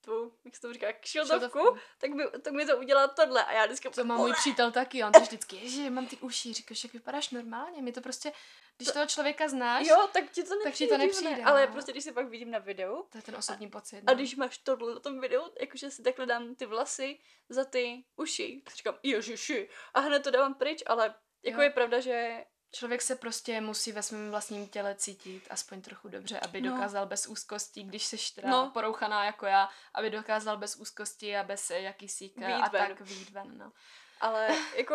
tu, 0.00 0.32
jak 0.44 0.54
se 0.54 0.60
to 0.60 0.72
říká, 0.72 0.92
kšiltovku, 0.92 1.58
Šiltovku. 1.58 1.78
tak, 1.98 2.14
by, 2.14 2.24
tak 2.42 2.52
mi 2.52 2.66
to 2.66 2.78
udělá 2.78 3.08
tohle 3.08 3.44
a 3.44 3.52
já 3.52 3.64
vždycky... 3.64 3.88
To 3.90 4.04
má 4.04 4.16
můj 4.16 4.32
přítel 4.32 4.70
taky, 4.72 5.04
on 5.04 5.12
to 5.12 5.20
vždycky, 5.20 5.56
ježi, 5.56 5.90
mám 5.90 6.06
ty 6.06 6.16
uši, 6.16 6.52
říkáš, 6.52 6.84
jak 6.84 6.92
vypadáš 6.92 7.30
normálně, 7.30 7.82
mi 7.82 7.92
to 7.92 8.00
prostě, 8.00 8.32
když 8.76 8.88
toho 8.88 9.06
člověka 9.06 9.48
znáš, 9.48 9.86
Jo, 9.86 10.08
tak 10.12 10.30
ti 10.30 10.42
to 10.42 10.54
nepřijde. 10.64 10.64
Tak 10.64 10.74
ti 10.74 10.86
to 10.86 10.98
nepřijde, 10.98 11.44
Ale 11.44 11.66
no. 11.66 11.72
prostě, 11.72 11.92
když 11.92 12.04
se 12.04 12.12
pak 12.12 12.28
vidím 12.28 12.50
na 12.50 12.58
videu, 12.58 13.06
to 13.10 13.18
je 13.18 13.22
ten 13.22 13.36
osobní 13.36 13.70
pocit. 13.70 14.02
A 14.06 14.10
no. 14.10 14.14
když 14.14 14.36
máš 14.36 14.58
tohle 14.58 14.94
na 14.94 15.00
tom 15.00 15.20
videu, 15.20 15.42
jakože 15.60 15.90
si 15.90 16.02
takhle 16.02 16.26
dám 16.26 16.54
ty 16.54 16.66
vlasy 16.66 17.18
za 17.48 17.64
ty 17.64 18.04
uši, 18.16 18.62
tak 18.64 18.74
říkám, 18.74 18.98
ježiši, 19.02 19.68
a 19.94 20.00
hned 20.00 20.22
to 20.22 20.30
dávám 20.30 20.54
pryč, 20.54 20.82
ale 20.86 21.14
jako 21.42 21.60
Jo. 21.60 21.62
je 21.62 21.70
pravda, 21.70 22.00
že 22.00 22.44
Člověk 22.72 23.02
se 23.02 23.16
prostě 23.16 23.60
musí 23.60 23.92
ve 23.92 24.02
svém 24.02 24.30
vlastním 24.30 24.68
těle 24.68 24.94
cítit 24.94 25.46
aspoň 25.50 25.82
trochu 25.82 26.08
dobře, 26.08 26.40
aby 26.40 26.60
No. 26.60 26.70
dokázal 26.72 27.06
bez 27.06 27.26
úzkostí, 27.26 27.84
když 27.84 28.04
se 28.04 28.16
teda 28.34 28.48
No. 28.50 28.70
porouchaná 28.74 29.24
jako 29.24 29.46
já, 29.46 29.68
aby 29.94 30.10
dokázal 30.10 30.56
bez 30.56 30.76
úzkosti 30.76 31.36
a 31.36 31.42
bez 31.44 31.70
eh, 31.70 31.80
jakýsi 31.80 32.24
Vyjít 32.36 32.62
a 32.62 32.68
ven. 32.68 32.88
tak 32.88 33.00
výjít 33.00 33.30
ven, 33.30 33.58
no. 33.58 33.72
ale 34.20 34.48
jako, 34.76 34.94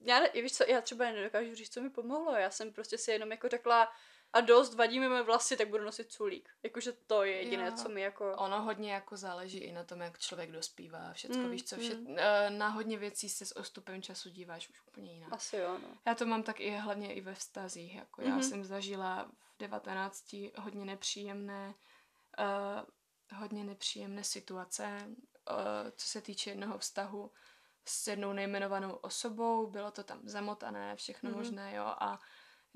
já 0.00 0.20
víš 0.34 0.52
co, 0.56 0.64
já 0.68 0.80
třeba 0.80 1.04
nedokážu 1.04 1.54
říct, 1.54 1.72
co 1.72 1.80
mi 1.80 1.90
pomohlo, 1.90 2.32
já 2.36 2.50
jsem 2.50 2.72
prostě 2.72 2.98
si 2.98 3.10
jenom 3.10 3.30
jako 3.30 3.48
řekla, 3.48 3.92
a 4.36 4.40
dost 4.40 4.74
vadí 4.74 5.00
mi 5.00 5.22
vlasy, 5.22 5.56
tak 5.56 5.68
budu 5.68 5.84
nosit 5.84 6.12
culík. 6.12 6.48
Jakože 6.62 6.92
to 6.92 7.22
je 7.22 7.36
jediné, 7.36 7.66
Jo. 7.66 7.72
co 7.76 7.88
mi 7.88 8.00
jako... 8.00 8.34
Ono 8.36 8.62
hodně 8.62 8.92
jako 8.92 9.16
záleží 9.16 9.58
i 9.58 9.72
na 9.72 9.84
tom, 9.84 10.00
jak 10.00 10.18
člověk 10.18 10.52
dospívá, 10.52 11.12
všecko, 11.12 11.38
Mm, 11.38 11.50
víš 11.50 11.64
co, 11.64 11.76
vše, 11.76 11.94
mm. 11.94 12.16
eh, 12.18 12.50
na 12.50 12.68
hodně 12.68 12.98
věcí 12.98 13.28
se 13.28 13.46
s 13.46 13.56
ostupem 13.56 14.02
času 14.02 14.30
díváš 14.30 14.68
už 14.68 14.82
úplně 14.86 15.12
jinak. 15.12 15.32
Asi 15.32 15.56
jo, 15.56 15.78
no. 15.82 15.88
Já 16.06 16.14
to 16.14 16.26
mám 16.26 16.42
tak 16.42 16.60
i 16.60 16.70
hlavně 16.76 17.14
i 17.14 17.20
ve 17.20 17.34
vztazích, 17.34 17.94
jako 17.94 18.22
já 18.22 18.28
Mhm. 18.30 18.42
jsem 18.42 18.64
zažila 18.64 19.24
v 19.38 19.58
19 19.58 20.52
hodně 20.58 20.84
nepříjemné, 20.84 21.74
uh, 22.38 23.38
hodně 23.40 23.64
nepříjemné 23.64 24.24
situace, 24.24 25.06
uh, 25.06 25.56
co 25.96 26.08
se 26.08 26.20
týče 26.20 26.50
jednoho 26.50 26.78
vztahu 26.78 27.30
s 27.88 28.06
jednou 28.06 28.32
nejmenovanou 28.32 28.92
osobou, 28.92 29.66
bylo 29.66 29.90
to 29.90 30.04
tam 30.04 30.20
zamotané, 30.24 30.96
všechno 30.96 31.30
Mhm. 31.30 31.38
možné, 31.38 31.74
jo, 31.74 31.84
a 31.84 32.18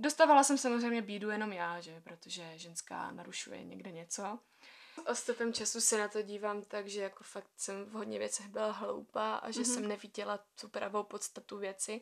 dostávala 0.01 0.45
jsem 0.45 0.59
samozřejmě 0.59 1.03
bídu 1.03 1.31
jenom 1.31 1.53
já, 1.53 1.81
že, 1.81 2.01
protože 2.01 2.53
ženská 2.59 3.11
narušuje 3.11 3.65
někde 3.65 3.91
něco. 3.93 4.39
Ostupem 5.07 5.53
času 5.53 5.81
se 5.81 5.99
na 5.99 6.09
to 6.09 6.23
dívám 6.23 6.63
tak, 6.63 6.89
že 6.89 7.03
jako 7.03 7.25
fakt 7.25 7.51
jsem 7.57 7.85
v 7.85 7.93
hodně 7.93 8.19
věcech 8.19 8.49
byla 8.49 8.71
hloupá 8.73 9.37
a 9.37 9.51
že 9.51 9.61
Mhm. 9.61 9.69
jsem 9.71 9.89
neviděla 9.89 10.39
tu 10.61 10.69
pravou 10.69 11.03
podstatu 11.03 11.59
věci 11.59 12.01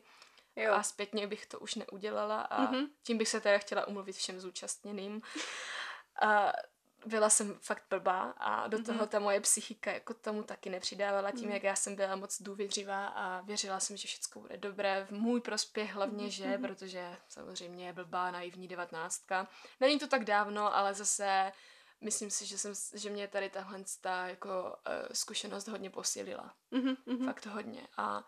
Jo. 0.55 0.73
a 0.73 0.83
zpětně 0.83 1.27
bych 1.27 1.45
to 1.45 1.59
už 1.59 1.75
neudělala 1.75 2.41
a 2.41 2.61
Mhm. 2.61 2.73
mm-hmm. 2.75 2.89
tím 3.03 3.17
bych 3.17 3.29
se 3.29 3.41
teda 3.41 3.57
chtěla 3.57 3.87
umluvit 3.87 4.15
všem 4.15 4.39
zúčastněným. 4.39 5.21
A 6.21 6.51
byla 7.05 7.29
jsem 7.29 7.57
fakt 7.61 7.83
blbá 7.89 8.21
a 8.37 8.67
do 8.67 8.83
toho 8.83 8.97
Mhm. 8.99 9.07
ta 9.07 9.19
moje 9.19 9.41
psychika 9.41 9.91
jako 9.91 10.13
tomu 10.13 10.43
taky 10.43 10.69
nepřidávala 10.69 11.31
tím, 11.31 11.43
Mhm. 11.45 11.51
jak 11.53 11.63
já 11.63 11.75
jsem 11.75 11.95
byla 11.95 12.15
moc 12.15 12.41
důvěřivá 12.41 13.07
a 13.07 13.41
věřila 13.41 13.79
jsem, 13.79 13.97
že 13.97 14.07
všechno 14.07 14.41
bude 14.41 14.57
dobré, 14.57 15.05
v 15.09 15.11
můj 15.11 15.41
prospěch 15.41 15.93
hlavně, 15.93 16.29
že, 16.29 16.47
Mhm. 16.47 16.61
protože 16.61 17.17
samozřejmě 17.29 17.85
je 17.85 17.93
blbá, 17.93 18.31
naivní 18.31 18.67
devatnáctka. 18.67 19.47
Není 19.79 19.99
to 19.99 20.07
tak 20.07 20.23
dávno, 20.25 20.75
ale 20.75 20.93
zase 20.93 21.51
myslím 22.01 22.29
si, 22.31 22.45
že, 22.45 22.57
jsem, 22.57 22.73
že 22.93 23.09
mě 23.09 23.27
tady 23.27 23.49
tahle 23.49 23.79
ta, 24.01 24.27
jako, 24.27 24.49
uh, 24.63 24.73
zkušenost 25.13 25.67
hodně 25.67 25.89
posílila. 25.89 26.53
Mhm, 26.71 26.95
mhm. 27.05 27.25
Fakt 27.25 27.45
hodně. 27.45 27.87
A 27.97 28.23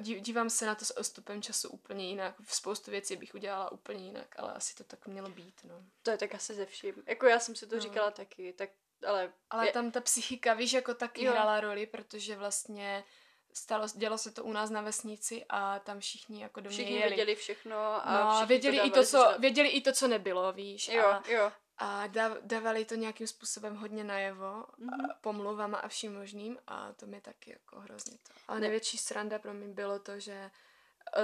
dívám 0.00 0.50
se 0.50 0.66
na 0.66 0.74
to 0.74 0.84
s 0.84 0.96
odstupem 0.96 1.42
času 1.42 1.68
úplně 1.68 2.08
jinak. 2.08 2.34
V 2.44 2.54
spoustu 2.54 2.90
věcí 2.90 3.16
bych 3.16 3.34
udělala 3.34 3.72
úplně 3.72 4.04
jinak, 4.06 4.38
ale 4.38 4.52
asi 4.52 4.74
to 4.74 4.84
tak 4.84 5.06
mělo 5.06 5.28
být, 5.28 5.60
no. 5.64 5.74
To 6.02 6.10
je 6.10 6.18
tak 6.18 6.34
asi 6.34 6.54
ze 6.54 6.66
vším. 6.66 6.94
Jako 7.06 7.26
já 7.26 7.38
jsem 7.38 7.56
si 7.56 7.66
to 7.66 7.74
No. 7.74 7.80
říkala 7.80 8.10
taky, 8.10 8.52
tak 8.52 8.70
ale... 9.06 9.32
Ale 9.50 9.66
je, 9.66 9.72
tam 9.72 9.90
ta 9.90 10.00
psychika, 10.00 10.54
víš, 10.54 10.72
jako 10.72 10.94
taky 10.94 11.24
Jo. 11.24 11.32
hrála 11.32 11.60
roli, 11.60 11.86
protože 11.86 12.36
vlastně 12.36 13.04
stalo, 13.52 13.86
dělo 13.96 14.18
se 14.18 14.30
to 14.30 14.44
u 14.44 14.52
nás 14.52 14.70
na 14.70 14.80
vesnici 14.80 15.44
a 15.48 15.78
tam 15.78 16.00
všichni 16.00 16.42
jako 16.42 16.60
do 16.60 16.70
mě 16.70 16.76
všichni 16.76 16.94
jeli. 16.94 17.08
věděli 17.08 17.34
všechno 17.34 17.76
a 18.08 18.40
no, 18.40 18.46
věděli, 18.46 18.78
i 18.78 18.90
to, 18.90 19.04
co, 19.04 19.34
věděli 19.38 19.68
i 19.68 19.80
to, 19.80 19.92
co 19.92 20.08
nebylo, 20.08 20.52
víš. 20.52 20.88
Jo, 20.88 21.06
A, 21.06 21.22
jo. 21.28 21.52
A 21.78 22.06
dávali 22.42 22.84
to 22.84 22.94
nějakým 22.94 23.26
způsobem 23.26 23.76
hodně 23.76 24.04
najevo, 24.04 24.64
Mhm. 24.78 24.90
mm-hmm. 24.90 25.14
pomluvama 25.20 25.78
a 25.78 25.88
vším 25.88 26.14
možným 26.18 26.58
a 26.66 26.92
to 26.92 27.06
mi 27.06 27.20
taky 27.20 27.50
jako 27.50 27.80
hrozně 27.80 28.12
to. 28.18 28.32
Ale 28.48 28.60
Ne. 28.60 28.60
největší 28.60 28.98
sranda 28.98 29.38
pro 29.38 29.54
mě 29.54 29.68
bylo 29.68 29.98
to, 29.98 30.20
že 30.20 30.50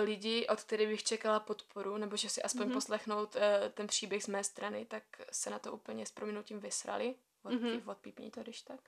lidi, 0.02 0.46
od 0.46 0.60
kterých 0.62 0.88
bych 0.88 1.04
čekala 1.04 1.40
podporu, 1.40 1.96
nebo 1.96 2.16
že 2.16 2.28
si 2.28 2.42
aspoň 2.42 2.60
Mhm. 2.62 2.70
mm-hmm. 2.70 2.74
poslechnout 2.74 3.34
uh, 3.34 3.40
ten 3.74 3.86
příběh 3.86 4.24
z 4.24 4.26
mé 4.26 4.44
strany, 4.44 4.84
tak 4.86 5.02
se 5.32 5.50
na 5.50 5.58
to 5.58 5.72
úplně 5.72 6.06
s 6.06 6.10
prominutím 6.10 6.60
vysrali. 6.60 7.14
Od, 7.42 7.52
Mhm. 7.52 7.64
mm-hmm. 7.66 7.90
Odpípni 7.90 8.30
to, 8.30 8.42
když 8.42 8.62
tak. 8.62 8.80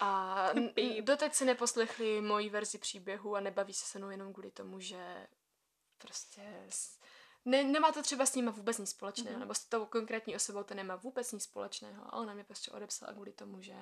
A 0.00 0.48
doteď 1.00 1.34
si 1.34 1.44
neposlechli 1.44 2.20
moji 2.20 2.48
verzi 2.50 2.78
příběhu 2.78 3.36
a 3.36 3.40
nebaví 3.40 3.74
se 3.74 3.86
se 3.86 3.98
mnou 3.98 4.10
jenom 4.10 4.32
kvůli 4.32 4.50
tomu, 4.50 4.80
že 4.80 5.26
prostě 5.98 6.42
ne, 7.44 7.64
nemá 7.64 7.92
to 7.92 8.02
třeba 8.02 8.26
s 8.26 8.34
nima 8.34 8.50
vůbec 8.50 8.78
nic 8.78 8.90
společného, 8.90 9.30
Mhm. 9.30 9.36
mm-hmm. 9.36 9.40
nebo 9.40 9.54
s 9.54 9.64
tou 9.64 9.86
konkrétní 9.86 10.36
osobou 10.36 10.62
to 10.62 10.74
nemá 10.74 10.96
vůbec 10.96 11.32
nic 11.32 11.42
společného, 11.42 12.14
ale 12.14 12.22
ona 12.22 12.34
mě 12.34 12.44
prostě 12.44 12.70
odepsala 12.70 13.12
kvůli 13.12 13.32
tomu, 13.32 13.62
že 13.62 13.74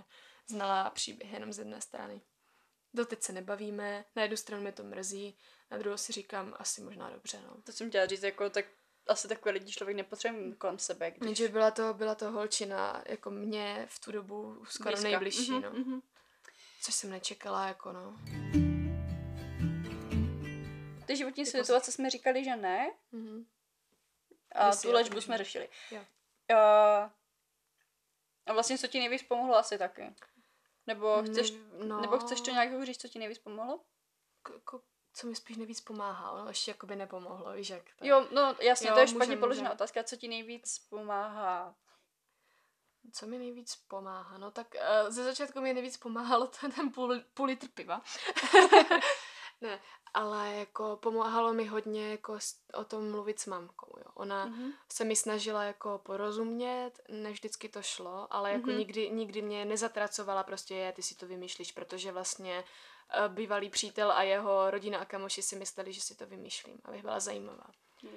znala 0.46 0.90
příběh 0.90 1.32
jenom 1.32 1.52
z 1.52 1.58
jedné 1.58 1.80
strany. 1.80 2.20
Doteď 2.94 3.22
se 3.22 3.32
nebavíme, 3.32 4.04
na 4.16 4.22
jednu 4.22 4.36
stranu 4.36 4.62
mě 4.62 4.72
to 4.72 4.82
mrzí, 4.84 5.38
na 5.70 5.78
druhou 5.78 5.96
si 5.96 6.12
říkám 6.12 6.54
asi 6.58 6.80
možná 6.80 7.11
dobře, 7.11 7.40
no. 7.46 7.56
To 7.64 7.72
jsem 7.72 7.88
chtěla 7.88 8.06
říct, 8.06 8.22
jako 8.22 8.50
tak 8.50 8.64
asi 9.06 9.28
takové 9.28 9.50
lidi 9.52 9.72
člověk 9.72 9.96
nepotřebuje 9.96 10.54
kolem 10.54 10.78
sebe, 10.78 11.11
když... 11.11 11.26
Jenže 11.28 11.48
byla 11.48 11.70
to, 11.70 11.94
byla 11.94 12.14
to 12.14 12.30
holčina, 12.30 13.02
jako 13.06 13.30
mě 13.30 13.86
v 13.90 13.98
tu 13.98 14.12
dobu 14.12 14.64
skoro 14.68 14.90
blízka. 14.90 15.08
nejbližší, 15.08 15.50
Mhm, 15.50 15.62
no. 15.62 15.70
mhm. 15.70 16.00
Což 16.82 16.94
jsem 16.94 17.11
nečekala, 17.11 17.66
jako 17.66 17.92
no. 17.92 18.16
Ty 21.11 21.16
životní 21.16 21.44
Jako- 21.46 21.58
situace 21.58 21.92
jsme 21.92 22.11
říkali, 22.11 22.44
že 22.44 22.56
ne, 22.56 22.90
Mhm. 23.12 23.46
a 24.54 24.66
Jestli 24.66 24.88
tu 24.88 24.94
léčbu 24.94 25.20
jsme 25.20 25.38
řešili. 25.38 25.68
Jo. 25.90 26.04
A, 26.56 27.11
a 28.46 28.52
vlastně 28.52 28.78
co 28.78 28.86
ti 28.86 28.98
nejvíc 28.98 29.22
pomohlo 29.22 29.56
asi 29.56 29.78
taky? 29.78 30.14
Nebo 30.86 31.22
chceš, 31.22 31.50
Ne- 31.50 31.58
no. 31.86 32.00
nebo 32.00 32.18
chceš 32.18 32.40
to 32.40 32.50
nějak 32.50 32.82
říct, 32.84 33.00
co 33.00 33.08
ti 33.08 33.18
nejvíc 33.18 33.38
pomohlo? 33.38 33.80
K- 34.42 34.52
jako, 34.54 34.82
co 35.14 35.26
mi 35.26 35.36
spíš 35.36 35.56
nejvíc 35.56 35.80
pomáhá, 35.80 36.30
ono 36.30 36.48
ještě 36.48 36.70
jakoby 36.70 36.96
nepomohlo, 36.96 37.52
víš 37.52 37.68
jak 37.70 37.82
to. 37.98 38.06
Jo, 38.06 38.28
no 38.30 38.56
jasně, 38.61 38.88
Jo, 38.88 38.94
to 38.94 39.00
je 39.00 39.06
špatně 39.08 39.26
může. 39.26 39.40
položená 39.40 39.72
otázka. 39.72 40.02
Co 40.04 40.16
ti 40.16 40.28
nejvíc 40.28 40.78
pomáhá? 40.78 41.74
Co 43.12 43.26
mi 43.26 43.38
nejvíc 43.38 43.76
pomáhá? 43.76 44.38
No 44.38 44.50
tak 44.50 44.66
uh, 44.74 45.11
ze 45.11 45.24
začátku 45.24 45.61
mi 45.61 45.74
nejvíc 45.74 45.96
pomáhalo 45.96 46.46
ten, 46.46 46.72
ten 46.76 46.92
půl, 46.92 47.20
půl 47.34 47.46
litr 47.46 47.68
piva. 47.68 48.02
ne, 49.61 49.80
ale 50.14 50.54
jako 50.54 50.96
pomáhalo 51.02 51.52
mi 51.52 51.64
hodně 51.66 52.11
jako 52.11 52.38
o 52.74 52.84
tom 52.84 53.11
mluvit 53.11 53.40
s 53.40 53.46
mamkou, 53.46 53.94
jo. 53.98 54.04
Ona 54.14 54.46
Mhm. 54.46 54.72
se 54.92 55.04
mi 55.04 55.16
snažila 55.16 55.62
jako 55.64 56.00
porozumět, 56.04 56.90
ne 57.08 57.30
vždycky 57.32 57.68
to 57.68 57.82
šlo, 57.82 58.26
ale 58.30 58.52
jako 58.52 58.66
Mhm. 58.70 58.78
nikdy, 58.78 59.11
nikdy 59.11 59.42
mě 59.42 59.64
nezatracovala 59.64 60.42
prostě, 60.42 60.74
je, 60.74 60.92
ty 60.92 61.02
si 61.02 61.14
to 61.14 61.26
vymýšlíš, 61.26 61.72
protože 61.72 62.12
vlastně 62.12 62.64
eh, 63.12 63.28
bývalý 63.28 63.70
přítel 63.70 64.12
a 64.12 64.22
jeho 64.22 64.70
rodina 64.70 64.98
a 64.98 65.04
kamoši 65.04 65.42
si 65.42 65.56
mysleli, 65.56 65.92
že 65.92 66.00
si 66.00 66.14
to 66.14 66.26
vymýšlím, 66.26 66.78
abych 66.84 67.02
byla 67.02 67.20
zajímavá. 67.20 67.66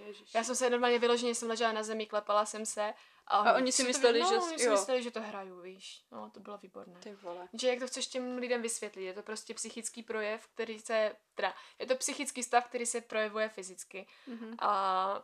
Ježiš. 0.08 0.34
Já 0.36 0.44
jsem 0.44 0.56
se 0.56 0.70
normálně 0.70 1.00
vyloženě 1.00 1.36
jsem 1.36 1.50
ležela 1.50 1.72
na 1.72 1.84
zemi, 1.84 2.06
klepala 2.06 2.46
jsem 2.46 2.66
se 2.66 2.94
a, 3.28 3.38
A 3.38 3.54
oni 3.56 3.72
si 3.72 3.82
to- 3.84 3.88
mysleli, 3.88 4.20
no, 4.20 4.30
že- 4.30 4.36
oni 4.40 4.60
si 4.60 4.66
jo. 4.66 4.72
mysleli, 4.72 5.04
že 5.04 5.12
to 5.12 5.22
hraju, 5.22 5.62
víš. 5.62 6.06
No, 6.12 6.30
to 6.30 6.40
bylo 6.40 6.58
výborné. 6.58 7.00
Ty 7.00 7.14
vole. 7.16 7.48
Že 7.54 7.68
jak 7.68 7.80
to 7.80 7.88
chceš 7.88 8.08
těm 8.08 8.38
lidem 8.38 8.62
vysvětlit? 8.62 9.06
Je 9.06 9.14
to 9.14 9.24
prostě 9.24 9.54
psychický 9.54 10.04
projev, 10.04 10.48
který 10.48 10.80
se, 10.80 11.16
teda, 11.36 11.54
je 11.80 11.86
to 11.86 11.96
psychický 11.96 12.44
stav, 12.44 12.68
který 12.68 12.86
se 12.86 13.02
projevuje 13.02 13.50
fyzicky. 13.50 14.08
Mhm. 14.28 14.56
A 14.60 15.22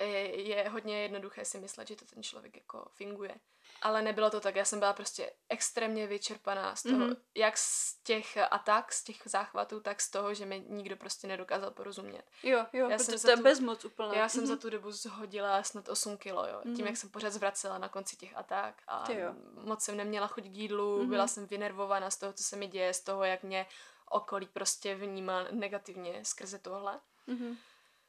je, 0.00 0.42
je 0.48 0.68
hodně 0.68 1.02
jednoduché 1.02 1.44
si 1.44 1.58
myslet, 1.60 1.88
že 1.88 1.96
to 1.96 2.04
ten 2.04 2.22
člověk 2.22 2.56
jako 2.56 2.88
finguje. 2.94 3.34
Ale 3.82 4.02
nebylo 4.02 4.30
to 4.30 4.40
tak, 4.40 4.56
já 4.56 4.64
jsem 4.64 4.78
byla 4.78 4.92
prostě 4.92 5.30
extrémně 5.48 6.06
vyčerpaná 6.06 6.76
z 6.76 6.82
toho, 6.82 6.96
Mhm. 6.98 7.10
mm-hmm. 7.10 7.16
jak 7.34 7.58
z 7.58 7.94
těch 8.02 8.38
atak, 8.50 8.92
z 8.92 9.04
těch 9.04 9.16
záchvatů, 9.24 9.80
tak 9.80 10.00
z 10.00 10.10
toho, 10.10 10.34
že 10.34 10.46
mi 10.46 10.64
nikdo 10.68 10.96
prostě 10.96 11.26
nedokázal 11.26 11.70
porozumět. 11.70 12.22
Jo, 12.42 12.66
jo, 12.72 12.88
Já 12.90 12.96
protože 12.96 13.04
jsem 13.04 13.14
to 13.14 13.18
za 13.18 13.30
je 13.30 13.36
tu- 13.36 13.42
bezmoc 13.42 13.84
úplná. 13.84 14.14
Já 14.14 14.28
jsem 14.28 14.40
Mhm. 14.40 14.48
za 14.48 14.56
tu 14.56 14.70
dobu 14.70 14.90
zhodila 14.92 15.62
snad 15.62 15.88
8 15.88 16.16
kilo, 16.16 16.46
jo. 16.46 16.60
Tím, 16.62 16.72
Mhm. 16.72 16.86
jak 16.86 16.96
jsem 16.96 17.10
pořád 17.10 17.30
zvracela 17.32 17.78
na 17.78 17.88
konci 17.88 18.16
těch 18.16 18.36
atak 18.36 18.82
a 18.88 19.04
Ty 19.06 19.18
jo. 19.20 19.34
moc 19.64 19.82
jsem 19.82 19.96
neměla 19.96 20.26
chuť 20.26 20.44
k 20.44 20.56
jídlu, 20.56 20.98
Mhm. 20.98 21.10
byla 21.10 21.26
jsem 21.26 21.46
vynervovaná 21.46 22.10
z 22.10 22.16
toho, 22.16 22.32
co 22.32 22.42
se 22.44 22.56
mi 22.56 22.66
děje, 22.66 22.94
z 22.94 23.00
toho, 23.00 23.24
jak 23.24 23.42
mě 23.42 23.66
okolí 24.10 24.46
prostě 24.46 24.94
vnímá 24.94 25.44
negativně 25.50 26.24
skrze 26.24 26.58
tohle. 26.58 27.00
Mhm. 27.26 27.56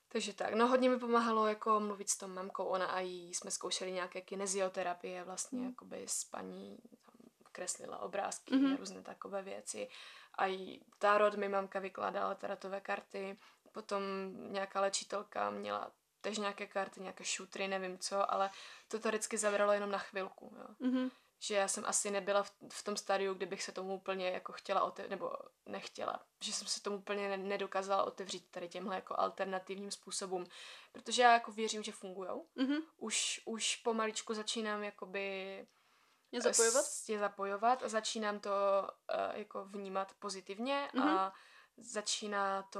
Takže 0.09 0.33
tak, 0.33 0.53
no 0.53 0.67
hodně 0.67 0.89
mi 0.89 0.99
pomáhalo 0.99 1.47
jako 1.47 1.79
mluvit 1.79 2.09
s 2.09 2.17
tou 2.17 2.27
mamkou, 2.27 2.65
ona 2.65 2.85
a 2.85 2.99
jí 2.99 3.33
jsme 3.33 3.51
zkoušeli 3.51 3.91
nějaké 3.91 4.21
kinezioterapie 4.21 5.23
vlastně, 5.23 5.59
Mhm. 5.59 5.69
jakoby 5.69 6.03
s 6.07 6.23
paní 6.23 6.77
tam 7.05 7.15
kreslila 7.51 7.97
obrázky 7.99 8.55
Mhm. 8.55 8.73
a 8.73 8.77
různé 8.77 9.01
takové 9.03 9.41
věci. 9.41 9.89
A 10.35 10.45
jí 10.45 10.81
tarot 10.99 11.35
mi 11.35 11.49
mamka 11.49 11.79
vykládala 11.79 12.35
tarotové 12.35 12.81
karty, 12.81 13.37
potom 13.71 14.01
nějaká 14.53 14.81
léčitelka 14.81 15.49
měla 15.49 15.91
tež 16.21 16.37
nějaké 16.37 16.67
karty, 16.67 16.99
nějaké 17.01 17.23
šutry, 17.23 17.67
nevím 17.67 17.97
co, 17.99 18.31
ale 18.33 18.49
to 18.87 18.99
to 18.99 19.07
vždycky 19.09 19.37
zabralo 19.37 19.71
jenom 19.73 19.91
na 19.91 19.97
chvilku, 19.97 20.55
jo 20.59 20.65
Mhm. 20.79 21.09
Že 21.39 21.55
já 21.55 21.67
jsem 21.67 21.83
asi 21.87 22.11
nebyla 22.11 22.43
v, 22.43 22.51
v 22.73 22.83
tom 22.83 22.97
stádiu, 22.97 23.33
kdybych 23.33 23.63
se 23.63 23.71
tomu 23.71 23.95
úplně 23.95 24.29
jako 24.29 24.51
chtěla 24.53 24.81
otevřít, 24.83 25.09
nebo 25.09 25.31
nechtěla, 25.65 26.23
že 26.43 26.53
jsem 26.53 26.67
se 26.67 26.81
tomu 26.81 26.97
úplně 26.97 27.29
ne- 27.29 27.37
nedokázala 27.37 28.03
otevřít 28.03 28.51
tady 28.51 28.69
těmhle 28.69 28.95
jako 28.95 29.15
alternativním 29.19 29.91
způsobům, 29.91 30.45
protože 30.91 31.21
já 31.21 31.33
jako 31.33 31.51
věřím, 31.51 31.83
že 31.83 31.91
fungujou. 31.91 32.47
Mhm. 32.55 32.77
Už, 32.97 33.41
už 33.45 33.75
pomaličku 33.75 34.33
začínám 34.33 34.83
jakoby 34.83 35.67
Mě 36.31 36.41
zapojovat? 36.41 36.85
s- 36.85 37.09
je 37.09 37.19
zapojovat 37.19 37.83
a 37.83 37.87
začínám 37.89 38.39
to 38.39 38.49
uh, 38.49 39.35
jako 39.39 39.65
vnímat 39.65 40.11
pozitivně 40.19 40.89
Mhm. 40.93 41.07
a 41.07 41.33
začíná 41.77 42.63
to 42.63 42.79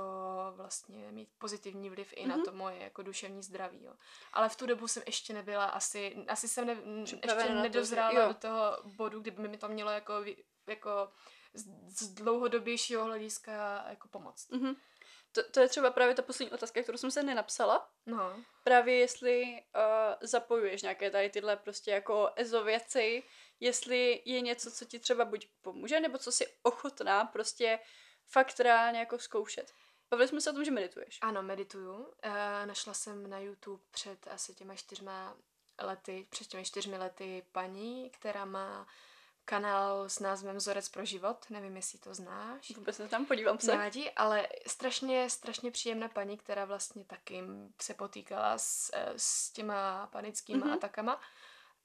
vlastně 0.55 1.11
mít 1.11 1.29
pozitivní 1.37 1.89
vliv 1.89 2.13
i 2.15 2.27
na 2.27 2.35
Mhm. 2.35 2.45
to 2.45 2.51
moje 2.51 2.77
jako 2.83 3.01
duševní 3.03 3.43
zdraví. 3.43 3.83
Jo. 3.83 3.93
Ale 4.33 4.49
v 4.49 4.55
tu 4.55 4.65
dobu 4.65 4.87
jsem 4.87 5.03
ještě 5.05 5.33
nebyla 5.33 5.65
asi, 5.65 6.15
asi 6.27 6.47
jsem 6.47 6.67
ne, 6.67 6.77
ještě 6.99 7.27
na 7.27 7.35
to, 7.35 7.41
že- 7.41 7.53
nedozrála 7.53 8.27
do 8.27 8.33
toho 8.33 8.77
bodu, 8.83 9.19
kdyby 9.19 9.47
mi 9.47 9.57
to 9.57 9.67
mělo 9.67 9.91
jako, 9.91 10.13
jako 10.67 11.09
z, 11.53 11.65
z 11.99 12.13
dlouhodobějšího 12.13 13.03
hlediska 13.05 13.85
jako 13.89 14.07
pomoct. 14.07 14.49
Mhm. 14.51 14.75
To, 15.31 15.43
to 15.51 15.59
je 15.59 15.67
třeba 15.67 15.91
právě 15.91 16.15
ta 16.15 16.21
poslední 16.21 16.51
otázka, 16.53 16.83
kterou 16.83 16.97
jsem 16.97 17.11
se 17.11 17.23
nenapsala. 17.23 17.89
No. 18.05 18.43
Právě 18.63 18.95
jestli 18.95 19.43
uh, 19.43 20.15
zapojuješ 20.21 20.81
nějaké 20.81 21.11
tady 21.11 21.29
tyhle 21.29 21.57
prostě 21.57 21.91
jako 21.91 22.29
ezo 22.35 22.63
věci, 22.63 23.23
jestli 23.59 24.21
je 24.25 24.41
něco, 24.41 24.71
co 24.71 24.85
ti 24.85 24.99
třeba 24.99 25.25
buď 25.25 25.47
pomůže, 25.61 25.99
nebo 25.99 26.17
co 26.17 26.31
si 26.31 26.47
ochotná 26.63 27.25
prostě 27.25 27.79
fakt 28.27 28.59
reálně 28.59 28.99
jako 28.99 29.19
zkoušet. 29.19 29.73
Bavili 30.09 30.27
jsme 30.27 30.41
se 30.41 30.49
o 30.49 30.53
tom, 30.53 30.65
že 30.65 30.71
medituješ. 30.71 31.19
Ano, 31.21 31.43
medituju. 31.43 32.13
E, 32.21 32.65
našla 32.65 32.93
jsem 32.93 33.29
na 33.29 33.39
YouTube 33.39 33.83
před 33.91 34.27
asi 34.27 34.53
těma 34.53 34.75
čtyřma 34.75 35.35
lety, 35.81 36.27
před 36.29 36.47
těmi 36.47 36.65
čtyřmi 36.65 36.97
lety 36.97 37.43
paní, 37.51 38.09
která 38.09 38.45
má 38.45 38.87
kanál 39.45 40.09
s 40.09 40.19
názvem 40.19 40.55
Vzorec 40.57 40.89
pro 40.89 41.05
život. 41.05 41.45
Nevím, 41.49 41.75
jestli 41.75 41.99
to 41.99 42.13
znáš. 42.13 42.75
Vůbec 42.75 42.97
neznám, 42.97 43.25
podívám 43.25 43.59
se. 43.59 43.71
Nevadí, 43.71 44.11
ale 44.11 44.47
strašně, 44.67 45.29
strašně 45.29 45.71
příjemná 45.71 46.07
paní, 46.07 46.37
která 46.37 46.65
vlastně 46.65 47.05
taky 47.05 47.43
se 47.81 47.93
potýkala 47.93 48.57
s, 48.57 48.91
eh, 48.93 49.13
s 49.17 49.51
těma 49.51 50.07
panickými 50.07 50.59
Mhm. 50.59 50.69
mm-hmm. 50.69 50.73
atakama. 50.73 51.21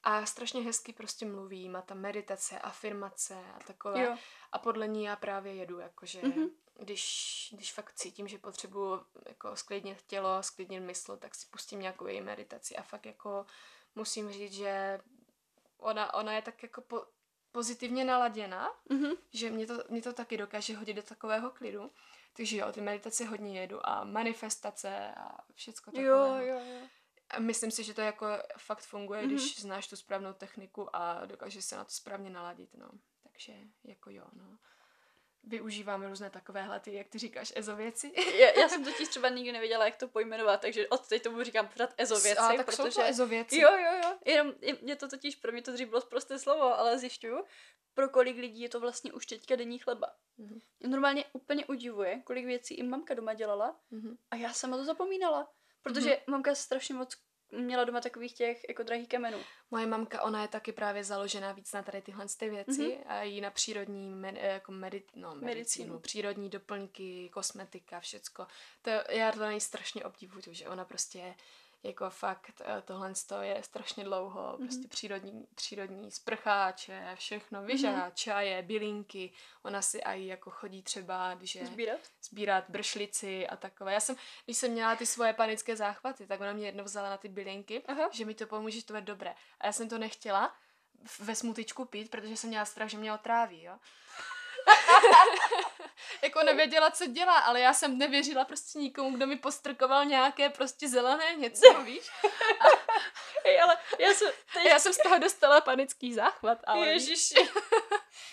A 0.02 0.26
strašně 0.26 0.62
hezky 0.62 0.92
prostě 0.92 1.26
mluví, 1.26 1.68
má 1.68 1.82
tam 1.82 1.98
meditace, 1.98 2.58
afirmace 2.58 3.34
a 3.34 3.58
takové. 3.66 4.02
Jo. 4.04 4.16
A 4.52 4.58
podle 4.58 4.88
ní 4.88 5.04
já 5.04 5.16
právě 5.16 5.54
jedu, 5.54 5.78
jakože 5.78 6.20
Mhm. 6.22 6.32
mm-hmm. 6.32 6.50
když, 6.78 7.48
když 7.56 7.72
fakt 7.72 7.92
cítím, 7.94 8.28
že 8.28 8.38
potřebuju 8.38 9.04
jako 9.28 9.56
sklidnit 9.56 10.02
tělo, 10.06 10.42
sklidnit 10.42 10.80
mysl, 10.82 11.16
tak 11.16 11.34
si 11.34 11.46
pustím 11.50 11.80
nějakou 11.80 12.06
její 12.06 12.20
meditaci 12.20 12.76
a 12.76 12.82
fakt 12.82 13.06
jako 13.06 13.46
musím 13.94 14.32
říct, 14.32 14.52
že 14.52 15.00
ona, 15.78 16.14
ona 16.14 16.32
je 16.32 16.42
tak 16.42 16.62
jako 16.62 16.80
po, 16.80 17.06
pozitivně 17.52 18.04
naladěna, 18.04 18.70
Mhm. 18.90 19.10
že 19.32 19.50
mě 19.50 19.66
to, 19.66 19.74
mě 19.88 20.02
to 20.02 20.12
taky 20.12 20.36
dokáže 20.36 20.76
hodit 20.76 20.94
do 20.94 21.02
takového 21.02 21.50
klidu. 21.50 21.90
Takže 22.36 22.56
jo, 22.56 22.72
ty 22.72 22.80
meditace 22.80 23.24
hodně 23.24 23.60
jedu 23.60 23.86
a 23.86 24.04
manifestace 24.04 25.14
a 25.16 25.38
všecko 25.54 25.90
takové. 25.90 26.04
Jo, 26.06 26.36
jo, 26.40 26.60
jo. 26.60 26.88
Myslím 27.38 27.70
si, 27.70 27.84
že 27.84 27.94
to 27.94 28.00
jako 28.00 28.26
fakt 28.58 28.80
funguje, 28.80 29.20
Mhm. 29.22 29.30
když 29.30 29.60
znáš 29.60 29.88
tu 29.88 29.96
správnou 29.96 30.32
techniku 30.32 30.96
a 30.96 31.26
dokážeš 31.26 31.64
se 31.64 31.76
na 31.76 31.84
to 31.84 31.90
správně 31.90 32.30
naladit, 32.30 32.74
no. 32.74 32.88
Takže 33.22 33.52
jako 33.84 34.10
jo, 34.10 34.24
no. 34.32 34.58
Využívám 35.44 36.02
různé 36.06 36.30
takovéhle 36.30 36.80
ty, 36.80 36.94
jak 36.94 37.08
ty 37.08 37.18
říkáš, 37.18 37.52
ezo 37.56 37.76
věci. 37.76 38.12
Já, 38.38 38.60
já 38.60 38.68
jsem 38.68 38.84
totiž 38.84 39.08
třeba 39.08 39.28
nikdy 39.28 39.52
nevěděla, 39.52 39.84
jak 39.84 39.96
to 39.96 40.08
pojmenovat, 40.08 40.60
takže 40.60 40.88
od 40.88 41.08
teď 41.08 41.22
tomu 41.22 41.42
říkám 41.42 41.68
pořád 41.68 41.94
ezo 41.98 42.20
věci, 42.20 42.38
a 42.38 42.52
tak 42.56 42.66
protože... 42.66 42.76
jsou 42.92 43.00
to 43.00 43.02
ezo 43.06 43.26
věci. 43.26 43.60
Jo, 43.60 43.70
jo, 43.78 43.92
jo. 44.04 44.18
Jenom 44.24 44.52
je- 44.60 44.76
mě 44.82 44.96
to 44.96 45.08
totiž, 45.08 45.36
pro 45.36 45.52
mě 45.52 45.62
to 45.62 45.72
dřív 45.72 45.88
bylo 45.88 46.00
prosté 46.00 46.38
slovo, 46.38 46.62
ale 46.78 46.98
zjišťuju, 46.98 47.44
pro 47.94 48.08
kolik 48.08 48.36
lidí 48.36 48.60
je 48.60 48.68
to 48.68 48.80
vlastně 48.80 49.12
už 49.12 49.26
teďka 49.26 49.56
denní 49.56 49.78
chleba. 49.78 50.06
Mhm. 50.38 50.60
Mě 50.80 50.88
normálně 50.88 51.24
úplně 51.32 51.66
udivuje, 51.66 52.22
kolik 52.24 52.46
věcí 52.46 52.74
i 52.74 52.82
mamka 52.82 53.14
doma 53.14 53.34
dělala 53.34 53.80
Mhm. 53.90 54.16
a 54.30 54.36
já 54.36 54.52
sama 54.52 54.76
to 54.76 54.84
zapomínala. 54.84 55.52
Protože 55.82 56.20
mamka 56.26 56.54
strašně 56.54 56.94
moc 56.94 57.16
měla 57.50 57.84
doma 57.84 58.00
takových 58.00 58.34
těch 58.34 58.68
jako 58.68 58.82
drahých 58.82 59.08
kamenů. 59.08 59.38
Moje 59.70 59.86
mamka, 59.86 60.22
ona 60.22 60.42
je 60.42 60.48
taky 60.48 60.72
právě 60.72 61.04
založená 61.04 61.52
víc 61.52 61.72
na 61.72 61.82
tady 61.82 62.02
tyhle 62.02 62.26
ty 62.38 62.50
věci 62.50 62.88
Mhm. 62.98 63.04
a 63.06 63.22
jí 63.22 63.40
na 63.40 63.50
přírodní 63.50 64.14
med, 64.14 64.36
jako 64.36 64.72
medit, 64.72 65.04
no, 65.14 65.28
medicínu, 65.34 65.46
Medicínu. 65.46 65.98
přírodní 65.98 66.48
doplňky, 66.48 67.30
kosmetika, 67.32 68.00
všecko. 68.00 68.46
To, 68.82 68.90
já 69.08 69.32
to 69.32 69.38
na 69.40 69.52
ní 69.52 69.60
strašně 69.60 70.04
obdivuju, 70.04 70.42
že 70.54 70.68
ona 70.68 70.84
prostě 70.84 71.34
jako 71.82 72.10
fakt 72.10 72.62
eh, 72.64 72.82
tohle 72.82 73.12
je 73.42 73.62
strašně 73.62 74.04
dlouho, 74.04 74.48
Mhm. 74.58 74.66
prostě 74.68 74.88
přírodní, 74.88 75.46
přírodní 75.54 76.10
sprcháče, 76.10 77.12
všechno, 77.14 77.62
vyžá, 77.62 78.10
čaje, 78.10 78.62
bylinky, 78.62 79.32
ona 79.62 79.82
si 79.82 79.98
i 79.98 80.26
jako 80.26 80.50
chodí 80.50 80.82
třeba, 80.82 81.34
když 81.34 81.54
je 81.54 81.66
Sbírat? 81.66 82.00
sbírat 82.22 82.64
bršlici 82.68 83.46
a 83.48 83.56
takové. 83.56 83.92
Já 83.94 84.00
jsem, 84.00 84.16
když 84.44 84.56
jsem 84.56 84.70
měla 84.72 84.96
ty 84.96 85.06
svoje 85.06 85.32
panické 85.32 85.76
záchvaty, 85.76 86.26
tak 86.26 86.40
ona 86.40 86.52
mě 86.52 86.66
jednou 86.66 86.84
vzala 86.84 87.10
na 87.10 87.16
ty 87.16 87.28
bylinky, 87.28 87.82
Aha. 87.88 88.08
že 88.12 88.24
mi 88.24 88.34
to 88.34 88.46
pomůže, 88.46 88.80
že 88.80 88.84
to 88.86 88.92
bude 88.92 89.00
dobré. 89.00 89.34
A 89.60 89.66
já 89.66 89.72
jsem 89.72 89.88
to 89.88 89.98
nechtěla 89.98 90.54
ve 91.18 91.34
smutičku 91.34 91.84
pít, 91.84 92.10
protože 92.10 92.36
jsem 92.36 92.48
měla 92.50 92.64
strach, 92.64 92.88
že 92.88 92.98
mě 92.98 93.12
otráví, 93.14 93.62
jo. 93.62 93.78
jako 96.22 96.42
nevěděla, 96.42 96.90
co 96.90 97.06
dělá, 97.06 97.38
ale 97.38 97.60
já 97.60 97.72
jsem 97.74 97.98
nevěřila 97.98 98.44
prostě 98.44 98.78
nikomu, 98.78 99.16
kdo 99.16 99.26
mi 99.26 99.36
postrkoval 99.36 100.04
nějaké 100.04 100.50
prostě 100.50 100.88
zelené 100.88 101.34
něco, 101.34 101.74
víš. 101.84 102.10
Hej, 103.44 103.60
ale 103.62 103.76
já 103.98 104.14
jsem 104.14 104.32
teď... 104.54 104.64
Já 104.64 104.78
jsem 104.78 104.92
z 104.92 104.98
toho 104.98 105.18
dostala 105.18 105.60
panický 105.60 106.14
záchvat, 106.14 106.58
ale. 106.64 106.86
Ježiši. 106.86 107.34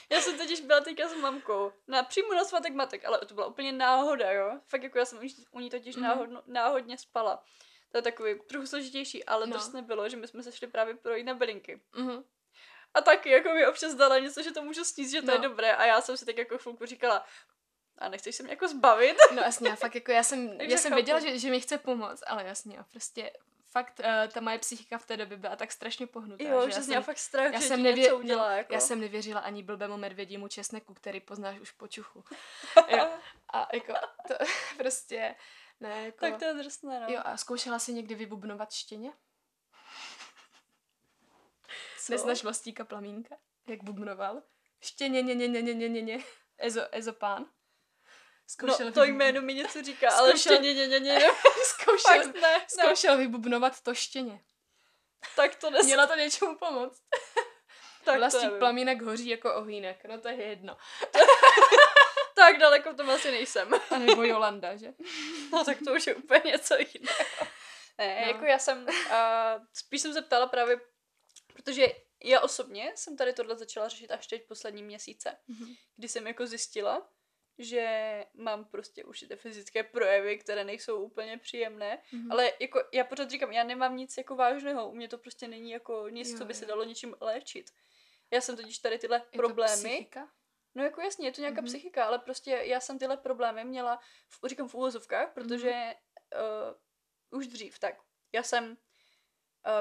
Já 0.10 0.22
jsem 0.22 0.38
totiž 0.38 0.62
byla 0.62 0.82
teďka 0.82 1.08
s 1.08 1.14
mamkou 1.14 1.74
na 1.88 2.04
přímo 2.04 2.34
na 2.34 2.44
svatek 2.44 2.74
matek, 2.74 3.06
ale 3.06 3.18
to 3.26 3.34
byla 3.34 3.48
úplně 3.48 3.72
náhoda, 3.72 4.32
jo. 4.32 4.60
Fakt 4.68 4.84
jako 4.84 4.98
já 4.98 5.06
jsem 5.06 5.20
u 5.52 5.60
ní 5.60 5.70
totiž 5.70 5.96
Mhm. 5.96 6.06
náhodno, 6.06 6.44
náhodně 6.48 6.98
spala. 6.98 7.44
To 7.92 7.98
je 7.98 8.02
takový 8.02 8.40
trochu 8.50 8.68
složitější, 8.68 9.26
ale 9.26 9.48
No. 9.48 9.60
to 9.60 9.72
nebylo, 9.74 10.10
že 10.10 10.18
my 10.18 10.28
jsme 10.28 10.44
se 10.44 10.52
šli 10.52 10.68
právě 10.68 10.96
projít 10.96 11.24
na 11.24 11.34
bylinky. 11.34 11.82
Mhm. 11.94 12.24
A 12.94 13.02
taky 13.02 13.30
jako 13.30 13.50
mi 13.50 13.68
občas 13.68 13.94
dala 13.94 14.20
něco, 14.20 14.44
že 14.44 14.52
to 14.52 14.62
můžu 14.62 14.84
sníst, 14.86 15.12
že 15.12 15.22
to 15.22 15.28
No. 15.28 15.34
je 15.34 15.40
dobré. 15.40 15.76
A 15.76 15.86
já 15.86 16.02
jsem 16.02 16.18
si 16.18 16.26
tak 16.26 16.38
jako 16.38 16.58
chvilku 16.58 16.86
říkala, 16.86 17.26
a 18.00 18.10
nechceš 18.10 18.36
se 18.36 18.44
mě 18.44 18.52
jako 18.52 18.68
zbavit? 18.68 19.18
No 19.36 19.42
jasně, 19.42 19.72
a 19.72 19.76
fakt 19.76 19.96
jako 19.96 20.12
já 20.12 20.24
jsem, 20.24 20.50
Takže 20.58 20.72
já 20.72 20.78
jsem 20.78 20.90
chápu. 20.90 20.96
věděla, 20.96 21.20
že, 21.20 21.40
že 21.40 21.50
mi 21.50 21.62
chce 21.62 21.78
pomoct, 21.78 22.24
ale 22.28 22.44
jasně, 22.44 22.78
a 22.80 22.84
prostě 22.84 23.32
fakt 23.72 24.00
uh, 24.00 24.32
ta 24.34 24.42
moje 24.42 24.60
psychika 24.60 24.98
v 24.98 25.06
té 25.06 25.18
době 25.18 25.38
byla 25.38 25.56
tak 25.56 25.72
strašně 25.72 26.08
pohnutá, 26.08 26.44
Jo, 26.44 26.66
že 26.66 26.72
že 26.72 26.78
já 26.78 26.84
jsem, 26.84 27.04
fakt 27.04 27.18
strach, 27.18 27.54
já 27.54 27.60
že 27.60 27.68
jsem 27.68 27.84
nevě- 27.84 28.04
něco 28.04 28.18
udělá. 28.18 28.50
no, 28.50 28.56
jako. 28.58 28.74
já 28.74 28.80
jsem 28.80 29.02
nevěřila 29.02 29.40
ani 29.40 29.64
blbému 29.64 29.98
medvědímu 29.98 30.48
česneku, 30.48 30.94
který 30.94 31.20
poznáš 31.20 31.60
už 31.60 31.72
po 31.72 31.88
čuchu. 31.88 32.24
jo. 32.88 33.10
A 33.54 33.68
jako 33.74 33.94
to 34.28 34.34
prostě, 34.78 35.36
ne, 35.80 36.06
jako... 36.06 36.18
Tak 36.20 36.40
to 36.40 36.46
je 36.46 36.54
drsné, 36.54 37.00
no. 37.00 37.08
Jo, 37.10 37.22
a 37.26 37.38
zkoušela 37.38 37.80
jsi 37.80 37.94
někdy 37.94 38.16
vybubnovat 38.16 38.72
štěně? 38.74 39.12
Co? 42.06 42.12
Neznáš 42.12 42.44
vlastíka 42.44 42.86
Plamínka? 42.86 43.36
Jak 43.68 43.84
bubnoval? 43.84 44.42
Štěně, 44.82 45.22
ně, 45.22 45.36
ně, 45.36 45.48
ně, 45.48 45.62
ně, 45.62 45.74
ně, 45.74 45.90
ně, 45.90 46.02
ně. 46.02 46.24
Ezo, 46.58 46.82
ezopán. 46.92 47.46
No, 48.64 48.78
to 48.78 48.84
vybubn- 48.84 49.04
jméno 49.16 49.42
mi 49.42 49.54
něco 49.54 49.82
říká, 49.84 50.10
ale 50.12 50.30
Zkoušel- 50.34 50.64
ještě 50.64 50.88
ne, 50.88 50.88
ne, 50.88 51.00
ne, 51.00 51.20
ne, 51.20 51.30
zkoušel, 51.64 52.24
fakt 52.24 52.26
ne, 52.36 52.42
ne, 52.42 52.66
zkoušel 52.68 53.18
vybubnovat 53.18 53.82
to 53.82 53.94
štěně. 53.96 54.42
tak 55.36 55.56
to 55.56 55.70
nes... 55.70 55.86
Měla 55.86 56.08
to 56.08 56.16
něčemu 56.16 56.58
pomoct. 56.58 57.02
tak 58.06 58.14
to 58.16 58.20
Vlastík 58.20 58.42
nevím. 58.44 58.60
plamínek 58.60 59.02
hoří 59.02 59.30
jako 59.30 59.56
ohýnek, 59.56 60.06
no 60.06 60.22
to 60.22 60.28
je 60.28 60.36
jedno. 60.44 60.78
Tak 62.36 62.58
daleko 62.58 62.94
v 62.94 62.96
tom 62.96 63.10
asi 63.10 63.32
nejsem. 63.32 63.74
A 63.90 63.98
nebo 63.98 64.24
Jolanda, 64.24 64.76
že? 64.76 64.94
No 65.52 65.66
tak 65.66 65.78
to 65.86 65.94
už 65.94 66.08
je 66.08 66.16
úplně 66.16 66.42
něco 66.46 66.76
jiného. 66.94 67.18
Ne, 67.98 68.16
No. 68.16 68.22
no. 68.26 68.28
jako 68.32 68.46
já 68.46 68.60
jsem, 68.60 68.84
uh, 68.88 69.66
spíš 69.74 70.02
jsem 70.02 70.14
se 70.14 70.22
ptala 70.22 70.48
právě, 70.48 70.82
protože 71.54 71.88
já 72.24 72.40
osobně 72.40 72.92
jsem 72.96 73.18
tady 73.18 73.34
tohle 73.34 73.56
začala 73.58 73.88
řešit 73.90 74.12
až 74.12 74.28
teď 74.28 74.48
poslední 74.48 74.84
měsíce, 74.84 75.38
Mhm. 75.48 75.76
kdy 75.96 76.08
jsem 76.08 76.28
jako 76.28 76.48
zjistila, 76.48 77.10
že 77.60 78.26
mám 78.34 78.66
prostě 78.66 79.04
určité 79.04 79.36
fyzické 79.36 79.84
projevy, 79.84 80.38
které 80.38 80.64
nejsou 80.64 81.04
úplně 81.04 81.38
příjemné, 81.38 82.02
Mhm. 82.12 82.32
ale 82.32 82.52
jako 82.60 82.84
já 82.94 83.04
pořád 83.04 83.30
říkám, 83.30 83.52
já 83.52 83.64
nemám 83.64 83.98
nic 83.98 84.18
jako 84.18 84.36
vážného, 84.36 84.90
u 84.90 84.96
mě 84.96 85.08
to 85.08 85.18
prostě 85.18 85.48
není 85.48 85.72
jako 85.72 86.10
nic, 86.10 86.30
Jo, 86.32 86.38
co 86.38 86.46
by 86.46 86.54
se 86.54 86.66
jo. 86.66 86.70
dalo 86.70 86.84
něčím 86.84 87.16
léčit. 87.22 87.70
Já 88.32 88.42
jsem 88.42 88.56
totiž 88.58 88.80
tady 88.80 89.00
tyhle 89.00 89.18
Je 89.18 89.22
to 89.32 89.38
problémy, 89.38 89.90
psychika? 89.90 90.30
No 90.76 90.84
jako 90.84 91.02
jasně, 91.02 91.28
je 91.28 91.32
to 91.32 91.42
nějaká 91.42 91.62
Mhm. 91.62 91.66
mm-hmm. 91.66 91.70
psychika, 91.70 92.06
ale 92.06 92.20
prostě 92.20 92.52
já 92.52 92.80
jsem 92.80 93.00
tyhle 93.00 93.18
problémy 93.18 93.66
měla, 93.66 94.00
v, 94.30 94.48
říkám 94.48 94.68
v 94.68 94.76
úvozovkách, 94.76 95.34
protože 95.34 95.70
mm-hmm. 95.72 96.72
uh, 97.32 97.40
už 97.40 97.48
dřív, 97.48 97.80
tak 97.80 97.96
já 98.32 98.44
jsem 98.44 98.78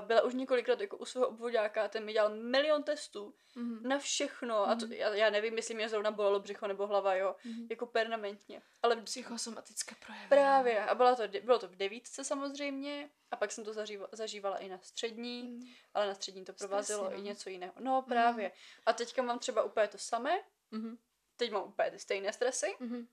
byla 0.01 0.23
už 0.23 0.35
několikrát 0.35 0.81
jako 0.81 0.97
u 0.97 1.05
svého 1.05 1.29
obvodáka 1.29 1.85
a 1.85 1.89
ten 1.89 2.05
mi 2.05 2.13
dělal 2.13 2.35
milion 2.37 2.83
testů 2.83 3.35
Mhm. 3.57 3.89
na 3.89 3.99
všechno 3.99 4.69
a 4.69 4.75
to, 4.75 4.85
Mhm. 4.87 4.93
já, 4.95 5.15
já 5.15 5.31
nevím, 5.31 5.57
jestli 5.57 5.75
mě 5.75 5.89
zrovna 5.89 6.11
bolelo 6.11 6.41
břicho 6.41 6.67
nebo 6.67 6.87
hlava, 6.87 7.15
jo, 7.15 7.37
Mhm. 7.45 7.67
jako 7.71 7.87
permanentně, 7.87 8.63
ale 8.83 8.97
Psychosomatické 9.03 9.95
projevy. 10.07 10.27
právě 10.29 10.85
a 10.87 10.95
byla 10.95 11.15
to, 11.15 11.23
bylo 11.43 11.59
to 11.59 11.69
v 11.69 11.77
devítce 11.77 12.25
samozřejmě 12.25 13.11
a 13.31 13.37
pak 13.37 13.53
jsem 13.53 13.65
to 13.65 13.73
zažívala, 13.73 14.09
zažívala 14.13 14.59
i 14.59 14.69
na 14.69 14.79
střední, 14.83 15.43
Mhm. 15.43 15.63
ale 15.95 16.07
na 16.07 16.15
střední 16.15 16.45
to 16.45 16.53
provázelo 16.53 17.13
i 17.13 17.17
no. 17.17 17.23
něco 17.23 17.51
jiného. 17.51 17.73
No 17.81 18.03
právě. 18.03 18.53
A 18.87 18.93
teďka 18.93 19.23
mám 19.23 19.39
třeba 19.39 19.63
úplně 19.63 19.89
to 19.89 19.99
samé, 19.99 20.41
Mhm. 20.71 20.99
teď 21.37 21.51
mám 21.51 21.63
úplně 21.65 21.91
ty 21.91 21.99
stejné 21.99 22.33
stresy, 22.33 22.77
Mhm. 22.81 23.09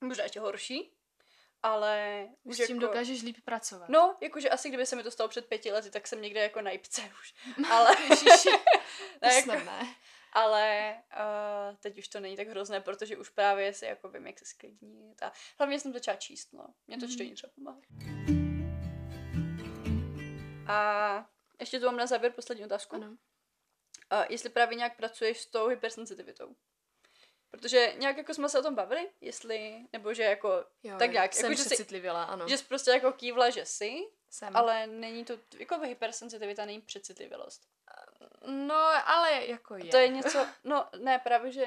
možná 0.00 0.24
ještě 0.24 0.40
horší, 0.40 0.92
ale 1.64 2.26
Už 2.42 2.58
už 2.58 2.64
s 2.64 2.66
tím 2.66 2.76
jako, 2.76 2.86
dokážeš 2.86 3.22
líp 3.22 3.36
pracovat. 3.44 3.88
No, 3.88 4.16
jakože 4.20 4.50
asi 4.50 4.68
kdyby 4.68 4.86
se 4.86 4.96
mi 4.96 5.02
to 5.02 5.10
stalo 5.10 5.28
před 5.28 5.46
pěti 5.46 5.72
lety, 5.72 5.90
tak 5.90 6.06
jsem 6.06 6.22
někde 6.22 6.40
jako 6.40 6.60
na 6.60 6.70
jipce 6.70 7.02
už. 7.20 7.34
Ale, 7.70 7.96
Ježiši, 8.10 8.48
ne, 9.22 9.34
jako, 9.34 9.52
ne. 9.52 9.94
ale 10.32 10.94
uh, 11.12 11.76
teď 11.76 11.98
už 11.98 12.08
to 12.08 12.20
není 12.20 12.36
tak 12.36 12.48
hrozné, 12.48 12.80
protože 12.80 13.16
už 13.16 13.28
právě 13.30 13.74
si 13.74 13.84
jako 13.84 14.08
vím, 14.08 14.26
jak 14.26 14.38
se 14.38 14.44
sklidnit. 14.44 15.22
A 15.22 15.32
hlavně 15.58 15.80
jsem 15.80 15.92
začala 15.92 16.16
číst, 16.16 16.52
no. 16.52 16.66
Mě 16.86 16.96
to 16.98 17.06
Mhm. 17.06 17.14
čtení 17.14 17.34
třeba 17.34 17.52
pomáhá. 17.54 17.80
A 20.68 21.26
ještě 21.60 21.80
tu 21.80 21.86
mám 21.86 21.96
na 21.96 22.06
závěr 22.06 22.32
poslední 22.32 22.64
otázku. 22.64 22.96
Ano. 22.96 23.06
Uh, 23.08 24.24
jestli 24.28 24.50
právě 24.50 24.76
nějak 24.76 24.96
pracuješ 24.96 25.40
s 25.40 25.46
tou 25.46 25.68
hypersensitivitou. 25.68 26.56
Protože 27.56 27.94
nějak 27.98 28.16
jako 28.16 28.34
jsme 28.34 28.48
se 28.48 28.58
o 28.58 28.62
tom 28.62 28.74
bavili, 28.74 29.10
jestli, 29.20 29.86
nebo 29.92 30.14
že 30.14 30.22
jako, 30.22 30.64
Jo, 30.82 30.98
tak 30.98 31.10
nějak, 31.12 31.32
jsem 31.34 31.52
jako, 31.52 31.62
že 31.62 31.76
jsi- 31.76 32.08
ano. 32.08 32.48
že 32.48 32.58
jsi 32.58 32.64
prostě 32.64 32.90
jako 32.90 33.12
kývla, 33.12 33.50
že 33.50 33.66
jsi, 33.66 33.96
jsem. 34.30 34.56
ale 34.56 34.86
není 34.86 35.24
to, 35.24 35.38
jako 35.58 35.78
hypersensitivita 35.78 36.64
není 36.64 36.80
přecitlivělost. 36.80 37.62
No, 38.46 39.08
ale 39.08 39.46
jako 39.46 39.74
je. 39.76 39.84
To 39.84 39.96
je 39.96 40.08
něco, 40.08 40.46
no 40.64 40.88
ne, 40.98 41.18
právě, 41.18 41.52
že, 41.52 41.66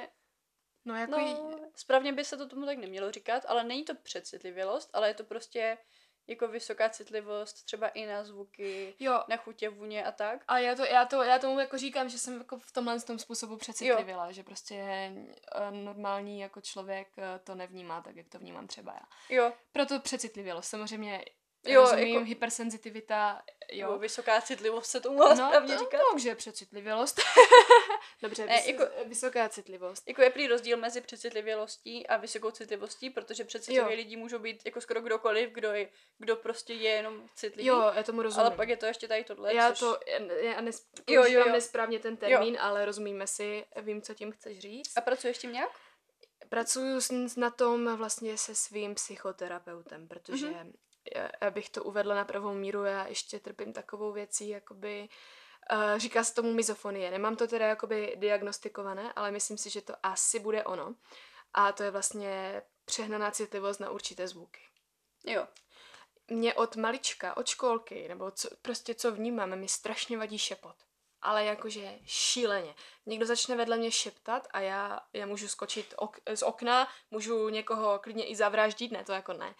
No, 0.85 0.95
jako 0.95 1.19
no, 1.19 1.59
správně 1.75 2.13
by 2.13 2.25
se 2.25 2.37
to 2.37 2.47
tomu 2.47 2.65
tak 2.65 2.77
nemělo 2.77 3.11
říkat, 3.11 3.45
ale 3.47 3.63
není 3.63 3.83
to 3.83 3.95
přecitlivělost, 3.95 4.89
ale 4.93 5.07
je 5.07 5.13
to 5.13 5.23
prostě 5.23 5.77
jako 6.27 6.47
vysoká 6.47 6.89
citlivost 6.89 7.65
třeba 7.65 7.87
i 7.87 8.05
na 8.05 8.23
zvuky, 8.23 8.95
Jo, 8.99 9.23
na 9.29 9.37
chutě, 9.37 9.69
vůně 9.69 10.05
a 10.05 10.11
tak. 10.11 10.43
a 10.47 10.59
já, 10.59 10.75
to, 10.75 10.85
já, 10.85 11.05
to, 11.05 11.23
já 11.23 11.39
tomu 11.39 11.59
jako 11.59 11.77
říkám, 11.77 12.09
že 12.09 12.17
jsem 12.17 12.37
jako 12.37 12.59
v 12.59 12.71
tomhle 12.71 13.01
tom 13.01 13.19
způsobu 13.19 13.57
přecitlivěla, 13.57 14.31
že 14.31 14.43
prostě 14.43 14.75
eh, 14.75 15.71
normální 15.71 16.39
jako 16.39 16.61
člověk 16.61 17.07
eh, 17.17 17.39
to 17.43 17.55
nevnímá 17.55 18.01
tak, 18.01 18.15
jak 18.15 18.27
to 18.29 18.39
vnímám 18.39 18.67
třeba 18.67 18.93
já. 18.93 19.35
Jo, 19.35 19.53
Proto 19.71 19.99
přecitlivělost. 19.99 20.69
Samozřejmě 20.69 21.25
Jo, 21.65 21.81
rozumím, 21.81 22.07
jako- 22.07 22.25
hypersenzitivita, 22.25 23.41
jo. 23.71 23.91
jo. 23.91 23.97
vysoká 23.99 24.41
citlivost 24.41 24.91
se 24.91 25.01
tomu 25.01 25.17
no, 25.17 25.35
správně 25.35 25.73
to, 25.73 25.79
říká. 25.83 25.97
no, 25.97 26.03
takže 26.11 26.35
přecitlivělost. 26.35 27.21
Dobře, 28.21 28.45
Ne, 28.45 28.55
vys- 28.57 28.65
jako- 28.67 28.85
vysoká 29.05 29.49
citlivost. 29.49 30.07
Jako 30.07 30.21
je 30.21 30.29
prý 30.29 30.47
rozdíl 30.47 30.77
mezi 30.77 31.01
přecitlivělostí 31.01 32.07
a 32.07 32.17
vysokou 32.17 32.51
citlivostí, 32.51 33.09
protože 33.09 33.43
přecitliví 33.43 33.79
Jo. 33.91 33.95
lidi 33.97 34.15
můžou 34.15 34.39
být 34.39 34.61
jako 34.65 34.81
skoro 34.81 35.01
kdokoliv, 35.01 35.49
kdo, 35.49 35.73
je, 35.73 35.89
kdo 36.17 36.35
prostě 36.35 36.73
je 36.73 36.91
jenom 36.91 37.29
citlivý. 37.35 37.67
Jo, 37.67 37.91
já 37.95 38.03
tomu 38.03 38.21
rozumím. 38.21 38.45
ale 38.47 38.55
pak 38.55 38.69
je 38.69 38.77
to 38.77 38.85
ještě 38.85 39.07
tady 39.07 39.23
tohle, 39.23 39.53
já 39.53 39.69
což... 39.69 39.79
to, 39.79 39.99
já 40.41 40.61
nes, 40.61 40.85
Jo, 41.07 41.23
jo, 41.23 41.39
jo. 41.39 41.51
nesprávně 41.51 41.99
ten 41.99 42.17
termín, 42.17 42.57
ale 42.61 42.85
rozumíme 42.85 43.27
si, 43.27 43.65
vím, 43.81 44.01
co 44.01 44.13
tím 44.13 44.31
chceš 44.31 44.59
říct. 44.59 44.97
A 44.97 45.01
pracuješ 45.01 45.37
tím 45.37 45.51
nějak? 45.53 45.69
Pracuju 46.49 46.99
na 47.37 47.49
tom 47.49 47.95
vlastně 47.97 48.37
se 48.37 48.55
svým 48.55 48.95
psychoterapeutem, 48.95 50.07
protože 50.07 50.47
Mhm. 50.47 50.73
Já 51.41 51.51
bych 51.51 51.69
to 51.69 51.83
uvedla 51.83 52.15
na 52.15 52.25
pravou 52.25 52.53
míru, 52.53 52.83
já 52.83 53.07
ještě 53.07 53.39
trpím 53.39 53.73
takovou 53.73 54.11
věcí, 54.11 54.49
jakoby 54.49 55.09
Uh, 55.73 55.99
říká 55.99 56.23
se 56.23 56.33
tomu 56.33 56.53
mizofonie. 56.53 57.11
Nemám 57.11 57.35
to 57.35 57.47
teda 57.47 57.67
jakoby 57.67 58.13
diagnostikované, 58.15 59.13
ale 59.15 59.31
myslím 59.31 59.57
si, 59.57 59.69
že 59.69 59.81
to 59.81 59.93
asi 60.03 60.39
bude 60.39 60.63
ono. 60.63 60.95
A 61.53 61.71
to 61.71 61.83
je 61.83 61.91
vlastně 61.91 62.61
přehnaná 62.85 63.31
citlivost 63.31 63.79
na 63.79 63.89
určité 63.89 64.27
zvuky. 64.27 64.61
Jo. 65.25 65.47
Mě 66.27 66.53
od 66.53 66.75
malička, 66.75 67.37
od 67.37 67.47
školky, 67.47 68.07
nebo 68.07 68.31
co, 68.31 68.49
prostě 68.61 68.95
co 68.95 69.11
vnímám, 69.11 69.55
mi 69.55 69.67
strašně 69.67 70.17
vadí 70.17 70.37
šepot. 70.37 70.75
Ale 71.21 71.45
jakože 71.45 71.99
šíleně. 72.05 72.75
Někdo 73.05 73.25
začne 73.25 73.55
vedle 73.55 73.77
mě 73.77 73.91
šeptat 73.91 74.47
a 74.51 74.59
já, 74.59 74.99
já 75.13 75.25
můžu 75.25 75.47
skočit 75.47 75.93
ok, 75.97 76.17
z 76.35 76.41
okna, 76.41 76.87
můžu 77.11 77.49
někoho 77.49 77.99
klidně 77.99 78.25
i 78.25 78.35
zavraždit, 78.35 78.91
ne, 78.91 79.03
to 79.03 79.11
jako 79.11 79.33
ne. 79.33 79.55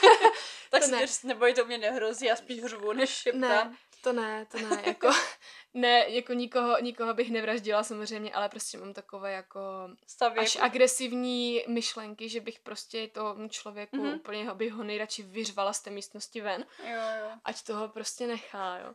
tak 0.70 0.82
to 0.82 0.90
ne. 0.90 1.06
neboj, 1.24 1.54
to 1.54 1.64
mě 1.64 1.78
nehrozí, 1.78 2.26
já 2.26 2.36
spíš 2.36 2.62
hrvu, 2.62 2.92
než 2.92 3.10
šeptám. 3.10 3.40
Ne, 3.40 3.76
to 4.06 4.12
ne, 4.12 4.46
to 4.46 4.58
ne, 4.58 4.82
jako, 4.86 5.10
ne, 5.74 6.04
jako 6.08 6.32
nikoho, 6.32 6.80
nikoho 6.80 7.14
bych 7.14 7.30
nevraždila 7.30 7.82
samozřejmě, 7.82 8.32
ale 8.32 8.48
prostě 8.48 8.78
mám 8.78 8.92
takové 8.92 9.32
jako 9.32 9.60
Stavěku. 10.06 10.42
až 10.42 10.56
agresivní 10.60 11.64
myšlenky, 11.68 12.28
že 12.28 12.40
bych 12.40 12.60
prostě 12.60 13.08
tomu 13.08 13.48
člověku 13.48 13.96
mm-hmm. 13.96 14.16
úplně 14.16 14.54
bych 14.54 14.72
ho 14.72 14.84
nejradši 14.84 15.22
vyřvala 15.22 15.72
z 15.72 15.80
té 15.80 15.90
místnosti 15.90 16.40
ven, 16.40 16.64
jo, 16.84 17.00
jo. 17.20 17.30
ať 17.44 17.62
toho 17.62 17.88
prostě 17.88 18.26
nechá, 18.26 18.78
jo. 18.78 18.94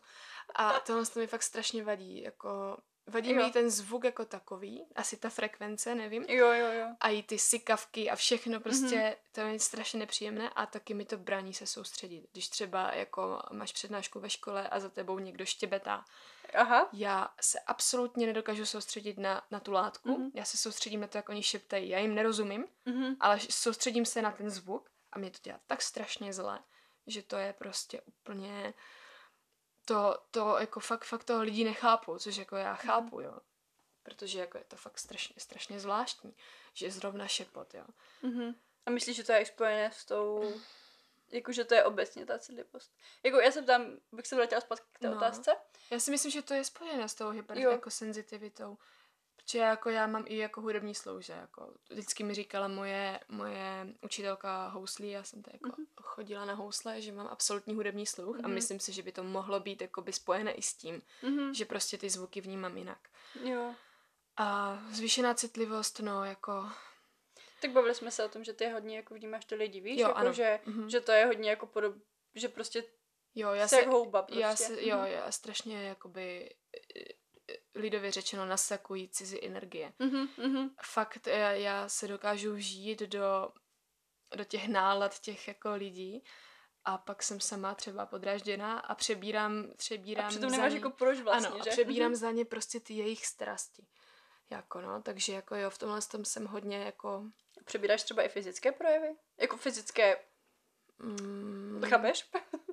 A 0.56 0.80
tohle 0.80 1.06
to 1.06 1.20
mi 1.20 1.28
fakt 1.28 1.44
strašně 1.44 1.84
vadí, 1.84 2.22
jako 2.22 2.78
Vadí 3.08 3.32
jo. 3.32 3.46
mi 3.46 3.52
ten 3.52 3.70
zvuk 3.70 4.04
jako 4.04 4.26
takový, 4.26 4.86
asi 4.96 5.18
ta 5.18 5.30
frekvence, 5.30 5.96
nevím. 5.96 6.24
Jo, 6.24 6.52
jo, 6.52 6.72
jo. 6.72 6.88
A 7.00 7.10
i 7.10 7.24
ty 7.24 7.40
sykavky 7.40 8.10
a 8.10 8.16
všechno 8.16 8.60
prostě, 8.60 8.96
mm-hmm. 8.96 9.16
to 9.32 9.42
je 9.42 9.60
strašně 9.60 10.00
nepříjemné 10.00 10.50
a 10.50 10.66
taky 10.66 10.94
mi 10.94 11.06
to 11.06 11.18
brání 11.18 11.54
se 11.54 11.66
soustředit. 11.68 12.28
Když 12.32 12.50
třeba 12.50 12.92
jako 12.94 13.40
máš 13.52 13.72
přednášku 13.72 14.20
ve 14.20 14.30
škole 14.30 14.70
a 14.70 14.80
za 14.80 14.90
tebou 14.90 15.20
někdo 15.20 15.46
štěbetá. 15.46 16.06
Aha. 16.54 16.90
Já 16.94 17.30
se 17.42 17.60
absolutně 17.60 18.28
nedokážu 18.28 18.66
soustředit 18.66 19.18
na, 19.18 19.42
na 19.52 19.60
tu 19.60 19.72
látku. 19.72 20.10
Mm-hmm. 20.10 20.32
Já 20.34 20.46
se 20.46 20.58
soustředím 20.58 21.02
na 21.02 21.08
to, 21.08 21.18
jak 21.18 21.30
oni 21.30 21.44
šeptají. 21.44 21.90
Já 21.90 22.00
jim 22.00 22.16
nerozumím, 22.16 22.66
mm-hmm. 22.88 23.16
ale 23.20 23.40
soustředím 23.50 24.06
se 24.06 24.22
na 24.22 24.32
ten 24.32 24.50
zvuk 24.50 24.90
a 25.12 25.20
mě 25.20 25.32
to 25.32 25.38
dělá 25.44 25.60
tak 25.68 25.82
strašně 25.82 26.34
zle, 26.34 26.60
že 27.08 27.22
to 27.22 27.38
je 27.38 27.54
prostě 27.54 28.02
úplně 28.02 28.74
to, 29.86 30.18
to 30.32 30.58
jako 30.60 30.80
fakt, 30.80 31.04
fakt 31.04 31.24
toho 31.24 31.44
lidi 31.44 31.64
nechápu, 31.64 32.20
což 32.20 32.36
jako 32.36 32.56
já 32.56 32.74
mhm. 32.74 32.82
chápu, 32.82 33.22
jo. 33.22 33.40
Protože 34.04 34.40
jako 34.40 34.58
je 34.58 34.64
to 34.64 34.76
fakt 34.76 35.00
strašně, 35.00 35.36
strašně 35.38 35.80
zvláštní, 35.80 36.36
že 36.74 36.92
zrovna 36.92 37.28
šepot, 37.28 37.74
jo. 37.74 37.86
Mm-hmm. 38.24 38.56
A 38.86 38.90
myslíš, 38.90 39.16
že 39.18 39.24
to 39.24 39.32
je 39.32 39.46
spojené 39.46 39.92
s 39.94 40.06
tou, 40.06 40.54
jako 41.30 41.52
že 41.52 41.64
to 41.64 41.76
je 41.76 41.84
obecně 41.84 42.26
ta 42.26 42.40
citlivost? 42.40 42.96
Jako 43.24 43.40
já 43.40 43.52
se 43.52 43.62
ptám, 43.62 43.98
bych 44.12 44.28
se 44.28 44.36
vrátila 44.36 44.62
zpátky 44.62 44.86
k 44.92 45.00
té 45.00 45.10
no. 45.10 45.16
otázce. 45.16 45.56
Já 45.92 46.00
si 46.00 46.12
myslím, 46.12 46.32
že 46.32 46.42
to 46.42 46.54
je 46.54 46.64
spojené 46.64 47.10
s 47.10 47.16
tou 47.16 47.30
hyper, 47.30 47.58
jako 47.58 47.90
senzitivitou. 47.90 48.78
Protože 49.46 49.60
jako 49.60 49.90
já 49.90 50.08
mám 50.08 50.24
i 50.28 50.38
jako 50.38 50.62
hudební 50.62 50.96
slouže, 50.96 51.34
jako 51.34 51.74
vždycky 51.90 52.24
mi 52.24 52.34
říkala 52.34 52.68
moje, 52.68 53.20
moje 53.30 53.88
učitelka 54.02 54.68
houslí, 54.68 55.10
já 55.10 55.24
jsem 55.24 55.44
to 55.44 55.50
jako 55.54 55.70
mm-hmm. 55.70 55.86
chodila 56.02 56.46
na 56.46 56.54
housle, 56.54 57.02
že 57.02 57.12
mám 57.12 57.28
absolutní 57.28 57.76
hudební 57.76 58.06
sluch 58.06 58.38
mm-hmm. 58.38 58.46
a 58.46 58.48
mhm. 58.48 58.54
myslím 58.54 58.80
si, 58.80 58.94
že 58.94 59.04
by 59.04 59.12
to 59.12 59.24
mohlo 59.24 59.60
být 59.60 59.82
jako 59.82 60.02
by 60.02 60.14
spojené 60.14 60.52
i 60.52 60.62
s 60.62 60.74
tím, 60.74 61.02
mm-hmm. 61.24 61.52
že 61.52 61.66
prostě 61.66 61.98
ty 61.98 62.10
zvuky 62.10 62.42
vnímám 62.42 62.78
jinak. 62.78 63.10
Jo. 63.44 63.76
A 64.38 64.80
zvýšená 64.92 65.34
citlivost, 65.34 66.00
no 66.00 66.26
jako... 66.26 66.70
Tak 67.62 67.72
bavili 67.72 67.96
jsme 67.96 68.12
se 68.12 68.26
o 68.26 68.30
tom, 68.30 68.44
že 68.44 68.54
ty 68.54 68.70
hodně 68.70 68.96
jako 68.96 69.14
vnímáš 69.14 69.46
ty 69.46 69.56
lidi, 69.56 69.82
víš? 69.82 70.00
Jo, 70.00 70.08
jako, 70.08 70.20
ano. 70.20 70.34
Že, 70.34 70.60
mm-hmm. 70.68 70.86
že 70.86 71.02
to 71.02 71.12
je 71.12 71.26
hodně 71.26 71.50
jako 71.50 71.66
podob... 71.66 71.96
že 72.36 72.50
prostě 72.50 72.84
Jo, 73.36 73.50
já 73.54 73.68
se, 73.68 73.82
houba 73.82 74.22
prostě. 74.22 74.42
Já 74.42 74.56
se, 74.56 74.86
jo, 74.86 74.98
já 75.04 75.32
strašně 75.32 75.84
jakoby 75.84 76.56
lidově 77.76 78.12
řečeno 78.12 78.46
nasakují 78.46 79.10
cizí 79.10 79.46
energie. 79.46 79.94
Mm-hmm, 80.00 80.70
Fakt 80.84 81.28
já, 81.28 81.52
já 81.52 81.90
se 81.90 82.08
dokážu 82.08 82.54
vžít 82.54 83.00
do, 83.00 83.52
do 84.36 84.44
těch 84.44 84.68
nálad 84.68 85.20
těch 85.20 85.48
jako 85.48 85.74
lidí 85.74 86.24
a 86.86 86.98
pak 86.98 87.24
jsem 87.24 87.40
sama 87.40 87.76
třeba 87.76 88.06
podrážděná 88.06 88.80
a 88.80 88.96
přebírám, 88.96 89.74
přebírám 89.78 90.26
a 90.26 90.30
přitom 90.30 90.52
nemáš 90.52 90.72
ně, 90.72 90.78
jako 90.78 90.90
proč 90.90 91.20
vlastně, 91.20 91.48
ano, 91.48 91.64
že? 91.64 91.70
a 91.70 91.74
přebírám 91.74 92.12
mm-hmm. 92.12 92.16
za 92.16 92.32
ně 92.32 92.46
prostě 92.46 92.80
ty 92.80 92.94
jejich 92.94 93.26
strasti. 93.26 93.88
Jako 94.50 94.82
no, 94.82 95.02
takže 95.02 95.34
jako 95.34 95.56
jo, 95.56 95.70
v 95.70 95.78
tomhle 95.78 96.02
tom 96.02 96.26
jsem 96.26 96.46
hodně 96.46 96.78
jako... 96.78 97.24
Přebíráš 97.66 98.04
třeba 98.04 98.24
i 98.24 98.30
fyzické 98.30 98.72
projevy? 98.72 99.16
Jako 99.38 99.58
fyzické... 99.58 100.18
Mm. 101.00 101.82
Chápeš? 101.90 102.30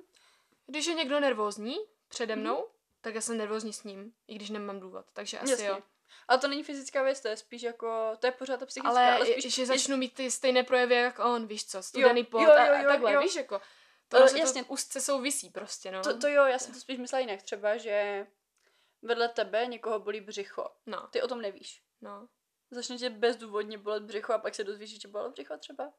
Když 0.67 0.85
je 0.85 0.93
někdo 0.93 1.19
nervózní 1.19 1.75
přede 2.07 2.35
mnou, 2.35 2.55
mm-hmm 2.55 2.78
tak 3.01 3.15
já 3.15 3.21
jsem 3.21 3.37
nervózní 3.37 3.73
s 3.73 3.83
ním, 3.83 4.13
i 4.27 4.35
když 4.35 4.49
nemám 4.49 4.79
důvod, 4.79 5.05
takže 5.13 5.39
asi 5.39 5.51
Jasně. 5.51 5.67
jo. 5.67 5.79
Ale 6.27 6.39
to 6.39 6.47
není 6.47 6.63
fyzická 6.63 7.03
věc, 7.03 7.21
to 7.21 7.27
je 7.27 7.37
spíš 7.37 7.61
jako, 7.61 8.17
to 8.19 8.27
je 8.27 8.31
pořád 8.31 8.59
ta 8.59 8.65
psychická. 8.65 8.89
Ale, 8.89 9.11
ale 9.11 9.25
spíš, 9.25 9.55
že 9.55 9.65
začnu 9.65 9.97
mít 9.97 10.13
ty 10.13 10.31
stejné 10.31 10.63
projevy 10.63 10.95
jak 10.95 11.19
on, 11.19 11.47
víš 11.47 11.65
co, 11.65 11.83
studený 11.83 12.23
pot 12.23 12.41
jo, 12.41 12.47
jo, 12.47 12.55
jo, 12.55 12.73
a, 12.73 12.79
a 12.79 12.83
takhle, 12.83 13.13
jo. 13.13 13.21
víš 13.21 13.35
jako. 13.35 13.61
To, 14.07 14.17
uh, 14.17 14.37
jasně. 14.37 14.63
to 14.63 14.69
úzce 14.69 15.01
souvisí 15.01 15.49
prostě, 15.49 15.91
no. 15.91 16.01
To, 16.01 16.17
to 16.17 16.27
jo, 16.27 16.45
já 16.45 16.59
jsem 16.59 16.73
to 16.73 16.79
spíš 16.79 16.97
myslela 16.97 17.19
jinak, 17.19 17.41
třeba, 17.41 17.77
že 17.77 18.27
vedle 19.01 19.29
tebe 19.29 19.67
někoho 19.67 19.99
bolí 19.99 20.21
břicho. 20.21 20.69
No. 20.85 21.07
Ty 21.07 21.21
o 21.21 21.27
tom 21.27 21.41
nevíš. 21.41 21.83
No. 22.01 22.27
Začne 22.71 22.97
tě 22.97 23.09
bezdůvodně 23.09 23.77
bolet 23.77 24.03
břicho 24.03 24.33
a 24.33 24.37
pak 24.37 24.55
se 24.55 24.63
dozvíš, 24.63 24.89
že 24.89 24.97
tě 24.97 25.07
bolelo 25.07 25.31
břicho 25.31 25.57
třeba? 25.57 25.93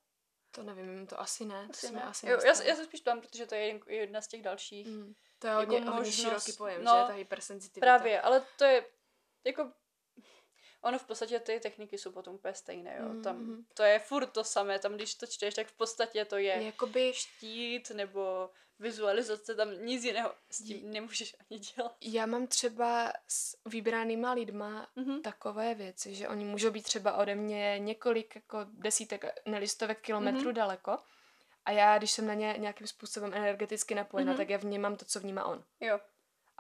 To 0.51 0.63
nevím, 0.63 1.07
to 1.07 1.21
asi 1.21 1.45
ne. 1.45 1.67
Asi 1.71 1.87
to 1.87 1.93
ne. 1.93 2.03
Asi 2.03 2.29
jo, 2.29 2.39
já, 2.45 2.63
já 2.63 2.77
se 2.77 2.85
spíš 2.85 3.01
tam, 3.01 3.21
protože 3.21 3.47
to 3.47 3.55
je 3.55 3.81
jedna 3.87 4.21
z 4.21 4.29
těch 4.29 4.43
dalších. 4.43 4.87
Mm. 4.87 5.15
To 5.39 5.47
je 5.47 5.55
hodně, 5.55 5.79
jako 5.79 5.91
hodně 5.91 6.13
široký 6.13 6.53
pojem, 6.53 6.85
no, 6.85 6.93
že? 6.93 7.07
Ta 7.07 7.13
hypersenzitivita. 7.13 7.87
Právě, 7.87 8.21
ale 8.21 8.47
to 8.59 8.65
je 8.65 8.87
jako 9.45 9.73
Ono 10.83 10.99
v 10.99 11.05
podstatě 11.05 11.41
ty 11.41 11.61
techniky 11.61 11.99
jsou 11.99 12.13
potom 12.13 12.35
úplně 12.35 12.55
stejné, 12.55 12.97
jo. 13.01 13.09
Mm-hmm. 13.09 13.23
Tam 13.23 13.65
to 13.75 13.83
je 13.83 13.99
furt 13.99 14.27
to 14.27 14.45
samé, 14.45 14.79
tam 14.79 14.95
když 14.95 15.15
to 15.15 15.27
čteš, 15.27 15.55
tak 15.55 15.67
v 15.67 15.73
podstatě 15.73 16.25
to 16.25 16.37
je 16.37 16.63
Jakoby... 16.63 17.13
štít 17.15 17.91
nebo 17.91 18.51
vizualizace, 18.79 19.55
tam 19.55 19.85
nic 19.85 20.05
jiného 20.05 20.33
s 20.51 20.63
tím 20.63 20.93
nemůžeš 20.93 21.37
ani 21.41 21.61
dělat. 21.61 21.97
Já 22.01 22.27
mám 22.27 22.47
třeba 22.47 23.13
s 23.29 23.57
vybranýma 23.67 24.33
lidma 24.33 24.89
mm-hmm. 24.97 25.21
takové 25.21 25.75
věci, 25.75 26.15
že 26.15 26.29
oni 26.29 26.45
můžou 26.45 26.71
být 26.71 26.83
třeba 26.83 27.17
ode 27.17 27.35
mě 27.35 27.79
několik 27.79 28.35
jako 28.35 28.59
desítek, 28.73 29.25
nelistovek 29.47 30.01
kilometrů 30.01 30.51
mm-hmm. 30.51 30.55
daleko 30.55 30.99
a 31.65 31.71
já, 31.71 31.99
když 31.99 32.11
jsem 32.11 32.27
na 32.27 32.35
ně 32.35 32.55
nějakým 32.59 32.87
způsobem 32.87 33.35
energeticky 33.35 33.95
napojena, 33.95 34.33
mm-hmm. 34.33 34.37
tak 34.37 34.51
já 34.51 34.59
vnímám 34.59 34.97
to, 34.97 35.05
co 35.05 35.21
vnímá 35.21 35.45
on. 35.45 35.65
Jo. 35.81 36.01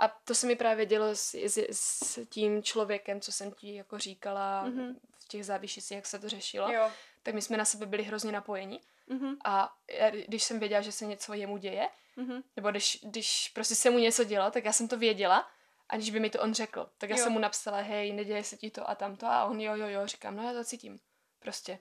A 0.00 0.08
to 0.08 0.34
se 0.34 0.46
mi 0.46 0.56
právě 0.56 0.86
dělo 0.86 1.14
s, 1.14 1.34
s, 1.34 1.58
s 1.70 2.26
tím 2.26 2.62
člověkem, 2.62 3.20
co 3.20 3.32
jsem 3.32 3.52
ti 3.52 3.74
jako 3.74 3.98
říkala 3.98 4.64
mm-hmm. 4.66 4.94
v 5.18 5.28
těch 5.28 5.46
závišicích, 5.46 5.96
jak 5.96 6.06
se 6.06 6.18
to 6.18 6.28
řešilo. 6.28 6.72
Jo. 6.72 6.90
Tak 7.22 7.34
my 7.34 7.42
jsme 7.42 7.56
na 7.56 7.64
sebe 7.64 7.86
byli 7.86 8.02
hrozně 8.02 8.32
napojeni. 8.32 8.80
Mm-hmm. 9.08 9.36
A 9.44 9.76
já, 9.90 10.10
když 10.10 10.42
jsem 10.42 10.58
věděla, 10.58 10.80
že 10.80 10.92
se 10.92 11.06
něco 11.06 11.34
jemu 11.34 11.56
děje, 11.56 11.88
mm-hmm. 12.18 12.42
nebo 12.56 12.70
když, 12.70 12.98
když 13.02 13.50
prostě 13.54 13.74
se 13.74 13.90
mu 13.90 13.98
něco 13.98 14.24
dělo, 14.24 14.50
tak 14.50 14.64
já 14.64 14.72
jsem 14.72 14.88
to 14.88 14.98
věděla, 14.98 15.50
aniž 15.88 16.10
by 16.10 16.20
mi 16.20 16.30
to 16.30 16.40
on 16.40 16.54
řekl. 16.54 16.90
Tak 16.98 17.10
já 17.10 17.16
jo. 17.16 17.24
jsem 17.24 17.32
mu 17.32 17.38
napsala, 17.38 17.80
hej, 17.80 18.12
neděje 18.12 18.44
se 18.44 18.56
ti 18.56 18.70
to 18.70 18.90
a 18.90 18.94
tamto. 18.94 19.26
A 19.26 19.44
on 19.44 19.60
jo, 19.60 19.74
jo, 19.74 19.86
jo, 19.86 20.06
říkám, 20.06 20.36
no 20.36 20.42
já 20.42 20.52
to 20.52 20.64
cítím. 20.64 21.00
Prostě. 21.38 21.78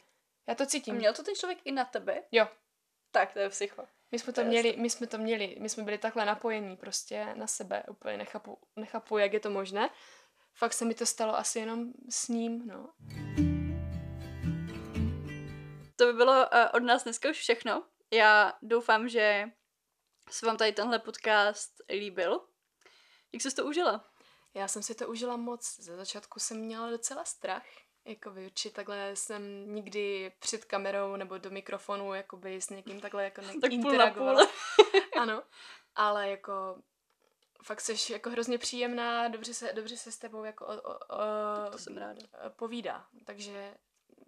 Já 0.48 0.56
to 0.56 0.66
cítím. 0.66 0.94
A 0.96 0.98
měl 0.98 1.14
to 1.14 1.24
ten 1.24 1.36
člověk 1.36 1.60
i 1.66 1.72
na 1.72 1.86
tebe? 1.86 2.24
Jo. 2.32 2.48
Tak, 3.12 3.34
to 3.34 3.40
je 3.40 3.50
psycho. 3.50 3.88
My 4.11 4.19
jsme 4.19 4.34
to, 4.34 4.41
to 4.41 4.48
měli, 4.48 4.76
my 4.77 4.90
jsme 4.90 5.07
to 5.07 5.18
měli, 5.18 5.57
my 5.60 5.69
jsme 5.69 5.84
byli 5.84 5.98
takhle 5.98 6.26
napojení 6.26 6.77
prostě 6.77 7.36
na 7.36 7.48
sebe, 7.48 7.84
úplně 7.90 8.18
nechápu, 8.18 8.60
nechápu, 8.76 9.18
jak 9.18 9.34
je 9.34 9.40
to 9.40 9.49
možné. 9.49 9.90
Fakt 10.53 10.73
se 10.73 10.86
mi 10.86 10.94
to 10.94 11.06
stalo 11.06 11.38
asi 11.38 11.60
jenom 11.60 11.94
s 12.10 12.27
ním, 12.27 12.68
no. 12.68 12.90
To 15.95 16.06
by 16.06 16.14
bylo 16.14 16.34
uh, 16.34 16.45
od 16.73 16.84
nás 16.84 17.03
dneska 17.03 17.30
už 17.30 17.38
všechno. 17.38 17.86
Já 18.11 18.53
doufám, 18.61 19.10
že 19.10 19.45
se 20.30 20.45
vám 20.45 20.57
tady 20.57 20.72
tenhle 20.72 20.99
podcast 20.99 21.72
líbil. 21.90 22.48
Jak 23.34 23.41
jsi 23.41 23.56
to 23.56 23.65
užila? 23.65 24.10
Já 24.53 24.68
jsem 24.68 24.84
si 24.84 24.95
to 24.95 25.07
užila 25.07 25.38
moc. 25.38 25.80
Ze 25.80 25.95
začátku 25.95 26.40
jsem 26.40 26.57
měla 26.57 26.90
docela 26.90 27.26
strach, 27.26 27.65
Jakoby 28.05 28.45
určitě 28.45 28.76
takhle 28.76 29.15
jsem 29.15 29.73
nikdy 29.76 30.31
před 30.39 30.65
kamerou 30.65 31.15
nebo 31.15 31.38
do 31.38 31.49
mikrofonu 31.49 32.13
jakoby 32.13 32.61
s 32.61 32.69
někým 32.69 33.01
takhle 33.01 33.23
jako 33.23 33.41
tak 33.61 33.71
interagovala. 33.71 34.45
Půl 34.45 35.01
ano, 35.21 35.43
ale 35.95 36.30
jako 36.30 36.81
fakt 37.63 37.81
jsi 37.81 38.13
jako 38.13 38.30
hrozně 38.30 38.57
příjemná, 38.57 39.27
dobře 39.27 39.53
se, 39.53 39.73
dobře 39.73 39.97
se 39.97 40.11
s 40.11 40.17
tebou 40.17 40.43
jako 40.43 40.65
o, 40.65 40.81
o, 40.81 40.93
o, 40.93 41.71
to 41.71 41.77
jsem 41.77 41.97
ráda. 41.97 42.21
povídá, 42.55 43.05
takže 43.26 43.73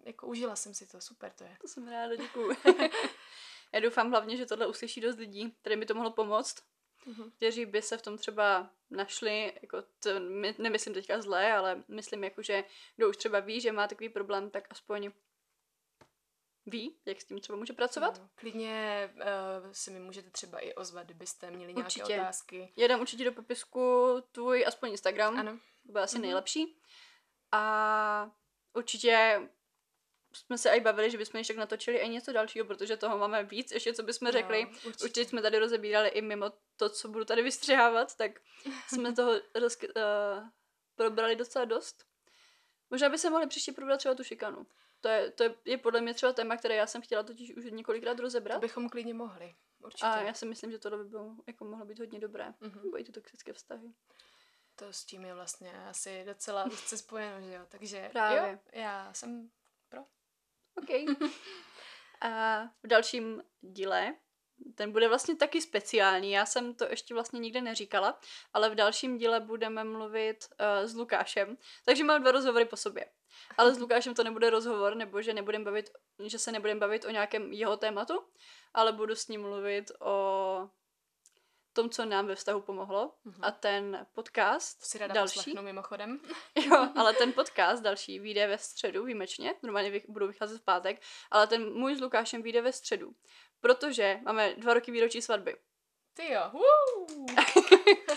jako 0.04 0.26
užila 0.26 0.56
jsem 0.56 0.74
si 0.74 0.86
to, 0.86 1.00
super 1.00 1.32
to 1.32 1.44
je. 1.44 1.56
To 1.60 1.68
jsem 1.68 1.88
ráda, 1.88 2.16
děkuju. 2.16 2.56
Já 3.72 3.80
doufám 3.80 4.10
hlavně, 4.10 4.36
že 4.36 4.46
tohle 4.46 4.66
uslyší 4.66 5.00
dost 5.00 5.18
lidí, 5.18 5.52
který 5.60 5.76
by 5.76 5.86
to 5.86 5.94
mohlo 5.94 6.10
pomoct 6.10 6.62
mm-hmm. 7.06 7.30
kteří 7.36 7.66
by 7.66 7.82
se 7.82 7.98
v 7.98 8.02
tom 8.02 8.18
třeba 8.18 8.70
našli, 8.90 9.52
jako 9.62 9.82
to 10.00 10.10
nemyslím 10.58 10.94
teďka 10.94 11.22
zlé, 11.22 11.52
ale 11.52 11.82
myslím 11.88 12.24
jako, 12.24 12.42
že 12.42 12.64
kdo 12.96 13.08
už 13.08 13.16
třeba 13.16 13.40
ví, 13.40 13.60
že 13.60 13.72
má 13.72 13.88
takový 13.88 14.08
problém, 14.08 14.50
tak 14.50 14.66
aspoň 14.70 15.10
ví, 16.66 16.96
jak 17.04 17.20
s 17.20 17.24
tím 17.24 17.40
třeba 17.40 17.58
může 17.58 17.72
pracovat. 17.72 18.18
No, 18.18 18.28
klidně 18.34 19.10
uh, 19.14 19.72
se 19.72 19.90
mi 19.90 19.98
můžete 20.00 20.30
třeba 20.30 20.58
i 20.58 20.74
ozvat, 20.74 21.04
kdybyste 21.04 21.50
měli 21.50 21.74
nějaké 21.74 21.86
Určitě. 21.86 22.20
otázky. 22.20 22.72
Já 22.76 22.88
dám 22.88 23.00
určitě 23.00 23.24
do 23.24 23.32
popisku 23.32 24.06
tvůj 24.32 24.64
aspoň 24.66 24.90
Instagram. 24.90 25.38
Ano. 25.38 25.52
To 25.86 25.92
bude 25.92 26.02
asi 26.04 26.16
Mhm. 26.16 26.22
nejlepší. 26.22 26.76
A 27.52 28.30
určitě 28.74 29.40
jsme 30.34 30.58
se 30.58 30.70
i 30.70 30.80
bavili, 30.80 31.10
že 31.10 31.18
bychom 31.18 31.38
ještě 31.38 31.52
tak 31.52 31.58
natočili 31.58 31.96
i 31.98 32.08
něco 32.08 32.32
dalšího, 32.32 32.64
protože 32.64 32.96
toho 32.96 33.18
máme 33.18 33.44
víc, 33.44 33.72
ještě 33.72 33.94
co 33.94 34.02
bychom 34.02 34.30
řekli. 34.32 34.60
Jo, 34.60 34.68
určitě. 34.68 35.04
Určitě 35.04 35.24
jsme 35.24 35.42
tady 35.42 35.58
rozebírali 35.58 36.08
i 36.08 36.22
mimo 36.22 36.52
to, 36.76 36.88
co 36.88 37.08
budu 37.08 37.24
tady 37.24 37.42
vystřihávat, 37.42 38.16
tak 38.16 38.40
jsme 38.88 39.12
toho 39.16 39.32
roz, 39.54 39.76
uh, 39.82 40.48
probrali 40.94 41.36
docela 41.36 41.64
dost. 41.64 42.04
Možná 42.90 43.08
by 43.08 43.18
se 43.18 43.30
mohli 43.30 43.46
příště 43.46 43.72
probrat 43.72 43.98
třeba 43.98 44.14
tu 44.14 44.24
šikanu. 44.24 44.66
To 45.00 45.08
je, 45.08 45.30
to 45.30 45.42
je, 45.42 45.54
je 45.64 45.78
podle 45.78 46.00
mě 46.00 46.14
třeba 46.14 46.32
téma, 46.32 46.56
které 46.56 46.74
já 46.76 46.86
jsem 46.86 47.02
chtěla 47.02 47.22
totiž 47.22 47.56
už 47.56 47.64
několikrát 47.70 48.14
To 48.14 48.22
rozebrat. 48.22 48.60
bychom 48.60 48.88
klidně 48.88 49.14
mohli. 49.14 49.54
Určitě. 49.84 50.06
A 50.06 50.20
já 50.22 50.34
si 50.34 50.46
myslím, 50.46 50.70
že 50.70 50.78
tohle 50.78 50.98
by 50.98 51.04
bylo, 51.04 51.34
jako 51.46 51.64
mohlo 51.64 51.86
být 51.86 51.98
hodně 51.98 52.20
dobré. 52.20 52.54
Mhm. 52.60 52.80
Nebo 52.84 53.00
i 53.00 53.04
ty 53.04 53.12
toxické 53.12 53.52
vztahy. 53.52 53.92
To 54.76 54.92
s 54.92 55.04
tím 55.04 55.24
je 55.24 55.34
vlastně 55.34 55.72
asi 55.88 56.24
docela 56.26 56.64
úzce 56.64 56.96
spojeno, 56.98 57.46
že 57.46 57.52
jo? 57.54 57.62
Takže 57.68 58.08
Právě. 58.12 58.52
jo, 58.52 58.58
já 58.82 59.14
jsem 59.14 59.50
OK. 60.78 61.18
A 62.20 62.62
v 62.82 62.86
dalším 62.86 63.42
díle, 63.60 64.14
ten 64.74 64.92
bude 64.92 65.08
vlastně 65.08 65.36
taky 65.36 65.60
speciální, 65.60 66.32
já 66.32 66.46
jsem 66.46 66.74
to 66.74 66.84
ještě 66.84 67.14
vlastně 67.14 67.40
nikde 67.40 67.60
neříkala, 67.60 68.20
ale 68.52 68.70
v 68.70 68.74
dalším 68.74 69.18
díle 69.18 69.40
budeme 69.40 69.84
mluvit 69.84 70.36
uh, 70.50 70.88
s 70.88 70.94
Lukášem. 70.94 71.56
Takže 71.84 72.04
mám 72.04 72.22
dva 72.22 72.32
rozhovory 72.32 72.64
po 72.64 72.76
sobě. 72.76 73.04
Ale 73.58 73.74
s 73.74 73.78
Lukášem 73.78 74.14
to 74.14 74.24
nebude 74.24 74.50
rozhovor, 74.50 74.94
nebo 74.94 75.22
že, 75.22 75.34
nebudem 75.34 75.64
bavit, 75.64 75.90
že 76.26 76.38
se 76.38 76.52
nebudem 76.52 76.78
bavit 76.78 77.04
o 77.04 77.10
nějakém 77.10 77.52
jeho 77.52 77.76
tématu, 77.76 78.14
ale 78.74 78.92
budu 78.92 79.14
s 79.14 79.28
ním 79.28 79.40
mluvit 79.40 79.90
o 80.00 80.68
tom, 81.72 81.90
co 81.90 82.04
nám 82.04 82.26
ve 82.26 82.34
vztahu 82.34 82.60
pomohlo. 82.60 83.14
Mhm. 83.24 83.44
A 83.44 83.50
ten 83.50 84.06
podcast 84.14 84.84
si 84.84 84.98
ráda 84.98 85.14
další, 85.14 85.54
mimochodem. 85.60 86.20
Jo, 86.54 86.88
ale 86.96 87.12
ten 87.12 87.32
podcast 87.32 87.82
další 87.82 88.18
vyjde 88.18 88.46
ve 88.46 88.58
středu 88.58 89.04
výjimečně, 89.04 89.54
normálně 89.62 89.90
vych, 89.90 90.08
budu 90.08 90.26
vycházet 90.26 90.58
v 90.58 90.64
pátek, 90.64 91.00
ale 91.30 91.46
ten 91.46 91.72
můj 91.72 91.96
s 91.96 92.00
Lukášem 92.00 92.42
vyjde 92.42 92.62
ve 92.62 92.72
středu, 92.72 93.12
protože 93.60 94.18
máme 94.22 94.54
dva 94.56 94.74
roky 94.74 94.90
výročí 94.90 95.22
svatby. 95.22 95.56
Ty 96.14 96.32
jo. 96.32 96.52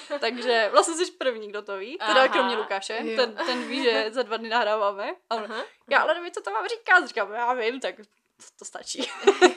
Takže 0.19 0.69
vlastně 0.71 0.93
jsi 0.93 1.11
první, 1.11 1.47
kdo 1.47 1.61
to 1.61 1.77
ví, 1.77 1.97
teda 1.97 2.13
Aha, 2.13 2.27
kromě 2.27 2.55
Lukáše, 2.57 2.99
jo. 3.03 3.15
ten, 3.15 3.35
ten 3.35 3.67
ví, 3.67 3.83
že 3.83 4.07
za 4.11 4.23
dva 4.23 4.37
dny 4.37 4.49
nahráváme. 4.49 5.15
A 5.29 5.35
on, 5.35 5.55
já 5.89 6.01
ale 6.01 6.13
nevím, 6.13 6.31
co 6.31 6.41
to 6.41 6.51
mám 6.51 6.67
říkat, 6.67 7.07
říkám, 7.07 7.33
já 7.33 7.53
vím, 7.53 7.79
tak 7.79 7.95
to, 7.97 8.03
to 8.59 8.65
stačí. 8.65 9.09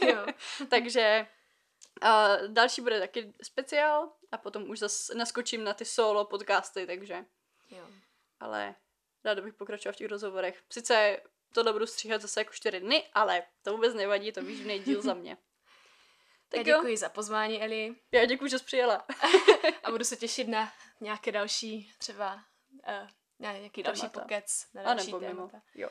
jo. 0.07 0.27
Takže 0.69 1.27
uh, 2.03 2.49
další 2.53 2.81
bude 2.81 3.01
taky 3.01 3.35
speciál 3.43 4.13
a 4.33 4.39
potom 4.39 4.71
už 4.71 4.79
zase 4.79 5.15
naskočím 5.15 5.65
na 5.65 5.75
ty 5.75 5.85
solo 5.85 6.25
podcasty, 6.25 6.87
takže 6.87 7.25
jo. 7.71 7.87
ale 8.41 8.75
ráda 9.25 9.43
bych 9.43 9.55
pokračovala 9.55 9.93
v 9.93 9.97
těch 9.97 10.09
rozhovorech. 10.11 10.63
Sice 10.73 11.21
tohle 11.53 11.73
budu 11.73 11.87
stříhat 11.87 12.23
zase 12.23 12.41
jako 12.41 12.53
čtyři 12.53 12.81
dny, 12.81 13.11
ale 13.15 13.43
to 13.63 13.73
vůbec 13.73 13.95
nevadí, 13.95 14.33
to 14.33 14.43
víš, 14.43 14.61
nejdíl 14.65 15.03
za 15.03 15.15
mě. 15.15 15.31
Já 16.53 16.59
Tak 16.59 16.67
jo, 16.67 16.77
děkuji 16.77 16.97
za 16.97 17.09
pozvání, 17.09 17.63
Eli, 17.63 17.95
já 18.13 18.25
děkuji, 18.25 18.51
že 18.51 18.59
jsi 18.59 18.65
přijela. 18.65 19.07
a 19.85 19.91
budu 19.91 20.05
se 20.05 20.17
těšit 20.17 20.49
na 20.49 20.73
nějaké 21.01 21.33
další, 21.33 21.93
třeba 21.99 22.35
uh, 22.35 23.09
na 23.39 23.53
nějaký 23.53 23.83
další 23.83 24.01
Témata. 24.01 24.21
pokec, 24.21 24.67
na 24.75 24.83
A 24.83 24.85
další 24.85 25.07
nebo 25.07 25.21
mimo. 25.21 25.35
témata. 25.35 25.63
Jo. 25.75 25.89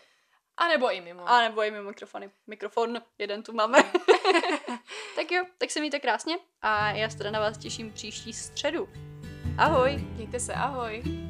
A 0.58 0.68
nebo 0.68 0.92
i 0.92 1.02
mimo. 1.02 1.30
A 1.30 1.42
nebo 1.42 1.64
i 1.64 1.72
mimo 1.72 1.90
mikrofony. 1.90 2.32
Mikrofon, 2.48 3.02
jeden 3.18 3.44
tu 3.44 3.54
máme. 3.54 3.78
tak 5.16 5.32
jo, 5.32 5.46
tak 5.58 5.72
se 5.72 5.80
mějte 5.80 6.00
krásně 6.00 6.38
a 6.62 6.92
já 6.92 7.10
se 7.10 7.18
teda 7.18 7.32
na 7.32 7.40
vás 7.40 7.58
těším 7.58 7.94
příští 7.94 8.34
středu. 8.34 8.90
Ahoj! 9.58 9.98
Mějte 9.98 10.40
se, 10.40 10.54
ahoj. 10.54 11.27